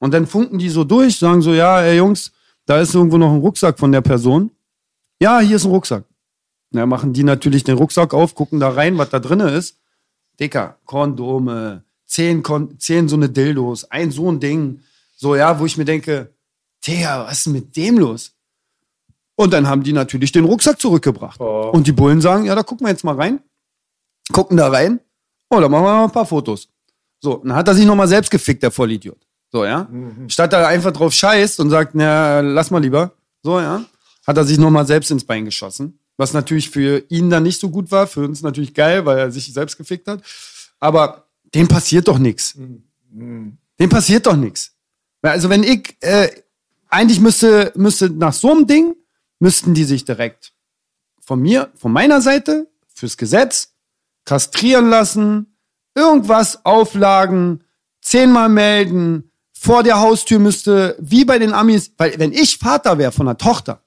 Und 0.00 0.12
dann 0.14 0.26
funken 0.26 0.58
die 0.58 0.68
so 0.68 0.82
durch, 0.82 1.16
sagen 1.16 1.40
so, 1.40 1.54
ja, 1.54 1.80
ey 1.80 1.98
Jungs, 1.98 2.32
da 2.66 2.80
ist 2.80 2.92
irgendwo 2.92 3.18
noch 3.18 3.32
ein 3.32 3.38
Rucksack 3.38 3.78
von 3.78 3.92
der 3.92 4.00
Person. 4.00 4.50
Ja, 5.20 5.38
hier 5.38 5.54
ist 5.54 5.64
ein 5.64 5.70
Rucksack. 5.70 6.02
Na, 6.72 6.86
machen 6.86 7.12
die 7.12 7.22
natürlich 7.22 7.62
den 7.62 7.78
Rucksack 7.78 8.14
auf, 8.14 8.34
gucken 8.34 8.58
da 8.58 8.70
rein, 8.70 8.98
was 8.98 9.10
da 9.10 9.20
drinne 9.20 9.50
ist. 9.50 9.78
Dicker, 10.40 10.78
Kondome, 10.86 11.84
zehn, 12.04 12.42
Kon 12.42 12.80
zehn 12.80 13.08
so 13.08 13.14
eine 13.14 13.28
Dildos, 13.28 13.84
ein 13.92 14.10
so 14.10 14.28
ein 14.28 14.40
Ding. 14.40 14.80
So, 15.14 15.36
ja, 15.36 15.60
wo 15.60 15.66
ich 15.66 15.76
mir 15.76 15.84
denke, 15.84 16.34
Digga, 16.84 17.26
was 17.26 17.46
ist 17.46 17.46
mit 17.46 17.76
dem 17.76 17.98
los? 17.98 18.32
Und 19.42 19.52
dann 19.52 19.68
haben 19.68 19.82
die 19.82 19.92
natürlich 19.92 20.30
den 20.30 20.44
Rucksack 20.44 20.80
zurückgebracht. 20.80 21.40
Und 21.40 21.88
die 21.88 21.92
Bullen 21.92 22.20
sagen, 22.20 22.44
ja, 22.44 22.54
da 22.54 22.62
gucken 22.62 22.86
wir 22.86 22.90
jetzt 22.90 23.02
mal 23.02 23.16
rein. 23.16 23.40
Gucken 24.30 24.56
da 24.56 24.68
rein. 24.68 25.00
Oh, 25.50 25.58
da 25.58 25.68
machen 25.68 25.84
wir 25.84 25.92
mal 25.92 26.04
ein 26.04 26.12
paar 26.12 26.26
Fotos. 26.26 26.68
So, 27.18 27.38
dann 27.38 27.56
hat 27.56 27.66
er 27.66 27.74
sich 27.74 27.84
nochmal 27.84 28.06
selbst 28.06 28.30
gefickt, 28.30 28.62
der 28.62 28.70
Vollidiot. 28.70 29.18
So, 29.50 29.64
ja. 29.64 29.88
Statt 30.28 30.52
er 30.52 30.68
einfach 30.68 30.92
drauf 30.92 31.12
scheißt 31.12 31.58
und 31.58 31.70
sagt, 31.70 31.96
na, 31.96 32.38
lass 32.40 32.70
mal 32.70 32.80
lieber. 32.80 33.12
So, 33.42 33.58
ja. 33.58 33.84
Hat 34.24 34.36
er 34.36 34.44
sich 34.44 34.58
nochmal 34.58 34.86
selbst 34.86 35.10
ins 35.10 35.24
Bein 35.24 35.44
geschossen. 35.44 35.98
Was 36.16 36.32
natürlich 36.32 36.70
für 36.70 37.04
ihn 37.08 37.28
dann 37.28 37.42
nicht 37.42 37.60
so 37.60 37.68
gut 37.68 37.90
war. 37.90 38.06
Für 38.06 38.24
uns 38.24 38.42
natürlich 38.42 38.74
geil, 38.74 39.04
weil 39.06 39.18
er 39.18 39.32
sich 39.32 39.52
selbst 39.52 39.76
gefickt 39.76 40.06
hat. 40.06 40.22
Aber 40.78 41.26
dem 41.52 41.66
passiert 41.66 42.06
doch 42.06 42.18
nichts. 42.18 42.56
Dem 43.10 43.88
passiert 43.88 44.26
doch 44.26 44.36
nichts. 44.36 44.70
Also 45.20 45.50
wenn 45.50 45.64
ich, 45.64 45.96
äh, 46.00 46.28
eigentlich 46.88 47.20
müsste, 47.20 47.72
müsste 47.74 48.08
nach 48.08 48.32
so 48.32 48.52
einem 48.52 48.68
Ding, 48.68 48.94
müssten 49.42 49.74
die 49.74 49.82
sich 49.82 50.04
direkt 50.04 50.52
von 51.20 51.40
mir, 51.40 51.70
von 51.74 51.90
meiner 51.92 52.20
Seite, 52.20 52.68
fürs 52.94 53.16
Gesetz, 53.16 53.72
kastrieren 54.24 54.88
lassen, 54.88 55.56
irgendwas 55.96 56.64
auflagen, 56.64 57.64
zehnmal 58.00 58.48
melden, 58.48 59.32
vor 59.52 59.82
der 59.82 59.98
Haustür 59.98 60.38
müsste, 60.38 60.96
wie 61.00 61.24
bei 61.24 61.40
den 61.40 61.52
Amis, 61.52 61.90
weil 61.98 62.16
wenn 62.20 62.32
ich 62.32 62.58
Vater 62.58 62.98
wäre 62.98 63.10
von 63.10 63.26
einer 63.26 63.36
Tochter, 63.36 63.82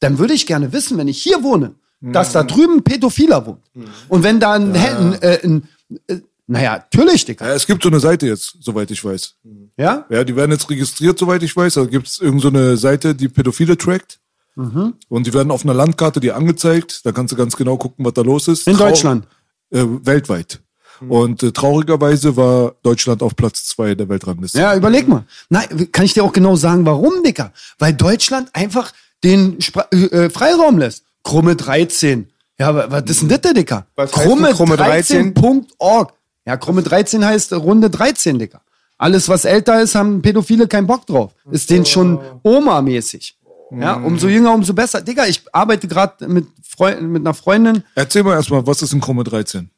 dann 0.00 0.18
würde 0.18 0.34
ich 0.34 0.46
gerne 0.46 0.74
wissen, 0.74 0.98
wenn 0.98 1.08
ich 1.08 1.22
hier 1.22 1.42
wohne, 1.42 1.74
dass 2.00 2.32
da 2.32 2.42
drüben 2.42 2.76
ein 2.76 2.84
Pädophiler 2.84 3.46
wohnt. 3.46 3.64
Und 4.08 4.22
wenn 4.24 4.40
da 4.40 4.52
ein, 4.52 4.76
ein, 4.76 5.22
äh, 5.22 5.38
ein 5.42 5.68
äh, 6.06 6.20
naja, 6.46 6.76
natürlich, 6.76 7.24
Digga. 7.24 7.46
Ja, 7.46 7.54
es 7.54 7.66
gibt 7.66 7.82
so 7.82 7.88
eine 7.88 8.00
Seite 8.00 8.26
jetzt, 8.26 8.56
soweit 8.60 8.90
ich 8.90 9.02
weiß. 9.02 9.36
Ja? 9.78 10.04
Ja, 10.10 10.22
die 10.24 10.36
werden 10.36 10.52
jetzt 10.52 10.68
registriert, 10.68 11.18
soweit 11.18 11.42
ich 11.42 11.56
weiß. 11.56 11.74
Da 11.74 11.84
gibt 11.86 12.08
es 12.08 12.20
irgendeine 12.20 12.52
so 12.52 12.58
eine 12.58 12.76
Seite, 12.76 13.14
die 13.14 13.28
Pädophile 13.28 13.76
trackt. 13.76 14.20
Mhm. 14.58 14.94
Und 15.08 15.26
die 15.26 15.32
werden 15.34 15.50
auf 15.52 15.64
einer 15.64 15.74
Landkarte 15.74 16.18
dir 16.18 16.34
angezeigt. 16.36 17.06
Da 17.06 17.12
kannst 17.12 17.32
du 17.32 17.36
ganz 17.36 17.54
genau 17.56 17.76
gucken, 17.76 18.04
was 18.04 18.12
da 18.14 18.22
los 18.22 18.48
ist. 18.48 18.66
In 18.66 18.74
Trau- 18.76 18.88
Deutschland. 18.88 19.26
Äh, 19.70 19.84
weltweit. 20.02 20.60
Mhm. 21.00 21.10
Und 21.12 21.42
äh, 21.44 21.52
traurigerweise 21.52 22.36
war 22.36 22.74
Deutschland 22.82 23.22
auf 23.22 23.36
Platz 23.36 23.66
zwei 23.66 23.94
der 23.94 24.08
Weltrangliste. 24.08 24.58
Ja, 24.58 24.74
überleg 24.74 25.06
mal. 25.06 25.24
Nein, 25.48 25.92
kann 25.92 26.04
ich 26.04 26.14
dir 26.14 26.24
auch 26.24 26.32
genau 26.32 26.56
sagen, 26.56 26.84
warum, 26.84 27.22
Dicker? 27.24 27.52
Weil 27.78 27.92
Deutschland 27.94 28.48
einfach 28.52 28.92
den 29.22 29.60
Spra 29.60 29.86
äh, 29.92 30.28
Freiraum 30.28 30.78
lässt. 30.78 31.04
Krumme 31.22 31.54
13. 31.54 32.28
Ja, 32.58 32.74
wa- 32.74 32.86
was 32.88 33.04
ist 33.08 33.22
denn 33.22 33.28
das, 33.28 33.40
Dicker? 33.54 33.86
Was 33.94 34.16
heißt 34.16 34.26
denn 34.28 34.44
Krumme 34.54 34.76
13? 34.76 35.34
13.org. 35.34 36.12
Ja, 36.46 36.56
Krumme 36.56 36.82
13 36.82 37.24
heißt 37.24 37.52
Runde 37.52 37.90
13, 37.90 38.38
Dicker. 38.40 38.62
Alles, 39.00 39.28
was 39.28 39.44
älter 39.44 39.80
ist, 39.80 39.94
haben 39.94 40.20
Pädophile 40.22 40.66
keinen 40.66 40.88
Bock 40.88 41.06
drauf. 41.06 41.32
Ist 41.52 41.70
denen 41.70 41.86
schon 41.86 42.18
Oma-mäßig. 42.42 43.37
Ja, 43.70 43.94
umso 43.94 44.28
jünger, 44.28 44.54
umso 44.54 44.72
besser. 44.72 45.02
Digga, 45.02 45.26
ich 45.26 45.42
arbeite 45.52 45.88
gerade 45.88 46.26
mit, 46.28 46.46
Freu 46.66 47.00
mit 47.00 47.22
einer 47.22 47.34
Freundin. 47.34 47.82
Erzähl 47.94 48.22
mal 48.22 48.34
erstmal, 48.34 48.66
was 48.66 48.82
ist 48.82 48.92
ein 48.92 49.00
Krumme 49.00 49.24
13? 49.24 49.70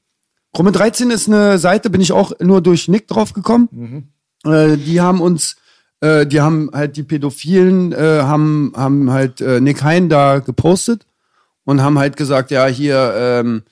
Krumme 0.52 0.72
13 0.72 1.10
ist 1.10 1.28
eine 1.28 1.58
Seite, 1.58 1.90
bin 1.90 2.00
ich 2.00 2.12
auch 2.12 2.32
nur 2.40 2.60
durch 2.60 2.88
Nick 2.88 3.08
drauf 3.08 3.32
gekommen. 3.32 4.12
Äh, 4.44 4.76
die 4.76 5.00
haben 5.00 5.20
uns, 5.20 5.56
äh, 6.00 6.26
die 6.26 6.40
haben 6.40 6.70
halt 6.72 6.96
die 6.96 7.02
Pädophilen, 7.02 7.92
äh, 7.92 8.20
haben, 8.22 8.72
haben 8.76 9.10
halt 9.10 9.40
äh, 9.40 9.60
Nick 9.60 9.82
Hein 9.82 10.08
da 10.08 10.38
gepostet 10.38 11.06
und 11.64 11.82
haben 11.82 11.98
halt 11.98 12.16
gesagt, 12.16 12.50
ja, 12.50 12.66
hier 12.66 13.12
ähm, 13.16 13.62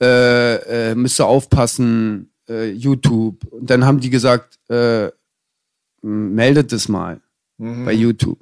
äh, 0.00 0.90
äh, 0.90 0.94
müsst 0.94 1.20
ihr 1.20 1.26
aufpassen, 1.26 2.30
äh, 2.48 2.70
YouTube. 2.70 3.44
Und 3.50 3.70
dann 3.70 3.84
haben 3.84 4.00
die 4.00 4.10
gesagt, 4.10 4.58
äh, 4.70 5.10
meldet 6.02 6.72
es 6.72 6.88
mal 6.88 7.20
bei 7.58 7.92
YouTube. 7.92 8.38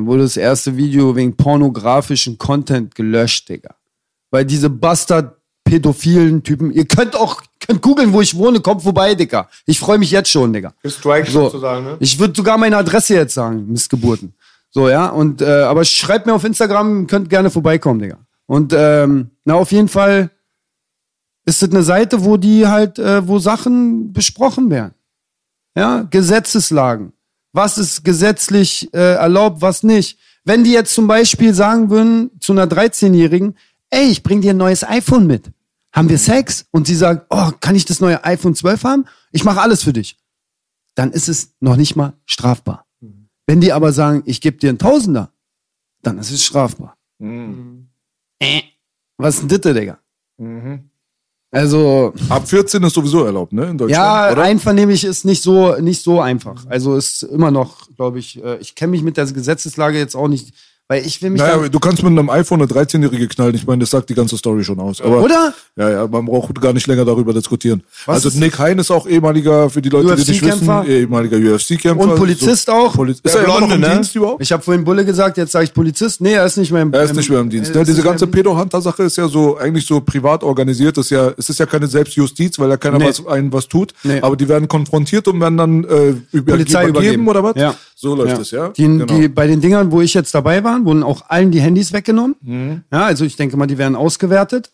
Dann 0.00 0.06
wurde 0.06 0.22
das 0.22 0.38
erste 0.38 0.78
Video 0.78 1.14
wegen 1.14 1.36
pornografischen 1.36 2.38
Content 2.38 2.94
gelöscht, 2.94 3.50
Digga. 3.50 3.74
Weil 4.30 4.46
diese 4.46 4.70
Bastard 4.70 5.36
pädophilen 5.62 6.42
Typen, 6.42 6.70
ihr 6.70 6.86
könnt 6.86 7.14
auch, 7.14 7.42
könnt 7.60 7.82
googeln, 7.82 8.14
wo 8.14 8.22
ich 8.22 8.34
wohne, 8.34 8.60
kommt 8.60 8.82
vorbei, 8.82 9.14
Digga. 9.14 9.50
Ich 9.66 9.78
freue 9.78 9.98
mich 9.98 10.10
jetzt 10.10 10.30
schon, 10.30 10.54
Digga. 10.54 10.72
Gestrikt 10.82 11.28
So, 11.28 11.42
sozusagen, 11.42 11.84
ne? 11.84 11.96
ich 12.00 12.18
würde 12.18 12.32
sogar 12.34 12.56
meine 12.56 12.78
Adresse 12.78 13.12
jetzt 13.12 13.34
sagen, 13.34 13.66
Missgeburten. 13.70 14.32
So, 14.70 14.88
ja, 14.88 15.08
und, 15.10 15.42
äh, 15.42 15.64
aber 15.64 15.84
schreibt 15.84 16.24
mir 16.24 16.32
auf 16.32 16.44
Instagram, 16.44 17.06
könnt 17.06 17.28
gerne 17.28 17.50
vorbeikommen, 17.50 18.00
Digga. 18.00 18.20
Und, 18.46 18.72
ähm, 18.74 19.32
na, 19.44 19.56
auf 19.56 19.70
jeden 19.70 19.88
Fall 19.88 20.30
ist 21.44 21.60
das 21.60 21.68
eine 21.68 21.82
Seite, 21.82 22.24
wo 22.24 22.38
die 22.38 22.66
halt, 22.66 22.98
äh, 22.98 23.28
wo 23.28 23.38
Sachen 23.38 24.14
besprochen 24.14 24.70
werden. 24.70 24.94
Ja, 25.76 26.06
Gesetzeslagen. 26.10 27.12
Was 27.52 27.78
ist 27.78 28.04
gesetzlich 28.04 28.92
äh, 28.94 29.14
erlaubt, 29.14 29.60
was 29.60 29.82
nicht. 29.82 30.18
Wenn 30.44 30.64
die 30.64 30.72
jetzt 30.72 30.94
zum 30.94 31.06
Beispiel 31.06 31.52
sagen 31.54 31.90
würden 31.90 32.30
zu 32.40 32.52
einer 32.52 32.66
13-Jährigen, 32.66 33.56
ey, 33.90 34.06
ich 34.08 34.22
bring 34.22 34.40
dir 34.40 34.50
ein 34.50 34.56
neues 34.56 34.84
iPhone 34.84 35.26
mit. 35.26 35.50
Haben 35.92 36.08
wir 36.08 36.18
Sex? 36.18 36.66
Und 36.70 36.86
sie 36.86 36.94
sagt, 36.94 37.26
oh, 37.30 37.50
kann 37.60 37.74
ich 37.74 37.84
das 37.84 38.00
neue 38.00 38.24
iPhone 38.24 38.54
12 38.54 38.84
haben? 38.84 39.04
Ich 39.32 39.44
mache 39.44 39.60
alles 39.60 39.82
für 39.82 39.92
dich. 39.92 40.16
Dann 40.94 41.12
ist 41.12 41.28
es 41.28 41.54
noch 41.60 41.76
nicht 41.76 41.96
mal 41.96 42.14
strafbar. 42.24 42.86
Wenn 43.46 43.60
die 43.60 43.72
aber 43.72 43.92
sagen, 43.92 44.22
ich 44.26 44.40
gebe 44.40 44.58
dir 44.58 44.68
einen 44.68 44.78
Tausender, 44.78 45.32
dann 46.02 46.18
ist 46.18 46.30
es 46.30 46.44
strafbar. 46.44 46.96
Äh, 48.38 48.62
was 49.16 49.40
ist 49.40 49.50
denn 49.50 49.60
das, 49.60 49.74
Digga? 49.74 49.98
Also, 51.52 52.14
Ab 52.28 52.48
14 52.48 52.80
ist 52.84 52.94
sowieso 52.94 53.24
erlaubt, 53.24 53.52
ne? 53.52 53.70
In 53.70 53.78
Deutschland. 53.78 53.90
ja, 53.90 54.30
oder? 54.32 54.42
einvernehmlich 54.42 55.04
ist 55.04 55.24
nicht 55.24 55.42
so, 55.42 55.74
nicht 55.80 56.02
so 56.02 56.20
einfach. 56.20 56.64
Also 56.68 56.94
ist 56.94 57.24
immer 57.24 57.50
noch, 57.50 57.88
glaube 57.96 58.20
ich, 58.20 58.42
äh, 58.42 58.58
ich 58.58 58.76
kenne 58.76 58.92
mich 58.92 59.02
mit 59.02 59.16
der 59.16 59.26
Gesetzeslage 59.26 59.98
jetzt 59.98 60.14
auch 60.14 60.28
nicht, 60.28 60.54
weil 60.90 61.06
ich 61.06 61.22
will 61.22 61.30
mich 61.30 61.40
Naja, 61.40 61.68
du 61.68 61.78
kannst 61.78 62.02
mit 62.02 62.10
einem 62.10 62.28
iPhone 62.30 62.60
eine 62.60 62.68
13-Jährige 62.68 63.28
knallen. 63.28 63.54
Ich 63.54 63.64
meine, 63.64 63.78
das 63.78 63.90
sagt 63.90 64.10
die 64.10 64.14
ganze 64.14 64.36
Story 64.36 64.64
schon 64.64 64.80
aus. 64.80 65.00
Aber, 65.00 65.22
Oder? 65.22 65.54
Ja, 65.76 65.88
ja, 65.88 66.06
man 66.08 66.26
braucht 66.26 66.60
gar 66.60 66.72
nicht 66.72 66.88
länger 66.88 67.04
darüber 67.04 67.32
diskutieren. 67.32 67.84
Was 68.06 68.24
also 68.26 68.36
Nick 68.40 68.58
Hein 68.58 68.76
ist 68.80 68.90
auch 68.90 69.06
ehemaliger, 69.06 69.70
für 69.70 69.80
die 69.80 69.88
Leute, 69.88 70.16
die 70.16 70.32
nicht 70.32 70.44
wissen, 70.44 70.68
ehemaliger 70.88 71.36
UFC-Kämpfer. 71.36 72.02
Und 72.02 72.16
Polizist 72.16 72.68
auch. 72.68 72.92
Poliz 72.94 73.20
ist 73.22 73.32
er 73.36 73.44
immer 73.44 73.60
noch 73.60 73.68
Blonde, 73.68 73.74
im 73.76 73.80
ne? 73.82 73.90
Dienst 73.90 74.16
überhaupt? 74.16 74.42
Ich 74.42 74.50
habe 74.50 74.64
vorhin 74.64 74.82
Bulle 74.82 75.04
gesagt, 75.04 75.36
jetzt 75.36 75.52
sage 75.52 75.66
ich 75.66 75.72
Polizist. 75.72 76.20
Nee, 76.22 76.32
er 76.32 76.44
ist 76.44 76.56
nicht 76.56 76.72
mehr 76.72 76.82
im 76.82 76.92
Er 76.92 77.04
ist 77.04 77.14
nicht 77.14 77.30
mehr 77.30 77.38
im 77.38 77.50
Dienst. 77.50 77.70
ist 77.70 77.86
Diese 77.86 78.02
ganze 78.02 78.26
Pedo-Hunter-Sache 78.26 79.04
ist 79.04 79.16
ja 79.16 79.28
so 79.28 79.58
eigentlich 79.58 79.86
so 79.86 80.00
privat 80.00 80.42
organisiert. 80.42 80.96
Das 80.96 81.06
ist 81.06 81.10
ja, 81.10 81.32
es 81.38 81.48
ist 81.48 81.60
ja 81.60 81.66
keine 81.66 81.86
Selbstjustiz, 81.86 82.58
weil 82.58 82.68
da 82.68 82.76
keiner 82.76 82.98
Nee. 82.98 83.06
was, 83.06 83.24
einen 83.28 83.52
was 83.52 83.68
tut. 83.68 83.94
Nee. 84.02 84.20
Aber 84.22 84.36
die 84.36 84.48
werden 84.48 84.66
konfrontiert 84.66 85.28
und 85.28 85.40
werden 85.40 85.56
dann 85.56 85.84
äh, 85.84 86.14
über, 86.32 86.54
Polizei 86.54 86.88
übergeben. 86.88 87.28
oder 87.28 87.44
was? 87.44 87.54
Ja. 87.54 87.76
So 88.00 88.14
läuft 88.14 88.32
Ja. 88.36 88.40
es, 88.40 88.50
ja. 88.50 88.68
Die, 88.70 88.82
Genau. 88.84 89.04
die, 89.04 89.28
bei 89.28 89.46
den 89.46 89.60
Dingern, 89.60 89.92
wo 89.92 90.00
ich 90.00 90.14
jetzt 90.14 90.34
dabei 90.34 90.64
war, 90.64 90.82
wurden 90.86 91.02
auch 91.02 91.28
allen 91.28 91.50
die 91.50 91.60
Handys 91.60 91.92
weggenommen. 91.92 92.34
Mhm. 92.40 92.82
Ja, 92.90 93.04
also 93.04 93.26
ich 93.26 93.36
denke 93.36 93.56
mal, 93.58 93.66
die 93.66 93.76
werden 93.76 93.94
ausgewertet. 93.94 94.70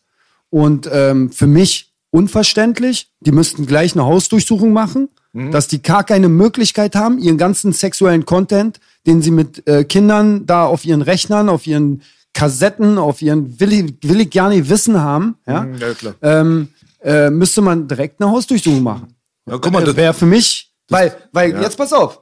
Und 0.50 0.88
ähm, 0.92 1.30
für 1.32 1.48
mich 1.48 1.92
unverständlich. 2.10 3.10
Die 3.20 3.32
müssten 3.32 3.66
gleich 3.66 3.94
eine 3.94 4.04
Hausdurchsuchung 4.06 4.72
machen, 4.72 5.08
dass 5.52 5.68
die 5.68 5.82
gar 5.82 6.02
keine 6.02 6.28
Möglichkeit 6.30 6.94
haben, 6.96 7.18
ihren 7.18 7.36
ganzen 7.36 7.72
sexuellen 7.72 8.24
Content, 8.24 8.80
den 9.06 9.20
sie 9.20 9.30
mit 9.30 9.66
äh, 9.68 9.84
Kindern 9.84 10.46
da 10.46 10.64
auf 10.64 10.86
ihren 10.86 11.02
Rechnern, 11.02 11.50
auf 11.50 11.66
ihren 11.66 12.00
Kassetten, 12.32 12.96
auf 12.96 13.20
ihren 13.20 13.60
will 13.60 13.72
ich, 13.72 14.08
will 14.08 14.20
ich 14.22 14.30
gar 14.30 14.48
nicht 14.48 14.70
wissen 14.70 14.98
haben, 15.00 15.36
ja, 15.46 15.66
Ja, 15.78 15.92
klar. 15.94 16.14
ähm, 16.22 16.68
äh, 17.02 17.28
müsste 17.28 17.60
man 17.60 17.86
direkt 17.86 18.22
eine 18.22 18.30
Hausdurchsuchung 18.30 18.82
machen. 18.82 19.08
Ja, 19.46 19.58
guck 19.58 19.72
mal, 19.72 19.84
das, 19.84 19.96
Wäre 19.96 20.14
für 20.14 20.26
mich, 20.26 20.72
weil, 20.88 21.14
weil, 21.32 21.50
jetzt 21.60 21.76
pass 21.76 21.92
auf, 21.92 22.20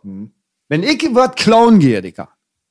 wenn 0.74 0.82
ich 0.82 1.09
was 1.14 1.36
klauen 1.36 1.78
gehe, 1.78 2.02
Digga, 2.02 2.28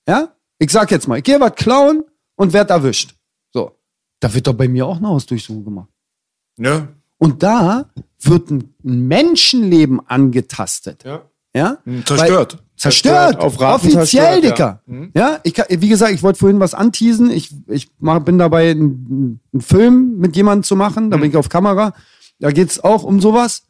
ja, 0.07 0.27
ich 0.59 0.69
sag 0.71 0.91
jetzt 0.91 1.07
mal, 1.07 1.17
ich 1.19 1.23
gehe 1.23 1.39
was 1.39 1.55
klauen 1.55 2.03
und 2.35 2.51
werd 2.51 2.69
erwischt. 2.69 3.15
So. 3.53 3.71
Da 4.19 4.33
wird 4.33 4.45
doch 4.47 4.53
bei 4.53 4.67
mir 4.67 4.85
auch 4.85 4.97
eine 4.97 5.07
Hausdurchsuchung 5.07 5.63
gemacht. 5.63 5.87
ja, 6.57 6.89
Und 7.17 7.41
da 7.43 7.89
wird 8.19 8.51
ein 8.51 8.73
Menschenleben 8.83 10.01
angetastet. 10.05 11.05
Ja. 11.05 11.21
Ja? 11.55 11.77
zerstört. 12.05 12.55
Weil, 12.55 12.61
zerstört. 12.75 13.37
Auf 13.37 13.61
Raten 13.61 13.87
Offiziell, 13.87 14.41
zerstört, 14.41 14.43
Dicker. 14.43 14.81
Ja, 15.15 15.39
ich, 15.43 15.53
kann- 15.53 15.67
wie 15.69 15.87
gesagt, 15.87 16.11
ich 16.13 16.23
wollte 16.23 16.39
vorhin 16.39 16.59
was 16.59 16.73
anteasen. 16.73 17.31
Ich, 17.31 17.51
ich 17.67 17.89
mach, 17.99 18.19
bin 18.19 18.37
dabei, 18.37 18.71
einen, 18.71 19.39
einen 19.53 19.61
Film 19.61 20.17
mit 20.17 20.35
jemandem 20.35 20.63
zu 20.63 20.75
machen. 20.75 21.09
Da 21.09 21.15
bin 21.17 21.29
ich 21.29 21.37
auf 21.37 21.47
Kamera. 21.47 21.93
Da 22.39 22.51
geht's 22.51 22.81
auch 22.83 23.03
um 23.03 23.21
sowas. 23.21 23.63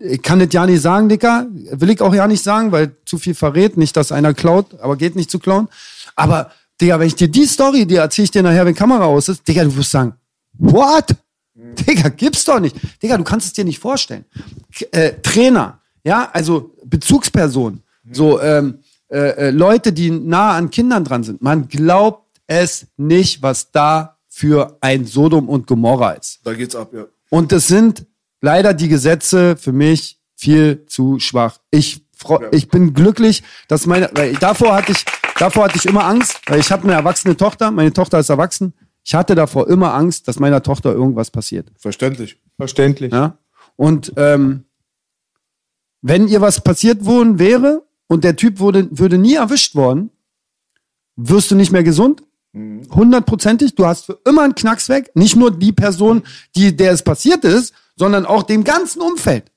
Ich 0.00 0.22
kann 0.22 0.38
das 0.38 0.48
ja 0.52 0.66
nicht 0.66 0.80
sagen, 0.80 1.08
Dicker. 1.08 1.46
Will 1.50 1.90
ich 1.90 2.00
auch 2.00 2.14
ja 2.14 2.26
nicht 2.26 2.42
sagen, 2.42 2.72
weil 2.72 2.96
zu 3.04 3.18
viel 3.18 3.34
verrät. 3.34 3.76
Nicht, 3.76 3.96
dass 3.96 4.12
einer 4.12 4.34
klaut, 4.34 4.78
aber 4.80 4.96
geht 4.96 5.16
nicht 5.16 5.30
zu 5.30 5.38
klauen. 5.38 5.68
Aber, 6.14 6.50
Digga, 6.80 6.98
wenn 7.00 7.08
ich 7.08 7.16
dir 7.16 7.28
die 7.28 7.46
Story, 7.46 7.86
die 7.86 7.96
erzähle 7.96 8.24
ich 8.24 8.30
dir 8.30 8.42
nachher, 8.42 8.64
wenn 8.64 8.74
Kamera 8.74 9.06
aus 9.06 9.28
ist, 9.28 9.46
Digga, 9.46 9.64
du 9.64 9.76
wirst 9.76 9.90
sagen, 9.90 10.14
what? 10.58 11.14
Digga, 11.54 12.08
gibt's 12.10 12.44
doch 12.44 12.60
nicht. 12.60 12.76
Digga, 13.02 13.16
du 13.16 13.24
kannst 13.24 13.46
es 13.46 13.52
dir 13.52 13.64
nicht 13.64 13.78
vorstellen. 13.78 14.24
K 14.72 14.86
äh, 14.92 15.20
Trainer, 15.20 15.80
ja, 16.04 16.30
also 16.32 16.74
Bezugspersonen, 16.84 17.82
so 18.12 18.40
ähm, 18.40 18.78
äh, 19.10 19.48
äh, 19.48 19.50
Leute, 19.50 19.92
die 19.92 20.10
nah 20.10 20.52
an 20.52 20.70
Kindern 20.70 21.04
dran 21.04 21.24
sind. 21.24 21.42
Man 21.42 21.68
glaubt 21.68 22.24
es 22.46 22.86
nicht, 22.96 23.42
was 23.42 23.70
da 23.72 24.16
für 24.28 24.76
ein 24.80 25.04
Sodom 25.04 25.48
und 25.48 25.66
Gomorra 25.66 26.12
ist. 26.12 26.40
Da 26.44 26.54
geht's 26.54 26.76
ab, 26.76 26.92
ja. 26.92 27.06
Und 27.30 27.52
es 27.52 27.66
sind 27.66 28.06
leider 28.40 28.74
die 28.74 28.88
Gesetze 28.88 29.56
für 29.56 29.72
mich 29.72 30.20
viel 30.34 30.86
zu 30.86 31.18
schwach. 31.18 31.58
Ich, 31.70 32.06
freu, 32.16 32.48
ich 32.52 32.68
bin 32.68 32.94
glücklich, 32.94 33.42
dass 33.66 33.86
meine, 33.86 34.10
weil 34.14 34.34
davor 34.34 34.74
hatte 34.74 34.92
ich, 34.92 35.04
davor 35.38 35.64
hatte 35.64 35.76
ich 35.76 35.86
immer 35.86 36.04
Angst, 36.04 36.40
weil 36.46 36.60
ich 36.60 36.70
habe 36.70 36.84
eine 36.84 36.92
erwachsene 36.92 37.36
Tochter, 37.36 37.70
meine 37.70 37.92
Tochter 37.92 38.18
ist 38.18 38.28
erwachsen. 38.28 38.72
Ich 39.04 39.14
hatte 39.14 39.34
davor 39.34 39.68
immer 39.68 39.94
Angst, 39.94 40.28
dass 40.28 40.38
meiner 40.38 40.62
Tochter 40.62 40.92
irgendwas 40.92 41.30
passiert. 41.30 41.72
Verständlich. 41.78 42.40
Verständlich. 42.56 43.12
Ja? 43.12 43.38
Und 43.76 44.12
ähm, 44.16 44.64
wenn 46.02 46.28
ihr 46.28 46.40
was 46.40 46.60
passiert 46.60 47.04
worden 47.04 47.38
wäre 47.38 47.84
und 48.06 48.22
der 48.22 48.36
Typ 48.36 48.60
wurde, 48.60 48.88
würde 48.90 49.18
nie 49.18 49.34
erwischt 49.34 49.74
worden, 49.74 50.10
wirst 51.16 51.50
du 51.50 51.54
nicht 51.54 51.72
mehr 51.72 51.82
gesund. 51.82 52.22
Hundertprozentig. 52.54 53.74
Du 53.74 53.86
hast 53.86 54.06
für 54.06 54.18
immer 54.26 54.42
einen 54.42 54.54
Knacks 54.54 54.88
weg. 54.88 55.10
Nicht 55.14 55.36
nur 55.36 55.50
die 55.50 55.72
Person, 55.72 56.22
die, 56.56 56.74
der 56.76 56.92
es 56.92 57.02
passiert 57.02 57.44
ist, 57.44 57.74
sondern 57.98 58.24
auch 58.24 58.44
dem 58.44 58.64
ganzen 58.64 59.02
Umfeld. 59.02 59.50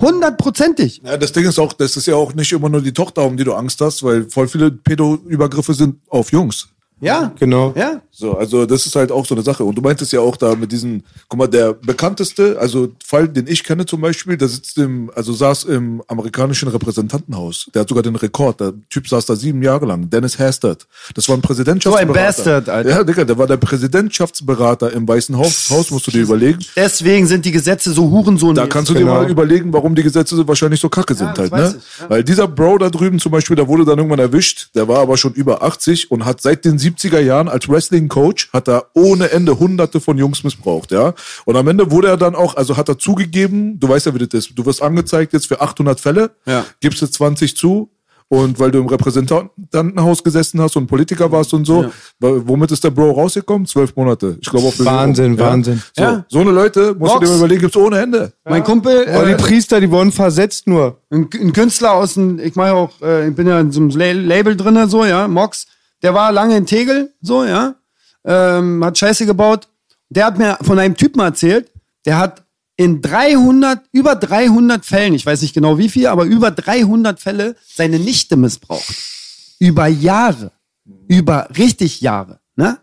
Hundertprozentig. 0.00 1.02
Ja, 1.04 1.16
das 1.18 1.32
Ding 1.32 1.44
ist 1.44 1.58
auch, 1.58 1.74
das 1.74 1.96
ist 1.96 2.06
ja 2.06 2.14
auch 2.14 2.32
nicht 2.32 2.52
immer 2.52 2.70
nur 2.70 2.80
die 2.80 2.92
Tochter, 2.92 3.24
um 3.24 3.36
die 3.36 3.44
du 3.44 3.52
Angst 3.52 3.80
hast, 3.82 4.02
weil 4.02 4.30
voll 4.30 4.48
viele 4.48 4.70
Pedo-Übergriffe 4.70 5.74
sind 5.74 5.96
auf 6.08 6.32
Jungs. 6.32 6.68
Ja. 7.00 7.32
Genau. 7.38 7.74
Ja. 7.76 8.00
So, 8.20 8.36
also 8.36 8.66
das 8.66 8.84
ist 8.84 8.94
halt 8.96 9.10
auch 9.10 9.24
so 9.24 9.34
eine 9.34 9.42
Sache. 9.42 9.64
Und 9.64 9.76
du 9.76 9.80
meintest 9.80 10.12
ja 10.12 10.20
auch 10.20 10.36
da 10.36 10.54
mit 10.54 10.70
diesen, 10.70 11.02
guck 11.28 11.38
mal, 11.38 11.46
der 11.46 11.72
bekannteste, 11.72 12.58
also 12.60 12.88
Fall, 13.04 13.28
den 13.28 13.46
ich 13.46 13.64
kenne 13.64 13.86
zum 13.86 14.02
Beispiel, 14.02 14.36
der 14.36 14.48
sitzt 14.48 14.76
im, 14.76 15.10
also 15.14 15.32
saß 15.32 15.64
im 15.64 16.02
amerikanischen 16.06 16.68
Repräsentantenhaus. 16.68 17.70
Der 17.74 17.80
hat 17.80 17.88
sogar 17.88 18.02
den 18.02 18.16
Rekord. 18.16 18.60
Der 18.60 18.74
Typ 18.90 19.08
saß 19.08 19.24
da 19.24 19.34
sieben 19.36 19.62
Jahre 19.62 19.86
lang. 19.86 20.10
Dennis 20.10 20.38
Hastert. 20.38 20.86
Das 21.14 21.28
war 21.30 21.36
ein 21.38 21.40
Präsidentschaftsberater. 21.40 22.12
So 22.12 22.18
ein 22.20 22.26
Bastard, 22.26 22.68
Alter. 22.68 22.90
Ja, 22.90 23.04
Digga, 23.04 23.24
der 23.24 23.38
war 23.38 23.46
der 23.46 23.56
Präsidentschaftsberater 23.56 24.92
im 24.92 25.08
Weißen 25.08 25.36
Haus, 25.38 25.68
Haus 25.70 25.90
musst 25.90 26.06
du 26.06 26.10
dir 26.10 26.22
überlegen. 26.22 26.58
Deswegen 26.76 27.26
sind 27.26 27.44
die 27.46 27.52
Gesetze 27.52 27.92
so 27.92 28.10
Hurensohn. 28.10 28.54
Da 28.54 28.66
kannst 28.66 28.90
du 28.90 28.94
dir 28.94 29.00
Genau. 29.00 29.14
mal 29.14 29.30
überlegen, 29.30 29.72
warum 29.72 29.94
die 29.94 30.02
Gesetze 30.02 30.36
so 30.36 30.46
wahrscheinlich 30.46 30.80
so 30.80 30.88
kacke 30.88 31.14
sind 31.14 31.30
das 31.30 31.50
halt, 31.50 31.52
ne? 31.52 31.74
ich, 31.78 32.00
ja. 32.02 32.10
Weil 32.10 32.24
dieser 32.24 32.46
Bro 32.48 32.78
da 32.78 32.90
drüben 32.90 33.18
zum 33.18 33.32
Beispiel, 33.32 33.56
der 33.56 33.66
wurde 33.66 33.84
dann 33.84 33.98
irgendwann 33.98 34.18
erwischt, 34.18 34.68
der 34.74 34.88
war 34.88 34.98
aber 34.98 35.16
schon 35.16 35.32
über 35.32 35.62
80 35.62 36.10
und 36.10 36.24
hat 36.26 36.40
seit 36.42 36.64
den 36.64 36.78
70er 36.78 37.20
Jahren 37.20 37.48
als 37.48 37.66
Wrestling-Coach, 38.10 38.50
hat 38.52 38.68
er 38.68 38.86
ohne 38.94 39.30
Ende 39.30 39.58
hunderte 39.58 40.00
von 40.00 40.18
Jungs 40.18 40.44
missbraucht, 40.44 40.90
ja? 40.90 41.14
Und 41.44 41.56
am 41.56 41.66
Ende 41.68 41.90
wurde 41.90 42.08
er 42.08 42.16
dann 42.16 42.34
auch, 42.34 42.56
also 42.56 42.76
hat 42.76 42.88
er 42.88 42.98
zugegeben, 42.98 43.78
du 43.78 43.88
weißt 43.88 44.06
ja, 44.06 44.14
wie 44.14 44.18
das 44.26 44.28
ist, 44.46 44.58
du 44.58 44.66
wirst 44.66 44.82
angezeigt 44.82 45.32
jetzt 45.32 45.46
für 45.46 45.60
800 45.60 46.00
Fälle, 46.00 46.30
Ja. 46.46 46.64
gibst 46.80 47.00
du 47.02 47.06
20 47.06 47.56
zu, 47.56 47.90
und 48.32 48.60
weil 48.60 48.70
du 48.70 48.78
im 48.78 48.86
Repräsentantenhaus 48.86 50.22
gesessen 50.22 50.60
hast 50.60 50.76
und 50.76 50.86
Politiker 50.86 51.32
warst 51.32 51.52
und 51.52 51.64
so, 51.64 51.86
w- 52.20 52.42
womit 52.44 52.70
ist 52.70 52.84
der 52.84 52.90
Bro 52.90 53.10
rausgekommen? 53.10 53.66
Zwölf 53.66 53.96
Monate. 53.96 54.38
Ich 54.40 54.48
glaube 54.48 54.68
auf. 54.68 54.84
Wahnsinn, 54.84 55.34
ja? 55.36 55.46
Wahnsinn. 55.46 55.82
So, 55.96 56.02
Ja. 56.04 56.24
so 56.28 56.38
eine 56.38 56.52
Leute, 56.52 56.94
musst 56.96 57.12
du 57.12 57.18
Box. 57.18 57.20
dir 57.26 57.30
mal 57.32 57.36
überlegen, 57.38 57.60
gibt's 57.62 57.76
ohne 57.76 57.98
Ende. 57.98 58.32
Mein 58.44 58.62
Kumpel, 58.62 59.08
Aber 59.08 59.26
die 59.26 59.32
äh, 59.32 59.36
Priester, 59.36 59.80
die 59.80 59.90
wurden 59.90 60.12
versetzt 60.12 60.68
nur. 60.68 60.98
ein, 61.10 61.28
ein 61.34 61.52
Künstler 61.52 61.92
aus 61.94 62.14
dem, 62.14 62.38
ich 62.38 62.54
mache 62.54 62.72
auch, 62.72 62.92
äh, 63.02 63.28
ich 63.30 63.34
bin 63.34 63.48
ja 63.48 63.58
in 63.58 63.72
so 63.72 63.80
einem 63.80 63.90
La- 63.90 64.12
Label 64.12 64.56
drinne, 64.56 64.86
so, 64.88 65.04
ja, 65.04 65.26
Mox, 65.26 65.66
der 66.02 66.14
war 66.14 66.30
lange 66.30 66.56
in 66.56 66.66
Tegel, 66.66 67.12
so, 67.20 67.44
ja, 67.44 67.74
ähm, 68.24 68.84
hat 68.84 68.98
Scheiße 68.98 69.26
gebaut. 69.26 69.68
Der 70.08 70.26
hat 70.26 70.38
mir 70.38 70.58
von 70.62 70.78
einem 70.78 70.96
Typen 70.96 71.20
erzählt, 71.20 71.70
der 72.04 72.18
hat 72.18 72.44
in 72.76 73.02
300, 73.02 73.84
über 73.92 74.16
300 74.16 74.84
Fällen, 74.84 75.14
ich 75.14 75.26
weiß 75.26 75.42
nicht 75.42 75.54
genau 75.54 75.76
wie 75.78 75.88
viel, 75.88 76.06
aber 76.06 76.24
über 76.24 76.50
300 76.50 77.20
Fälle 77.20 77.56
seine 77.66 77.98
Nichte 77.98 78.36
missbraucht. 78.36 78.94
Über 79.58 79.86
Jahre. 79.86 80.52
Über 81.06 81.48
richtig 81.56 82.00
Jahre, 82.00 82.40
ne? 82.56 82.78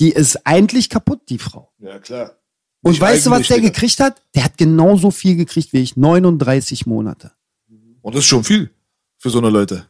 Die 0.00 0.10
ist 0.10 0.44
eigentlich 0.44 0.90
kaputt, 0.90 1.20
die 1.28 1.38
Frau. 1.38 1.72
Ja, 1.78 1.98
klar. 2.00 2.32
Und 2.82 2.92
Nicht 2.92 3.00
weißt 3.00 3.26
du, 3.26 3.30
was 3.30 3.46
der 3.46 3.60
gekriegt 3.60 4.00
hat? 4.00 4.20
Der 4.34 4.44
hat 4.44 4.58
genauso 4.58 5.10
viel 5.10 5.36
gekriegt 5.36 5.72
wie 5.72 5.80
ich. 5.80 5.96
39 5.96 6.84
Monate. 6.86 7.32
Und 8.02 8.14
das 8.14 8.24
ist 8.24 8.28
schon 8.28 8.44
viel 8.44 8.70
für 9.16 9.30
so 9.30 9.38
eine 9.38 9.48
Leute. 9.48 9.86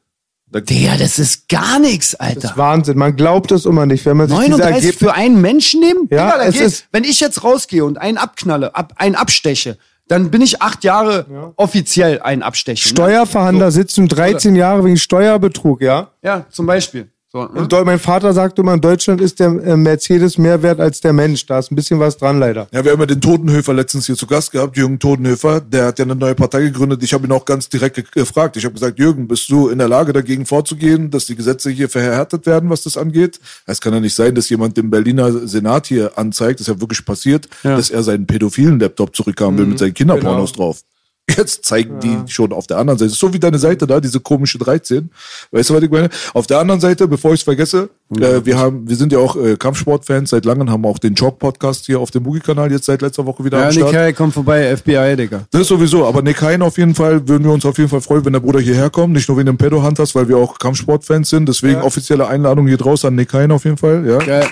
Da, 0.55 0.61
Digga, 0.61 0.97
das 0.97 1.19
ist 1.19 1.49
gar 1.49 1.81
nichts, 1.81 2.13
Das 2.13 2.21
Alter. 2.21 2.49
ist 2.51 2.57
Wahnsinn. 2.57 2.97
Man 2.97 3.17
glaubt 3.17 3.51
es 3.51 3.65
immer 3.67 3.87
nicht, 3.87 4.07
wenn 4.07 4.17
man 4.17 4.29
sich 4.29 4.37
diese 4.39 4.51
39 4.51 4.75
Ergebnisse. 4.85 4.99
für 5.05 5.13
einen 5.15 5.41
Menschen 5.41 5.81
nehmen? 5.81 6.07
Ja, 6.13 6.27
Digga, 6.27 6.39
da 6.39 6.45
es 6.45 6.55
geht, 6.55 6.63
ist- 6.63 6.87
wenn 6.93 7.03
ich 7.03 7.19
jetzt 7.19 7.43
rausgehe 7.43 7.85
und 7.85 7.99
einen 7.99 8.19
abknalle, 8.19 8.73
ab, 8.77 8.93
einen 8.97 9.17
absteche, 9.17 9.79
dann 10.07 10.31
bin 10.31 10.43
ich 10.43 10.63
acht 10.63 10.85
Jahre 10.85 11.53
offiziell 11.57 12.21
ein 12.23 12.43
Abstechen. 12.45 12.85
Ne? 12.91 12.95
Steuerverhandler 12.97 13.73
sitzen 13.73 14.07
13 14.07 14.55
Jahre 14.55 14.85
wegen 14.85 14.97
Steuerbetrug, 14.97 15.81
ja? 15.81 16.11
Ja, 16.23 16.47
zum 16.51 16.67
Beispiel. 16.67 17.09
So, 17.35 17.41
ne? 17.43 17.49
Und 17.63 17.73
mein 17.85 17.99
Vater 17.99 18.33
sagte 18.33 18.63
immer, 18.63 18.75
in 18.75 18.81
Deutschland 18.81 19.21
ist 19.21 19.41
der 19.41 19.49
äh, 19.49 19.77
Mercedes 19.77 20.39
mehr 20.39 20.63
wert 20.63 20.79
als 20.79 21.01
der 21.01 21.13
Mensch. 21.13 21.45
Da 21.47 21.59
ist 21.59 21.73
ein 21.73 21.75
bisschen 21.75 21.99
was 21.99 22.17
dran, 22.17 22.39
leider. 22.39 22.69
ja, 22.71 22.85
wir 22.85 22.93
haben 22.93 23.01
ja 23.01 23.07
den 23.07 23.21
Totenhöfer 23.21 23.75
letztens 23.75 24.07
hier 24.07 24.15
zu 24.15 24.29
Gast 24.29 24.53
gehabt, 24.53 24.77
Jürgen 24.77 25.01
Totenhöfer. 25.01 25.61
Der 25.61 25.87
hat 25.87 25.99
ja 25.99 26.05
eine 26.05 26.15
neue 26.15 26.37
Partei 26.37 26.61
gegründet. 26.63 27.03
Ich 27.03 27.13
habe 27.13 27.27
ihn 27.27 27.33
auch 27.33 27.45
ganz 27.45 27.69
direkt 27.69 27.97
ge- 27.97 28.05
gefragt. 28.15 28.57
Ich 28.57 28.65
habe 28.65 28.75
gesagt, 28.75 29.01
Jürgen, 29.01 29.27
bist 29.27 29.51
du 29.51 29.69
in 29.69 29.79
der 29.79 29.89
Lage, 29.89 30.13
dagegen 30.13 30.47
vorzugehen, 30.47 31.11
dass 31.11 31.27
die 31.27 31.35
Gesetze 31.35 31.71
hier 31.71 31.89
verhärtet 31.89 32.47
werden, 32.47 32.71
was 32.71 32.85
das 32.85 32.97
angeht? 32.97 33.41
Es 33.67 33.81
kann 33.81 33.93
ja 33.93 33.99
nicht 33.99 34.15
sein, 34.15 34.37
dass 34.37 34.49
jemand 34.49 34.77
den 34.77 34.89
Berliner 34.91 35.33
Senat 35.49 35.89
hier 35.89 36.17
anzeigt, 36.17 36.61
das 36.61 36.69
ist 36.69 36.75
ja 36.75 36.81
wirklich 36.81 37.05
passiert, 37.05 37.49
dass 37.65 37.91
er 37.91 38.05
seinen 38.05 38.27
pädophilen 38.29 38.79
Laptop 38.79 39.17
zurückhaben 39.17 39.59
will 39.59 39.67
mit 39.67 39.81
seinen 39.81 39.95
Kinderpornos 39.95 40.53
drauf. 40.53 40.83
Jetzt 41.29 41.65
zeigen 41.65 42.01
die 42.01 42.19
schon 42.27 42.53
auf 42.53 42.67
der 42.67 42.77
anderen 42.77 42.99
Seite. 42.99 43.13
So 43.13 43.33
wie 43.33 43.39
deine 43.39 43.59
Seite 43.59 43.87
da, 43.87 43.99
diese 43.99 44.21
komische 44.21 44.59
13. 44.59 45.11
Weißt 45.53 45.71
du, 45.71 45.75
was 45.75 45.83
ich 45.83 45.91
meine? 45.91 46.11
Auf 46.35 46.47
der 46.47 46.59
anderen 46.59 46.81
Seite, 46.81 47.09
bevor 47.09 47.33
ich 47.33 47.41
es 47.41 47.45
vergesse, 47.45 47.89
äh, 48.15 48.45
wir 48.45 48.59
haben, 48.59 48.87
wir 48.87 48.95
sind 48.95 49.11
ja 49.11 49.19
auch 49.19 49.35
äh, 49.37 49.57
Kampfsportfans 49.57 50.31
seit 50.31 50.45
langem, 50.45 50.71
haben 50.71 50.85
auch 50.85 50.99
den 50.99 51.15
Chalk-Podcast 51.15 51.87
hier 51.87 51.99
auf 51.99 52.11
dem 52.11 52.25
Boogie-Kanal 52.25 52.71
jetzt 52.71 52.85
seit 52.85 53.01
letzter 53.01 53.25
Woche 53.25 53.43
wieder 53.43 53.59
Ja, 53.59 53.67
am 53.69 53.73
Start. 53.73 53.95
Harry, 53.95 54.13
komm 54.13 54.33
vorbei, 54.33 54.77
FBI, 54.77 55.17
Digga. 55.17 55.47
Das 55.51 55.67
sowieso, 55.67 56.05
aber 56.07 56.21
Nick 56.21 56.43
Hein 56.43 56.61
auf 56.61 56.77
jeden 56.77 56.95
Fall, 56.95 57.27
würden 57.27 57.45
wir 57.45 57.53
uns 57.53 57.65
auf 57.65 57.79
jeden 57.79 57.89
Fall 57.89 58.03
freuen, 58.03 58.25
wenn 58.27 58.35
der 58.35 58.41
Bruder 58.41 58.61
hierher 58.61 58.91
kommt. 58.91 59.15
Nicht 59.15 59.29
nur 59.29 59.39
wegen 59.39 59.47
dem 59.47 59.57
Pedo-Hunters, 59.57 60.15
weil 60.15 60.29
wir 60.29 60.37
auch 60.37 60.59
Kampfsportfans 60.59 61.31
sind. 61.31 61.49
Deswegen 61.49 61.81
offizielle 61.81 62.27
Einladung 62.29 62.67
hier 62.67 62.77
draußen 62.77 63.09
an 63.09 63.15
Nick 63.15 63.33
Hein 63.33 63.51
auf 63.51 63.65
jeden 63.65 63.79
Fall. 63.79 64.07
Ja. 64.07 64.19
Geil. 64.19 64.47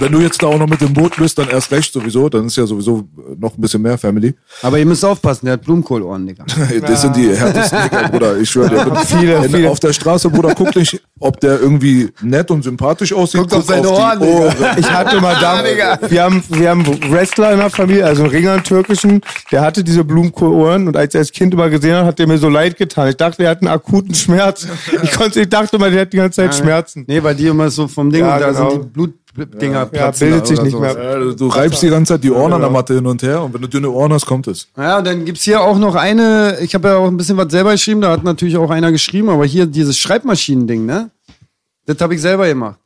Wenn 0.00 0.12
du 0.12 0.20
jetzt 0.20 0.42
da 0.42 0.46
auch 0.48 0.58
noch 0.58 0.66
mit 0.68 0.80
dem 0.80 0.92
Boot 0.92 1.16
bist, 1.16 1.38
dann 1.38 1.48
erst 1.48 1.70
recht 1.70 1.92
sowieso. 1.92 2.28
Dann 2.28 2.46
ist 2.46 2.56
ja 2.56 2.66
sowieso 2.66 3.08
äh, 3.18 3.36
noch 3.38 3.56
ein 3.56 3.60
bisschen 3.60 3.82
mehr 3.82 3.98
Family. 3.98 4.34
Aber 4.62 4.78
ihr 4.78 4.86
müsst 4.86 5.04
aufpassen, 5.04 5.46
der 5.46 5.54
hat 5.54 5.62
Blumenkohlohren, 5.62 6.26
Digga. 6.26 6.44
Das 6.80 7.02
sind 7.02 7.14
die 7.16 7.36
härtesten 7.36 7.82
Dicker, 7.82 8.08
Bruder. 8.08 8.38
Ich 8.38 8.50
schwöre 8.50 8.70
dir. 8.70 8.96
Viele, 9.06 9.42
Wenn 9.42 9.50
viele. 9.50 9.70
Auf 9.70 9.80
der 9.80 9.92
Straße, 9.92 10.30
Bruder, 10.30 10.54
guck 10.56 10.74
nicht, 10.74 11.00
ob 11.18 11.38
der 11.40 11.60
irgendwie 11.60 12.08
nett 12.22 12.50
und 12.50 12.62
sympathisch 12.62 13.12
aussieht. 13.12 13.40
Guckt 13.42 13.54
auf 13.54 13.64
seine 13.64 13.82
die 13.82 13.88
Ohren, 13.88 14.20
Digga. 14.20 14.32
Ohren. 14.32 14.54
Ich 14.78 14.90
hatte 14.90 15.20
mal 15.20 15.36
da, 15.40 15.62
wir 16.08 16.22
haben, 16.22 16.42
wir 16.48 16.70
haben 16.70 16.84
Wrestler 17.10 17.52
in 17.52 17.58
der 17.58 17.70
Familie, 17.70 18.06
also 18.06 18.22
einen 18.22 18.30
Ringer, 18.32 18.52
einen 18.52 18.64
türkischen, 18.64 19.20
der 19.52 19.60
hatte 19.60 19.84
diese 19.84 20.04
Blumenkohlohren 20.04 20.88
und 20.88 20.96
als 20.96 21.14
er 21.14 21.20
das 21.20 21.32
Kind 21.32 21.52
immer 21.54 21.68
gesehen 21.68 21.94
hat, 21.96 22.06
hat 22.06 22.18
der 22.18 22.26
mir 22.26 22.38
so 22.38 22.48
leid 22.48 22.76
getan. 22.76 23.08
Ich 23.08 23.16
dachte, 23.16 23.42
er 23.44 23.50
hat 23.50 23.58
einen 23.62 23.68
akuten 23.68 24.14
Schmerz. 24.14 24.66
Ich 25.02 25.12
konnte, 25.12 25.40
ich 25.40 25.48
dachte 25.48 25.78
mal, 25.78 25.90
der 25.90 26.02
hat 26.02 26.12
die 26.12 26.16
ganze 26.16 26.36
Zeit 26.42 26.54
Schmerzen. 26.54 27.04
Nee, 27.06 27.22
weil 27.22 27.34
die 27.34 27.46
immer 27.46 27.70
so 27.70 27.86
vom 27.88 28.10
Ding, 28.10 28.22
Ja, 28.22 28.38
da 28.38 28.48
genau. 28.52 28.70
sind 28.70 28.84
die 28.84 28.88
Blut, 28.88 29.14
Dinger 29.36 29.86
platzen 29.86 30.28
bildet 30.28 30.42
da 30.42 30.46
sich 30.46 30.62
nicht 30.62 30.72
sowas. 30.72 30.94
mehr. 30.96 31.20
Ja, 31.20 31.32
du, 31.34 31.46
reibst 31.48 31.82
die 31.82 31.88
ganze 31.88 32.14
Zeit 32.14 32.24
die 32.24 32.30
Ohren 32.32 32.52
an 32.52 32.60
der 32.60 32.70
Matte 32.70 32.94
hin 32.94 33.06
und 33.06 33.22
her 33.22 33.42
und 33.42 33.54
wenn 33.54 33.62
du 33.62 33.68
dünne 33.68 33.88
Ohren 33.90 34.12
hast, 34.12 34.26
kommt 34.26 34.46
es. 34.48 34.68
Ja, 34.76 35.00
dann 35.02 35.24
gibt's 35.24 35.42
hier 35.42 35.60
auch 35.60 35.78
noch 35.78 35.94
eine, 35.94 36.58
ich 36.60 36.74
habe 36.74 36.88
ja 36.88 36.96
auch 36.96 37.06
ein 37.06 37.16
bisschen 37.16 37.36
was 37.36 37.50
selber 37.50 37.72
geschrieben, 37.72 38.00
da 38.00 38.10
hat 38.10 38.24
natürlich 38.24 38.56
auch 38.56 38.70
einer 38.70 38.90
geschrieben, 38.90 39.28
aber 39.28 39.46
hier 39.46 39.66
dieses 39.66 39.96
Schreibmaschinen-Ding, 39.98 40.84
ne? 40.84 41.10
Das 41.86 42.00
habe 42.00 42.14
ich 42.14 42.20
selber 42.20 42.46
gemacht. 42.46 42.78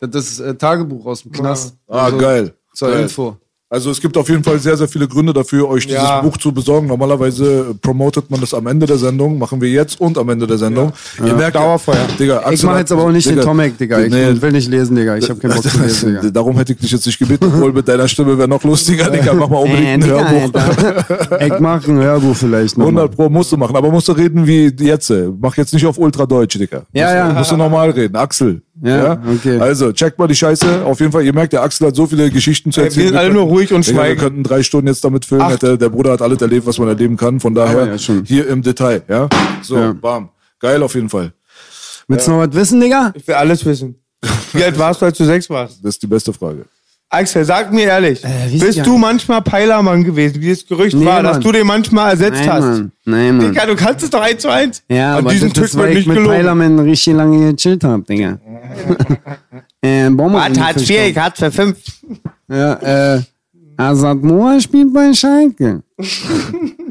Das 0.00 0.26
ist 0.30 0.40
äh, 0.40 0.54
Tagebuch 0.54 1.06
aus 1.06 1.22
dem 1.22 1.32
Knast. 1.32 1.74
Ah, 1.88 2.04
Also, 2.04 2.18
geil. 2.18 2.54
Zur 2.74 2.90
geil. 2.90 3.02
Info. 3.04 3.36
Also 3.68 3.90
es 3.90 4.00
gibt 4.00 4.16
auf 4.16 4.28
jeden 4.28 4.44
Fall 4.44 4.60
sehr, 4.60 4.76
sehr 4.76 4.86
viele 4.86 5.08
Gründe 5.08 5.32
dafür, 5.32 5.68
euch 5.68 5.86
dieses 5.88 6.00
Ja. 6.00 6.20
Buch 6.20 6.36
zu 6.36 6.52
besorgen. 6.52 6.86
Normalerweise 6.86 7.74
promotet 7.82 8.30
man 8.30 8.40
das 8.40 8.54
am 8.54 8.64
Ende 8.68 8.86
der 8.86 8.96
Sendung, 8.96 9.38
machen 9.38 9.60
wir 9.60 9.68
jetzt 9.68 10.00
und 10.00 10.16
am 10.18 10.28
Ende 10.28 10.46
der 10.46 10.56
Sendung. 10.56 10.92
Ihr 11.18 11.34
merkt, 11.34 11.56
Dauerfeuer. 11.56 11.96
Digga, 12.16 12.38
Ich 12.42 12.46
Axel 12.46 12.66
mache 12.66 12.74
hat- 12.74 12.80
jetzt 12.82 12.92
aber 12.92 13.02
auch 13.02 13.10
nicht 13.10 13.26
Digga, 13.26 13.40
den 13.40 13.44
Tomek, 13.44 13.76
Digga. 13.76 13.98
Ich 14.02 14.12
nee, 14.12 14.40
will 14.40 14.52
nicht 14.52 14.70
lesen, 14.70 14.94
Digga. 14.94 15.16
Ich 15.16 15.28
habe 15.28 15.40
keinen 15.40 15.54
Bock 15.54 15.64
zu 15.68 15.80
lesen, 15.82 16.14
Digga. 16.14 16.30
Darum 16.32 16.56
hätte 16.58 16.74
ich 16.74 16.78
dich 16.78 16.92
jetzt 16.92 17.06
nicht 17.06 17.18
gebeten, 17.18 17.46
obwohl 17.46 17.72
mit 17.72 17.88
deiner 17.88 18.06
Stimme 18.06 18.38
wäre 18.38 18.46
noch 18.46 18.62
lustiger, 18.62 19.10
Digga. 19.10 19.34
Mach 19.34 19.48
mal 19.48 19.56
unbedingt 19.58 19.88
ein 19.88 20.00
Digga, 20.00 20.30
Hörbuch. 20.30 21.40
Ich 21.40 21.58
mache 21.58 21.90
ein 21.90 21.98
Hörbuch 21.98 22.36
vielleicht 22.36 22.78
noch. 22.78 22.86
100 22.86 23.16
Pro 23.16 23.28
musst 23.28 23.50
du 23.50 23.56
machen, 23.56 23.74
aber 23.74 23.90
musst 23.90 24.06
du 24.06 24.12
reden 24.12 24.46
wie 24.46 24.66
jetzt. 24.78 25.12
Mach 25.40 25.56
jetzt 25.56 25.74
nicht 25.74 25.86
auf 25.86 25.98
Ultradeutsch, 25.98 26.56
Digga. 26.56 26.82
Ja, 26.92 27.06
musst, 27.06 27.14
ja. 27.16 27.32
Musst 27.32 27.50
du 27.50 27.56
normal 27.56 27.90
reden. 27.90 28.14
Axel. 28.14 28.62
Ja, 28.82 29.12
okay. 29.34 29.58
Also, 29.58 29.92
checkt 29.92 30.18
mal 30.18 30.26
die 30.28 30.34
Scheiße. 30.34 30.84
Auf 30.84 31.00
jeden 31.00 31.10
Fall, 31.12 31.24
ihr 31.24 31.32
merkt, 31.32 31.52
der 31.54 31.62
Axel 31.62 31.86
hat 31.86 31.96
so 31.96 32.06
viele 32.06 32.30
Geschichten 32.30 32.72
zu 32.72 32.82
erzählen. 32.82 33.04
wir 33.04 33.08
sind 33.10 33.18
alle 33.18 33.32
nur 33.32 33.44
ruhig 33.44 33.72
und 33.72 33.86
Digga, 33.86 33.96
Wir 33.96 34.04
schweigen. 34.04 34.20
könnten 34.20 34.42
drei 34.42 34.62
Stunden 34.62 34.88
jetzt 34.88 35.02
damit 35.04 35.24
füllen. 35.24 35.48
Hätte, 35.48 35.78
der 35.78 35.88
Bruder 35.88 36.12
hat 36.12 36.20
alles 36.22 36.40
erlebt, 36.42 36.66
was 36.66 36.78
man 36.78 36.88
erleben 36.88 37.16
kann. 37.16 37.40
Von 37.40 37.54
daher, 37.54 37.86
ja, 37.86 37.98
schon. 37.98 38.24
hier 38.24 38.46
im 38.48 38.60
Detail, 38.62 39.02
ja. 39.08 39.28
So, 39.62 39.76
Ja. 39.78 39.92
bam. 39.92 40.28
Geil 40.60 40.82
auf 40.82 40.94
jeden 40.94 41.08
Fall. 41.08 41.32
Willst 42.08 42.26
du 42.26 42.32
noch 42.32 42.38
was 42.46 42.54
wissen, 42.54 42.80
Digga? 42.80 43.12
Ich 43.14 43.26
will 43.26 43.34
alles 43.34 43.64
wissen. 43.64 43.96
Wie 44.52 44.62
alt 44.62 44.78
warst 44.78 45.00
du, 45.02 45.06
als 45.06 45.16
du 45.18 45.24
sechs 45.24 45.48
warst? 45.50 45.78
Das 45.84 45.94
ist 45.94 46.02
die 46.02 46.06
beste 46.06 46.32
Frage. 46.32 46.64
Axel, 47.16 47.44
sag 47.44 47.72
mir 47.72 47.86
ehrlich, 47.86 48.22
wie 48.48 48.58
bist 48.58 48.84
du 48.86 48.98
manchmal 48.98 49.42
Peilermann 49.42 50.04
gewesen, 50.04 50.40
wie 50.40 50.50
das 50.50 50.66
Gerücht 50.66 50.96
Nee, 50.96 51.04
war, 51.04 51.22
dass 51.22 51.34
Mann. 51.34 51.42
du 51.42 51.52
den 51.52 51.66
manchmal 51.66 52.10
ersetzt 52.10 52.40
Nein, 52.40 52.52
hast? 52.52 52.62
Mann. 52.64 52.92
Nein, 53.04 53.36
Mann. 53.36 53.52
Digga, 53.52 53.66
du 53.66 53.76
kannst 53.76 54.04
es 54.04 54.10
doch 54.10 54.20
eins 54.20 54.42
zu 54.42 54.48
eins. 54.48 54.82
Ja, 54.88 55.12
An 55.12 55.18
aber 55.18 55.30
diesem 55.30 55.52
das 55.52 55.76
weil 55.76 55.90
ich 55.90 55.96
nicht 55.96 56.06
mit 56.08 56.16
gelogen. 56.18 56.36
Peilerman 56.36 56.78
richtig 56.80 57.14
lange 57.14 57.52
gechillt 57.52 57.84
hab, 57.84 58.06
Digga. 58.06 58.38
äh, 59.82 60.10
Bomber 60.10 60.42
Hartz 60.44 60.88
IV, 60.88 61.16
Hartz 61.16 61.38
für 61.38 61.50
fünf. 61.50 61.78
Ja, 62.48 63.14
äh, 63.16 63.22
Azad 63.76 64.22
Moa 64.22 64.60
spielt 64.60 64.92
bei 64.92 65.12
Schalke. 65.12 65.82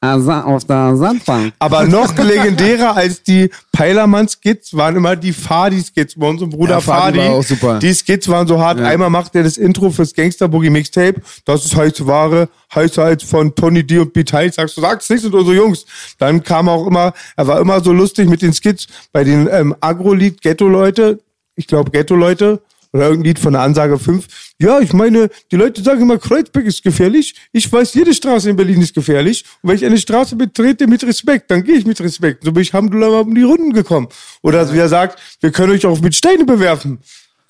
Auf 0.00 0.64
der 0.64 0.76
Asadbank. 0.76 1.54
Aber 1.58 1.84
noch 1.84 2.16
legendärer 2.16 2.96
als 2.96 3.20
die 3.24 3.50
Peilermann-Skits 3.72 4.76
waren 4.76 4.94
immer 4.94 5.16
die 5.16 5.32
Fadi-Skits 5.32 6.14
bei 6.16 6.28
unserem 6.28 6.50
Bruder 6.50 6.74
Ja, 6.74 6.80
Fadi 6.80 7.18
Fadi. 7.18 7.28
war 7.30 7.34
auch 7.36 7.42
super. 7.42 7.78
Die 7.80 7.92
Skits 7.92 8.28
waren 8.28 8.46
so 8.46 8.60
hart. 8.60 8.78
Ja. 8.78 8.86
Einmal 8.86 9.10
macht 9.10 9.34
er 9.34 9.42
das 9.42 9.56
Intro 9.56 9.90
fürs 9.90 10.14
Gangster-Boogie-Mixtape. 10.14 11.20
Das 11.44 11.64
ist 11.64 11.74
heiße 11.74 12.06
Ware, 12.06 12.48
heißer 12.72 13.02
als 13.02 13.24
von 13.24 13.52
Tony 13.56 13.84
D 13.84 13.98
und 13.98 14.12
B-Teil. 14.12 14.52
Sagst 14.52 14.76
du, 14.76 14.82
sagst 14.82 15.10
nicht, 15.10 15.22
sind 15.22 15.34
unsere 15.34 15.56
Jungs. 15.56 15.84
Dann 16.18 16.44
kam 16.44 16.68
auch 16.68 16.86
immer, 16.86 17.12
er 17.36 17.48
war 17.48 17.58
immer 17.60 17.80
so 17.82 17.92
lustig 17.92 18.28
mit 18.28 18.40
den 18.40 18.52
Skits 18.52 18.86
bei 19.12 19.24
den 19.24 19.48
ähm, 19.50 19.74
Agro-Lied 19.80 20.40
Ghetto-Leute. 20.42 21.18
Ich 21.56 21.66
glaube 21.66 21.90
Ghetto-Leute. 21.90 22.62
Oder 22.92 23.04
irgendein 23.04 23.24
Lied 23.24 23.38
von 23.38 23.52
der 23.52 23.62
Ansage 23.62 23.98
5. 23.98 24.26
Ja, 24.58 24.80
ich 24.80 24.92
meine, 24.92 25.28
die 25.50 25.56
Leute 25.56 25.82
sagen 25.82 26.02
immer, 26.02 26.18
Kreuzberg 26.18 26.64
ist 26.64 26.82
gefährlich. 26.82 27.34
Ich 27.52 27.70
weiß, 27.70 27.94
jede 27.94 28.14
Straße 28.14 28.50
in 28.50 28.56
Berlin 28.56 28.80
ist 28.80 28.94
gefährlich. 28.94 29.44
Und 29.62 29.70
wenn 29.70 29.76
ich 29.76 29.84
eine 29.84 29.98
Straße 29.98 30.36
betrete 30.36 30.86
mit 30.86 31.04
Respekt, 31.04 31.50
dann 31.50 31.64
gehe 31.64 31.76
ich 31.76 31.86
mit 31.86 32.00
Respekt. 32.00 32.44
So 32.44 32.52
bin 32.52 32.62
ich 32.62 32.72
Alhamdulillah 32.72 33.10
mal 33.10 33.20
um 33.20 33.34
die 33.34 33.42
Runden 33.42 33.72
gekommen. 33.72 34.08
Oder 34.42 34.72
wie 34.72 34.78
er 34.78 34.88
sagt, 34.88 35.18
wir 35.40 35.50
können 35.50 35.72
euch 35.72 35.84
auch 35.86 36.00
mit 36.00 36.14
Steine 36.14 36.44
bewerfen. 36.44 36.98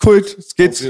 Kult, 0.01 0.37
es 0.39 0.55
geht's. 0.55 0.83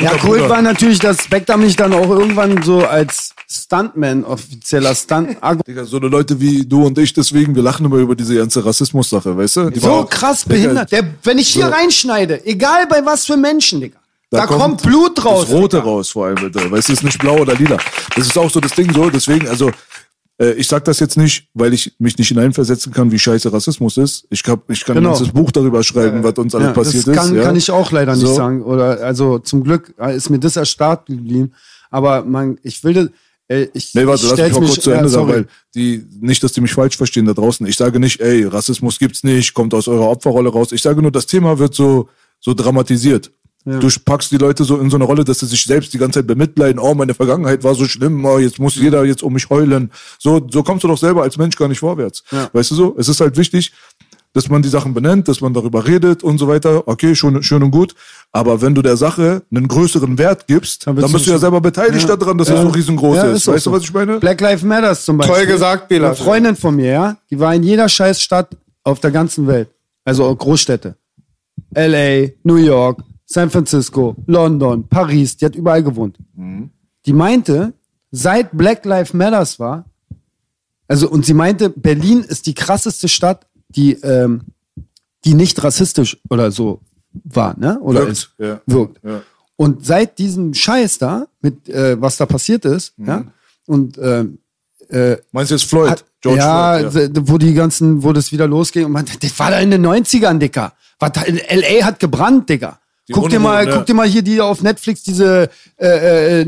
Ja, 0.00 0.12
cool 0.24 0.48
war 0.48 0.60
natürlich, 0.60 0.98
dass 0.98 1.24
Spectre 1.24 1.56
mich 1.56 1.76
dann 1.76 1.92
auch 1.92 2.10
irgendwann 2.10 2.62
so 2.62 2.84
als 2.84 3.34
Stuntman, 3.50 4.24
offizieller 4.24 4.94
Stunt, 4.94 5.36
Digga, 5.66 5.84
so 5.86 5.96
eine 5.96 6.08
Leute 6.08 6.38
wie 6.38 6.66
du 6.66 6.84
und 6.86 6.98
ich, 6.98 7.12
deswegen, 7.14 7.54
wir 7.54 7.62
lachen 7.62 7.86
immer 7.86 7.96
über 7.96 8.14
diese 8.14 8.36
ganze 8.36 8.64
Rassismus-Sache, 8.64 9.36
weißt 9.36 9.56
du? 9.56 9.70
Die 9.70 9.80
so 9.80 9.88
war- 9.88 10.06
krass 10.08 10.42
Digga, 10.44 10.54
behindert. 10.54 10.92
Der, 10.92 11.04
wenn 11.24 11.38
ich 11.38 11.48
hier 11.48 11.66
So. 11.66 11.72
reinschneide, 11.72 12.44
egal 12.46 12.86
bei 12.88 13.04
was 13.06 13.24
für 13.24 13.36
Menschen, 13.38 13.80
Digga, 13.80 13.98
da, 14.30 14.44
kommt, 14.46 14.82
Blut 14.82 15.24
raus. 15.24 15.46
Das 15.46 15.54
Rote 15.54 15.78
raus 15.78 16.10
vor 16.10 16.26
allem, 16.26 16.34
bitte. 16.36 16.70
Weißt 16.70 16.88
du, 16.90 16.92
es 16.92 16.98
ist 16.98 17.02
nicht 17.04 17.18
blau 17.18 17.38
oder 17.38 17.54
lila. 17.54 17.78
Das 18.14 18.26
ist 18.26 18.36
auch 18.36 18.50
so 18.50 18.60
das 18.60 18.72
Ding 18.72 18.92
so, 18.92 19.08
deswegen, 19.08 19.48
also, 19.48 19.70
äh, 20.38 20.52
ich 20.52 20.68
sag 20.68 20.84
das 20.84 21.00
jetzt 21.00 21.16
nicht, 21.16 21.48
weil 21.54 21.72
ich 21.72 21.94
mich 21.98 22.18
nicht 22.18 22.28
hineinversetzen 22.28 22.92
kann, 22.92 23.10
wie 23.10 23.18
scheiße 23.18 23.50
Rassismus 23.50 23.96
ist. 23.96 24.26
Ich, 24.28 24.42
hab, 24.46 24.68
ich 24.68 24.84
kann 24.84 24.96
Genau. 24.96 25.08
ein 25.08 25.12
ganzes 25.14 25.32
Buch 25.32 25.50
darüber 25.50 25.82
schreiben, 25.82 26.22
was 26.22 26.34
uns 26.34 26.54
alles 26.54 26.66
Ja, 26.68 26.72
passiert 26.74 27.06
das 27.06 27.16
kann, 27.16 27.28
ist. 27.30 27.36
Ja? 27.38 27.42
kann 27.44 27.56
ich 27.56 27.70
auch 27.70 27.90
leider 27.92 28.12
nicht 28.14 28.26
So. 28.26 28.34
sagen. 28.34 28.62
Oder 28.62 29.00
also 29.02 29.38
zum 29.38 29.64
Glück 29.64 29.94
äh, 29.98 30.14
ist 30.14 30.28
mir 30.28 30.38
das 30.38 30.56
erspart 30.56 31.06
geblieben. 31.06 31.52
Aber 31.90 32.22
man, 32.22 32.58
ich 32.62 32.84
will 32.84 33.10
Äh, 33.48 33.68
ich, 33.74 33.94
Nee, 33.94 34.06
warte, 34.06 34.24
ich 34.24 34.30
lass 34.30 34.38
mich 34.38 34.52
mal 34.52 34.66
kurz 34.66 34.80
zu 34.80 34.90
Ende 34.90 35.04
ja, 35.04 35.08
sagen, 35.08 35.28
weil 35.28 35.46
die, 35.74 36.04
nicht, 36.20 36.42
dass 36.42 36.52
die 36.52 36.60
mich 36.60 36.72
falsch 36.72 36.96
verstehen 36.96 37.26
da 37.26 37.32
draußen. 37.32 37.66
Ich 37.66 37.76
sage 37.76 37.98
nicht, 37.98 38.20
ey, 38.20 38.44
Rassismus 38.44 38.98
gibt's 38.98 39.24
nicht, 39.24 39.54
kommt 39.54 39.74
aus 39.74 39.88
eurer 39.88 40.08
Opferrolle 40.08 40.50
raus. 40.50 40.72
Ich 40.72 40.82
sage 40.82 41.02
nur, 41.02 41.10
das 41.10 41.26
Thema 41.26 41.58
wird 41.58 41.74
so, 41.74 42.08
so 42.40 42.54
dramatisiert. 42.54 43.30
Du 43.64 43.88
packst 44.02 44.30
die 44.30 44.38
Leute 44.38 44.64
so 44.64 44.78
in 44.78 44.88
so 44.88 44.96
eine 44.96 45.04
Rolle, 45.04 45.24
dass 45.24 45.40
sie 45.40 45.46
sich 45.46 45.62
selbst 45.64 45.92
die 45.92 45.98
ganze 45.98 46.20
Zeit 46.20 46.26
bemitleiden. 46.26 46.78
Oh, 46.78 46.94
meine 46.94 47.12
Vergangenheit 47.12 47.64
war 47.64 47.74
so 47.74 47.84
schlimm. 47.84 48.24
Oh, 48.24 48.38
jetzt 48.38 48.58
muss 48.58 48.76
jeder 48.76 49.04
jetzt 49.04 49.22
um 49.22 49.34
mich 49.34 49.50
heulen. 49.50 49.90
So, 50.18 50.46
so 50.50 50.62
kommst 50.62 50.84
du 50.84 50.88
doch 50.88 50.96
selber 50.96 51.22
als 51.22 51.36
Mensch 51.36 51.54
gar 51.56 51.68
nicht 51.68 51.80
vorwärts. 51.80 52.24
Weißt 52.30 52.70
du 52.70 52.74
so? 52.74 52.96
Es 52.98 53.08
ist 53.08 53.20
halt 53.20 53.36
wichtig, 53.36 53.72
dass 54.32 54.48
man 54.48 54.62
die 54.62 54.68
Sachen 54.68 54.94
benennt, 54.94 55.26
dass 55.28 55.40
man 55.40 55.54
darüber 55.54 55.86
redet 55.86 56.22
und 56.22 56.38
so 56.38 56.48
weiter. 56.48 56.86
Okay, 56.86 57.14
schon, 57.14 57.42
schön 57.42 57.62
und 57.62 57.70
gut. 57.70 57.94
Aber 58.32 58.60
wenn 58.60 58.74
du 58.74 58.82
der 58.82 58.96
Sache 58.96 59.42
einen 59.50 59.68
größeren 59.68 60.18
Wert 60.18 60.46
gibst, 60.46 60.86
dann, 60.86 60.96
willst 60.96 61.12
bist 61.12 61.26
du 61.26 61.30
du 61.30 61.34
ja 61.34 61.38
selber 61.38 61.60
beteiligt 61.60 62.08
daran, 62.08 62.38
dass 62.38 62.48
es 62.48 62.60
so 62.60 62.68
riesengroß 62.68 63.16
Ja, 63.16 63.24
ist. 63.30 63.38
ist 63.38 63.48
Weißt 63.48 63.66
du, 63.66 63.70
so. 63.70 63.76
was 63.76 63.82
ich 63.82 63.92
meine? 63.92 64.18
Black 64.18 64.40
Lives 64.40 64.62
Matters 64.62 65.04
zum 65.04 65.16
Beispiel. 65.18 65.36
Toll 65.36 65.46
gesagt, 65.46 65.88
Bela. 65.88 66.08
Eine 66.08 66.16
Freundin 66.16 66.56
von 66.56 66.76
mir, 66.76 66.90
ja, 66.90 67.16
die 67.30 67.38
war 67.40 67.54
in 67.54 67.62
jeder 67.62 67.88
Scheißstadt 67.88 68.56
auf 68.84 69.00
der 69.00 69.10
ganzen 69.10 69.46
Welt. 69.46 69.70
Also 70.04 70.34
Großstädte. 70.34 70.96
LA, 71.74 72.28
New 72.44 72.56
York, 72.56 73.00
San 73.26 73.50
Francisco, 73.50 74.16
London, 74.26 74.86
Paris, 74.88 75.36
die 75.36 75.44
hat 75.44 75.54
überall 75.54 75.82
gewohnt. 75.82 76.16
Die 77.06 77.12
meinte, 77.12 77.72
seit 78.10 78.56
Black 78.56 78.84
Lives 78.84 79.12
Matters 79.12 79.58
war, 79.58 79.84
also 80.86 81.10
und 81.10 81.26
sie 81.26 81.34
meinte, 81.34 81.68
Berlin 81.68 82.20
ist 82.20 82.46
die 82.46 82.54
krasseste 82.54 83.08
Stadt, 83.08 83.46
die, 83.68 83.92
ähm, 83.94 84.42
die 85.24 85.34
nicht 85.34 85.62
rassistisch 85.62 86.18
oder 86.30 86.50
so 86.50 86.80
war, 87.24 87.58
ne? 87.58 87.78
Oder 87.80 88.00
Wirkt, 88.00 88.12
ist. 88.12 88.30
ja. 88.38 88.60
Wirkt. 88.66 89.00
Ja. 89.04 89.22
Und 89.56 89.84
seit 89.84 90.18
diesem 90.18 90.54
Scheiß 90.54 90.98
da, 90.98 91.26
mit 91.40 91.68
äh, 91.68 92.00
was 92.00 92.16
da 92.16 92.26
passiert 92.26 92.64
ist, 92.64 92.94
ja, 92.98 93.24
und 93.66 93.98
ähm, 93.98 94.38
äh, 94.88 95.16
Meinst 95.32 95.50
du 95.50 95.56
jetzt 95.56 95.64
Floyd? 95.64 95.90
hat, 95.90 96.04
George 96.20 96.38
ja, 96.40 96.78
Floyd, 96.90 97.16
d- 97.16 97.20
wo 97.24 97.36
die 97.38 97.52
ganzen, 97.54 98.02
wo 98.02 98.12
das 98.12 98.32
wieder 98.32 98.46
losging 98.46 98.86
und 98.86 98.92
man, 98.92 99.04
das 99.20 99.38
war 99.38 99.50
da 99.50 99.58
in 99.58 99.70
den 99.70 99.84
90ern, 99.84 100.38
Dicker. 100.38 100.72
Was 101.00 101.12
LA 101.16 101.84
hat 101.84 102.00
gebrannt, 102.00 102.48
Digga. 103.08 103.20
Guck 103.20 103.30
dir 103.30 103.38
mal, 103.40 103.66
ja. 103.66 103.74
guck 103.76 103.86
dir 103.86 103.94
mal 103.94 104.06
hier 104.06 104.22
die 104.22 104.40
auf 104.40 104.62
Netflix 104.62 105.02
diese 105.02 105.48
äh, 105.80 106.42
äh, 106.42 106.44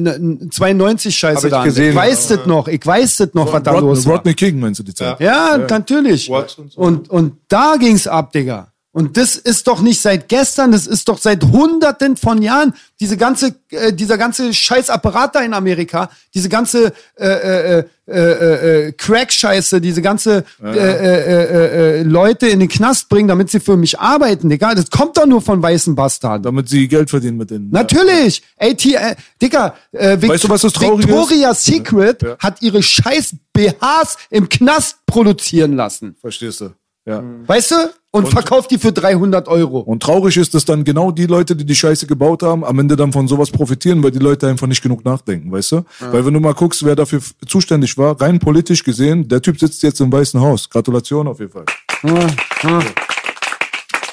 92 0.50 1.16
Scheiße 1.16 1.36
Hab 1.38 1.44
ich 1.44 1.50
da 1.50 1.58
an. 1.60 1.64
gesehen. 1.64 1.90
Ich 1.90 1.96
weiß 1.96 2.28
das 2.28 2.46
noch, 2.46 2.68
ich 2.68 2.84
weiß 2.86 3.16
das 3.16 3.34
noch, 3.34 3.52
was 3.52 3.62
da 3.62 3.72
Rod 3.72 3.80
los 3.80 4.06
war. 4.06 4.16
Rodney 4.16 4.34
King 4.34 4.60
meinst 4.60 4.78
du 4.80 4.84
die 4.84 4.94
Zeit? 4.94 5.18
Ja, 5.20 5.56
natürlich. 5.58 6.28
Watts 6.28 6.54
und 6.58 6.76
Und, 6.76 7.06
so. 7.06 7.12
und, 7.12 7.32
da 7.48 7.76
ging's 7.78 8.06
ab, 8.06 8.32
Digga. 8.32 8.69
Und 8.92 9.16
das 9.16 9.36
ist 9.36 9.68
doch 9.68 9.82
nicht 9.82 10.00
seit 10.00 10.28
gestern, 10.28 10.72
das 10.72 10.88
ist 10.88 11.08
doch 11.08 11.18
seit 11.18 11.44
hunderten 11.44 12.16
von 12.16 12.42
Jahren. 12.42 12.74
Diese 12.98 13.16
ganze, 13.16 13.54
äh, 13.70 13.92
dieser 13.92 14.18
ganze 14.18 14.52
Scheißapparat 14.52 15.36
da 15.36 15.40
in 15.42 15.54
Amerika, 15.54 16.10
diese 16.34 16.48
ganze 16.48 16.92
äh, 17.14 17.28
äh, 17.28 17.78
äh, 17.78 17.84
äh, 18.12 18.88
äh, 18.88 18.92
Crack-Scheiße, 18.92 19.80
diese 19.80 20.02
ganze 20.02 20.44
äh, 20.60 20.66
äh, 20.66 20.72
äh, 20.74 22.00
äh, 22.00 22.02
Leute 22.02 22.48
in 22.48 22.58
den 22.58 22.68
Knast 22.68 23.08
bringen, 23.08 23.28
damit 23.28 23.48
sie 23.50 23.60
für 23.60 23.76
mich 23.76 24.00
arbeiten, 24.00 24.48
Digga. 24.48 24.74
Das 24.74 24.90
kommt 24.90 25.16
doch 25.16 25.26
nur 25.26 25.40
von 25.40 25.62
weißen 25.62 25.94
Bastarden. 25.94 26.42
Damit 26.42 26.68
sie 26.68 26.88
Geld 26.88 27.10
verdienen 27.10 27.36
mit 27.36 27.50
denen. 27.50 27.70
Natürlich! 27.70 28.42
AT, 28.58 28.84
äh, 28.86 29.14
Digga, 29.40 29.76
äh, 29.92 30.20
Weißt 30.20 30.42
du, 30.42 30.48
was 30.48 30.62
das 30.62 30.72
Traurige 30.72 31.48
ist? 31.48 31.64
Secret 31.64 32.24
hat 32.40 32.60
ihre 32.60 32.82
scheiß 32.82 33.36
BHs 33.52 34.16
im 34.30 34.48
Knast 34.48 35.06
produzieren 35.06 35.76
lassen. 35.76 36.16
Verstehst 36.20 36.60
du? 36.60 36.70
Ja. 37.06 37.22
Weißt 37.46 37.70
du? 37.70 37.76
Und, 38.12 38.28
verkauft 38.28 38.72
die 38.72 38.78
für 38.78 38.90
300 38.90 39.46
Euro. 39.46 39.78
Und 39.78 40.02
traurig 40.02 40.36
ist, 40.36 40.52
dass 40.54 40.64
dann 40.64 40.82
genau 40.82 41.12
die 41.12 41.26
Leute, 41.26 41.54
die 41.54 41.64
die 41.64 41.76
Scheiße 41.76 42.08
gebaut 42.08 42.42
haben, 42.42 42.64
am 42.64 42.76
Ende 42.80 42.96
dann 42.96 43.12
von 43.12 43.28
sowas 43.28 43.50
profitieren, 43.52 44.02
weil 44.02 44.10
die 44.10 44.18
Leute 44.18 44.48
einfach 44.48 44.66
nicht 44.66 44.82
genug 44.82 45.04
nachdenken, 45.04 45.52
weißt 45.52 45.72
du? 45.72 45.84
Weil 46.10 46.26
wenn 46.26 46.34
du 46.34 46.40
mal 46.40 46.54
guckst, 46.54 46.84
wer 46.84 46.96
dafür 46.96 47.20
zuständig 47.46 47.96
war, 47.96 48.20
rein 48.20 48.40
politisch 48.40 48.82
gesehen, 48.82 49.28
der 49.28 49.40
Typ 49.40 49.60
sitzt 49.60 49.82
jetzt 49.84 50.00
im 50.00 50.10
Weißen 50.12 50.40
Haus. 50.40 50.68
Gratulation 50.68 51.28
auf 51.28 51.38
jeden 51.38 51.52
Fall. 51.52 51.66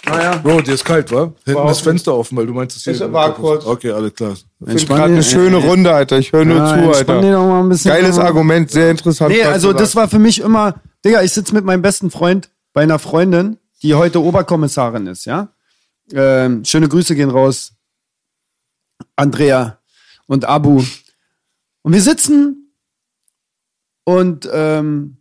Naja. 0.06 0.38
Bro, 0.44 0.61
dir 0.61 0.74
ist 0.74 0.86
kalt, 0.86 1.11
wa? 1.11 1.34
Hinten 1.44 1.60
War 1.60 1.72
ist 1.72 1.82
Fenster 1.82 2.15
offen, 2.15 2.38
weil 2.38 2.45
du 2.45 2.53
meinst, 2.53 2.78
es 2.78 2.84
hier. 2.84 2.94
Es 2.94 3.11
war 3.11 3.34
kurz. 3.34 3.65
Okay, 3.65 3.91
alles 3.91 4.14
klar. 4.14 4.36
Ich 4.68 4.88
gerade 4.88 5.06
eine 5.14 5.24
schöne 5.24 5.57
Runde, 5.57 5.91
Alter. 5.91 6.18
Ich 6.19 6.32
höre 6.32 6.45
nur 6.45 6.57
Ja, 6.57 6.68
zu, 6.82 6.98
Alter. 6.98 7.22
doch 7.22 7.48
mal 7.48 7.60
ein 7.61 7.69
bisschen. 7.69 7.91
Geiles 7.91 8.18
Argument, 8.18 8.72
sehr 8.72 8.91
interessant. 8.91 9.32
Nee, 9.32 9.44
also 9.44 9.74
das 9.74 9.95
war 9.95 10.07
für 10.07 10.19
mich 10.19 10.40
immer, 10.40 10.76
Digga, 11.03 11.24
ich 11.24 11.34
sitze 11.34 11.53
mit 11.53 11.65
meinem 11.65 11.82
besten 11.82 12.10
Freund 12.10 12.49
bei 12.74 12.84
einer 12.84 12.99
Freundin, 12.99 13.57
die 13.82 13.94
heute 13.94 14.22
Oberkommissarin 14.22 15.08
ist, 15.08 15.26
ja? 15.26 15.49
Ähm, 16.12 16.64
schöne 16.64 16.88
Grüße 16.88 17.16
gehen 17.16 17.30
raus. 17.30 17.74
Andrea 19.16 19.80
und 20.28 20.45
Abu. 20.45 20.84
Und 21.82 21.94
wir 21.94 22.02
sitzen 22.02 22.72
und 24.04 24.49
ähm, 24.52 25.18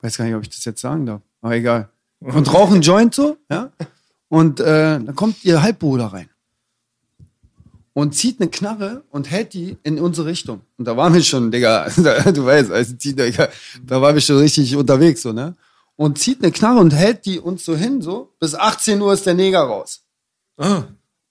weiß 0.00 0.16
gar 0.16 0.24
nicht, 0.24 0.34
ob 0.34 0.42
ich 0.42 0.50
das 0.50 0.64
jetzt 0.64 0.80
sagen 0.80 1.06
darf, 1.06 1.22
aber 1.40 1.54
egal. 1.54 1.90
Und 2.20 2.52
rauchen 2.52 2.82
Joint 2.82 3.14
so, 3.14 3.38
ja. 3.50 3.72
Und 4.28 4.60
äh, 4.60 5.00
dann 5.00 5.14
kommt 5.14 5.44
ihr 5.44 5.62
Halbbruder 5.62 6.06
rein 6.06 6.28
und 7.92 8.14
zieht 8.14 8.40
eine 8.40 8.50
Knarre 8.50 9.02
und 9.10 9.30
hält 9.30 9.54
die 9.54 9.76
in 9.82 9.98
unsere 9.98 10.26
Richtung. 10.26 10.60
Und 10.78 10.86
da 10.86 10.96
waren 10.96 11.12
wir 11.12 11.22
schon, 11.22 11.50
Digga, 11.50 11.88
du 11.96 12.44
weißt, 12.44 12.70
also 12.70 12.94
da 13.84 14.00
waren 14.00 14.14
wir 14.14 14.20
schon 14.20 14.38
richtig 14.38 14.76
unterwegs, 14.76 15.22
so, 15.22 15.32
ne? 15.32 15.54
Und 16.00 16.18
zieht 16.18 16.42
eine 16.42 16.50
Knarre 16.50 16.80
und 16.80 16.94
hält 16.94 17.26
die 17.26 17.38
uns 17.38 17.62
so 17.62 17.76
hin, 17.76 18.00
so, 18.00 18.32
bis 18.40 18.54
18 18.54 18.98
Uhr 19.02 19.12
ist 19.12 19.26
der 19.26 19.34
Neger 19.34 19.60
raus. 19.60 20.00
Ah. 20.56 20.84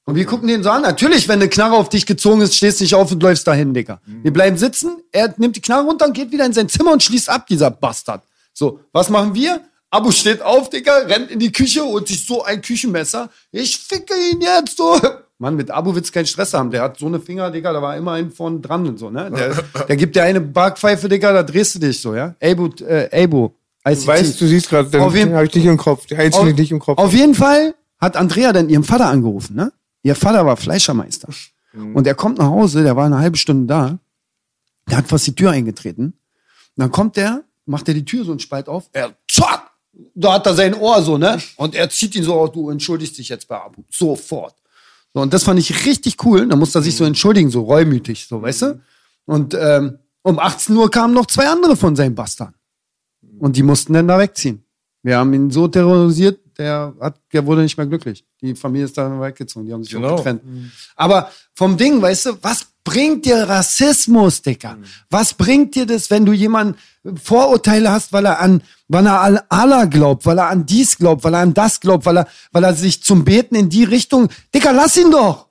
Und 0.06 0.14
wir 0.14 0.28
gucken 0.28 0.48
den 0.48 0.62
so 0.62 0.70
an. 0.70 0.84
Natürlich, 0.84 1.28
wenn 1.28 1.40
eine 1.40 1.50
Knarre 1.50 1.76
auf 1.76 1.90
dich 1.90 2.06
gezogen 2.06 2.42
ist, 2.42 2.56
stehst 2.56 2.80
du 2.80 2.84
nicht 2.84 2.94
auf 2.94 3.12
und 3.12 3.24
läufst 3.24 3.48
dahin, 3.48 3.74
Digga. 3.74 4.00
Wir 4.06 4.32
bleiben 4.32 4.58
sitzen, 4.58 5.02
er 5.12 5.34
nimmt 5.38 5.56
die 5.56 5.62
Knarre 5.62 5.86
runter 5.86 6.06
und 6.06 6.14
geht 6.14 6.32
wieder 6.32 6.46
in 6.46 6.54
sein 6.54 6.70
Zimmer 6.70 6.92
und 6.92 7.02
schließt 7.02 7.32
ab, 7.32 7.48
dieser 7.48 7.72
Bastard. 7.72 8.22
So, 8.54 8.80
was 8.92 9.10
machen 9.10 9.34
wir? 9.34 9.60
Abu 9.90 10.12
steht 10.12 10.44
auf, 10.44 10.70
Digga, 10.70 10.98
rennt 10.98 11.32
in 11.32 11.40
die 11.40 11.52
Küche 11.52 11.84
und 11.84 12.08
sich 12.08 12.24
so 12.24 12.44
ein 12.44 12.62
Küchenmesser. 12.62 13.32
Ich 13.52 13.76
ficke 13.76 14.14
ihn 14.32 14.40
jetzt 14.40 14.78
so. 14.78 15.02
Mann, 15.40 15.56
mit 15.56 15.72
Abu 15.72 15.96
willst 15.96 16.10
du 16.10 16.14
keinen 16.14 16.28
Stress 16.28 16.54
haben. 16.54 16.70
Der 16.70 16.84
hat 16.84 17.00
so 17.00 17.08
eine 17.08 17.20
Finger, 17.20 17.50
Digga, 17.50 17.74
da 17.74 17.82
war 17.82 17.98
immer 17.98 18.12
ein 18.12 18.30
von 18.30 18.62
dran 18.62 18.88
und 18.88 19.00
so, 19.00 19.10
ne? 19.10 19.32
Der, 19.32 19.64
der 19.88 19.96
gibt 19.96 20.16
dir 20.16 20.26
eine 20.26 20.42
Backpfeife, 20.42 21.10
Digga, 21.10 21.34
da 21.34 21.42
drehst 21.42 21.74
du 21.74 21.80
dich 21.80 22.00
so, 22.00 22.14
ja? 22.14 22.36
Abu, 22.40 22.70
äh, 22.86 23.26
Abu. 23.84 23.96
Du 23.96 24.08
weißt, 24.08 24.42
du 24.42 24.48
siehst 24.48 24.70
gerade, 24.70 24.90
den 24.90 25.02
Auf 25.02 25.16
habe 25.16 25.46
ich 25.46 25.56
nicht 25.56 25.66
im 25.66 25.78
Kopf. 25.78 26.06
Die 26.06 26.16
einzelne 26.16 26.54
nicht 26.54 26.72
im 26.72 26.80
Kopf. 26.80 26.98
Auf 26.98 27.14
jeden 27.14 27.36
Fall 27.36 27.76
hat 28.00 28.16
Andrea 28.18 28.54
dann 28.54 28.70
ihren 28.70 28.84
Vater 28.84 29.08
angerufen, 29.08 29.56
ne? 29.56 29.72
Ihr 30.04 30.16
Vater 30.16 30.46
war 30.46 30.58
Fleischermeister. 30.58 31.30
Und 31.74 32.08
er 32.08 32.16
kommt 32.16 32.40
nach 32.40 32.48
Hause, 32.48 32.84
der 32.84 32.96
war 32.96 33.06
eine 33.06 33.20
halbe 33.20 33.38
Stunde 33.38 33.68
da. 33.68 34.00
Der 34.90 34.98
hat 34.98 35.08
fast 35.08 35.28
die 35.28 35.36
Tür 35.36 35.52
eingetreten. 35.52 36.06
Und 36.06 36.14
dann 36.76 36.92
kommt 36.92 37.16
der, 37.16 37.44
macht 37.66 37.88
er 37.88 37.94
die 37.94 38.06
Tür 38.06 38.26
so 38.26 38.32
einen 38.32 38.40
Spalt 38.40 38.68
auf. 38.68 38.90
Er, 38.94 39.16
zack! 39.30 39.70
Da 40.16 40.34
hat 40.34 40.48
er 40.48 40.54
sein 40.56 40.74
Ohr 40.74 41.02
so, 41.02 41.18
ne? 41.18 41.40
Und 41.58 41.76
er 41.76 41.90
zieht 41.90 42.16
ihn 42.16 42.24
so 42.24 42.36
auf, 42.36 42.52
du 42.52 42.70
entschuldigst 42.70 43.18
dich 43.18 43.30
jetzt 43.30 43.48
bei 43.48 43.62
Abu. 43.62 43.84
Sofort. 43.90 44.56
So, 45.14 45.22
und 45.22 45.34
das 45.34 45.44
fand 45.44 45.60
ich 45.60 45.86
richtig 45.86 46.24
cool. 46.24 46.48
Da 46.48 46.56
musste 46.56 46.80
er 46.80 46.82
sich 46.82 46.96
so 46.96 47.04
entschuldigen, 47.04 47.50
so 47.50 47.64
reumütig, 47.64 48.28
so, 48.28 48.42
weißt 48.42 48.62
du? 48.62 48.82
Und 49.26 49.54
ähm, 49.54 50.00
um 50.22 50.40
18 50.40 50.76
Uhr 50.76 50.90
kamen 50.90 51.14
noch 51.14 51.26
zwei 51.26 51.48
andere 51.48 51.76
von 51.76 51.96
seinen 51.96 52.16
Bastarden. 52.16 52.56
Und 53.40 53.56
die 53.56 53.64
mussten 53.64 53.94
dann 53.94 54.08
da 54.08 54.20
wegziehen. 54.20 54.64
Wir 55.02 55.18
haben 55.18 55.34
ihn 55.34 55.50
so 55.50 55.68
terrorisiert, 55.68 56.40
der, 56.58 56.94
hat, 57.00 57.20
der 57.32 57.46
wurde 57.46 57.62
nicht 57.62 57.78
mehr 57.78 57.88
glücklich. 57.88 58.26
Die 58.42 58.54
Familie 58.54 58.86
ist 58.86 58.98
da 58.98 59.22
weggezogen, 59.22 59.66
die 59.66 59.74
haben 59.74 59.84
sich 59.84 59.94
Genau. 59.94 60.10
auch 60.10 60.18
getrennt. 60.18 60.42
Aber 60.96 61.32
vom 61.56 61.78
Ding, 61.78 62.02
weißt 62.02 62.26
du, 62.28 62.38
was 62.42 62.66
bringt 62.84 63.26
dir 63.26 63.44
Rassismus, 63.48 64.42
Dicker? 64.42 64.78
Was 65.10 65.34
bringt 65.34 65.76
dir 65.76 65.86
das, 65.86 66.10
wenn 66.10 66.26
du 66.26 66.34
jemanden 66.34 66.76
Vorurteile 67.24 67.90
hast, 67.92 68.12
weil 68.12 68.26
er 68.26 68.40
an, 68.42 68.62
weil 68.90 69.06
er 69.08 69.22
an 69.22 69.40
Allah 69.48 69.86
glaubt, 69.86 70.26
weil 70.26 70.38
er 70.38 70.50
an 70.50 70.66
dies 70.66 70.98
glaubt, 70.98 71.24
weil 71.24 71.34
er 71.34 71.42
an 71.42 71.54
das 71.54 71.80
glaubt, 71.80 72.06
weil 72.06 72.18
er, 72.18 72.28
weil 72.52 72.64
er 72.66 72.74
sich 72.74 73.02
zum 73.04 73.24
Beten 73.24 73.56
in 73.56 73.70
die 73.70 73.86
Richtung, 73.86 74.28
Dicker, 74.54 74.74
lass 74.74 74.98
ihn 74.98 75.12
doch! 75.12 75.48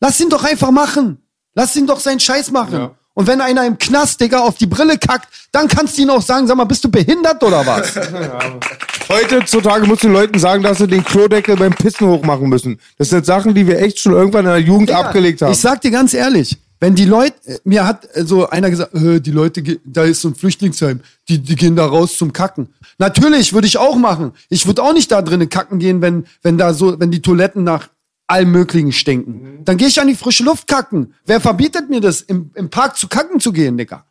Lass 0.00 0.20
ihn 0.20 0.28
doch 0.28 0.44
einfach 0.44 0.70
machen! 0.70 1.18
Lass 1.54 1.76
ihn 1.76 1.86
doch 1.86 2.00
seinen 2.00 2.20
Scheiß 2.20 2.50
machen! 2.50 2.90
Und 3.14 3.26
wenn 3.26 3.40
einer 3.40 3.66
im 3.66 3.76
Knast, 3.76 4.20
Digga, 4.20 4.40
auf 4.40 4.56
die 4.56 4.66
Brille 4.66 4.96
kackt, 4.96 5.28
dann 5.52 5.68
kannst 5.68 5.98
du 5.98 6.02
ihn 6.02 6.10
auch 6.10 6.22
sagen, 6.22 6.46
sag 6.46 6.56
mal, 6.56 6.64
bist 6.64 6.82
du 6.84 6.90
behindert 6.90 7.42
oder 7.42 7.66
was? 7.66 7.94
Heutzutage 9.08 9.86
musst 9.86 10.02
du 10.02 10.08
den 10.08 10.14
Leuten 10.14 10.38
sagen, 10.38 10.62
dass 10.62 10.78
sie 10.78 10.86
den 10.86 11.04
Klodeckel 11.04 11.56
beim 11.56 11.74
Pissen 11.74 12.06
hochmachen 12.06 12.48
müssen. 12.48 12.78
Das 12.96 13.10
sind 13.10 13.26
Sachen, 13.26 13.54
die 13.54 13.66
wir 13.66 13.78
echt 13.78 13.98
schon 13.98 14.12
irgendwann 14.12 14.46
in 14.46 14.52
der 14.52 14.60
Jugend 14.60 14.88
Digga, 14.88 15.00
abgelegt 15.00 15.42
haben. 15.42 15.52
Ich 15.52 15.58
sag 15.58 15.82
dir 15.82 15.90
ganz 15.90 16.14
ehrlich, 16.14 16.56
wenn 16.80 16.94
die 16.94 17.04
Leute, 17.04 17.34
mir 17.64 17.86
hat 17.86 18.08
so 18.14 18.48
einer 18.48 18.70
gesagt, 18.70 18.94
äh, 18.94 19.20
die 19.20 19.30
Leute, 19.30 19.62
da 19.84 20.04
ist 20.04 20.22
so 20.22 20.28
ein 20.28 20.34
Flüchtlingsheim, 20.34 21.00
die, 21.28 21.38
die 21.38 21.54
gehen 21.54 21.76
da 21.76 21.84
raus 21.84 22.16
zum 22.16 22.32
Kacken. 22.32 22.70
Natürlich 22.98 23.52
würde 23.52 23.66
ich 23.66 23.78
auch 23.78 23.96
machen. 23.96 24.32
Ich 24.48 24.66
würde 24.66 24.82
auch 24.82 24.92
nicht 24.92 25.12
da 25.12 25.22
drinnen 25.22 25.48
kacken 25.48 25.78
gehen, 25.78 26.00
wenn, 26.00 26.24
wenn 26.42 26.56
da 26.56 26.72
so, 26.72 26.98
wenn 26.98 27.10
die 27.10 27.22
Toiletten 27.22 27.62
nach 27.62 27.88
allem 28.26 28.50
Möglichen 28.50 28.92
stinken. 28.92 29.64
Dann 29.64 29.76
gehe 29.76 29.88
ich 29.88 30.00
an 30.00 30.08
die 30.08 30.14
frische 30.14 30.44
Luft 30.44 30.66
kacken. 30.66 31.14
Wer 31.26 31.40
verbietet 31.40 31.90
mir 31.90 32.00
das, 32.00 32.20
im, 32.20 32.50
im 32.54 32.70
Park 32.70 32.96
zu 32.96 33.08
kacken 33.08 33.40
zu 33.40 33.52
gehen, 33.52 33.76
Digga? 33.76 34.04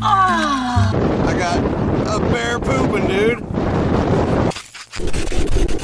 I 0.00 1.34
got 1.36 1.58
a 2.06 2.18
bear 2.30 2.58
pooping, 2.60 3.08
dude. 3.08 3.47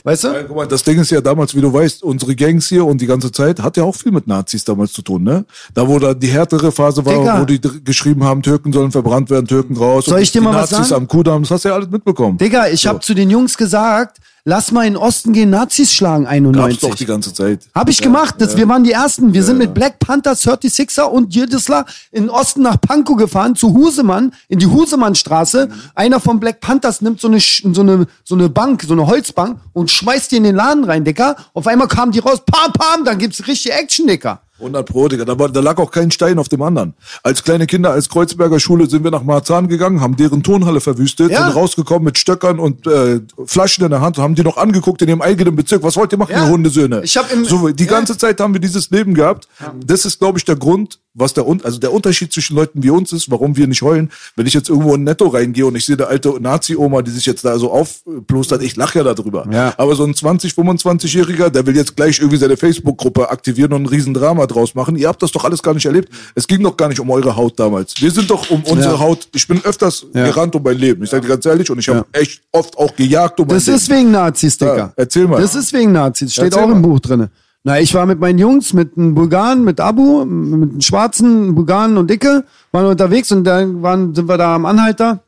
Weißt 0.06 0.24
du? 0.24 0.28
Ja, 0.28 0.42
guck 0.42 0.54
mal, 0.54 0.66
das 0.68 0.84
Ding 0.84 1.00
ist 1.00 1.10
ja 1.10 1.22
damals, 1.22 1.54
wie 1.54 1.62
du 1.62 1.72
weißt, 1.72 2.02
unsere 2.02 2.36
Gangs 2.36 2.68
hier 2.68 2.84
und 2.84 3.00
die 3.00 3.06
ganze 3.06 3.32
Zeit 3.32 3.62
hat 3.62 3.78
ja 3.78 3.84
auch 3.84 3.94
viel 3.94 4.12
mit 4.12 4.26
Nazis 4.26 4.62
damals 4.62 4.92
zu 4.92 5.00
tun, 5.00 5.22
ne? 5.22 5.46
Da, 5.72 5.88
wo 5.88 5.98
da 5.98 6.12
die 6.12 6.26
härtere 6.26 6.70
Phase 6.72 7.06
war, 7.06 7.14
Digga. 7.14 7.40
wo 7.40 7.46
die 7.46 7.58
geschrieben 7.82 8.22
haben, 8.22 8.42
Türken 8.42 8.70
sollen 8.70 8.92
verbrannt 8.92 9.30
werden, 9.30 9.46
Türken 9.46 9.74
raus. 9.78 10.04
Soll 10.04 10.20
ich 10.20 10.30
dir 10.30 10.42
mal 10.42 10.54
was 10.54 10.70
Nazis 10.72 10.88
sagen? 10.88 11.04
am 11.04 11.08
Kudamm, 11.08 11.42
das 11.42 11.52
hast 11.52 11.64
du 11.64 11.70
ja 11.70 11.74
alles 11.74 11.88
mitbekommen. 11.88 12.36
Digga, 12.36 12.68
ich 12.68 12.86
hab 12.86 13.02
zu 13.02 13.14
den 13.14 13.30
Jungs 13.30 13.56
gesagt, 13.56 14.18
lass 14.44 14.70
mal 14.72 14.86
in 14.86 14.92
den 14.94 15.02
Osten 15.02 15.32
gehen, 15.32 15.50
Nazis 15.50 15.92
schlagen, 15.92 16.24
Gab's 16.24 16.34
91. 16.34 16.80
doch 16.80 16.94
die 16.94 17.06
ganze 17.06 17.32
Zeit. 17.32 17.60
Hab 17.74 17.88
ich 17.88 18.00
gemacht. 18.00 18.36
Das, 18.38 18.56
Wir 18.56 18.68
waren 18.68 18.84
die 18.84 18.92
Ersten. 18.92 19.32
Wir 19.32 19.42
sind 19.42 19.58
mit 19.58 19.74
Black 19.74 19.98
Panther 19.98 20.32
36er 20.32 21.02
und 21.02 21.34
Jirdisla 21.34 21.86
in 22.12 22.24
den 22.24 22.30
Osten 22.30 22.62
nach 22.62 22.80
Pankow 22.80 23.16
gefahren, 23.16 23.56
zu 23.56 23.72
Husemann, 23.72 24.32
in 24.48 24.58
die 24.58 24.66
Husemannstraße. 24.66 25.68
Einer 25.94 26.20
von 26.20 26.40
Black 26.40 26.60
Panthers 26.60 27.00
nimmt 27.00 27.20
so 27.20 27.28
eine, 27.28 27.40
so, 27.40 27.80
eine, 27.80 28.06
so 28.22 28.34
eine 28.34 28.48
Bank, 28.48 28.82
so 28.86 28.92
eine 28.92 29.06
Holzbank 29.06 29.58
und 29.72 29.90
schmeißt 29.90 30.32
die 30.32 30.36
in 30.36 30.44
den 30.44 30.56
Laden 30.56 30.84
rein, 30.84 31.04
Dicker. 31.04 31.36
Auf 31.54 31.66
einmal 31.66 31.88
kamen 31.88 32.12
die 32.12 32.20
raus, 32.20 32.42
pam, 32.44 32.72
pam, 32.72 33.04
dann 33.04 33.18
gibt's 33.18 33.46
richtig 33.46 33.72
Action, 33.72 34.06
Dicker. 34.06 34.43
100 34.64 34.86
Pro, 34.88 35.08
Digga. 35.08 35.24
Da, 35.24 35.38
war, 35.38 35.48
da 35.48 35.60
lag 35.60 35.78
auch 35.78 35.90
kein 35.90 36.10
Stein 36.10 36.38
auf 36.38 36.48
dem 36.48 36.62
anderen. 36.62 36.94
Als 37.22 37.42
kleine 37.44 37.66
Kinder, 37.66 37.90
als 37.92 38.08
Kreuzberger 38.08 38.58
Schule 38.60 38.88
sind 38.88 39.04
wir 39.04 39.10
nach 39.10 39.22
Marzahn 39.22 39.68
gegangen, 39.68 40.00
haben 40.00 40.16
deren 40.16 40.42
Turnhalle 40.42 40.80
verwüstet, 40.80 41.30
Ja. 41.30 41.44
sind 41.46 41.54
rausgekommen 41.56 42.04
mit 42.04 42.18
Stöckern 42.18 42.58
und 42.58 42.86
äh, 42.86 43.20
Flaschen 43.46 43.84
in 43.84 43.90
der 43.90 44.00
Hand 44.00 44.18
und 44.18 44.24
haben 44.24 44.34
die 44.34 44.42
noch 44.42 44.56
angeguckt 44.56 45.02
in 45.02 45.08
ihrem 45.08 45.22
eigenen 45.22 45.54
Bezirk. 45.56 45.82
Was 45.82 45.96
wollt 45.96 46.12
ihr 46.12 46.18
machen, 46.18 46.32
Ja. 46.32 46.44
ihr 46.46 46.50
Hundesöhne? 46.50 47.02
Ich 47.04 47.16
hab 47.16 47.30
im- 47.32 47.44
so, 47.44 47.68
die 47.68 47.84
ja. 47.84 47.90
ganze 47.90 48.16
Zeit 48.18 48.40
haben 48.40 48.52
wir 48.54 48.60
dieses 48.60 48.90
Leben 48.90 49.14
gehabt. 49.14 49.48
Das 49.86 50.04
ist, 50.04 50.18
glaube 50.18 50.38
ich, 50.38 50.44
der 50.44 50.56
Grund, 50.56 50.98
was 51.14 51.32
der, 51.32 51.44
also 51.62 51.78
der 51.78 51.92
Unterschied 51.92 52.32
zwischen 52.32 52.56
Leuten 52.56 52.82
wie 52.82 52.90
uns 52.90 53.12
ist, 53.12 53.30
warum 53.30 53.56
wir 53.56 53.66
nicht 53.66 53.82
heulen. 53.82 54.10
Wenn 54.36 54.46
ich 54.46 54.54
jetzt 54.54 54.68
irgendwo 54.68 54.94
in 54.94 55.04
Netto 55.04 55.28
reingehe 55.28 55.64
und 55.66 55.76
ich 55.76 55.86
sehe 55.86 55.96
eine 55.96 56.06
alte 56.08 56.30
Nazi-Oma, 56.40 57.02
die 57.02 57.10
sich 57.12 57.24
jetzt 57.26 57.44
da 57.44 57.56
so 57.58 57.70
aufplustert, 57.72 58.62
ich 58.62 58.76
lache 58.76 58.98
ja 58.98 59.04
darüber. 59.14 59.46
Ja. 59.50 59.74
Aber 59.78 59.94
so 59.94 60.04
ein 60.04 60.14
20, 60.14 60.52
25-Jähriger, 60.52 61.50
der 61.50 61.66
will 61.66 61.76
jetzt 61.76 61.96
gleich 61.96 62.18
irgendwie 62.18 62.36
seine 62.38 62.56
Facebook-Gruppe 62.56 63.30
aktivieren 63.30 63.72
und 63.72 63.82
ein 63.82 63.86
Riesendrama 63.86 64.46
draus 64.46 64.74
machen. 64.74 64.96
Ihr 64.96 65.08
habt 65.08 65.22
das 65.22 65.30
doch 65.32 65.44
alles 65.44 65.62
gar 65.62 65.74
nicht 65.74 65.86
erlebt. 65.86 66.08
Es 66.34 66.46
ging 66.46 66.62
doch 66.62 66.76
gar 66.76 66.88
nicht 66.88 67.00
um 67.00 67.10
eure 67.10 67.36
Haut 67.36 67.58
damals. 67.58 67.94
Wir 68.00 68.10
sind 68.10 68.28
doch 68.30 68.50
um 68.50 68.62
unsere 68.64 68.94
Ja. 68.94 68.98
Haut. 68.98 69.28
Ich 69.34 69.46
bin 69.46 69.60
öfters 69.64 70.06
Ja. 70.12 70.24
gerannt 70.26 70.54
um 70.54 70.62
mein 70.62 70.76
Leben. 70.78 71.04
Ich 71.04 71.10
sage 71.10 71.22
dir 71.22 71.28
ganz 71.28 71.46
ehrlich 71.46 71.70
und 71.70 71.78
ich 71.78 71.88
habe 71.88 72.04
echt 72.12 72.42
oft 72.52 72.76
auch 72.76 72.94
gejagt 72.96 73.38
um 73.40 73.46
mein 73.46 73.56
Das 73.56 73.66
Leben. 73.66 73.76
ist 73.78 73.90
wegen 73.90 74.10
Nazis. 74.10 74.58
Ja, 74.60 74.92
erzähl 74.96 75.28
mal. 75.28 75.40
Das 75.40 75.54
ist 75.54 75.72
wegen 75.72 75.92
Nazis. 75.92 76.32
Steht 76.32 76.46
Erzähl 76.46 76.60
auch 76.62 76.66
im 76.68 76.80
mal. 76.80 76.88
Buch 76.88 77.00
drinne. 77.00 77.30
Na, 77.66 77.80
ich 77.80 77.94
war 77.94 78.04
mit 78.04 78.20
meinen 78.20 78.38
Jungs, 78.38 78.74
mit 78.74 78.98
einem 78.98 79.14
Bulgaren, 79.14 79.64
mit 79.64 79.80
Abu, 79.80 80.26
mit 80.26 80.70
einem 80.70 80.80
Schwarzen, 80.82 81.54
Bulgaren 81.54 81.96
und 81.96 82.10
Dicke, 82.10 82.44
waren 82.72 82.84
unterwegs 82.84 83.32
und 83.32 83.44
dann 83.44 83.82
waren, 83.82 84.14
sind 84.14 84.28
wir 84.28 84.36
da 84.36 84.54
am 84.54 84.66
Anhalter, 84.66 85.24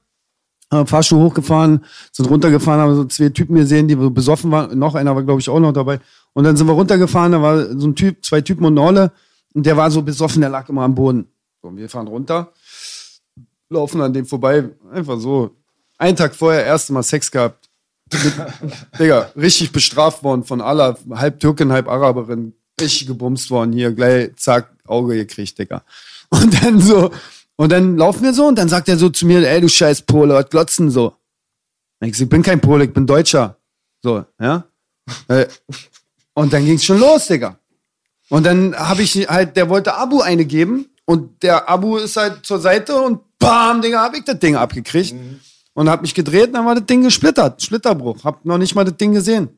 haben 0.71 0.87
Fahrstuhl 0.87 1.19
hochgefahren, 1.19 1.83
sind 2.13 2.29
runtergefahren, 2.29 2.83
haben 2.83 2.95
so 2.95 3.05
zwei 3.07 3.31
Typen 3.31 3.57
gesehen, 3.57 3.89
die 3.89 3.95
so 3.95 4.11
besoffen 4.11 4.51
waren. 4.51 4.79
Noch 4.79 4.95
einer 4.95 5.17
war, 5.17 5.23
glaube 5.23 5.41
ich, 5.41 5.49
auch 5.49 5.59
noch 5.59 5.73
dabei. 5.73 5.99
Und 6.35 6.45
dann 6.45 6.59
sind 6.59 6.67
wir 6.67 6.75
runtergefahren, 6.75 7.33
da 7.33 7.41
war 7.41 7.75
so 7.75 7.87
ein 7.87 7.95
Typ, 7.95 8.23
zwei 8.23 8.43
Typen 8.43 8.67
und 8.67 8.77
eine 8.79 8.87
Olle. 8.87 9.13
Und 9.55 9.65
der 9.65 9.79
war 9.79 9.91
so 9.91 10.03
besoffen, 10.03 10.43
der 10.43 10.51
lag 10.51 10.69
immer 10.69 10.83
am 10.83 10.95
Boden. 10.95 11.29
So, 11.63 11.69
und 11.69 11.79
wir 11.79 11.89
fahren 11.89 12.07
runter, 12.07 12.53
laufen 13.71 14.03
an 14.03 14.13
dem 14.13 14.27
vorbei, 14.27 14.69
einfach 14.93 15.19
so. 15.19 15.53
Einen 15.97 16.19
Tag 16.19 16.35
vorher, 16.35 16.67
erste 16.67 16.93
Mal 16.93 17.03
Sex 17.03 17.31
gehabt. 17.31 17.66
Digga, 18.99 19.31
richtig 19.37 19.73
bestraft 19.73 20.23
worden 20.23 20.45
von 20.45 20.61
Allah, 20.61 20.97
halb 21.11 21.41
Türkin, 21.41 21.73
halb 21.73 21.89
Araberin, 21.89 22.55
richtig 22.81 23.09
gebumst 23.09 23.51
worden 23.51 23.73
hier, 23.73 23.93
gleich 23.93 24.37
zack, 24.37 24.71
Auge 24.87 25.17
gekriegt, 25.17 25.59
Digga. 25.59 25.83
Und 26.31 26.63
dann 26.63 26.81
so, 26.81 27.11
und 27.57 27.73
dann 27.73 27.97
laufen 27.97 28.23
wir 28.23 28.35
so 28.35 28.47
und 28.47 28.57
dann 28.57 28.69
sagt 28.69 28.89
er 28.89 28.97
so 28.97 29.09
zu 29.09 29.27
mir, 29.27 29.49
ey, 29.49 29.61
du 29.61 29.69
scheiß 29.69 30.03
Pole, 30.03 30.35
was 30.35 30.49
glotzen 30.51 30.91
so? 30.91 31.15
Ich, 32.01 32.17
so, 32.17 32.25
ich 32.25 32.31
bin 32.31 32.43
kein 32.43 32.61
Pole, 32.61 32.85
ich 32.85 32.93
bin 32.93 33.07
Deutscher. 33.07 33.57
So, 34.03 34.25
ja. 34.41 34.65
Äh, 35.29 35.47
Und 36.35 36.53
dann 36.53 36.65
ging's 36.67 36.85
schon 36.85 36.99
los, 37.01 37.27
Digga. 37.29 37.59
Und 38.29 38.45
dann 38.45 38.77
habe 38.77 39.03
ich 39.03 39.29
halt, 39.29 39.57
der 39.57 39.69
wollte 39.69 39.95
Abu 39.95 40.21
eine 40.21 40.45
geben 40.45 40.87
und 41.07 41.43
der 41.43 41.69
Abu 41.69 41.97
ist 41.97 42.17
halt 42.17 42.45
zur 42.45 42.61
Seite 42.61 42.97
und 43.01 43.21
bam, 43.39 43.81
Digga, 43.83 44.03
hab 44.03 44.15
ich 44.15 44.25
das 44.25 44.39
Ding 44.39 44.57
abgekriegt 44.57 45.15
und 45.77 45.91
hab 45.91 46.03
mich 46.03 46.15
gedreht 46.15 46.49
und 46.49 46.55
dann 46.55 46.67
war 46.67 46.75
das 46.75 46.87
Ding 46.87 47.03
gesplittert, 47.03 47.63
Splitterbruch. 47.63 48.25
Hab 48.25 48.45
noch 48.45 48.59
nicht 48.59 48.75
mal 48.75 48.85
das 48.85 48.97
Ding 48.97 49.13
gesehen. 49.13 49.51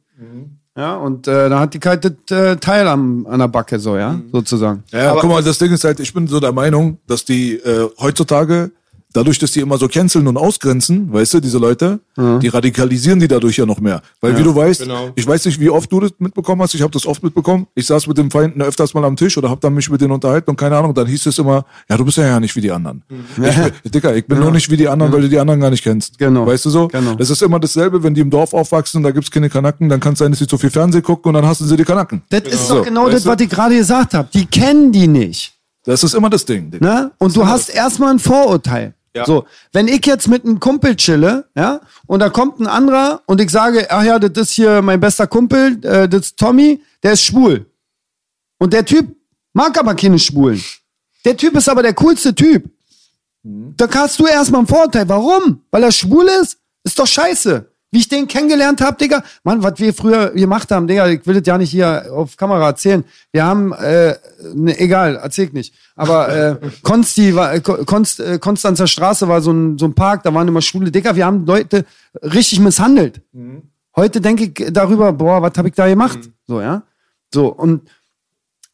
Ja, 0.76 0.96
und 0.96 1.26
äh, 1.26 1.48
dann 1.48 1.60
hat 1.60 1.74
die 1.74 1.78
kalt 1.78 2.04
das 2.04 2.36
äh, 2.36 2.56
Teil 2.56 2.86
am, 2.86 3.26
an 3.26 3.38
der 3.38 3.48
Backe 3.48 3.78
so, 3.78 3.96
ja, 3.96 4.20
sozusagen. 4.32 4.84
Ja, 4.92 5.14
guck 5.14 5.30
mal, 5.30 5.42
das 5.42 5.58
Ding 5.58 5.72
ist 5.72 5.84
halt, 5.84 6.00
ich 6.00 6.12
bin 6.12 6.26
so 6.26 6.38
der 6.40 6.52
Meinung, 6.52 6.98
dass 7.06 7.24
die 7.24 7.54
äh, 7.54 7.88
heutzutage 8.00 8.72
dadurch, 9.12 9.38
dass 9.38 9.52
die 9.52 9.60
immer 9.60 9.78
so 9.78 9.88
canceln 9.88 10.26
und 10.26 10.36
ausgrenzen, 10.36 11.12
weißt 11.12 11.34
du, 11.34 11.40
diese 11.40 11.58
Leute, 11.58 12.00
die 12.16 12.48
radikalisieren 12.48 13.20
die 13.20 13.28
dadurch 13.28 13.56
ja 13.56 13.66
noch 13.66 13.80
mehr. 13.80 14.02
Weil 14.20 14.36
wie 14.38 14.42
du 14.42 14.54
weißt, 14.54 14.82
genau. 14.82 15.10
ich 15.14 15.26
weiß 15.26 15.44
nicht, 15.46 15.60
wie 15.60 15.70
oft 15.70 15.90
du 15.90 16.00
das 16.00 16.12
mitbekommen 16.18 16.62
hast, 16.62 16.74
ich 16.74 16.82
habe 16.82 16.90
das 16.92 17.06
oft 17.06 17.22
mitbekommen. 17.22 17.66
Ich 17.74 17.86
saß 17.86 18.06
mit 18.06 18.18
dem 18.18 18.30
Feinden 18.30 18.60
öfters 18.62 18.94
mal 18.94 19.04
am 19.04 19.16
Tisch 19.16 19.36
oder 19.38 19.50
habe 19.50 19.60
dann 19.60 19.74
mich 19.74 19.88
mit 19.90 20.00
denen 20.00 20.12
unterhalten 20.12 20.50
und 20.50 20.56
keine 20.56 20.76
Ahnung, 20.76 20.94
dann 20.94 21.06
hieß 21.06 21.26
es 21.26 21.38
immer, 21.38 21.64
ja, 21.88 21.96
du 21.96 22.04
bist 22.04 22.18
ja, 22.18 22.26
ja 22.26 22.40
nicht 22.40 22.54
wie 22.56 22.60
die 22.60 22.70
anderen. 22.70 23.02
Ich 23.08 23.36
bin, 23.82 23.92
Dicker, 23.92 24.16
ich 24.16 24.26
bin 24.26 24.38
nur 24.40 24.50
nicht 24.50 24.70
wie 24.70 24.76
die 24.76 24.88
anderen, 24.88 25.12
weil 25.12 25.22
du 25.22 25.28
die 25.28 25.38
anderen 25.38 25.60
gar 25.60 25.70
nicht 25.70 25.82
kennst. 25.82 26.18
Genau. 26.18 26.46
Weißt 26.46 26.64
du 26.66 26.70
so? 26.70 26.88
Genau. 26.88 27.14
Das 27.14 27.30
ist 27.30 27.42
immer 27.42 27.58
dasselbe, 27.58 28.02
wenn 28.02 28.14
die 28.14 28.20
im 28.20 28.30
Dorf 28.30 28.52
aufwachsen, 28.52 29.02
da 29.02 29.10
gibt's 29.10 29.30
keine 29.30 29.48
Kanaken, 29.48 29.88
dann 29.88 30.00
kann 30.00 30.12
es 30.12 30.18
sein, 30.18 30.30
dass 30.32 30.38
sie 30.38 30.46
zu 30.46 30.58
viel 30.58 30.70
Fernsehen 30.70 31.02
gucken 31.02 31.30
und 31.30 31.34
dann 31.34 31.46
hassen 31.46 31.66
sie 31.66 31.76
die 31.76 31.84
Kanaken. 31.84 32.22
Das 32.30 32.42
ist 32.42 32.68
So, 32.68 32.76
doch 32.78 32.84
genau 32.84 33.04
weißt 33.04 33.14
das, 33.14 33.22
du? 33.24 33.30
was 33.30 33.40
ich 33.40 33.48
gerade 33.48 33.76
gesagt 33.76 34.14
habe. 34.14 34.28
Die 34.34 34.46
kennen 34.46 34.92
die 34.92 35.08
nicht. 35.08 35.54
Das 35.84 36.04
ist 36.04 36.14
immer 36.14 36.28
das 36.28 36.44
Ding. 36.44 36.70
Digga. 36.70 36.84
Ne? 36.86 37.10
Und 37.18 37.34
du 37.34 37.46
hast 37.46 37.70
erstmal 37.70 38.10
ein 38.10 38.18
Vorurteil. 38.18 38.94
So, 39.24 39.46
wenn 39.72 39.88
ich 39.88 40.04
jetzt 40.06 40.28
mit 40.28 40.44
einem 40.44 40.60
Kumpel 40.60 40.94
chille, 40.96 41.48
ja, 41.56 41.80
und 42.06 42.20
da 42.20 42.28
kommt 42.30 42.60
ein 42.60 42.66
anderer 42.66 43.22
und 43.26 43.40
ich 43.40 43.50
sage, 43.50 43.86
ach 43.90 44.04
ja, 44.04 44.18
das 44.18 44.48
ist 44.48 44.52
hier 44.52 44.82
mein 44.82 45.00
bester 45.00 45.26
Kumpel, 45.26 45.84
äh, 45.84 46.08
das 46.08 46.26
ist 46.26 46.38
Tommy, 46.38 46.82
der 47.02 47.12
ist 47.12 47.24
schwul. 47.24 47.66
Und 48.58 48.72
der 48.72 48.84
Typ 48.84 49.14
mag 49.52 49.78
aber 49.78 49.94
keine 49.94 50.18
Schwulen. 50.18 50.62
Der 51.24 51.36
Typ 51.36 51.56
ist 51.56 51.68
aber 51.68 51.82
der 51.82 51.94
coolste 51.94 52.34
Typ. 52.34 52.70
Da 53.42 53.88
hast 53.94 54.18
du 54.18 54.26
erstmal 54.26 54.60
einen 54.60 54.68
Vorurteil. 54.68 55.08
Warum? 55.08 55.62
Weil 55.70 55.84
er 55.84 55.92
schwul 55.92 56.26
ist? 56.40 56.58
Ist 56.84 56.98
doch 56.98 57.06
scheiße. 57.06 57.70
Wie 57.90 58.00
ich 58.00 58.08
den 58.08 58.28
kennengelernt 58.28 58.82
habe, 58.82 58.98
Digga. 58.98 59.22
Mann, 59.44 59.62
was 59.62 59.78
wir 59.78 59.94
früher 59.94 60.30
gemacht 60.30 60.70
haben, 60.70 60.86
Digga, 60.86 61.08
ich 61.08 61.26
will 61.26 61.34
das 61.34 61.46
ja 61.46 61.56
nicht 61.56 61.70
hier 61.70 62.10
auf 62.12 62.36
Kamera 62.36 62.66
erzählen. 62.66 63.02
Wir 63.32 63.44
haben, 63.44 63.72
äh, 63.72 64.14
ne, 64.54 64.78
egal, 64.78 65.16
erzähl 65.16 65.46
ich 65.46 65.52
nicht. 65.54 65.74
Aber 65.96 66.28
äh, 66.28 66.56
Konsti 66.82 67.34
war, 67.34 67.54
äh, 67.54 67.60
Konst, 67.60 68.20
äh, 68.20 68.38
Konstanzer 68.38 68.86
Straße 68.86 69.26
war 69.26 69.40
so 69.40 69.52
ein, 69.52 69.78
so 69.78 69.86
ein 69.86 69.94
Park, 69.94 70.22
da 70.22 70.34
waren 70.34 70.46
immer 70.48 70.60
schwule 70.60 70.90
Digga. 70.90 71.16
Wir 71.16 71.24
haben 71.24 71.46
Leute 71.46 71.86
richtig 72.22 72.60
misshandelt. 72.60 73.22
Heute 73.96 74.20
denke 74.20 74.44
ich 74.44 74.72
darüber, 74.72 75.12
boah, 75.12 75.40
was 75.40 75.56
habe 75.56 75.68
ich 75.68 75.74
da 75.74 75.88
gemacht? 75.88 76.18
So, 76.46 76.60
ja. 76.60 76.82
So, 77.32 77.48
und 77.48 77.88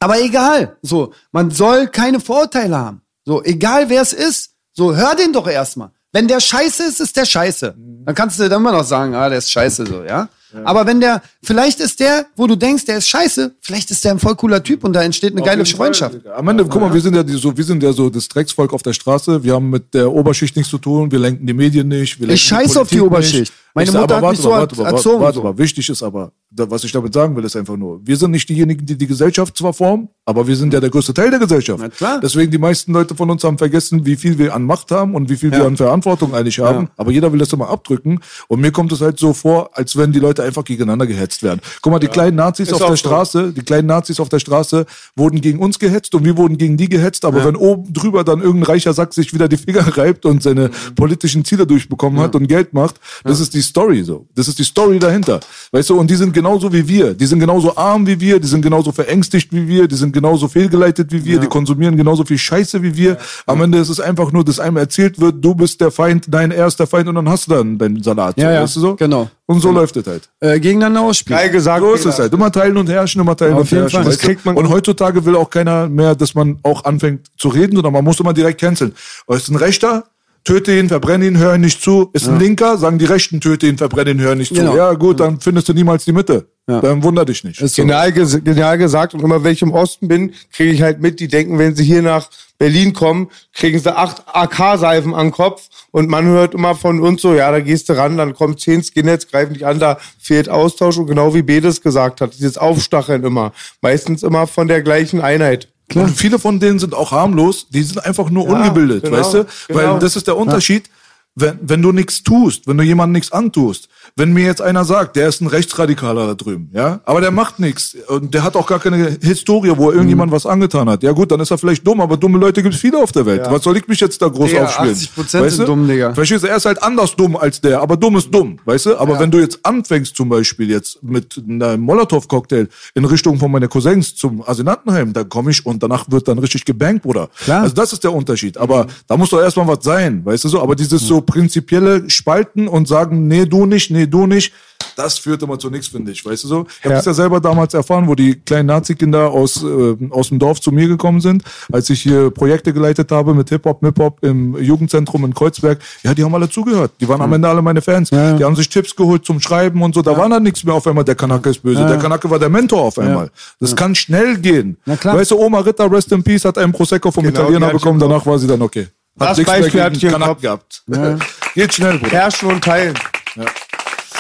aber 0.00 0.20
egal. 0.20 0.76
So, 0.82 1.14
man 1.32 1.50
soll 1.50 1.86
keine 1.86 2.20
Vorurteile 2.20 2.76
haben. 2.76 3.00
So, 3.24 3.42
egal 3.42 3.88
wer 3.88 4.02
es 4.02 4.12
ist. 4.12 4.50
So, 4.72 4.94
hör 4.94 5.14
den 5.14 5.32
doch 5.32 5.46
erstmal. 5.46 5.92
Wenn 6.14 6.28
der 6.28 6.38
scheiße 6.38 6.84
ist, 6.84 7.00
ist 7.00 7.16
der 7.16 7.24
scheiße. 7.24 7.74
Dann 8.06 8.14
kannst 8.14 8.38
du 8.38 8.48
dann 8.48 8.60
immer 8.60 8.70
noch 8.70 8.84
sagen, 8.84 9.16
ah, 9.16 9.28
der 9.28 9.38
ist 9.38 9.50
scheiße, 9.50 9.84
so, 9.84 10.04
ja. 10.04 10.28
Aber 10.64 10.86
wenn 10.86 11.00
der, 11.00 11.22
vielleicht 11.42 11.80
ist 11.80 12.00
der, 12.00 12.26
wo 12.36 12.46
du 12.46 12.56
denkst, 12.56 12.84
der 12.84 12.98
ist 12.98 13.08
scheiße, 13.08 13.54
vielleicht 13.60 13.90
ist 13.90 14.04
der 14.04 14.12
ein 14.12 14.18
voll 14.18 14.36
cooler 14.36 14.62
Typ 14.62 14.84
und 14.84 14.92
da 14.92 15.02
entsteht 15.02 15.32
eine 15.32 15.42
geile 15.42 15.64
Freundschaft. 15.64 16.26
Am 16.26 16.46
Ende, 16.48 16.64
guck 16.64 16.80
mal, 16.80 16.92
wir 16.92 17.00
sind 17.00 17.16
ja 17.16 17.22
die, 17.22 17.34
so, 17.34 17.56
wir 17.56 17.64
sind 17.64 17.82
ja 17.82 17.92
so 17.92 18.10
das 18.10 18.28
Drecksvolk 18.28 18.72
auf 18.72 18.82
der 18.82 18.92
Straße. 18.92 19.42
Wir 19.42 19.54
haben 19.54 19.70
mit 19.70 19.94
der 19.94 20.12
Oberschicht 20.12 20.56
nichts 20.56 20.70
zu 20.70 20.78
tun. 20.78 21.10
Wir 21.10 21.18
lenken 21.18 21.46
die 21.46 21.54
Medien 21.54 21.88
nicht. 21.88 22.20
Wir 22.20 22.26
lenken 22.26 22.34
Ich 22.34 22.42
scheiß 22.42 22.76
auf 22.76 22.88
die 22.88 23.00
Oberschicht. 23.00 23.40
nicht. 23.40 23.52
Meine 23.76 23.88
Ich 23.88 23.92
sag, 23.92 24.02
Mutter 24.02 24.16
aber 24.18 24.28
hat 24.28 24.36
mich 24.36 24.44
warte 24.44 24.76
so 24.76 24.82
warte 24.82 24.92
mal, 24.92 24.96
erzogen, 24.96 25.20
Warte 25.20 25.40
mal, 25.40 25.58
wichtig 25.58 25.88
ist 25.88 26.00
aber, 26.00 26.30
da, 26.48 26.70
was 26.70 26.84
ich 26.84 26.92
damit 26.92 27.12
sagen 27.12 27.34
will, 27.34 27.42
ist 27.44 27.56
einfach 27.56 27.76
nur, 27.76 28.00
wir 28.06 28.16
sind 28.16 28.30
nicht 28.30 28.48
diejenigen, 28.48 28.86
die 28.86 28.96
die 28.96 29.06
Gesellschaft 29.08 29.58
zwar 29.58 29.72
formen, 29.72 30.08
aber 30.24 30.46
wir 30.46 30.54
sind 30.54 30.72
ja 30.72 30.78
der 30.78 30.90
größte 30.90 31.12
Teil 31.12 31.30
der 31.30 31.40
Gesellschaft. 31.40 31.80
Na 31.82 31.88
klar. 31.88 32.20
Deswegen 32.22 32.52
die 32.52 32.58
meisten 32.58 32.92
Leute 32.92 33.16
von 33.16 33.28
uns 33.30 33.42
haben 33.42 33.58
vergessen, 33.58 34.06
wie 34.06 34.14
viel 34.14 34.38
wir 34.38 34.54
an 34.54 34.62
Macht 34.62 34.92
haben 34.92 35.16
und 35.16 35.28
wie 35.28 35.36
viel 35.36 35.50
wir 35.50 35.64
an 35.64 35.76
Verantwortung 35.76 36.34
eigentlich 36.36 36.60
haben. 36.60 36.88
Aber 36.96 37.10
jeder 37.10 37.32
will 37.32 37.40
das 37.40 37.52
immer 37.52 37.68
abdrücken. 37.68 38.20
Und 38.46 38.60
mir 38.60 38.70
kommt 38.70 38.92
es 38.92 39.00
halt 39.00 39.18
so 39.18 39.32
vor, 39.32 39.70
als 39.76 39.96
wenn 39.96 40.12
die 40.12 40.20
Leute 40.20 40.43
einfach 40.44 40.64
gegeneinander 40.64 41.06
gehetzt 41.06 41.42
werden. 41.42 41.60
Guck 41.82 41.92
mal, 41.92 41.98
die 41.98 42.08
kleinen 42.08 42.36
Nazis 42.36 42.68
Ist 42.68 42.74
auf 42.74 42.80
der 42.80 42.90
so. 42.90 42.96
Straße, 42.96 43.52
die 43.52 43.62
kleinen 43.62 43.88
Nazis 43.88 44.20
auf 44.20 44.28
der 44.28 44.38
Straße 44.38 44.86
wurden 45.16 45.40
gegen 45.40 45.58
uns 45.58 45.78
gehetzt 45.78 46.14
und 46.14 46.24
wir 46.24 46.36
wurden 46.36 46.58
gegen 46.58 46.76
die 46.76 46.88
gehetzt. 46.88 47.24
Aber 47.24 47.44
wenn 47.44 47.56
oben 47.56 47.92
drüber 47.92 48.24
dann 48.24 48.40
irgendein 48.40 48.74
reicher 48.74 48.92
Sack 48.92 49.14
sich 49.14 49.32
wieder 49.34 49.48
die 49.48 49.56
Finger 49.56 49.84
reibt 49.96 50.26
und 50.26 50.42
seine 50.42 50.70
politischen 50.94 51.44
Ziele 51.44 51.66
durchbekommen 51.66 52.20
hat 52.20 52.34
und 52.34 52.46
Geld 52.46 52.72
macht, 52.74 52.96
das 53.24 53.40
ist 53.40 53.54
die 53.54 53.62
Story 53.62 54.02
so. 54.02 54.26
Das 54.34 54.48
ist 54.48 54.58
die 54.58 54.64
Story 54.64 54.98
dahinter. 54.98 55.40
Weißt 55.72 55.90
du, 55.90 55.98
und 55.98 56.10
die 56.10 56.16
sind 56.16 56.32
genauso 56.32 56.72
wie 56.72 56.86
wir. 56.86 57.14
Die 57.14 57.26
sind 57.26 57.40
genauso 57.40 57.76
arm 57.76 58.06
wie 58.06 58.20
wir, 58.20 58.40
die 58.40 58.48
sind 58.48 58.62
genauso 58.62 58.92
verängstigt 58.92 59.52
wie 59.52 59.66
wir, 59.66 59.88
die 59.88 59.96
sind 59.96 60.12
genauso 60.12 60.48
fehlgeleitet 60.48 61.12
wie 61.12 61.24
wir, 61.24 61.40
die 61.40 61.46
konsumieren 61.46 61.96
genauso 61.96 62.24
viel 62.24 62.38
Scheiße 62.38 62.82
wie 62.82 62.96
wir. 62.96 63.18
Am 63.46 63.60
Ende 63.60 63.78
ist 63.78 63.88
es 63.88 64.00
einfach 64.00 64.32
nur, 64.32 64.44
dass 64.44 64.60
einem 64.60 64.76
erzählt 64.76 65.20
wird, 65.20 65.44
du 65.44 65.54
bist 65.54 65.80
der 65.80 65.90
Feind, 65.90 66.28
nein, 66.28 66.50
er 66.50 66.66
ist 66.66 66.78
der 66.78 66.86
Feind 66.86 67.08
und 67.08 67.14
dann 67.14 67.28
hast 67.28 67.46
du 67.46 67.52
dann 67.52 67.78
deinen 67.78 68.02
Salat. 68.02 68.36
Ja, 68.38 68.52
ja, 68.52 68.62
weißt 68.62 68.76
du 68.76 68.80
so? 68.80 68.96
genau. 68.96 69.28
Und 69.46 69.60
so 69.60 69.70
läuft 69.70 69.96
es 69.98 70.06
halt. 70.06 70.30
Äh, 70.40 70.58
gegeneinander 70.58 71.02
ausspielen. 71.02 71.38
Geil 71.38 71.50
gesagt. 71.50 71.82
So 71.84 71.92
ist 71.92 72.06
es 72.06 72.18
halt. 72.18 72.32
Immer 72.32 72.50
teilen 72.50 72.76
und 72.78 72.88
herrschen, 72.88 73.20
immer 73.20 73.36
teilen 73.36 73.54
Auf 73.54 73.60
und 73.60 73.72
herrschen. 73.72 74.02
Fall. 74.02 74.04
Das 74.04 74.18
kriegt 74.18 74.44
man- 74.46 74.56
und 74.56 74.68
heutzutage 74.70 75.24
will 75.26 75.36
auch 75.36 75.50
keiner 75.50 75.86
mehr, 75.88 76.14
dass 76.14 76.34
man 76.34 76.58
auch 76.62 76.84
anfängt 76.84 77.26
zu 77.38 77.48
reden, 77.48 77.74
sondern 77.76 77.92
man 77.92 78.04
muss 78.04 78.18
immer 78.20 78.32
direkt 78.32 78.60
canceln. 78.60 78.94
Oh, 79.26 79.34
Ist 79.34 79.48
ein 79.50 79.56
Rechter, 79.56 80.04
töte 80.44 80.74
ihn, 80.78 80.88
verbrenne 80.88 81.26
ihn, 81.26 81.36
hör 81.36 81.54
ihn 81.56 81.60
nicht 81.60 81.82
zu. 81.82 82.08
Ist 82.14 82.26
ein 82.26 82.38
Linker, 82.38 82.78
sagen 82.78 82.98
die 82.98 83.04
Rechten, 83.04 83.40
töte 83.40 83.66
ihn, 83.66 83.76
verbrenne 83.76 84.12
ihn, 84.12 84.20
hör 84.20 84.32
ihn 84.32 84.38
nicht 84.38 84.54
Genau. 84.54 84.70
zu. 84.72 84.76
Ja 84.78 84.92
gut, 84.94 85.20
dann 85.20 85.38
findest 85.40 85.68
du 85.68 85.74
niemals 85.74 86.04
die 86.06 86.12
Mitte. 86.12 86.46
Ja. 86.66 86.80
Dann 86.80 87.02
wunder 87.02 87.26
dich 87.26 87.44
nicht. 87.44 87.60
Ist 87.60 87.74
so. 87.74 87.82
Genial, 87.82 88.10
ges 88.12 88.42
genial 88.42 88.78
gesagt. 88.78 89.12
Und 89.12 89.20
immer 89.22 89.44
wenn 89.44 89.52
ich 89.52 89.60
im 89.60 89.72
Osten 89.72 90.08
bin, 90.08 90.32
kriege 90.50 90.72
ich 90.72 90.80
halt 90.80 91.00
mit, 91.00 91.20
die 91.20 91.28
denken, 91.28 91.58
wenn 91.58 91.76
sie 91.76 91.84
hier 91.84 92.00
nach 92.00 92.30
Berlin 92.56 92.94
kommen, 92.94 93.28
kriegen 93.52 93.78
sie 93.78 93.94
acht 93.94 94.22
AK-Seifen 94.32 95.14
an 95.14 95.26
den 95.26 95.32
Kopf. 95.32 95.68
Und 95.90 96.08
man 96.08 96.24
hört 96.24 96.54
immer 96.54 96.74
von 96.74 97.00
uns 97.00 97.20
so, 97.20 97.34
ja, 97.34 97.50
da 97.50 97.60
gehst 97.60 97.88
du 97.90 97.92
ran, 97.96 98.16
dann 98.16 98.32
kommen 98.34 98.56
zehn 98.56 98.82
Skinheads, 98.82 99.28
greifen 99.30 99.52
dich 99.52 99.66
an, 99.66 99.78
da 99.78 99.98
fehlt 100.18 100.48
Austausch. 100.48 100.96
Und 100.96 101.06
genau 101.06 101.34
wie 101.34 101.42
Bedes 101.42 101.82
gesagt 101.82 102.22
hat, 102.22 102.32
dieses 102.34 102.56
Aufstacheln 102.56 103.24
immer. 103.24 103.52
Meistens 103.82 104.22
immer 104.22 104.46
von 104.46 104.66
der 104.66 104.80
gleichen 104.82 105.20
Einheit. 105.20 105.68
Und 105.94 106.16
viele 106.16 106.38
von 106.38 106.60
denen 106.60 106.78
sind 106.78 106.94
auch 106.94 107.12
harmlos, 107.12 107.66
die 107.68 107.82
sind 107.82 108.02
einfach 108.02 108.30
nur 108.30 108.46
Ja, 108.48 108.54
ungebildet, 108.54 109.04
genau, 109.04 109.18
weißt 109.18 109.34
du? 109.34 109.46
genau. 109.68 109.92
Weil 109.92 109.98
das 109.98 110.16
ist 110.16 110.26
der 110.26 110.36
Unterschied. 110.36 110.88
Wenn, 111.36 111.58
wenn 111.62 111.82
du 111.82 111.90
nichts 111.90 112.22
tust, 112.22 112.68
wenn 112.68 112.78
du 112.78 112.84
jemandem 112.84 113.14
nichts 113.14 113.32
antust, 113.32 113.88
wenn 114.16 114.32
mir 114.32 114.44
jetzt 114.44 114.62
einer 114.62 114.84
sagt, 114.84 115.16
der 115.16 115.28
ist 115.28 115.40
ein 115.40 115.48
Rechtsradikaler 115.48 116.28
da 116.28 116.34
drüben, 116.34 116.70
ja, 116.72 117.00
aber 117.04 117.20
der 117.20 117.32
macht 117.32 117.58
nichts 117.58 117.96
und 118.08 118.32
der 118.32 118.44
hat 118.44 118.54
auch 118.54 118.66
gar 118.68 118.78
keine 118.78 119.16
Historie, 119.20 119.72
wo 119.76 119.88
er 119.90 119.94
irgendjemand 119.94 120.30
Mhm. 120.30 120.34
was 120.36 120.46
angetan 120.46 120.88
hat. 120.88 121.02
Ja 121.02 121.10
gut, 121.12 121.32
dann 121.32 121.40
ist 121.40 121.50
er 121.50 121.58
vielleicht 121.58 121.84
dumm, 121.86 122.00
aber 122.00 122.16
dumme 122.16 122.38
Leute 122.38 122.62
gibt 122.62 122.74
es 122.76 122.80
viele 122.80 122.98
auf 122.98 123.10
der 123.12 123.26
Welt. 123.26 123.42
Was 123.50 123.62
soll 123.64 123.76
ich 123.76 123.88
mich 123.88 123.98
jetzt 124.00 124.22
da 124.22 124.28
groß 124.28 124.50
Digga, 124.50 124.64
aufspielen? 124.66 124.94
80% 124.94 125.42
weißt 125.42 125.56
sind 125.56 125.66
du? 125.68 125.72
dumm, 125.72 125.88
Digga. 125.88 126.14
Verstehst 126.14 126.44
du? 126.44 126.48
Er 126.48 126.56
ist 126.56 126.64
halt 126.66 126.80
anders 126.82 127.16
dumm 127.16 127.36
als 127.36 127.60
der, 127.60 127.80
aber 127.80 127.96
dumm 127.96 128.16
ist 128.16 128.32
dumm, 128.32 128.58
weißt 128.64 128.86
du? 128.86 128.96
Aber 128.98 129.18
wenn 129.18 129.30
du 129.32 129.38
jetzt 129.40 129.58
anfängst 129.64 130.14
zum 130.14 130.28
Beispiel 130.28 130.70
jetzt 130.70 131.02
mit 131.02 131.42
einem 131.48 131.80
Molotow-Cocktail 131.80 132.68
in 132.94 133.04
Richtung 133.04 133.38
von 133.38 133.50
meiner 133.50 133.66
Cousins 133.68 134.14
zum 134.14 134.42
Asylantenheim, 134.46 135.12
dann 135.12 135.28
komme 135.28 135.50
ich 135.50 135.66
und 135.66 135.82
danach 135.82 136.04
wird 136.10 136.28
dann 136.28 136.38
richtig 136.38 136.64
gebankt, 136.64 137.02
Bruder. 137.02 137.28
Klar. 137.44 137.62
Also 137.62 137.74
das 137.74 137.92
ist 137.92 138.04
der 138.04 138.12
Unterschied. 138.12 138.58
Aber 138.58 138.86
da 139.08 139.16
muss 139.16 139.30
doch 139.30 139.40
erstmal 139.40 139.66
was 139.66 139.82
sein, 139.82 140.24
weißt 140.24 140.44
du 140.44 140.48
so? 140.48 140.62
Aber 140.62 140.76
dieses 140.76 141.02
so 141.02 141.20
prinzipielle 141.20 142.08
Spalten 142.08 142.68
und 142.68 142.86
sagen, 142.86 143.26
nee, 143.28 143.44
du 143.44 143.66
nicht, 143.66 143.90
nee, 143.90 144.03
du 144.06 144.26
nicht, 144.26 144.52
das 144.96 145.18
führt 145.18 145.42
immer 145.42 145.58
zu 145.58 145.70
nichts, 145.70 145.88
finde 145.88 146.12
ich, 146.12 146.24
weißt 146.24 146.44
du 146.44 146.48
so? 146.48 146.66
Ich 146.78 146.84
habe 146.84 146.94
das 146.94 147.04
ja 147.04 147.14
selber 147.14 147.40
damals 147.40 147.74
erfahren, 147.74 148.06
wo 148.06 148.14
die 148.14 148.34
kleinen 148.40 148.66
Nazi-Kinder 148.66 149.30
aus, 149.30 149.62
äh, 149.62 149.96
aus 150.10 150.28
dem 150.28 150.38
Dorf 150.38 150.60
zu 150.60 150.70
mir 150.72 150.86
gekommen 150.88 151.20
sind, 151.20 151.42
als 151.72 151.90
ich 151.90 152.02
hier 152.02 152.30
Projekte 152.30 152.72
geleitet 152.72 153.10
habe 153.10 153.34
mit 153.34 153.48
Hip-Hop, 153.48 153.82
Mip-Hop 153.82 154.22
im 154.22 154.56
Jugendzentrum 154.56 155.24
in 155.24 155.34
Kreuzberg. 155.34 155.78
Ja, 156.02 156.14
die 156.14 156.22
haben 156.22 156.34
alle 156.34 156.48
zugehört. 156.48 156.92
Die 157.00 157.08
waren 157.08 157.20
am 157.20 157.32
Ende 157.32 157.48
alle 157.48 157.62
meine 157.62 157.82
Fans. 157.82 158.10
Ja. 158.10 158.36
Die 158.36 158.44
haben 158.44 158.56
sich 158.56 158.68
Tipps 158.68 158.94
geholt 158.94 159.24
zum 159.24 159.40
Schreiben 159.40 159.82
und 159.82 159.94
so. 159.94 160.02
Da 160.02 160.16
war 160.16 160.28
dann 160.28 160.42
nichts 160.42 160.64
mehr 160.64 160.74
auf 160.74 160.86
einmal, 160.86 161.04
der 161.04 161.14
Kanake 161.16 161.50
ist 161.50 161.62
böse. 161.62 161.84
Der 161.86 161.98
Kanake 161.98 162.30
war 162.30 162.38
der 162.38 162.48
Mentor 162.50 162.82
auf 162.82 162.98
einmal. 162.98 163.30
Das 163.60 163.74
kann 163.74 163.94
schnell 163.94 164.38
gehen. 164.38 164.76
Na 164.86 164.96
klar. 164.96 165.16
Weißt 165.16 165.30
du, 165.30 165.38
Oma 165.38 165.60
Ritter, 165.60 165.90
Rest 165.90 166.12
in 166.12 166.22
Peace, 166.22 166.44
hat 166.44 166.58
einen 166.58 166.72
Prosecco 166.72 167.10
vom 167.10 167.24
Genau, 167.24 167.40
Italiener 167.40 167.70
bekommen, 167.70 167.98
danach 167.98 168.24
war 168.26 168.38
sie 168.38 168.46
dann 168.46 168.62
okay. 168.62 168.88
Das 169.16 169.38
nichts 169.38 169.52
mehr 169.52 169.60
Beispiel 169.62 169.82
hatte 169.82 169.96
ich 169.96 170.12
Kopf. 170.12 170.40
gehabt. 170.40 170.82
Geht 171.54 171.74
schnell, 171.74 171.98
Bruder. 171.98 172.10
Herrschen 172.10 172.48
und 172.48 172.64
teilen. 172.64 172.94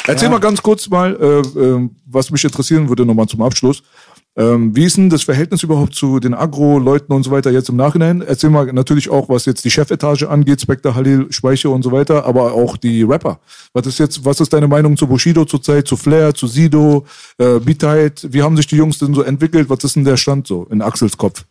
Erzähl 0.06 0.28
mal 0.28 0.40
ganz 0.40 0.62
kurz 0.62 0.88
mal, 0.88 1.16
äh, 1.16 1.58
äh, 1.58 1.88
was 2.06 2.30
mich 2.30 2.44
interessieren 2.44 2.88
würde, 2.88 3.06
nochmal 3.06 3.26
zum 3.26 3.42
Abschluss. 3.42 3.82
Ähm, 4.36 4.74
wie 4.74 4.84
ist 4.84 4.96
denn 4.96 5.10
das 5.10 5.22
Verhältnis 5.22 5.62
überhaupt 5.62 5.94
zu 5.94 6.18
den 6.18 6.34
Agro-Leuten 6.34 7.12
und 7.12 7.22
so 7.22 7.30
weiter 7.30 7.52
jetzt 7.52 7.68
im 7.68 7.76
Nachhinein? 7.76 8.20
Erzähl 8.20 8.50
mal 8.50 8.66
natürlich 8.72 9.08
auch, 9.08 9.28
was 9.28 9.46
jetzt 9.46 9.64
die 9.64 9.70
Chefetage 9.70 10.24
angeht, 10.24 10.60
Spectre, 10.60 10.94
Halil, 10.94 11.28
Speiche 11.30 11.70
und 11.70 11.82
so 11.82 11.92
weiter, 11.92 12.26
aber 12.26 12.52
auch 12.52 12.76
die 12.76 13.04
Rapper. 13.04 13.38
Was 13.72 13.86
ist 13.86 13.98
jetzt, 14.00 14.24
was 14.24 14.40
ist 14.40 14.52
deine 14.52 14.66
Meinung 14.66 14.96
zu 14.96 15.06
Bushido 15.06 15.44
zurzeit, 15.44 15.86
zu 15.86 15.96
Flair, 15.96 16.34
zu 16.34 16.48
Sido, 16.48 17.06
äh, 17.38 17.60
Beatheit? 17.60 18.26
Wie 18.28 18.42
haben 18.42 18.56
sich 18.56 18.66
die 18.66 18.76
Jungs 18.76 18.98
denn 18.98 19.14
so 19.14 19.22
entwickelt? 19.22 19.70
Was 19.70 19.84
ist 19.84 19.94
denn 19.94 20.04
der 20.04 20.16
Stand 20.16 20.48
so 20.48 20.66
in 20.68 20.82
Axels 20.82 21.16
Kopf? 21.16 21.44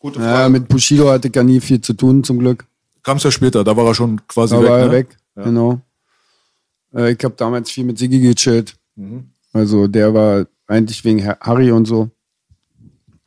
Gute 0.00 0.20
Ja, 0.20 0.48
mit 0.48 0.66
Bushido 0.66 1.10
hatte 1.10 1.28
ich 1.28 1.36
ja 1.36 1.44
nie 1.44 1.60
viel 1.60 1.80
zu 1.80 1.92
tun, 1.92 2.24
zum 2.24 2.40
Glück. 2.40 2.64
Kam's 3.04 3.22
ja 3.22 3.30
später, 3.30 3.62
da 3.62 3.76
war 3.76 3.86
er 3.86 3.94
schon 3.94 4.20
quasi 4.26 4.56
Da 4.56 4.62
weg. 4.62 4.68
war 4.68 4.78
er 4.80 4.86
ne? 4.86 4.92
weg, 4.92 5.16
genau. 5.36 5.80
Äh, 6.94 7.12
ich 7.12 7.24
habe 7.24 7.34
damals 7.36 7.70
viel 7.70 7.84
mit 7.84 7.98
Siggi 7.98 8.20
gechillt. 8.20 8.76
Also 9.52 9.86
der 9.86 10.12
war 10.14 10.46
eigentlich 10.66 11.04
wegen 11.04 11.24
Har- 11.24 11.38
Harry 11.40 11.70
und 11.72 11.86
so. 11.86 12.10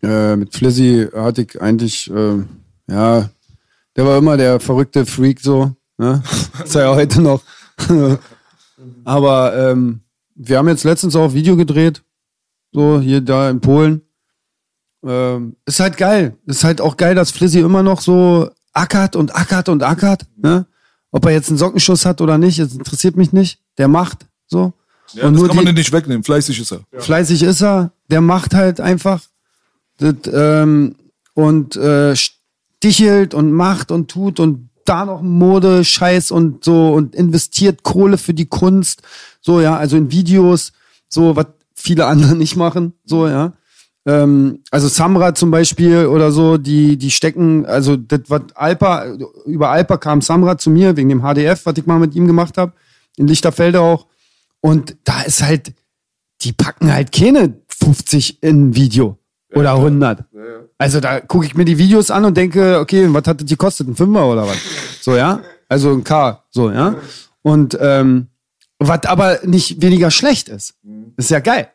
Äh, 0.01 0.35
mit 0.35 0.53
Flizzy 0.53 1.07
hatte 1.13 1.43
ich 1.43 1.61
eigentlich, 1.61 2.09
äh, 2.11 2.43
ja, 2.89 3.29
der 3.95 4.05
war 4.05 4.17
immer 4.17 4.37
der 4.37 4.59
verrückte 4.59 5.05
Freak 5.05 5.39
so. 5.39 5.75
Ne? 5.97 6.21
Ist 6.63 6.75
er 6.75 6.83
ja 6.83 6.95
heute 6.95 7.21
noch. 7.21 7.41
Aber 9.05 9.55
ähm, 9.55 10.01
wir 10.35 10.57
haben 10.57 10.67
jetzt 10.67 10.83
letztens 10.83 11.15
auch 11.15 11.33
Video 11.33 11.55
gedreht. 11.55 12.03
So, 12.71 12.99
hier 12.99 13.21
da 13.21 13.49
in 13.49 13.61
Polen. 13.61 14.01
Ähm, 15.05 15.55
ist 15.65 15.79
halt 15.79 15.97
geil. 15.97 16.37
Ist 16.45 16.63
halt 16.63 16.81
auch 16.81 16.97
geil, 16.97 17.15
dass 17.15 17.31
Flizzy 17.31 17.59
immer 17.59 17.83
noch 17.83 18.01
so 18.01 18.49
ackert 18.73 19.15
und 19.15 19.35
ackert 19.35 19.69
und 19.69 19.83
ackert. 19.83 20.25
Ne? 20.37 20.65
Ob 21.13 21.25
er 21.25 21.31
jetzt 21.31 21.49
einen 21.49 21.59
Sockenschuss 21.59 22.05
hat 22.05 22.21
oder 22.21 22.39
nicht, 22.39 22.59
das 22.59 22.73
interessiert 22.73 23.15
mich 23.15 23.31
nicht. 23.31 23.59
Der 23.77 23.87
macht 23.87 24.25
so. 24.47 24.73
Ja, 25.13 25.27
und 25.27 25.33
das 25.33 25.41
nur 25.41 25.47
kann 25.47 25.57
man 25.57 25.65
den 25.67 25.75
nicht 25.75 25.93
wegnehmen. 25.93 26.23
Fleißig 26.23 26.59
ist 26.59 26.71
er. 26.71 26.81
fleißig 26.99 27.43
ist 27.43 27.61
er, 27.61 27.91
der 28.09 28.19
macht 28.19 28.55
halt 28.55 28.81
einfach 28.81 29.21
das, 29.99 30.15
ähm, 30.33 30.95
und 31.35 31.75
äh, 31.75 32.15
stichelt 32.15 33.35
und 33.35 33.51
macht 33.51 33.91
und 33.91 34.09
tut 34.09 34.39
und 34.39 34.69
da 34.85 35.05
noch 35.05 35.21
Mode, 35.21 35.85
Scheiß 35.85 36.31
und 36.31 36.63
so 36.63 36.91
und 36.91 37.13
investiert 37.13 37.83
Kohle 37.83 38.17
für 38.17 38.33
die 38.33 38.47
Kunst, 38.47 39.03
so 39.39 39.61
ja, 39.61 39.77
also 39.77 39.95
in 39.95 40.11
Videos, 40.11 40.73
so 41.07 41.35
was 41.35 41.45
viele 41.75 42.07
andere 42.07 42.35
nicht 42.35 42.55
machen, 42.55 42.93
so 43.05 43.27
ja. 43.27 43.53
Ähm, 44.05 44.59
also 44.71 44.87
Samra 44.87 45.33
zum 45.33 45.51
Beispiel 45.51 46.07
oder 46.07 46.31
so, 46.31 46.57
die 46.57 46.97
die 46.97 47.11
stecken, 47.11 47.65
also 47.65 47.95
das 47.95 48.21
was 48.27 48.41
Alpa 48.55 49.05
über 49.45 49.69
Alpa 49.69 49.97
kam 49.97 50.21
Samra 50.21 50.57
zu 50.57 50.69
mir 50.69 50.97
wegen 50.97 51.09
dem 51.09 51.21
HDF, 51.21 51.65
was 51.65 51.77
ich 51.77 51.85
mal 51.85 51.99
mit 51.99 52.15
ihm 52.15 52.27
gemacht 52.27 52.57
habe 52.57 52.73
in 53.15 53.27
Lichterfelde 53.27 53.79
auch 53.79 54.07
und 54.59 54.97
da 55.03 55.21
ist 55.21 55.41
halt 55.43 55.73
die 56.41 56.51
packen 56.51 56.91
halt 56.91 57.11
keine 57.11 57.53
50 57.67 58.43
in 58.43 58.75
Video 58.75 59.17
oder 59.53 59.75
100. 59.75 60.25
Also 60.77 60.99
da 60.99 61.19
gucke 61.21 61.45
ich 61.45 61.55
mir 61.55 61.65
die 61.65 61.77
Videos 61.77 62.11
an 62.11 62.25
und 62.25 62.35
denke, 62.35 62.79
okay, 62.79 63.07
was 63.09 63.25
hat 63.25 63.41
das 63.41 63.47
gekostet? 63.47 63.87
Ein 63.87 63.95
Fünfer 63.95 64.25
oder 64.25 64.47
was? 64.47 64.57
So, 65.01 65.15
ja? 65.15 65.41
Also 65.69 65.91
ein 65.91 66.03
K, 66.03 66.43
so, 66.49 66.71
ja? 66.71 66.95
Und 67.41 67.77
ähm, 67.79 68.27
was 68.79 69.05
aber 69.05 69.39
nicht 69.43 69.81
weniger 69.81 70.11
schlecht 70.11 70.49
ist. 70.49 70.75
Ist 71.17 71.29
ja 71.29 71.39
geil. 71.39 71.69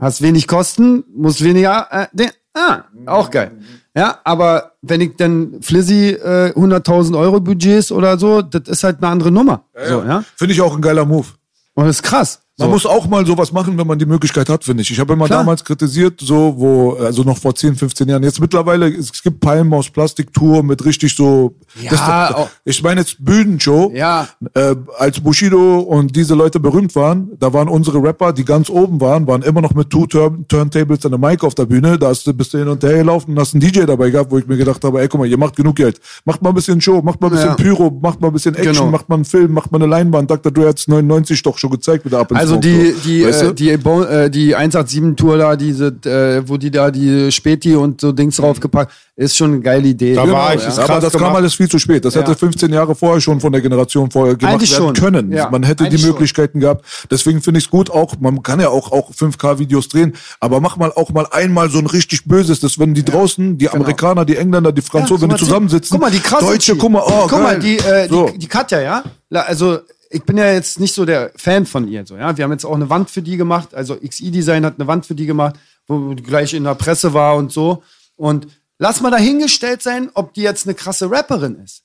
Hast 0.00 0.22
wenig 0.22 0.46
Kosten, 0.46 1.04
musst 1.14 1.42
weniger, 1.42 1.86
äh, 1.90 2.06
de, 2.12 2.28
ah, 2.54 2.84
auch 3.06 3.30
geil. 3.30 3.52
Ja, 3.96 4.20
aber 4.24 4.72
wenn 4.82 5.00
ich 5.00 5.16
dann 5.16 5.60
Flizzy 5.62 6.10
äh, 6.10 6.52
100.000 6.54 7.18
Euro 7.18 7.40
Budgets 7.40 7.92
oder 7.92 8.18
so, 8.18 8.42
das 8.42 8.68
ist 8.68 8.84
halt 8.84 8.98
eine 8.98 9.08
andere 9.08 9.30
Nummer. 9.30 9.64
So, 9.88 10.02
ja? 10.02 10.24
Finde 10.36 10.54
ich 10.54 10.60
auch 10.60 10.74
ein 10.74 10.82
geiler 10.82 11.04
Move. 11.04 11.26
Und 11.74 11.86
das 11.86 11.96
ist 11.96 12.02
krass. 12.02 12.40
Man 12.58 12.68
So. 12.68 12.72
muss 12.74 12.84
auch 12.86 13.06
mal 13.08 13.24
sowas 13.24 13.50
machen, 13.50 13.78
wenn 13.78 13.86
man 13.86 13.98
die 13.98 14.04
Möglichkeit 14.04 14.50
hat, 14.50 14.62
finde 14.62 14.82
ich. 14.82 14.90
Ich 14.90 15.00
habe 15.00 15.14
immer 15.14 15.24
Klar. 15.24 15.38
damals 15.38 15.64
kritisiert, 15.64 16.20
so 16.20 16.52
wo, 16.58 16.92
also 16.92 17.22
noch 17.22 17.38
vor 17.38 17.54
10, 17.54 17.74
15 17.76 18.06
Jahren. 18.10 18.22
Jetzt 18.22 18.40
mittlerweile, 18.40 18.88
es 18.94 19.22
gibt 19.22 19.40
Palmen 19.40 19.72
aus 19.72 19.88
Plastiktour 19.88 20.62
mit 20.62 20.84
richtig 20.84 21.16
so. 21.16 21.54
Ja, 21.82 22.34
auch- 22.36 22.50
ich 22.66 22.82
meine 22.82 23.00
jetzt 23.00 23.24
Bühnenshow. 23.24 23.90
Ja. 23.94 24.28
Äh, 24.52 24.76
als 24.98 25.18
Bushido 25.20 25.78
und 25.80 26.14
diese 26.14 26.34
Leute 26.34 26.60
berühmt 26.60 26.94
waren, 26.94 27.30
da 27.40 27.54
waren 27.54 27.68
unsere 27.70 28.02
Rapper, 28.02 28.34
die 28.34 28.44
ganz 28.44 28.68
oben 28.68 29.00
waren, 29.00 29.26
waren 29.26 29.40
immer 29.40 29.62
noch 29.62 29.72
mit 29.72 29.88
two 29.88 30.06
Turn 30.06 30.44
Turntables 30.46 31.06
und 31.06 31.14
einem 31.14 31.22
Mic 31.22 31.42
auf 31.46 31.54
der 31.54 31.64
Bühne. 31.64 31.98
Da 31.98 32.08
hast 32.08 32.26
du 32.26 32.34
bist 32.34 32.52
du 32.52 32.58
hin 32.58 32.68
und 32.68 32.82
her 32.84 32.98
gelaufen 32.98 33.30
und 33.30 33.38
hast 33.40 33.54
einen 33.54 33.62
DJ 33.62 33.86
dabei 33.86 34.10
gehabt, 34.10 34.30
wo 34.30 34.36
ich 34.36 34.46
mir 34.46 34.58
gedacht 34.58 34.84
habe, 34.84 35.00
ey, 35.00 35.08
guck 35.08 35.20
mal, 35.20 35.26
ihr 35.26 35.38
macht 35.38 35.56
genug 35.56 35.76
Geld. 35.76 35.98
Macht 36.26 36.42
mal 36.42 36.50
ein 36.50 36.54
bisschen 36.54 36.82
Show, 36.82 37.00
macht 37.00 37.18
mal 37.18 37.28
ein 37.28 37.32
bisschen 37.32 37.48
Ja. 37.48 37.54
Pyro, 37.54 37.90
macht 38.02 38.20
mal 38.20 38.26
ein 38.28 38.34
bisschen 38.34 38.54
Action, 38.54 38.74
Genau. 38.74 38.90
macht 38.90 39.08
mal 39.08 39.14
einen 39.14 39.24
Film, 39.24 39.52
macht 39.52 39.72
mal 39.72 39.78
eine 39.78 39.86
Leinwand. 39.86 40.30
Dr. 40.30 40.52
Dre 40.52 40.68
hat's 40.68 40.86
99 40.86 41.42
doch 41.42 41.56
schon 41.56 41.70
gezeigt 41.70 42.04
mit 42.04 42.12
der 42.12 42.20
Up 42.20 42.30
and 42.30 42.42
Also 42.56 42.60
die, 42.60 42.94
die, 43.04 43.24
Weißt 43.26 43.42
äh, 43.42 43.46
du? 43.46 43.52
die, 43.54 43.70
äh, 43.70 44.30
die 44.30 44.56
187-Tour 44.56 45.38
da, 45.38 45.56
diese, 45.56 45.86
äh, 46.04 46.42
wo 46.48 46.56
die 46.56 46.70
da 46.70 46.90
die 46.90 47.30
Späti 47.32 47.74
und 47.74 48.00
so 48.00 48.12
Dings 48.12 48.36
draufgepackt, 48.36 48.92
ist 49.14 49.36
schon 49.36 49.52
eine 49.52 49.60
geile 49.60 49.88
Idee. 49.88 50.14
Da 50.14 50.26
war 50.30 50.54
ich, 50.54 50.62
ja. 50.62 50.68
ist 50.68 50.78
aber 50.78 50.98
das 50.98 51.12
kam 51.12 51.20
gemacht. 51.20 51.36
alles 51.36 51.54
viel 51.54 51.68
zu 51.68 51.78
spät. 51.78 52.04
Das 52.04 52.14
Ja. 52.14 52.22
hätte 52.22 52.34
15 52.34 52.72
Jahre 52.72 52.94
vorher 52.94 53.20
schon 53.20 53.40
von 53.40 53.52
der 53.52 53.60
Generation 53.60 54.10
vorher 54.10 54.36
gemacht 54.36 54.54
Eigentlich 54.54 54.72
werden 54.72 54.94
schon. 54.96 55.04
können. 55.04 55.32
Ja, 55.32 55.50
Man 55.50 55.62
hätte 55.62 55.84
die 55.84 55.90
eigentlich 55.90 56.00
schon. 56.00 56.10
Möglichkeiten 56.10 56.60
gehabt. 56.60 56.84
Deswegen 57.10 57.42
finde 57.42 57.58
ich 57.58 57.64
es 57.66 57.70
gut 57.70 57.90
auch, 57.90 58.14
man 58.20 58.42
kann 58.42 58.58
ja 58.60 58.70
auch, 58.70 58.90
auch 58.90 59.12
5K-Videos 59.12 59.88
drehen, 59.88 60.14
aber 60.40 60.60
mach 60.60 60.76
mal 60.78 60.92
auch 60.92 61.10
mal 61.10 61.26
einmal 61.30 61.68
so 61.70 61.78
ein 61.78 61.86
richtig 61.86 62.24
böses, 62.24 62.60
das 62.60 62.78
wenn 62.78 62.94
die 62.94 63.04
draußen, 63.04 63.58
die 63.58 63.68
Amerikaner, 63.68 64.24
die 64.24 64.36
Engländer, 64.36 64.72
die 64.72 64.82
Franzosen, 64.82 65.22
wenn 65.22 65.28
Genau. 65.28 65.36
Die 65.36 65.42
mal, 65.44 65.46
zusammensitzen, 65.46 65.90
Guck 65.94 66.00
mal, 66.00 66.10
die 66.10 66.18
krasse. 66.20 66.46
Deutsche, 66.46 66.76
guck 66.76 66.90
mal, 66.90 67.02
oh, 67.06 67.26
guck 67.28 67.32
mal, 67.42 67.58
geil. 67.58 67.60
die, 67.60 67.76
äh, 67.78 68.08
so. 68.08 68.28
die, 68.30 68.38
die 68.38 68.46
Katja, 68.48 68.80
ja. 68.80 69.02
Also, 69.30 69.78
ich 70.12 70.22
bin 70.24 70.36
ja 70.36 70.52
jetzt 70.52 70.78
nicht 70.78 70.94
so 70.94 71.04
der 71.04 71.32
Fan 71.36 71.66
von 71.66 71.88
ihr, 71.88 72.06
so, 72.06 72.16
ja. 72.16 72.36
Wir 72.36 72.44
haben 72.44 72.52
jetzt 72.52 72.64
auch 72.64 72.74
eine 72.74 72.90
Wand 72.90 73.10
für 73.10 73.22
die 73.22 73.36
gemacht. 73.36 73.74
Also, 73.74 73.96
XI 73.96 74.30
Design 74.30 74.64
hat 74.64 74.74
eine 74.78 74.86
Wand 74.86 75.06
für 75.06 75.14
die 75.14 75.26
gemacht, 75.26 75.56
wo 75.86 76.14
die 76.14 76.22
gleich 76.22 76.54
in 76.54 76.64
der 76.64 76.74
Presse 76.74 77.14
war 77.14 77.36
und 77.36 77.50
so. 77.50 77.82
Und 78.16 78.46
lass 78.78 79.00
mal 79.00 79.10
dahingestellt 79.10 79.82
sein, 79.82 80.10
ob 80.14 80.34
die 80.34 80.42
jetzt 80.42 80.66
eine 80.66 80.74
krasse 80.74 81.10
Rapperin 81.10 81.56
ist. 81.56 81.82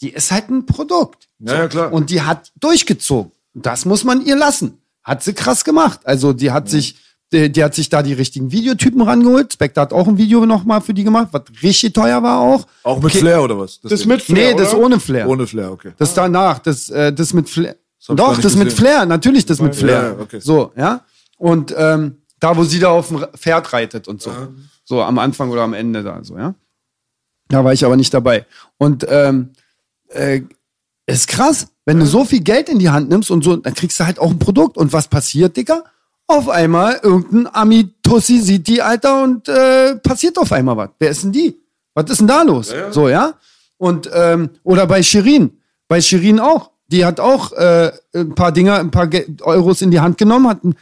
Die 0.00 0.10
ist 0.10 0.30
halt 0.32 0.50
ein 0.50 0.66
Produkt. 0.66 1.28
Ja, 1.38 1.54
ja, 1.54 1.68
klar. 1.68 1.92
Und 1.92 2.10
die 2.10 2.22
hat 2.22 2.52
durchgezogen. 2.56 3.32
Das 3.54 3.84
muss 3.84 4.04
man 4.04 4.24
ihr 4.24 4.36
lassen. 4.36 4.78
Hat 5.02 5.22
sie 5.22 5.32
krass 5.32 5.64
gemacht. 5.64 6.00
Also 6.04 6.32
die 6.32 6.50
hat 6.50 6.68
sich, 6.68 6.96
die, 7.32 7.50
die 7.50 7.64
hat 7.64 7.74
sich 7.74 7.88
da 7.88 8.02
die 8.02 8.12
richtigen 8.12 8.52
Videotypen 8.52 9.00
rangeholt. 9.02 9.52
Spectre 9.52 9.80
hat 9.80 9.92
auch 9.92 10.06
ein 10.06 10.16
Video 10.16 10.46
nochmal 10.46 10.80
für 10.80 10.94
die 10.94 11.02
gemacht, 11.04 11.28
was 11.32 11.42
richtig 11.62 11.92
teuer 11.94 12.22
war 12.22 12.40
auch. 12.40 12.66
auch 12.84 12.96
mit 12.96 13.06
Okay. 13.06 13.18
Flair 13.18 13.42
oder 13.42 13.58
was? 13.58 13.80
Das 13.80 14.00
Ding. 14.00 14.08
mit 14.08 14.22
Flair, 14.22 14.52
nee, 14.52 14.58
das 14.58 14.72
oder? 14.74 14.84
ohne 14.84 15.00
Flair. 15.00 15.28
Ohne 15.28 15.46
Flair, 15.46 15.72
okay. 15.72 15.92
Das 15.98 16.14
danach, 16.14 16.60
das, 16.60 16.88
äh, 16.88 17.12
das 17.12 17.32
mit 17.32 17.48
Flair. 17.48 17.76
gar 18.06 18.16
Doch, 18.16 18.38
das 18.40 18.54
mit 18.54 18.66
gesehen. 18.68 18.78
Flair, 18.78 19.06
natürlich 19.06 19.44
das 19.46 19.60
mit 19.60 19.74
Ja, 19.74 19.80
Flair. 19.80 20.02
ja, 20.02 20.22
okay. 20.22 20.38
So, 20.40 20.72
ja. 20.76 21.00
Und 21.38 21.74
ähm, 21.76 22.18
da, 22.38 22.56
wo 22.56 22.62
sie 22.64 22.78
da 22.78 22.90
auf 22.90 23.08
dem 23.08 23.24
Pferd 23.36 23.72
reitet 23.72 24.06
und 24.08 24.22
so. 24.22 24.30
So 24.84 25.02
am 25.02 25.18
Anfang 25.18 25.50
oder 25.50 25.62
am 25.62 25.74
Ende 25.74 26.02
da, 26.04 26.22
so, 26.22 26.36
ja. 26.38 26.54
Da 27.48 27.64
war 27.64 27.72
ich 27.72 27.84
aber 27.84 27.96
nicht 27.96 28.14
dabei. 28.14 28.46
Und 28.78 29.04
ähm, 29.08 29.50
äh, 30.10 30.42
ist 31.06 31.28
krass, 31.28 31.68
wenn 31.84 31.98
du 32.00 32.06
so 32.06 32.24
viel 32.24 32.40
Geld 32.40 32.68
in 32.68 32.78
die 32.78 32.90
Hand 32.90 33.08
nimmst 33.08 33.30
und 33.30 33.42
so, 33.44 33.56
dann 33.56 33.74
kriegst 33.74 33.98
du 34.00 34.04
halt 34.06 34.18
auch 34.18 34.30
ein 34.30 34.38
Produkt. 34.38 34.76
Und 34.76 34.92
was 34.92 35.06
passiert, 35.08 35.56
Dicker? 35.56 35.84
Auf 36.28 36.48
einmal 36.48 36.98
irgendein 37.02 37.46
Ami-Tussi 37.54 38.40
sieht 38.40 38.66
die, 38.66 38.82
Alter, 38.82 39.22
und 39.22 39.48
äh, 39.48 39.96
passiert 39.96 40.36
auf 40.38 40.50
einmal 40.52 40.76
was. 40.76 40.90
Wer 40.98 41.10
ist 41.10 41.22
denn 41.22 41.32
die? 41.32 41.56
Was 41.94 42.10
ist 42.10 42.18
denn 42.18 42.26
da 42.26 42.42
los? 42.42 42.72
So, 42.90 43.08
ja? 43.08 43.34
Und, 43.78 44.10
ähm, 44.12 44.50
oder 44.64 44.86
bei 44.86 45.02
Shirin. 45.02 45.52
Bei 45.88 46.00
Shirin 46.00 46.40
auch. 46.40 46.70
Die 46.88 47.04
hat 47.04 47.20
auch 47.20 47.52
äh, 47.52 47.92
ein 48.14 48.34
paar 48.34 48.52
Dinger, 48.52 48.78
ein 48.78 48.90
paar 48.90 49.06
Ge 49.06 49.26
Euros 49.42 49.82
in 49.82 49.90
die 49.90 50.00
Hand 50.00 50.18
genommen. 50.18 50.48
Hat, 50.48 50.64
ein- 50.64 50.74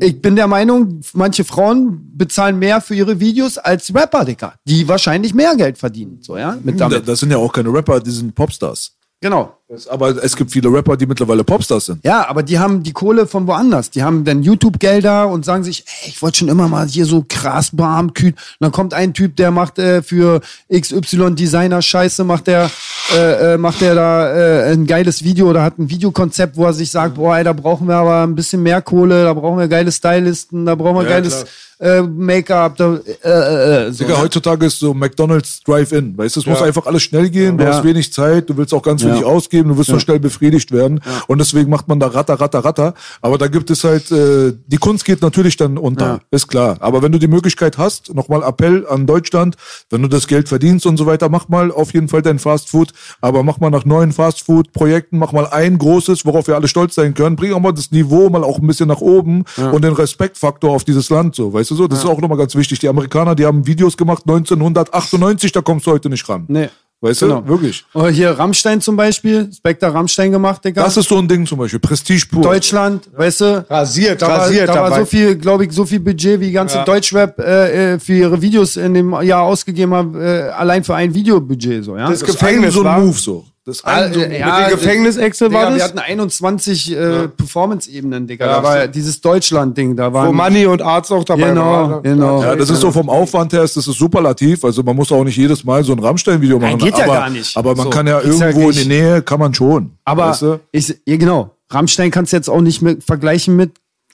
ich 0.00 0.22
bin 0.22 0.36
der 0.36 0.46
Meinung, 0.46 1.00
manche 1.14 1.42
Frauen 1.44 2.16
bezahlen 2.16 2.58
mehr 2.60 2.80
für 2.80 2.94
ihre 2.94 3.18
Videos 3.18 3.58
als 3.58 3.92
Rapper, 3.94 4.24
Dicker. 4.24 4.54
Die 4.64 4.86
wahrscheinlich 4.86 5.34
mehr 5.34 5.56
Geld 5.56 5.78
verdienen. 5.78 6.18
So, 6.20 6.36
ja? 6.36 6.56
Mit 6.62 6.80
Da- 6.80 6.88
damit. 6.88 7.08
Das 7.08 7.18
sind 7.20 7.30
ja 7.32 7.38
auch 7.38 7.52
keine 7.52 7.72
Rapper, 7.72 7.98
die 8.00 8.10
sind 8.12 8.34
Popstars. 8.34 8.92
Genau. 9.20 9.56
Aber 9.88 10.22
es 10.22 10.36
gibt 10.36 10.50
viele 10.52 10.68
Rapper, 10.72 10.96
die 10.96 11.06
mittlerweile 11.06 11.44
Popstars 11.44 11.86
sind. 11.86 12.04
Ja, 12.04 12.28
aber 12.28 12.42
die 12.42 12.58
haben 12.58 12.82
die 12.82 12.92
Kohle 12.92 13.26
von 13.26 13.46
woanders. 13.46 13.90
Die 13.90 14.02
haben 14.02 14.24
dann 14.24 14.42
YouTube-Gelder 14.42 15.28
und 15.28 15.44
sagen 15.44 15.64
sich, 15.64 15.84
ey, 16.02 16.10
ich 16.10 16.20
wollte 16.22 16.38
schon 16.38 16.48
immer 16.48 16.68
mal 16.68 16.86
hier 16.86 17.06
so 17.06 17.24
krass 17.28 17.70
Barmküt. 17.72 18.34
Und 18.34 18.56
dann 18.60 18.72
kommt 18.72 18.94
ein 18.94 19.14
Typ, 19.14 19.36
der 19.36 19.50
macht 19.50 19.78
äh, 19.78 20.02
für 20.02 20.40
XY 20.72 21.34
Designer 21.34 21.80
Scheiße, 21.82 22.24
macht 22.24 22.46
der, 22.46 22.70
äh, 23.16 23.54
äh, 23.54 23.58
macht 23.58 23.80
der 23.80 23.94
da 23.94 24.34
äh, 24.34 24.72
ein 24.72 24.86
geiles 24.86 25.24
Video 25.24 25.48
oder 25.50 25.62
hat 25.62 25.78
ein 25.78 25.88
Videokonzept, 25.90 26.56
wo 26.56 26.64
er 26.66 26.72
sich 26.72 26.90
sagt, 26.90 27.14
boah, 27.14 27.36
ey, 27.36 27.44
da 27.44 27.52
brauchen 27.52 27.86
wir 27.88 27.96
aber 27.96 28.22
ein 28.22 28.34
bisschen 28.34 28.62
mehr 28.62 28.82
Kohle, 28.82 29.24
da 29.24 29.32
brauchen 29.34 29.58
wir 29.58 29.68
geile 29.68 29.90
Stylisten, 29.92 30.66
da 30.66 30.74
brauchen 30.74 30.96
wir 30.96 31.04
Ja, 31.04 31.10
geiles 31.10 31.44
äh, 31.80 32.00
Make-up, 32.02 32.78
äh, 32.78 32.84
äh, 33.28 33.86
äh, 33.88 33.92
so. 33.92 34.04
Digga, 34.04 34.18
heutzutage 34.20 34.66
ist 34.66 34.78
so 34.78 34.94
McDonalds 34.94 35.62
Drive-In. 35.64 36.16
Weißt 36.16 36.36
du, 36.36 36.40
es 36.40 36.46
muss 36.46 36.62
einfach 36.62 36.86
alles 36.86 37.02
schnell 37.02 37.28
gehen. 37.28 37.58
Du 37.58 37.64
Ja. 37.64 37.70
hast 37.74 37.82
wenig 37.82 38.12
Zeit, 38.12 38.48
du 38.48 38.56
willst 38.56 38.72
auch 38.72 38.82
ganz 38.84 39.02
wenig 39.04 39.20
Ja. 39.22 39.26
Ausgeben, 39.62 39.68
du 39.70 39.78
wirst 39.78 39.90
nur 39.90 40.00
schnell 40.00 40.20
befriedigt 40.20 40.72
werden. 40.72 41.00
Und 41.26 41.38
deswegen 41.38 41.70
macht 41.70 41.88
man 41.88 42.00
da 42.00 42.08
ratter, 42.08 42.34
ratter, 42.34 42.64
ratter. 42.64 42.94
Aber 43.20 43.38
da 43.38 43.48
gibt 43.48 43.70
es 43.70 43.84
halt, 43.84 44.10
äh, 44.10 44.52
die 44.66 44.76
Kunst 44.76 45.04
geht 45.04 45.22
natürlich 45.22 45.56
dann 45.56 45.78
unter. 45.78 46.06
Ja. 46.06 46.20
Ist 46.30 46.48
klar. 46.48 46.76
Aber 46.80 47.02
wenn 47.02 47.12
du 47.12 47.18
die 47.18 47.28
Möglichkeit 47.28 47.78
hast, 47.78 48.14
nochmal 48.14 48.42
Appell 48.42 48.86
an 48.88 49.06
Deutschland, 49.06 49.56
wenn 49.90 50.02
du 50.02 50.08
das 50.08 50.26
Geld 50.26 50.48
verdienst 50.48 50.86
und 50.86 50.96
so 50.96 51.06
weiter, 51.06 51.28
mach 51.28 51.48
mal 51.48 51.70
auf 51.70 51.94
jeden 51.94 52.08
Fall 52.08 52.22
dein 52.22 52.38
Fast 52.38 52.70
Food. 52.70 52.92
Aber 53.20 53.42
mach 53.42 53.60
mal 53.60 53.70
nach 53.70 53.84
neuen 53.84 54.12
Fast 54.12 54.42
Food 54.42 54.72
Projekten, 54.72 55.18
mach 55.18 55.32
mal 55.32 55.46
ein 55.46 55.78
großes, 55.78 56.26
worauf 56.26 56.46
wir 56.46 56.54
alle 56.54 56.68
stolz 56.68 56.94
sein 56.94 57.14
können. 57.14 57.36
Bring 57.36 57.52
auch 57.52 57.60
mal 57.60 57.72
das 57.72 57.90
Niveau 57.90 58.28
mal 58.28 58.44
auch 58.44 58.58
ein 58.58 58.66
bisschen 58.66 58.88
nach 58.88 59.00
oben 59.00 59.44
und 59.72 59.84
den 59.84 59.92
Respektfaktor 59.92 60.70
auf 60.70 60.84
dieses 60.84 61.10
Land 61.10 61.34
so. 61.34 61.52
Weißt 61.52 61.70
du 61.70 61.74
so? 61.74 61.86
Das 61.86 62.00
ist 62.00 62.06
auch 62.06 62.20
nochmal 62.20 62.38
ganz 62.38 62.54
wichtig. 62.54 62.78
Die 62.80 62.88
Amerikaner, 62.88 63.34
die 63.34 63.46
haben 63.46 63.66
Videos 63.66 63.96
gemacht 63.96 64.22
1998, 64.26 65.52
da 65.52 65.60
kommst 65.60 65.86
du 65.86 65.92
heute 65.92 66.08
nicht 66.08 66.28
ran. 66.28 66.44
Nee. 66.48 66.68
Weißt 67.02 67.20
Genau. 67.20 67.40
du? 67.40 67.48
Wirklich. 67.48 67.84
Oder 67.94 68.10
hier 68.10 68.30
Rammstein 68.30 68.80
zum 68.80 68.94
Beispiel, 68.96 69.50
Spectre 69.52 69.92
Rammstein 69.92 70.30
gemacht, 70.30 70.64
Digga. 70.64 70.84
Das 70.84 70.96
ist 70.96 71.08
so 71.08 71.18
ein 71.18 71.26
Ding 71.26 71.44
zum 71.44 71.58
Beispiel. 71.58 71.80
Prestige 71.80 72.26
pur. 72.30 72.42
Deutschland, 72.42 73.10
weißt 73.16 73.40
du? 73.40 73.66
Rasiert, 73.68 74.22
da 74.22 74.28
war, 74.28 74.38
rasiert 74.42 74.68
da 74.68 74.74
war 74.76 74.84
dabei. 74.90 75.00
so 75.00 75.06
viel, 75.06 75.34
glaube 75.36 75.64
ich, 75.66 75.72
so 75.72 75.84
viel 75.84 75.98
Budget, 75.98 76.38
wie 76.40 76.46
die 76.46 76.52
ganze 76.52 76.82
Deutschrap 76.84 77.38
äh, 77.40 77.94
äh, 77.94 77.98
für 77.98 78.12
ihre 78.14 78.40
Videos 78.40 78.76
in 78.76 78.94
dem 78.94 79.20
Jahr 79.22 79.42
ausgegeben 79.42 79.92
haben, 79.92 80.14
äh, 80.20 80.50
allein 80.56 80.84
für 80.84 80.94
ein 80.94 81.12
Videobudget, 81.12 81.84
so, 81.84 81.96
ja? 81.96 82.08
Das 82.08 82.20
Das 82.20 82.28
ist 82.28 82.38
Gefängnis 82.38 82.66
ein 82.68 82.72
so 82.72 82.80
ein 82.80 82.84
war- 82.86 83.00
Move 83.00 83.18
so. 83.18 83.44
Das 83.64 83.76
ist 83.76 83.84
ein 83.84 84.12
so 84.12 84.20
ein 84.20 84.30
äh, 84.32 84.44
Move. 84.44 84.50
Mit 84.60 84.64
den 84.66 84.70
Gefängnisechse 84.78 85.52
war 85.52 85.60
Digga, 85.66 85.70
wir 85.74 85.78
das? 85.78 85.88
hatten 85.90 85.98
21 86.00 86.96
äh, 86.96 87.28
Performance-Ebenen, 87.28 88.26
Digga. 88.26 88.44
Ja, 88.46 88.56
da 88.56 88.62
war 88.64 88.88
dieses 88.88 89.20
Deutschland-Ding, 89.20 89.94
da 89.94 90.12
war 90.12 90.26
Wo 90.26 90.32
Money 90.32 90.66
und 90.66 90.82
Arzt 90.82 91.12
auch 91.12 91.22
dabei 91.22 91.50
Genau, 91.50 91.64
waren. 91.90 92.02
genau. 92.02 92.42
Ja, 92.42 92.56
das 92.56 92.70
ist 92.70 92.80
so 92.80 92.90
vom 92.90 93.08
Aufwand 93.08 93.52
her, 93.52 93.60
das 93.60 93.76
ist 93.76 93.84
superlativ. 93.84 94.64
Also 94.64 94.82
man 94.82 94.96
muss 94.96 95.12
auch 95.12 95.22
nicht 95.22 95.36
jedes 95.36 95.62
Mal 95.62 95.84
so 95.84 95.92
ein 95.92 96.00
Rammstein-Video 96.00 96.58
machen. 96.58 96.78
geht 96.78 96.98
ja 96.98 97.04
aber, 97.04 97.14
gar 97.14 97.30
nicht. 97.30 97.56
Aber 97.56 97.76
man 97.76 97.84
So, 97.84 97.90
kann 97.90 98.06
ja 98.08 98.20
ja 98.20 98.26
irgendwo 98.26 98.68
in 98.70 98.76
die 98.76 98.84
Nähe, 98.86 99.22
kann 99.22 99.38
man 99.38 99.54
schon. 99.54 99.92
Aber 100.04 100.30
weißt 100.30 100.42
du? 100.42 100.60
ich, 100.72 100.88
ja, 101.06 101.16
genau, 101.16 101.50
Rammstein 101.70 102.10
kannst 102.10 102.32
du 102.32 102.36
jetzt 102.38 102.50
auch 102.50 102.60
nicht 102.62 102.82
mit, 102.82 103.04
vergleichen 103.04 103.54
mit 103.54 103.70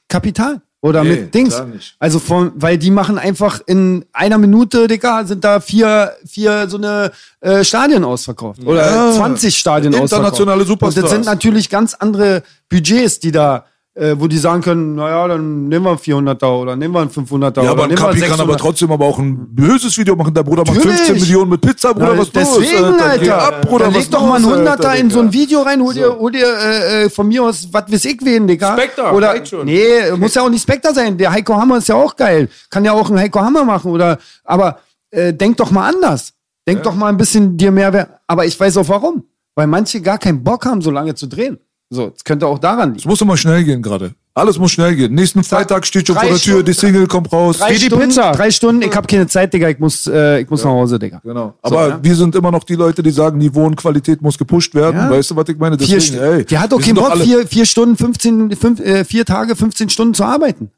Kapital. 0.09 0.61
Oder 0.81 1.03
Nee, 1.03 1.11
mit 1.11 1.35
Dings. 1.35 1.61
Also 1.99 2.21
von, 2.21 2.53
weil 2.55 2.79
die 2.79 2.93
machen 2.93 3.19
einfach 3.19 3.61
in 3.67 4.05
einer 4.13 4.39
Minute, 4.39 4.87
Digga, 4.87 5.25
sind 5.25 5.43
da 5.43 5.59
vier, 5.59 6.13
vier 6.25 6.69
so 6.69 6.77
eine 6.77 7.11
äh, 7.41 7.65
Stadien 7.65 8.05
ausverkauft. 8.05 8.65
Oder 8.65 8.87
Ja. 8.89 9.13
20 9.13 9.57
Stadien 9.57 9.93
ausverkauft. 9.95 10.13
Internationale 10.13 10.61
Und 10.61 10.69
das 10.69 10.69
Superstars. 10.69 11.11
sind 11.11 11.25
natürlich 11.25 11.69
ganz 11.69 11.95
andere 11.95 12.43
Budgets, 12.69 13.19
die 13.19 13.33
da, 13.33 13.65
äh, 13.99 14.15
wo 14.19 14.29
die 14.29 14.39
sagen 14.39 14.63
können, 14.63 14.95
naja, 14.95 15.27
dann 15.27 15.67
nehmen 15.69 15.85
wir 15.85 15.91
einen 15.91 15.99
400er 15.99 16.47
oder 16.61 16.77
nehmen 16.77 16.95
wir 16.95 17.01
einen 17.01 17.11
500er 17.11 17.57
Ja, 17.57 17.63
oder 17.63 17.71
aber 17.73 17.83
ein 17.85 17.91
einen 17.91 17.99
Kapi 17.99 18.21
kann 18.21 18.39
aber 18.41 18.55
600er. 18.55 18.57
trotzdem 18.59 18.93
aber 18.93 19.05
auch 19.07 19.19
ein 19.19 19.55
böses 19.55 19.99
Video 19.99 20.15
machen. 20.15 20.33
Der 20.33 20.43
Bruder 20.45 20.63
macht 20.65 20.77
Natürlich. 20.77 20.99
15 21.01 21.21
Millionen 21.21 21.51
mit 21.51 21.61
Pizza, 21.61 21.93
Bruder, 21.93 22.13
Na, 22.15 22.19
was 22.19 22.33
los? 22.33 22.59
Deswegen, 22.61 22.85
Alter, 22.85 23.19
Geh 23.19 23.31
ab, 23.31 23.63
Bruder, 23.63 23.85
dann 23.87 23.95
leg 23.95 24.11
doch 24.11 24.23
mal 24.27 24.37
einen 24.37 24.45
los, 24.45 24.57
Hunderter 24.59 24.89
Alter, 24.91 25.01
in 25.01 25.11
so 25.11 25.21
ein. 25.21 25.33
Video 25.33 25.63
rein, 25.63 25.81
hol 25.83 25.93
dir, 25.95 26.17
hol 26.19 26.31
dir 26.31 26.47
äh, 26.47 27.05
äh, 27.05 27.11
von 27.11 27.27
mir 27.29 27.43
aus, 27.43 27.69
was 27.73 27.91
weiß 27.93 28.05
ich 28.05 28.19
wen, 28.23 28.47
Digga. 28.47 28.75
Spectre, 28.77 29.13
Oder, 29.13 29.45
schon. 29.45 29.67
nee, 29.67 30.11
muss 30.17 30.35
ja 30.35 30.43
auch 30.43 30.49
nicht 30.51 30.63
Spectre 30.63 30.95
sein. 30.95 31.19
Der 31.19 31.33
Heiko 31.33 31.57
Hammer 31.57 31.79
ist 31.79 31.89
ja 31.89 31.97
auch 31.97 32.15
geil. 32.17 32.49
Kann 32.71 32.85
ja 32.85 32.93
auch 32.93 33.11
ein 33.11 33.19
Heiko 33.19 33.41
Hammer 33.41 33.65
machen 33.65 33.91
oder, 33.91 34.19
aber 34.45 34.79
äh, 35.11 35.33
denk 35.35 35.57
doch 35.57 35.71
mal 35.71 35.89
anders. 35.89 36.33
Denk 36.67 36.83
doch 36.83 36.95
mal 36.95 37.09
ein 37.09 37.17
bisschen 37.17 37.57
dir 37.57 37.71
mehr, 37.73 37.93
wer- 37.93 38.21
aber 38.27 38.45
ich 38.47 38.59
weiß 38.61 38.77
auch 38.77 38.89
warum. 38.89 39.25
Weil 39.55 39.67
manche 39.67 40.01
gar 40.03 40.19
keinen 40.19 40.45
Bock 40.45 40.67
haben, 40.67 40.83
so 40.83 40.91
lange 40.93 41.15
zu 41.15 41.27
drehen. 41.27 41.59
So, 41.91 42.11
das 42.11 42.23
könnte 42.23 42.47
auch 42.47 42.59
daran 42.59 42.91
liegen. 42.91 42.99
Es 43.01 43.07
muss 43.07 43.21
immer 43.23 43.37
schnell 43.37 43.65
gehen 43.65 43.81
gerade. 43.81 44.13
Alles 44.35 44.59
muss 44.59 44.71
schnell 44.71 44.95
gehen. 44.95 45.15
Nächsten 45.15 45.43
Freitag 45.43 45.85
steht 45.87 46.07
schon 46.07 46.15
drei 46.15 46.27
vor 46.27 46.31
der 46.31 46.39
Tür, 46.39 46.53
Stunden- 46.53 46.67
die 46.67 46.73
Single 46.75 47.07
kommt 47.09 47.33
raus. 47.33 47.59
Drei 47.59 47.71
Wie 47.71 47.79
die 47.79 47.87
Stunden, 47.87 48.09
Pizza. 48.09 48.31
drei 48.33 48.51
Stunden, 48.53 48.83
ich 48.83 48.95
hab 48.95 49.09
keine 49.09 49.27
Zeit, 49.27 49.53
Digga, 49.53 49.69
ich 49.71 49.79
muss, 49.81 50.07
äh, 50.07 50.41
ich 50.43 50.51
muss 50.51 50.63
nach 50.63 50.71
Hause, 50.71 50.99
Digga. 50.99 51.21
Genau. 51.25 51.55
Aber 51.63 51.89
ja. 51.89 51.99
wir 52.01 52.15
sind 52.15 52.37
immer 52.37 52.51
noch 52.53 52.63
die 52.63 52.75
Leute, 52.77 53.03
die 53.03 53.11
sagen, 53.11 53.39
Niveauenqualität 53.39 54.23
muss 54.23 54.39
gepusht 54.39 54.75
werden. 54.75 54.97
Ja. 54.97 55.11
Weißt 55.11 55.31
du, 55.33 55.37
was 55.37 55.49
ich 55.49 55.59
meine? 55.59 55.77
Vier, 55.79 55.97
Deswegen, 55.97 56.19
St- 56.23 56.37
ey, 56.37 56.45
die 56.45 56.59
hat 56.59 56.71
wir 56.71 56.79
keinen 56.79 56.95
doch 56.95 57.09
Bock, 57.11 57.23
vier, 57.23 57.47
vier 57.49 57.65
Stunden, 57.67 57.97
15, 57.97 58.55
fünf, 58.55 58.79
äh, 58.81 59.05
vier 59.05 59.25
Tage, 59.25 59.57
15 59.57 59.89
Stunden 59.89 60.15
zu 60.15 60.23
arbeiten. 60.25 60.71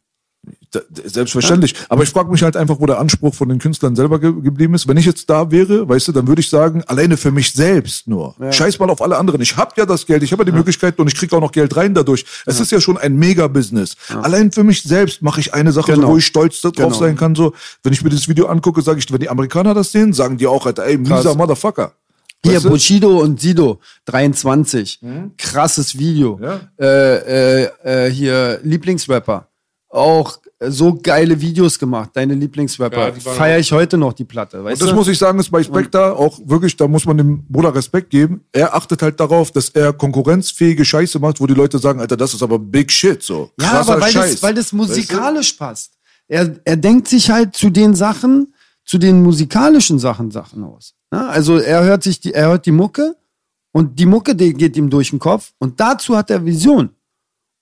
Selbstverständlich. 1.05 1.75
Aber 1.89 2.03
ich 2.03 2.11
frage 2.11 2.31
mich 2.31 2.43
halt 2.43 2.57
einfach, 2.57 2.81
wo 2.81 2.87
der 2.87 2.99
Anspruch 2.99 3.35
von 3.35 3.49
den 3.49 3.59
Künstlern 3.59 3.97
selber 3.97 4.19
ge 4.21 4.33
geblieben 4.41 4.75
ist. 4.75 4.87
Wenn 4.87 4.97
ich 4.97 5.07
jetzt 5.07 5.29
da 5.29 5.51
wäre, 5.51 5.89
weißt 5.89 6.09
du, 6.09 6.13
dann 6.13 6.29
würde 6.29 6.41
ich 6.41 6.49
sagen, 6.49 6.83
alleine 6.87 7.17
für 7.17 7.31
mich 7.33 7.53
selbst 7.53 8.07
nur. 8.07 8.35
Scheiß 8.51 8.79
mal 8.79 8.91
auf 8.91 9.03
alle 9.03 9.17
anderen. 9.19 9.41
Ich 9.41 9.57
habe 9.57 9.73
ja 9.77 9.87
das 9.87 10.07
Geld, 10.07 10.23
ich 10.23 10.33
habe 10.33 10.43
ja 10.43 10.51
die 10.51 10.57
Möglichkeit 10.57 10.99
und 10.99 11.09
ich 11.09 11.15
kriege 11.17 11.35
auch 11.37 11.41
noch 11.41 11.53
Geld 11.53 11.77
rein 11.77 11.95
dadurch. 11.95 12.25
Es 12.47 12.61
ist 12.61 12.71
ja 12.73 12.81
schon 12.81 12.99
ein 12.99 13.17
Mega-Business. 13.17 13.97
Allein 14.09 14.53
für 14.53 14.65
mich 14.65 14.83
selbst 14.83 15.23
mache 15.23 15.41
ich 15.41 15.55
eine 15.55 15.73
Sache, 15.73 15.93
Genau. 15.93 16.07
so, 16.09 16.13
wo 16.13 16.17
ich 16.19 16.27
stolz 16.27 16.61
drauf 16.61 16.73
Genau. 16.77 16.91
sein 16.93 17.17
kann. 17.17 17.35
So, 17.35 17.53
wenn 17.83 17.93
ich 17.93 18.03
mir 18.05 18.11
dieses 18.11 18.29
Video 18.29 18.47
angucke, 18.47 18.83
sage 18.83 18.99
ich, 18.99 19.11
wenn 19.13 19.21
die 19.21 19.29
Amerikaner 19.29 19.75
das 19.75 19.93
sehen, 19.93 20.13
sagen 20.13 20.37
die 20.39 20.47
auch, 20.47 20.67
Alter, 20.67 20.85
ey, 20.87 20.97
mieser 20.99 21.35
Motherfucker. 21.35 21.93
Hier, 22.43 22.55
Weißt 22.55 22.65
du? 22.65 22.71
Bushido 22.71 23.19
und 23.19 23.39
Sido, 23.41 23.81
23. 24.07 25.01
Krasses 25.37 25.99
Video. 25.99 26.41
Ja. 26.43 26.61
Äh, 26.81 27.65
äh, 27.65 27.71
äh, 28.07 28.11
hier, 28.11 28.61
Lieblingsrapper. 28.63 29.47
Auch 29.91 30.39
so 30.69 30.99
geile 31.03 31.41
Videos 31.41 31.79
gemacht, 31.79 32.11
deine 32.13 32.35
Lieblingsrapper. 32.35 32.99
Ja, 32.99 33.11
die 33.11 33.25
waren 33.25 33.37
Feier 33.37 33.59
ich 33.59 33.73
heute 33.73 33.97
noch 33.97 34.13
die 34.13 34.25
Platte, 34.25 34.63
weißt 34.63 34.81
Und 34.81 34.87
das 34.87 34.91
du? 34.91 34.97
muss 34.97 35.09
ich 35.09 35.19
sagen, 35.19 35.39
ist 35.39 35.51
bei 35.51 35.63
Spectre 35.63 36.15
auch 36.15 36.39
wirklich, 36.45 36.77
da 36.77 36.87
muss 36.87 37.07
man 37.07 37.17
dem 37.17 37.45
Bruder 37.49 37.75
Respekt 37.75 38.11
geben. 38.11 38.45
Er 38.53 38.75
achtet 38.75 39.01
halt 39.01 39.19
darauf, 39.19 39.51
dass 39.51 39.71
er 39.71 39.95
konkurrenzfähige 39.95 40.85
Scheiße 40.85 41.19
macht, 41.19 41.41
wo 41.41 41.47
die 41.47 41.55
Leute 41.55 41.79
sagen, 41.79 42.01
Alter, 42.01 42.17
das 42.17 42.35
ist 42.35 42.43
aber 42.43 42.59
Big 42.59 42.93
Shit, 42.93 43.23
so. 43.23 43.51
ja, 43.59 43.69
Krasser 43.69 43.93
aber 43.93 44.03
weil 44.03 44.13
Scheiß. 44.13 44.33
das, 44.33 44.43
weil 44.43 44.55
das 44.55 44.73
musikalisch 44.73 45.55
passt. 45.55 45.95
Er, 46.29 46.55
er 46.65 46.77
denkt 46.77 47.09
sich 47.09 47.31
halt 47.31 47.57
zu 47.57 47.71
den 47.71 47.95
Sachen, 47.95 48.55
zu 48.85 48.99
den 48.99 49.23
musikalischen 49.23 49.99
Sachen 49.99 50.31
Sachen 50.31 50.63
aus. 50.63 50.95
Ja, 51.13 51.29
also 51.29 51.57
er 51.59 51.85
hört 51.85 52.03
sich 52.03 52.21
die, 52.21 52.35
er 52.35 52.49
hört 52.49 52.67
die 52.67 52.71
Mucke 52.71 53.17
und 53.73 53.99
die 53.99 54.07
Mucke 54.07 54.35
die 54.35 54.53
geht 54.53 54.77
ihm 54.77 54.91
durch 54.91 55.11
den 55.11 55.19
Kopf 55.19 55.53
und 55.59 55.81
dazu 55.81 56.17
hat 56.17 56.31
er 56.31 56.45
Vision. 56.45 56.91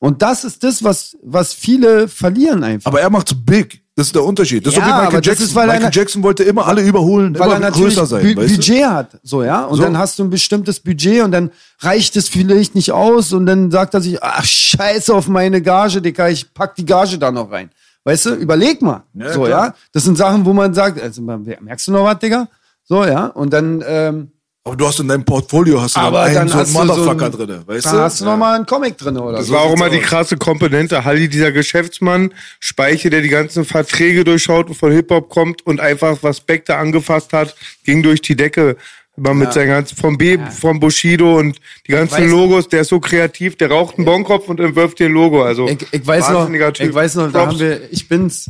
Und 0.01 0.23
das 0.23 0.45
ist 0.45 0.63
das, 0.63 0.85
was, 0.85 1.17
was 1.23 1.53
viele 1.53 2.07
verlieren 2.09 2.63
einfach. 2.63 2.89
aber 2.91 3.01
er 3.01 3.11
macht's 3.11 3.35
big. 3.35 3.83
Das 3.97 4.07
ist 4.07 4.15
der 4.15 4.23
Unterschied. 4.23 4.65
Das 4.65 4.77
Ja, 4.77 4.81
ist 4.83 4.87
so 4.87 4.93
wie 4.93 4.97
Michael 4.97 5.17
das 5.21 5.27
Jackson. 5.27 5.47
ist, 5.47 5.55
weil 5.57 5.67
Michael 5.67 5.85
er- 5.87 5.91
Jackson 5.91 6.23
wollte 6.23 6.45
immer 6.45 6.67
alle 6.69 6.83
überholen, 6.83 7.37
weil 7.37 7.49
er 7.51 7.57
immer 7.57 7.67
natürlich 7.67 7.95
größer 7.97 8.07
sein. 8.07 8.23
Bü 8.23 8.37
weißt 8.37 8.51
du? 8.53 8.57
Budget 8.57 8.85
hat, 8.87 9.19
so 9.25 9.43
ja, 9.43 9.65
und 9.65 9.77
So. 9.79 9.83
dann 9.83 9.99
hast 9.99 10.19
du 10.21 10.23
ein 10.25 10.31
bestimmtes 10.31 10.79
Budget 10.79 11.23
und 11.25 11.33
dann 11.33 11.51
reicht 11.81 12.15
es 12.17 12.29
vielleicht 12.29 12.77
nicht 12.77 12.93
aus 12.93 13.33
und 13.33 13.47
dann 13.47 13.73
sagt 13.73 13.95
er 13.95 14.01
sich, 14.01 14.23
ach 14.23 14.45
scheiße 14.45 15.13
auf 15.13 15.27
meine 15.27 15.61
Gage, 15.63 16.01
Digga, 16.01 16.29
ich 16.29 16.55
pack 16.55 16.77
die 16.77 16.87
Gage 16.87 17.19
da 17.19 17.33
noch 17.33 17.51
rein. 17.51 17.71
Weißt 18.05 18.27
du, 18.27 18.35
überleg 18.35 18.81
mal. 18.83 19.03
Ja, 19.15 19.33
so, 19.33 19.43
klar. 19.43 19.67
ja. 19.67 19.75
Das 19.93 20.05
sind 20.05 20.17
Sachen, 20.17 20.45
wo 20.47 20.53
man 20.53 20.73
sagt, 20.75 21.03
also 21.03 21.21
merkst 21.21 21.89
du 21.89 21.93
noch 21.93 22.05
was, 22.05 22.21
Digga? 22.21 22.47
So, 22.85 23.05
ja. 23.05 23.27
Und 23.27 23.53
dann, 23.53 23.83
ähm, 23.85 24.31
Aber 24.69 24.77
du 24.77 24.87
hast 24.87 25.01
in 25.01 25.09
deinem 25.09 25.25
Portfolio 25.25 25.81
hast 25.81 25.97
du 25.97 26.01
aber 26.01 26.25
dann 26.27 26.35
dann 26.35 26.53
einen 26.53 26.67
so 26.67 26.79
einen 26.79 26.89
so 26.89 26.95
Motherfucker 26.95 27.27
ein, 27.27 27.33
drin, 27.33 27.63
weißt 27.67 27.87
da 27.87 27.93
du? 27.93 27.99
hast 27.99 28.21
du 28.21 28.25
noch 28.27 28.37
mal 28.37 28.55
einen 28.57 28.67
Comic 28.67 28.97
drin 28.99 29.17
oder 29.17 29.39
Das 29.39 29.47
so. 29.47 29.55
war 29.55 29.63
auch 29.63 29.75
immer 29.75 29.91
die 29.91 29.99
krasse 30.01 30.37
Komponente. 30.37 31.05
Halli, 31.05 31.29
dieser 31.29 31.53
Geschäftsmann, 31.53 32.33
Speiche, 32.61 33.11
der 33.11 33.23
die 33.23 33.29
ganzen 33.29 33.65
Verträge 33.65 34.25
durchschaut 34.25 34.69
und 34.69 34.75
von 34.75 34.93
Hip-Hop 34.93 35.29
kommt 35.29 35.67
und 35.67 35.81
einfach, 35.81 36.19
was 36.23 36.41
Beck 36.41 36.65
da 36.67 36.79
angefasst 36.79 37.33
hat, 37.33 37.57
ging 37.85 38.03
durch 38.03 38.21
die 38.23 38.37
Decke. 38.37 38.77
Immer 39.17 39.35
mit 39.35 39.53
seinen 39.53 39.67
ganzen, 39.69 39.97
vom 39.97 40.17
B, 40.17 40.39
vom 40.61 40.79
Bushido 40.79 41.39
und 41.39 41.59
die 41.89 41.91
ganzen 41.93 42.31
Logos, 42.31 42.69
der 42.69 42.83
ist 42.83 42.89
so 42.89 43.01
kreativ, 43.01 43.57
der 43.57 43.69
raucht 43.69 43.97
einen 43.97 44.05
Bonkopf 44.05 44.49
und 44.49 44.61
entwirft 44.61 45.01
dir 45.01 45.07
ein 45.07 45.13
Logo. 45.13 45.43
Also, 45.43 45.67
Ich, 45.69 45.79
ich 45.91 46.07
weiß 46.07 46.31
noch, 46.31 46.47
Typ. 46.49 46.81
ich 46.89 46.95
weiß 46.95 47.17
noch, 47.17 47.33
da 47.33 47.47
haben 47.47 47.59
wir, 47.59 47.93
ich 47.93 48.07
bin's. 48.09 48.49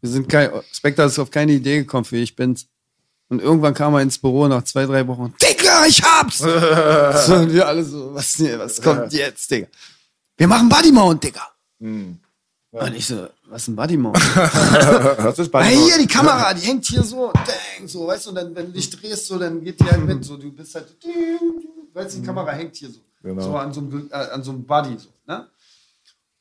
Wir 0.00 0.10
sind 0.10 0.28
kein, 0.28 0.48
Spectre 0.72 1.04
ist 1.04 1.18
auf 1.20 1.30
keine 1.30 1.52
Idee 1.52 1.76
gekommen 1.78 2.04
für 2.04 2.16
ich 2.16 2.34
bin's. 2.34 2.66
Und 3.30 3.40
irgendwann 3.40 3.72
kam 3.74 3.94
er 3.94 4.00
ins 4.02 4.18
Büro 4.18 4.46
nach 4.48 4.64
zwei, 4.64 4.84
drei 4.86 5.06
Wochen. 5.06 5.32
Digga, 5.40 5.86
ich 5.86 6.02
hab's! 6.02 6.40
und 7.30 7.52
wir 7.52 7.66
alle 7.66 7.84
so, 7.84 8.12
was, 8.14 8.38
was 8.40 8.82
kommt 8.82 9.12
jetzt, 9.12 9.50
Digga? 9.50 9.68
Wir 10.36 10.48
machen 10.48 10.68
Buddy 10.68 10.90
Mount, 10.92 11.22
Digga. 11.24 11.42
Hm. 11.80 12.18
Und 12.72 12.94
ich 12.94 13.06
so, 13.06 13.28
was 13.48 13.62
ist 13.62 13.68
ein 13.68 13.76
Buddy 13.76 13.96
Mount? 13.96 14.16
das 14.36 15.38
ist 15.38 15.48
Ah, 15.48 15.58
bei 15.58 15.66
hier, 15.66 15.98
die 15.98 16.06
Kamera, 16.06 16.52
die 16.54 16.60
hängt 16.66 16.84
hier 16.86 17.02
so, 17.02 17.32
dang, 17.32 17.88
so, 17.88 18.06
weißt 18.06 18.26
du, 18.26 18.28
und 18.30 18.36
dann, 18.36 18.54
wenn 18.54 18.66
du 18.66 18.72
dich 18.72 18.90
drehst, 18.90 19.26
so, 19.26 19.38
dann 19.38 19.62
geht 19.62 19.80
die 19.80 19.84
halt 19.84 20.04
mit, 20.04 20.24
so, 20.24 20.36
du 20.36 20.52
bist 20.52 20.74
halt, 20.74 20.86
weißt 21.94 22.16
du, 22.16 22.20
die 22.20 22.26
Kamera 22.26 22.52
hängt 22.52 22.76
hier 22.76 22.90
so, 22.90 22.98
Genau. 23.22 23.42
so 23.42 23.56
an 23.56 23.72
so 23.72 23.80
einem, 23.80 24.08
äh, 24.10 24.14
an 24.14 24.42
so 24.42 24.50
einem 24.52 24.64
Buddy, 24.64 24.96
so, 24.98 25.08
ne? 25.26 25.46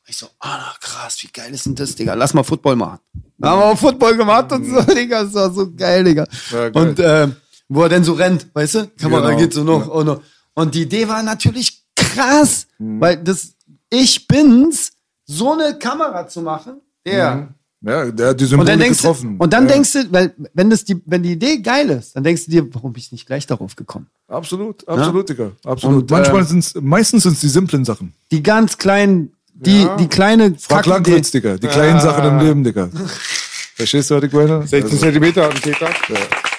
Ich 0.10 0.18
so, 0.18 0.27
ah, 0.40 0.73
krass, 0.81 1.18
wie 1.22 1.27
geil 1.31 1.53
ist 1.53 1.65
denn 1.68 1.76
das, 1.76 1.94
Digga? 1.95 2.15
Lass 2.15 2.34
mal 2.34 2.44
Football 2.44 2.76
machen. 2.76 2.99
Da 3.38 3.52
haben 3.52 3.60
wir 3.60 3.65
auch 3.65 3.77
Football 3.77 4.18
gemacht 4.18 4.52
und 4.52 4.65
so, 4.65 4.81
Digga, 4.81 5.23
das 5.23 5.34
war 5.36 5.52
so 5.53 5.72
geil, 5.72 6.03
Digga. 6.03 6.26
Ja, 6.52 6.69
geil. 6.69 6.88
Und 6.90 6.99
ähm, 6.99 7.36
wo 7.68 7.84
er 7.84 7.90
denn 7.90 8.03
so 8.03 8.14
rennt, 8.14 8.48
weißt 8.53 8.76
du? 8.76 8.88
Kamera 8.99 9.27
Genau. 9.27 9.40
geht 9.40 9.53
so 9.53 9.64
noch 9.64 9.88
und 9.88 10.06
noch. 10.07 10.22
Und 10.56 10.73
die 10.73 10.81
Idee 10.84 11.07
war 11.07 11.22
natürlich 11.23 11.84
krass, 11.95 12.65
Mhm. 12.80 12.99
weil 13.02 13.18
das 13.23 13.53
Ich 13.91 14.27
bin's, 14.27 14.91
so 15.26 15.53
eine 15.53 15.77
Kamera 15.77 16.27
zu 16.27 16.41
machen, 16.41 16.81
der. 17.06 17.49
Ja, 17.81 18.11
der 18.11 18.30
hat 18.30 18.40
die 18.40 18.44
Und 18.44 18.49
Symbole 18.49 18.72
dann 18.72 18.80
denkst 18.80 18.98
du, 18.98 19.03
getroffen. 19.03 19.38
und 19.38 19.53
dann 19.53 19.64
ja, 19.68 19.73
denkst 19.73 19.94
du, 19.94 20.11
weil, 20.11 20.34
wenn 20.53 20.69
das 20.69 20.84
die, 20.84 21.02
wenn 21.06 21.23
die 21.23 21.31
Idee 21.31 21.60
geil 21.60 21.90
ist, 21.91 22.14
dann 22.15 22.23
denkst 22.26 22.45
du 22.45 22.52
dir, 22.52 22.73
warum 22.76 22.91
bin 22.94 22.99
ich 23.02 23.11
nicht 23.14 23.26
gleich 23.26 23.48
darauf 23.48 23.76
gekommen? 23.77 24.07
Absolut, 24.27 24.86
absolut, 24.88 25.30
Digga. 25.30 25.52
Absolut. 25.64 26.02
Und, 26.03 26.11
Manchmal 26.11 26.41
äh, 26.41 26.45
sind's, 26.45 26.73
meistens 26.76 27.23
sind's 27.23 27.40
die 27.40 27.48
simplen 27.48 27.86
Sachen. 27.86 28.14
Die 28.31 28.44
ganz 28.44 28.77
kleinen, 28.77 29.31
die, 29.65 29.88
die 29.99 30.07
kleine 30.07 30.56
Frag 30.60 30.86
Langkritz, 30.86 31.31
Digga. 31.31 31.57
Die 31.57 31.68
kleinen 31.68 31.99
Sachen 31.99 32.26
im 32.26 32.40
Leben, 32.45 32.64
Digga. 32.64 32.90
Verstehst 33.76 34.10
du, 34.11 34.15
was 34.15 34.23
ich 34.23 34.34
meine? 34.34 34.65
16 34.68 34.99
Zentimeter 34.99 35.44
hat 35.45 35.56
ein 35.56 35.61
Täter. 35.61 35.90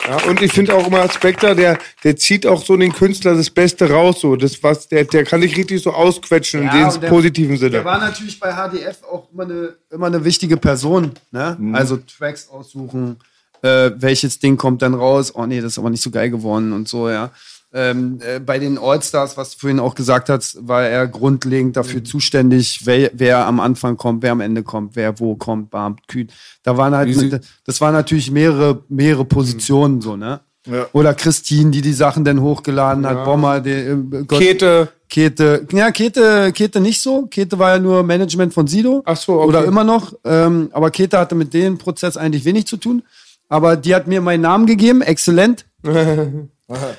Ja, 0.09 0.17
und 0.29 0.41
ich 0.43 0.53
finde 0.53 0.75
auch 0.75 0.87
immer 0.87 1.09
Spectre, 1.11 1.55
der, 1.55 1.79
der 2.03 2.17
zieht 2.17 2.47
auch 2.47 2.65
so 2.65 2.77
den 2.77 2.93
Künstler 2.93 3.35
das 3.37 3.51
Beste 3.51 3.91
raus, 3.91 4.21
so. 4.21 4.35
Das, 4.37 4.63
was, 4.63 4.89
der, 4.89 5.05
der 5.05 5.25
kann 5.25 5.41
dich 5.43 5.57
richtig 5.57 5.83
so 5.83 5.93
ausquetschen 5.93 6.65
Ja, 6.65 6.75
in 6.79 6.85
und 6.85 6.95
dem 6.95 7.01
der- 7.03 7.09
positiven 7.11 7.59
Der 7.59 7.71
Sinne. 7.71 7.85
war 7.85 7.99
natürlich 7.99 8.41
bei 8.41 8.51
HDF 8.53 9.03
auch 9.05 9.29
immer 9.33 9.45
eine, 9.45 9.75
immer 9.91 10.07
eine 10.07 10.25
wichtige 10.25 10.57
Person. 10.57 11.13
Ne? 11.31 11.57
Mhm. 11.59 11.75
Also 11.75 11.99
Tracks 11.99 12.49
aussuchen, 12.49 13.19
äh, 13.63 13.91
welches 13.97 14.39
Ding 14.39 14.57
kommt 14.57 14.81
dann 14.83 14.95
raus. 14.95 15.33
Oh 15.35 15.45
nee, 15.47 15.61
das 15.61 15.73
ist 15.73 15.79
aber 15.79 15.91
nicht 15.91 16.03
so 16.03 16.11
geil 16.11 16.31
geworden 16.31 16.73
und 16.73 16.89
so, 16.89 17.11
ja. 17.11 17.31
Ähm, 17.73 18.19
äh, 18.21 18.41
bei 18.41 18.59
den 18.59 18.79
Allstars, 18.79 19.37
was 19.37 19.53
du 19.53 19.59
vorhin 19.61 19.79
auch 19.79 19.95
gesagt 19.95 20.29
hast, 20.29 20.67
war 20.67 20.83
er 20.83 21.07
grundlegend 21.07 21.71
Mhm. 21.71 21.73
dafür 21.75 22.03
zuständig, 22.05 22.81
wer, 22.85 23.11
wer 23.15 23.47
am 23.47 23.61
Anfang 23.61 23.97
kommt, 23.97 24.23
wer 24.23 24.33
am 24.33 24.41
Ende 24.41 24.63
kommt, 24.65 24.97
wer 24.97 25.21
wo 25.21 25.37
kommt, 25.37 25.71
bam, 25.71 25.97
kühn. 26.09 26.29
Da 26.65 26.77
waren 26.77 26.95
halt, 26.95 27.15
mit, 27.17 27.41
das 27.65 27.81
waren 27.81 27.93
natürlich 27.95 28.31
mehrere, 28.31 28.83
mehrere 28.89 29.25
Positionen 29.25 30.01
so, 30.01 30.17
ne? 30.17 30.41
Ja. 30.67 30.87
Oder 30.93 31.15
Christine, 31.15 31.71
die 31.71 31.81
die 31.81 31.93
Sachen 31.93 32.25
dann 32.25 32.41
hochgeladen 32.41 33.07
hat, 33.07 33.25
Bomber, 33.25 33.61
der, 33.61 33.93
äh, 33.93 33.97
Gott, 34.27 34.41
Kete. 34.41 34.89
Kete, 35.09 35.67
ja, 35.73 35.91
Kete, 35.91 36.53
Kete 36.53 36.81
nicht 36.81 37.01
so. 37.01 37.27
Kete 37.27 37.59
war 37.59 37.71
ja 37.71 37.79
nur 37.79 38.03
Management 38.03 38.53
von 38.55 38.67
Sido. 38.67 39.03
Ach 39.07 39.17
so, 39.17 39.41
okay. 39.41 39.49
Oder 39.49 39.65
immer 39.65 39.83
noch. 39.85 40.13
Ähm, 40.25 40.69
aber 40.73 40.91
Kete 40.91 41.19
hatte 41.19 41.35
mit 41.35 41.53
dem 41.55 41.79
Prozess 41.79 42.17
eigentlich 42.17 42.45
wenig 42.45 42.67
zu 42.67 42.77
tun. 42.77 43.03
Aber 43.49 43.75
die 43.77 43.95
hat 43.95 44.07
mir 44.07 44.21
meinen 44.21 44.43
Namen 44.43 44.67
gegeben, 44.67 45.03
exzellent. 45.03 45.65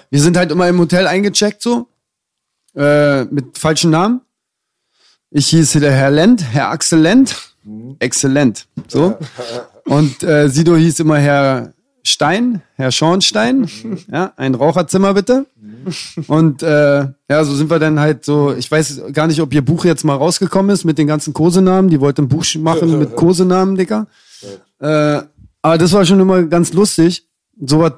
Wir 0.09 0.21
sind 0.21 0.37
halt 0.37 0.51
immer 0.51 0.67
im 0.67 0.79
Hotel 0.79 1.07
eingecheckt, 1.07 1.61
so. 1.61 1.87
Äh, 2.75 3.25
mit 3.25 3.57
falschen 3.57 3.91
Namen. 3.91 4.21
Ich 5.29 5.47
hieß 5.47 5.73
der 5.73 5.91
Herr 5.91 6.11
Lent, 6.11 6.43
Herr 6.51 6.69
Axel 6.69 6.99
Lent. 6.99 7.35
Exzellent. 7.99 8.67
So. 8.87 9.17
Und 9.85 10.23
äh, 10.23 10.49
Sido 10.49 10.75
hieß 10.75 10.99
immer 10.99 11.17
Herr, 11.17 11.73
Stein, 12.03 12.61
Herr 12.75 12.91
Schornstein. 12.91 13.69
Ja, 14.11 14.33
ein 14.35 14.55
Raucherzimmer 14.55 15.13
bitte. 15.13 15.45
Und 16.27 16.63
äh, 16.63 17.07
ja, 17.29 17.43
so 17.43 17.53
sind 17.53 17.69
wir 17.69 17.79
dann 17.79 17.99
halt 17.99 18.25
so, 18.25 18.53
ich 18.53 18.71
weiß 18.71 19.01
gar 19.13 19.27
nicht, 19.27 19.41
ob 19.41 19.53
ihr 19.53 19.63
Buch 19.63 19.85
jetzt 19.85 20.03
mal 20.03 20.15
rausgekommen 20.15 20.71
ist 20.71 20.83
mit 20.83 20.97
den 20.97 21.07
ganzen 21.07 21.33
Kosenamen. 21.33 21.89
Die 21.89 21.99
wollten 21.99 22.23
ein 22.23 22.27
Buch 22.27 22.45
machen 22.55 22.99
mit 22.99 23.15
Kosenamen, 23.15 23.75
Dicker. 23.75 24.07
Äh, 24.79 25.21
aber 25.61 25.77
das 25.77 25.93
war 25.93 26.05
schon 26.05 26.19
immer 26.19 26.43
ganz 26.43 26.73
lustig, 26.73 27.27
sowas 27.63 27.93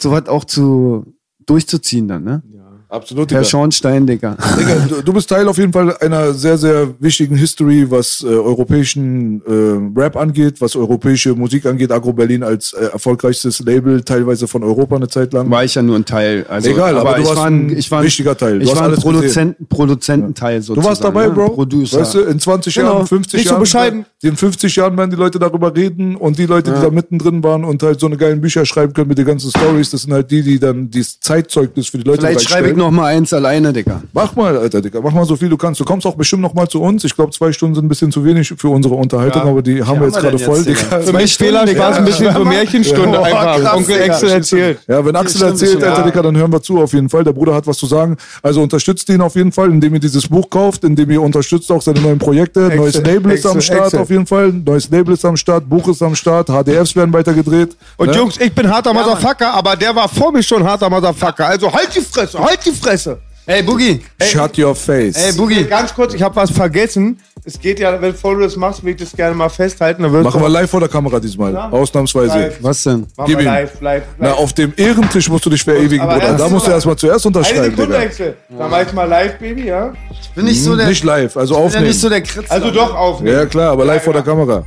sowas 0.00 0.28
auch 0.28 0.44
zu 0.44 1.14
durchzuziehen 1.46 2.08
dann, 2.08 2.24
ne? 2.24 2.42
Absolut. 2.90 3.30
Herr 3.30 3.38
Digga. 3.40 3.48
Schornstein, 3.48 4.06
Dicker. 4.06 4.36
Digga, 4.58 4.74
du, 4.88 5.02
du 5.02 5.12
bist 5.12 5.28
Teil 5.28 5.46
auf 5.48 5.58
jeden 5.58 5.72
Fall 5.72 5.96
einer 5.98 6.34
sehr, 6.34 6.58
sehr 6.58 6.88
wichtigen 6.98 7.36
History, 7.36 7.88
was 7.90 8.22
äh, 8.22 8.26
europäischen 8.26 9.40
äh, 9.46 9.98
Rap 10.00 10.16
angeht, 10.16 10.60
was 10.60 10.74
europäische 10.74 11.34
Musik 11.34 11.66
angeht. 11.66 11.92
Agro 11.92 12.12
Berlin 12.12 12.42
als 12.42 12.72
äh, 12.72 12.86
erfolgreichstes 12.86 13.60
Label, 13.60 14.02
teilweise 14.02 14.48
von 14.48 14.64
Europa 14.64 14.96
eine 14.96 15.06
Zeit 15.08 15.32
lang. 15.32 15.48
War 15.50 15.62
ich 15.64 15.74
ja 15.76 15.82
nur 15.82 15.96
ein 15.96 16.04
Teil. 16.04 16.44
Also, 16.48 16.70
Egal, 16.70 16.98
aber 16.98 17.14
du 17.14 17.20
ich 17.22 17.26
warst 17.28 17.38
war 17.38 17.46
ein 17.46 17.70
ich 17.76 17.90
war 17.90 18.02
wichtiger 18.02 18.36
Teil. 18.36 18.60
Ich 18.60 18.74
war 18.74 18.88
ein 18.88 18.94
Produzenten, 18.96 19.66
Produzententeil 19.66 20.60
sozusagen. 20.60 20.82
Du 20.82 20.88
warst 20.88 21.04
dabei, 21.04 21.26
ne? 21.26 21.32
Bro. 21.32 21.50
Producer. 21.50 22.00
Weißt 22.00 22.14
du, 22.14 22.20
in 22.22 22.40
20 22.40 22.74
Genau. 22.74 22.94
Jahren, 22.94 23.06
50 23.06 23.34
Nicht 23.34 23.44
so 23.44 23.50
Jahren. 23.52 23.60
bescheiden. 23.60 24.06
In 24.22 24.36
50 24.36 24.76
Jahren 24.76 24.96
werden 24.96 25.10
die 25.10 25.16
Leute 25.16 25.38
darüber 25.38 25.74
reden 25.74 26.16
und 26.16 26.38
die 26.38 26.46
Leute, 26.46 26.72
die 26.72 26.80
da 26.80 26.90
mittendrin 26.90 27.42
waren 27.42 27.64
und 27.64 27.82
halt 27.82 28.00
so 28.00 28.06
eine 28.06 28.16
geilen 28.16 28.40
Bücher 28.40 28.66
schreiben 28.66 28.92
können 28.92 29.08
mit 29.08 29.18
den 29.18 29.26
ganzen 29.26 29.50
Stories, 29.50 29.90
das 29.90 30.02
sind 30.02 30.12
halt 30.12 30.30
die, 30.30 30.42
die 30.42 30.58
dann 30.58 30.90
dieses 30.90 31.20
Zeitzeugnis 31.20 31.88
für 31.88 31.98
die 31.98 32.04
Leute 32.04 32.22
Vielleicht 32.22 32.48
schreibe 32.48 32.70
ich. 32.70 32.79
Noch 32.80 32.90
mal 32.90 33.06
eins 33.14 33.32
alleine, 33.32 33.72
Dicker. 33.72 34.02
Mach 34.12 34.34
mal, 34.34 34.56
Alter, 34.56 34.80
Digga. 34.80 35.00
Mach 35.02 35.12
mal 35.12 35.24
so 35.24 35.36
viel 35.36 35.48
du 35.48 35.56
kannst. 35.56 35.78
Du 35.80 35.84
kommst 35.84 36.06
auch 36.06 36.14
bestimmt 36.16 36.42
noch 36.42 36.54
mal 36.54 36.66
zu 36.68 36.80
uns. 36.82 37.04
Ich 37.04 37.14
glaube, 37.14 37.30
zwei 37.32 37.52
Stunden 37.52 37.74
sind 37.76 37.84
ein 37.84 37.88
bisschen 37.88 38.10
zu 38.10 38.24
wenig 38.24 38.52
für 38.56 38.68
unsere 38.68 38.94
Unterhaltung, 38.94 39.42
aber 39.42 39.62
die 39.62 39.82
haben 39.82 40.00
wir 40.00 40.06
jetzt 40.08 40.18
gerade 40.18 40.38
voll, 40.38 40.56
jetzt, 40.58 40.66
Digga. 40.68 41.00
Für 41.00 41.12
mich 41.12 41.36
Fehler, 41.36 41.66
Spaß, 41.66 41.98
ein 41.98 42.04
bisschen 42.04 42.34
so 42.34 42.44
Märchenstunde 42.44 43.12
Ja. 43.18 43.22
einfach. 43.22 43.56
Oh, 43.58 43.60
krass, 43.62 43.76
Onkel 43.76 43.98
Digga. 44.00 44.12
Axel 44.14 44.28
erzählt. 44.30 44.78
Ja, 44.88 45.04
wenn 45.04 45.16
Axel 45.16 45.36
stimmt, 45.36 45.50
erzählt, 45.52 45.70
stimmt, 45.70 45.84
Alter, 45.84 45.98
ja. 46.00 46.06
Digga, 46.06 46.22
dann 46.22 46.36
hören 46.36 46.52
wir 46.52 46.62
zu 46.62 46.78
auf 46.80 46.92
jeden 46.92 47.08
Fall. 47.08 47.24
Der 47.24 47.32
Bruder 47.32 47.54
hat 47.54 47.66
was 47.66 47.76
zu 47.78 47.86
sagen. 47.86 48.16
Also 48.42 48.62
unterstützt 48.62 49.08
ihn 49.10 49.20
auf 49.20 49.36
jeden 49.36 49.52
Fall, 49.52 49.70
indem 49.70 49.94
ihr 49.94 50.00
dieses 50.00 50.26
Buch 50.28 50.48
kauft, 50.50 50.84
indem 50.84 51.10
ihr 51.10 51.22
unterstützt 51.22 51.70
auch 51.70 51.82
seine 51.82 52.00
neuen 52.00 52.18
Projekte. 52.18 52.60
Neues 52.74 52.96
Excel, 52.96 53.14
Label 53.14 53.32
ist 53.32 53.46
am 53.46 53.60
Start 53.60 53.84
Excel. 53.86 54.00
auf 54.00 54.10
jeden 54.10 54.26
Fall. 54.26 54.52
Neues 54.52 54.88
Label 54.90 55.14
ist 55.14 55.24
am 55.24 55.36
Start. 55.36 55.68
Buch 55.68 55.86
ist 55.88 56.02
am 56.02 56.14
Start. 56.14 56.48
HDFs 56.48 56.96
werden 56.96 57.12
weitergedreht. 57.12 57.76
Und 57.96 58.08
Ne? 58.08 58.16
Jungs, 58.16 58.36
ich 58.40 58.52
bin 58.52 58.68
harter 58.68 58.92
Motherfucker, 58.94 59.52
aber 59.54 59.76
der 59.76 59.94
war 59.94 60.08
vor 60.08 60.32
mir 60.32 60.42
schon 60.42 60.64
harter 60.64 60.88
Motherfucker. 60.90 61.46
Also 61.46 61.72
halt 61.72 61.94
die 61.94 62.00
Fresse, 62.00 62.38
halt 62.38 62.58
die 62.64 62.69
Fresse. 62.72 63.18
Ey, 63.46 63.62
Boogie. 63.62 64.00
Shut 64.22 64.56
your 64.58 64.74
face. 64.76 65.16
Ey, 65.16 65.32
Boogie. 65.32 65.64
Ganz 65.64 65.92
kurz, 65.92 66.14
ich 66.14 66.22
habe 66.22 66.36
was 66.36 66.50
vergessen. 66.50 67.18
Es 67.42 67.58
geht 67.58 67.80
ja, 67.80 68.00
wenn 68.00 68.14
du 68.22 68.40
das 68.40 68.54
machst, 68.54 68.84
will 68.84 68.92
ich 68.92 69.00
das 69.00 69.12
gerne 69.16 69.34
mal 69.34 69.48
festhalten. 69.48 70.02
Dann 70.02 70.22
Machen 70.22 70.42
wir 70.42 70.48
live 70.48 70.70
vor 70.70 70.78
der 70.80 70.90
Kamera 70.90 71.18
diesmal. 71.18 71.54
Ja. 71.54 71.70
Ausnahmsweise. 71.70 72.38
Live. 72.38 72.58
Was 72.60 72.82
denn? 72.82 73.06
Machen 73.16 73.26
Gib 73.26 73.38
wir 73.38 73.40
ihm. 73.40 73.44
live, 73.46 73.80
live, 73.80 74.02
Na, 74.18 74.28
live. 74.28 74.38
auf 74.38 74.52
dem 74.52 74.72
Ehrentisch 74.76 75.28
musst 75.30 75.46
du 75.46 75.50
dich 75.50 75.64
verewigen, 75.64 76.00
Aber 76.00 76.14
Bruder. 76.14 76.26
erst 76.28 76.40
Da 76.40 76.48
musst 76.50 76.66
du 76.66 76.70
mal- 76.70 76.74
erstmal 76.76 76.96
zuerst 76.96 77.24
Eine 77.26 77.36
unterschreiben, 77.38 77.64
Sekunde, 77.70 77.86
Digga. 77.86 78.02
Excel. 78.02 78.36
Dann 78.50 78.70
mach 78.70 78.82
ich 78.86 78.92
mal 78.92 79.04
live, 79.08 79.38
Baby, 79.38 79.64
ja? 79.66 79.92
Bin 80.34 80.46
ich 80.46 80.62
so 80.62 80.76
der. 80.76 80.86
Nicht 80.86 81.02
live, 81.02 81.36
also 81.36 81.54
bin 81.54 81.60
ja 81.62 81.66
aufnehmen. 81.66 81.86
nicht 81.88 82.00
so 82.00 82.08
der 82.10 82.20
Kritz. 82.20 82.50
Also 82.50 82.70
doch 82.70 82.94
aufnehmen. 82.94 83.36
Ja, 83.36 83.46
klar, 83.46 83.72
aber 83.72 83.84
live 83.86 83.96
Ja, 83.96 84.00
vor 84.04 84.12
der. 84.12 84.22
Kamera. 84.22 84.64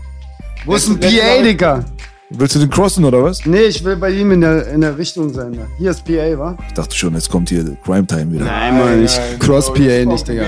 Wo 0.66 0.74
ist 0.76 0.88
ein 0.90 1.00
PA, 1.00 1.42
Dicker? 1.44 1.86
Willst 2.36 2.56
du 2.56 2.60
den 2.60 2.70
crossen 2.70 3.06
oder 3.06 3.24
was? 3.24 3.46
Nee, 3.46 3.64
ich 3.64 3.84
will 3.84 3.96
bei 3.96 4.10
ihm 4.10 4.32
in 4.32 4.42
der, 4.42 4.68
in 4.68 4.82
der 4.82 4.98
Richtung 4.98 5.32
sein. 5.32 5.54
Da. 5.54 5.68
Hier 5.78 5.92
ist 5.92 6.04
PA, 6.04 6.38
wa? 6.40 6.58
Ich 6.68 6.74
dachte 6.74 6.96
schon, 6.96 7.14
jetzt 7.14 7.30
kommt 7.30 7.50
hier 7.50 7.78
Crime 7.86 8.08
Time 8.08 8.32
wieder. 8.32 8.46
Nein, 8.46 8.78
Mann, 8.78 9.04
ich 9.04 9.20
cross 9.40 9.68
so, 9.68 9.74
PA 9.74 10.06
nicht, 10.06 10.28
Digga. 10.28 10.48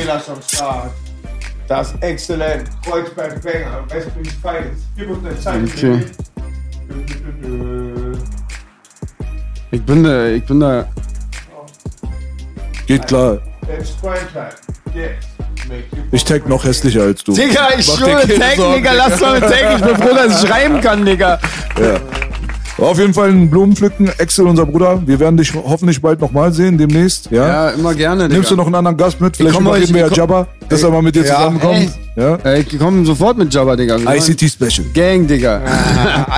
Das 1.68 1.92
ist 1.92 2.04
exzellent. 2.04 2.70
Kreuzberg 2.84 3.42
Banger. 3.42 3.84
Westbrich 3.90 4.32
Finest. 4.42 4.86
Gib 4.96 5.10
uns 5.10 5.26
eine 5.26 5.40
Zeit. 5.40 5.64
Okay. 5.64 6.06
Ich 9.72 9.82
bin 9.84 10.04
da, 10.04 10.28
ich 10.28 10.46
bin 10.46 10.60
da. 10.60 10.88
Geht 12.88 13.08
klar. 13.08 13.40
It's 13.68 13.92
Primetime. 13.92 14.50
Yes. 14.94 15.35
Ich 16.12 16.24
tag 16.26 16.48
noch 16.48 16.64
hässlicher 16.64 17.04
als 17.04 17.24
du. 17.24 17.34
Digga, 17.34 17.70
ich 17.78 17.88
Mach 17.88 17.98
schwöre, 17.98 18.28
tag, 18.28 18.56
Sorgen, 18.56 18.76
Digga, 18.76 18.92
lass 18.94 19.20
mal 19.20 19.40
mit 19.40 19.50
tag. 19.50 19.76
Ich 19.78 19.84
bin 19.84 19.96
froh, 19.98 20.16
dass 20.16 20.42
ich 20.44 20.48
schreiben 20.50 20.82
kann, 20.82 21.06
Digga. 21.06 21.40
War 22.78 22.90
auf 22.90 23.00
jeden 23.00 23.14
Fall 23.14 23.30
ein 23.30 23.50
Blumenpflücken. 23.50 24.10
Axel, 24.20 24.48
unser 24.48 24.66
Bruder. 24.66 25.02
Wir 25.06 25.18
werden 25.20 25.38
dich 25.38 25.54
hoffentlich 25.56 26.02
bald 26.02 26.20
nochmal 26.20 26.52
sehen, 26.52 26.78
demnächst. 26.78 27.32
Ja? 27.32 27.48
Ja, 27.48 27.70
immer 27.70 27.94
gerne, 27.94 28.24
Digga. 28.24 28.34
Nimmst 28.36 28.52
du 28.52 28.56
noch 28.58 28.66
einen 28.66 28.76
anderen 28.76 28.98
Gast 28.98 29.22
mit? 29.22 29.38
Vielleicht 29.38 29.56
euch- 29.66 29.94
wir 29.94 30.02
ja 30.02 30.12
Jabba, 30.12 30.46
dass 30.68 30.84
er 30.84 30.90
mal 30.92 31.02
mit 31.02 31.16
dir 31.16 31.24
Ja, 31.24 31.36
zusammenkommt. 31.36 31.92
Ja? 32.18 32.36
Äh, 32.44 32.60
Ich 32.62 32.78
komme 32.78 33.06
sofort 33.06 33.38
mit 33.38 33.54
Jabba, 33.54 33.78
Digga. 33.78 33.98
Wir 33.98 34.16
ICT 34.16 34.50
Special. 34.50 34.86
Gang, 34.94 35.26
Digga. 35.26 35.62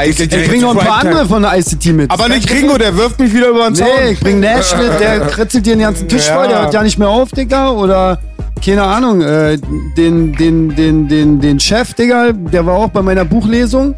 Ich 0.05 0.19
Ich 0.19 0.47
bring 0.47 0.61
noch 0.61 0.77
ein 0.77 0.85
paar 0.85 0.99
andere 0.99 1.25
von 1.25 1.41
der 1.41 1.57
ICT 1.57 1.85
mit. 1.87 2.11
Aber 2.11 2.29
nicht 2.29 2.49
Ringo, 2.51 2.77
der 2.77 2.95
wirft 2.95 3.19
mich 3.19 3.33
wieder 3.33 3.47
über 3.49 3.65
den 3.65 3.75
Zaun. 3.75 3.87
Nee, 4.03 4.11
ich 4.11 4.19
bring 4.19 4.39
Nash 4.39 4.75
mit, 4.77 4.99
der 4.99 5.21
kritzelt 5.21 5.65
dir 5.65 5.73
den 5.73 5.81
ganzen 5.81 6.07
Tisch 6.07 6.27
Ja. 6.27 6.35
voll, 6.35 6.47
der 6.49 6.61
hört 6.61 6.73
ja 6.75 6.83
nicht 6.83 6.99
mehr 6.99 7.09
auf, 7.09 7.31
Digga. 7.31 7.71
Oder, 7.71 8.19
keine 8.63 8.83
Ahnung, 8.83 9.21
äh, 9.21 9.57
den, 9.97 10.33
den, 10.33 10.75
den, 10.75 11.07
den, 11.07 11.39
den 11.39 11.59
Chef, 11.59 11.93
Digga, 11.93 12.31
der 12.31 12.65
war 12.65 12.75
auch 12.75 12.89
bei 12.89 13.01
meiner 13.01 13.25
Buchlesung. 13.25 13.95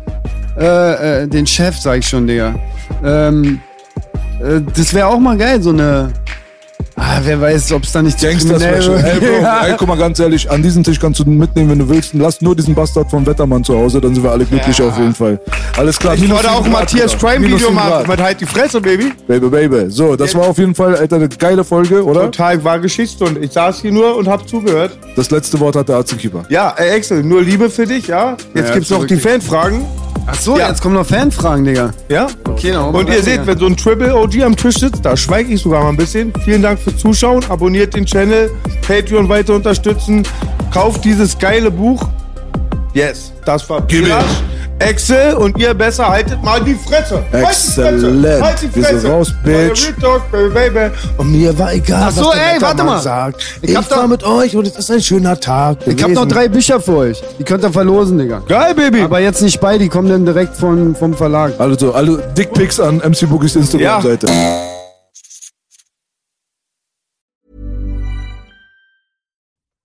Äh, 0.57 1.23
äh, 1.23 1.27
den 1.27 1.48
Chef, 1.48 1.77
sag 1.77 1.99
ich 1.99 2.07
schon, 2.07 2.27
Digga. 2.27 2.56
Ähm, 3.03 3.60
äh, 4.41 4.61
das 4.76 4.94
wäre 4.94 5.07
auch 5.07 5.19
mal 5.19 5.38
geil, 5.38 5.61
so 5.61 5.69
eine. 5.69 6.11
Ah, 7.01 7.19
wer 7.23 7.39
weiß, 7.39 7.71
ob 7.71 7.84
es 7.84 7.91
da 7.93 8.01
nicht 8.01 8.19
Gangster 8.21 8.59
Special. 8.59 8.97
Ey, 9.05 9.19
Bro, 9.19 9.41
Ja. 9.41 9.65
ey, 9.67 9.76
guck 9.77 9.88
mal 9.88 9.97
ganz 9.97 10.19
ehrlich, 10.19 10.49
an 10.51 10.61
diesen 10.61 10.84
Tisch 10.84 10.99
kannst 10.99 11.19
du 11.19 11.26
mitnehmen, 11.26 11.69
wenn 11.71 11.80
du 11.80 11.88
willst. 11.89 12.13
Lass 12.13 12.41
nur 12.41 12.55
diesen 12.55 12.76
Bastard 12.76 13.09
vom 13.09 13.26
Wettermann 13.26 13.63
zu 13.63 13.76
Hause, 13.77 14.01
dann 14.01 14.13
sind 14.13 14.23
wir 14.23 14.31
alle 14.31 14.43
glücklich 14.45 14.81
auf 14.81 14.97
jeden 14.97 15.15
Fall. 15.15 15.39
Alles 15.77 15.97
klar. 15.97 16.15
Ich 16.15 16.30
wollte 16.30 16.51
auch 16.51 16.65
ein 16.65 16.71
Matthias. 16.71 17.15
Prime 17.15 17.45
Video 17.47 17.71
machen. 17.71 18.05
Mit 18.07 18.21
halt 18.21 18.41
die 18.41 18.45
Fresse, 18.45 18.81
Baby. 18.81 19.13
Baby, 19.27 19.47
Baby. 19.47 19.85
So, 19.89 20.15
das 20.15 20.35
war 20.35 20.47
auf 20.47 20.57
jeden 20.57 20.76
Fall, 20.76 20.95
Alter, 20.97 21.15
eine 21.17 21.30
geile 21.30 21.63
Folge, 21.63 22.03
oder? 22.03 22.23
Total 22.26 22.61
war 22.63 22.80
Geschichtsstunde. 22.80 23.39
Ich 23.39 23.51
saß 23.53 23.81
hier 23.81 23.91
nur 23.91 24.17
und 24.17 24.27
hab 24.27 24.47
zugehört. 24.47 24.97
Das 25.15 25.31
letzte 25.31 25.59
Wort 25.59 25.76
hat 25.77 25.88
der 25.89 25.95
Arztkeeper. 25.97 26.43
Ja, 26.49 26.73
ey, 26.77 26.97
Axel, 26.97 27.23
nur 27.23 27.41
Liebe 27.41 27.69
für 27.69 27.85
dich, 27.85 28.07
ja? 28.07 28.35
Jetzt 28.53 28.67
Ja, 28.69 28.73
gibt's 28.76 28.89
noch 28.89 29.05
die. 29.05 29.15
Fanfragen. 29.17 29.85
Ach 30.31 30.35
so, 30.39 30.57
Ja. 30.57 30.69
jetzt 30.69 30.81
kommen 30.81 30.95
noch 30.95 31.06
Fanfragen, 31.06 31.65
Digga. 31.65 31.91
Ja? 32.07 32.27
Okay, 32.47 32.72
dann 32.72 32.93
Und 32.93 33.10
ihr 33.10 33.23
seht, 33.23 33.45
wenn 33.47 33.57
so 33.57 33.65
ein 33.65 33.76
Triple 33.76 34.15
OG 34.15 34.43
am 34.43 34.56
Tisch 34.56 34.77
sitzt, 34.77 35.03
da 35.03 35.18
schweige 35.18 35.53
ich 35.53 35.61
sogar 35.61 35.84
mal 35.84 35.89
ein 35.89 35.97
bisschen. 35.97 36.31
Vielen 36.45 36.61
Dank 36.61 36.80
fürs 36.80 36.97
Zuschauen. 36.97 37.43
Abonniert 37.49 37.95
den 37.95 38.06
Channel, 38.06 38.51
Patreon 38.88 39.27
weiter 39.27 39.56
unterstützen. 39.56 40.23
Kauft 40.72 41.03
dieses 41.03 41.38
geile 41.38 41.72
Buch. 41.72 42.07
Yes, 42.93 43.31
das 43.45 43.68
war 43.69 43.80
ihm. 43.91 44.07
Excel 44.80 45.34
und 45.35 45.57
ihr 45.57 45.73
besser 45.73 46.07
haltet 46.10 46.41
mal 46.43 46.61
die 46.61 46.73
Fresse. 46.76 47.15
Halt 47.15 47.34
die 47.34 47.38
Exzellent. 47.47 48.23
Fresse. 48.23 48.43
Halt 48.43 48.61
die 48.61 48.76
Wir 48.76 48.84
sind 48.84 48.93
Fresse. 49.01 49.07
raus, 49.10 49.34
Bitch. 49.43 49.91
Talk, 50.01 50.22
baby. 50.31 50.91
Und 51.18 51.31
mir 51.31 51.57
war 51.60 51.73
egal, 51.73 52.06
Ach 52.07 52.11
so, 52.11 52.26
was 52.27 52.35
der 52.35 52.53
ey, 52.56 52.61
warte 52.61 52.84
mal. 52.84 52.99
sagt. 53.01 53.41
Ich 53.61 53.69
Ich, 53.69 53.76
war 53.76 53.84
doch- 53.84 54.07
mit 54.07 54.23
euch 54.23 54.56
und 54.56 54.65
es 54.68 54.77
ist 54.77 54.89
ein 54.91 55.01
schöner 55.01 55.39
Tag 55.39 55.77
Ich 55.85 56.01
hab 56.01 56.11
noch 56.11 56.26
drei 56.27 56.47
Bücher 56.47 56.80
für 56.80 56.95
euch. 56.95 57.22
Die 57.38 57.43
könnt 57.43 57.64
ihr 57.64 57.72
verlosen, 57.73 58.18
Digga. 58.18 58.41
Geil, 58.47 58.73
Baby. 58.73 59.01
Aber 59.01 59.19
jetzt 59.19 59.41
nicht 59.41 59.60
bei, 59.60 59.77
die 59.77 59.89
kommen 59.89 60.10
dann 60.10 60.26
direkt 60.26 60.56
von, 60.56 60.95
vom 60.95 61.14
Verlag. 61.14 61.53
Also, 61.60 61.93
alle 61.93 62.18
Dickpics 62.38 62.80
an 62.80 62.97
MC 62.97 63.27
Boogies 63.30 63.56
Instagram-Seite. 63.56 64.27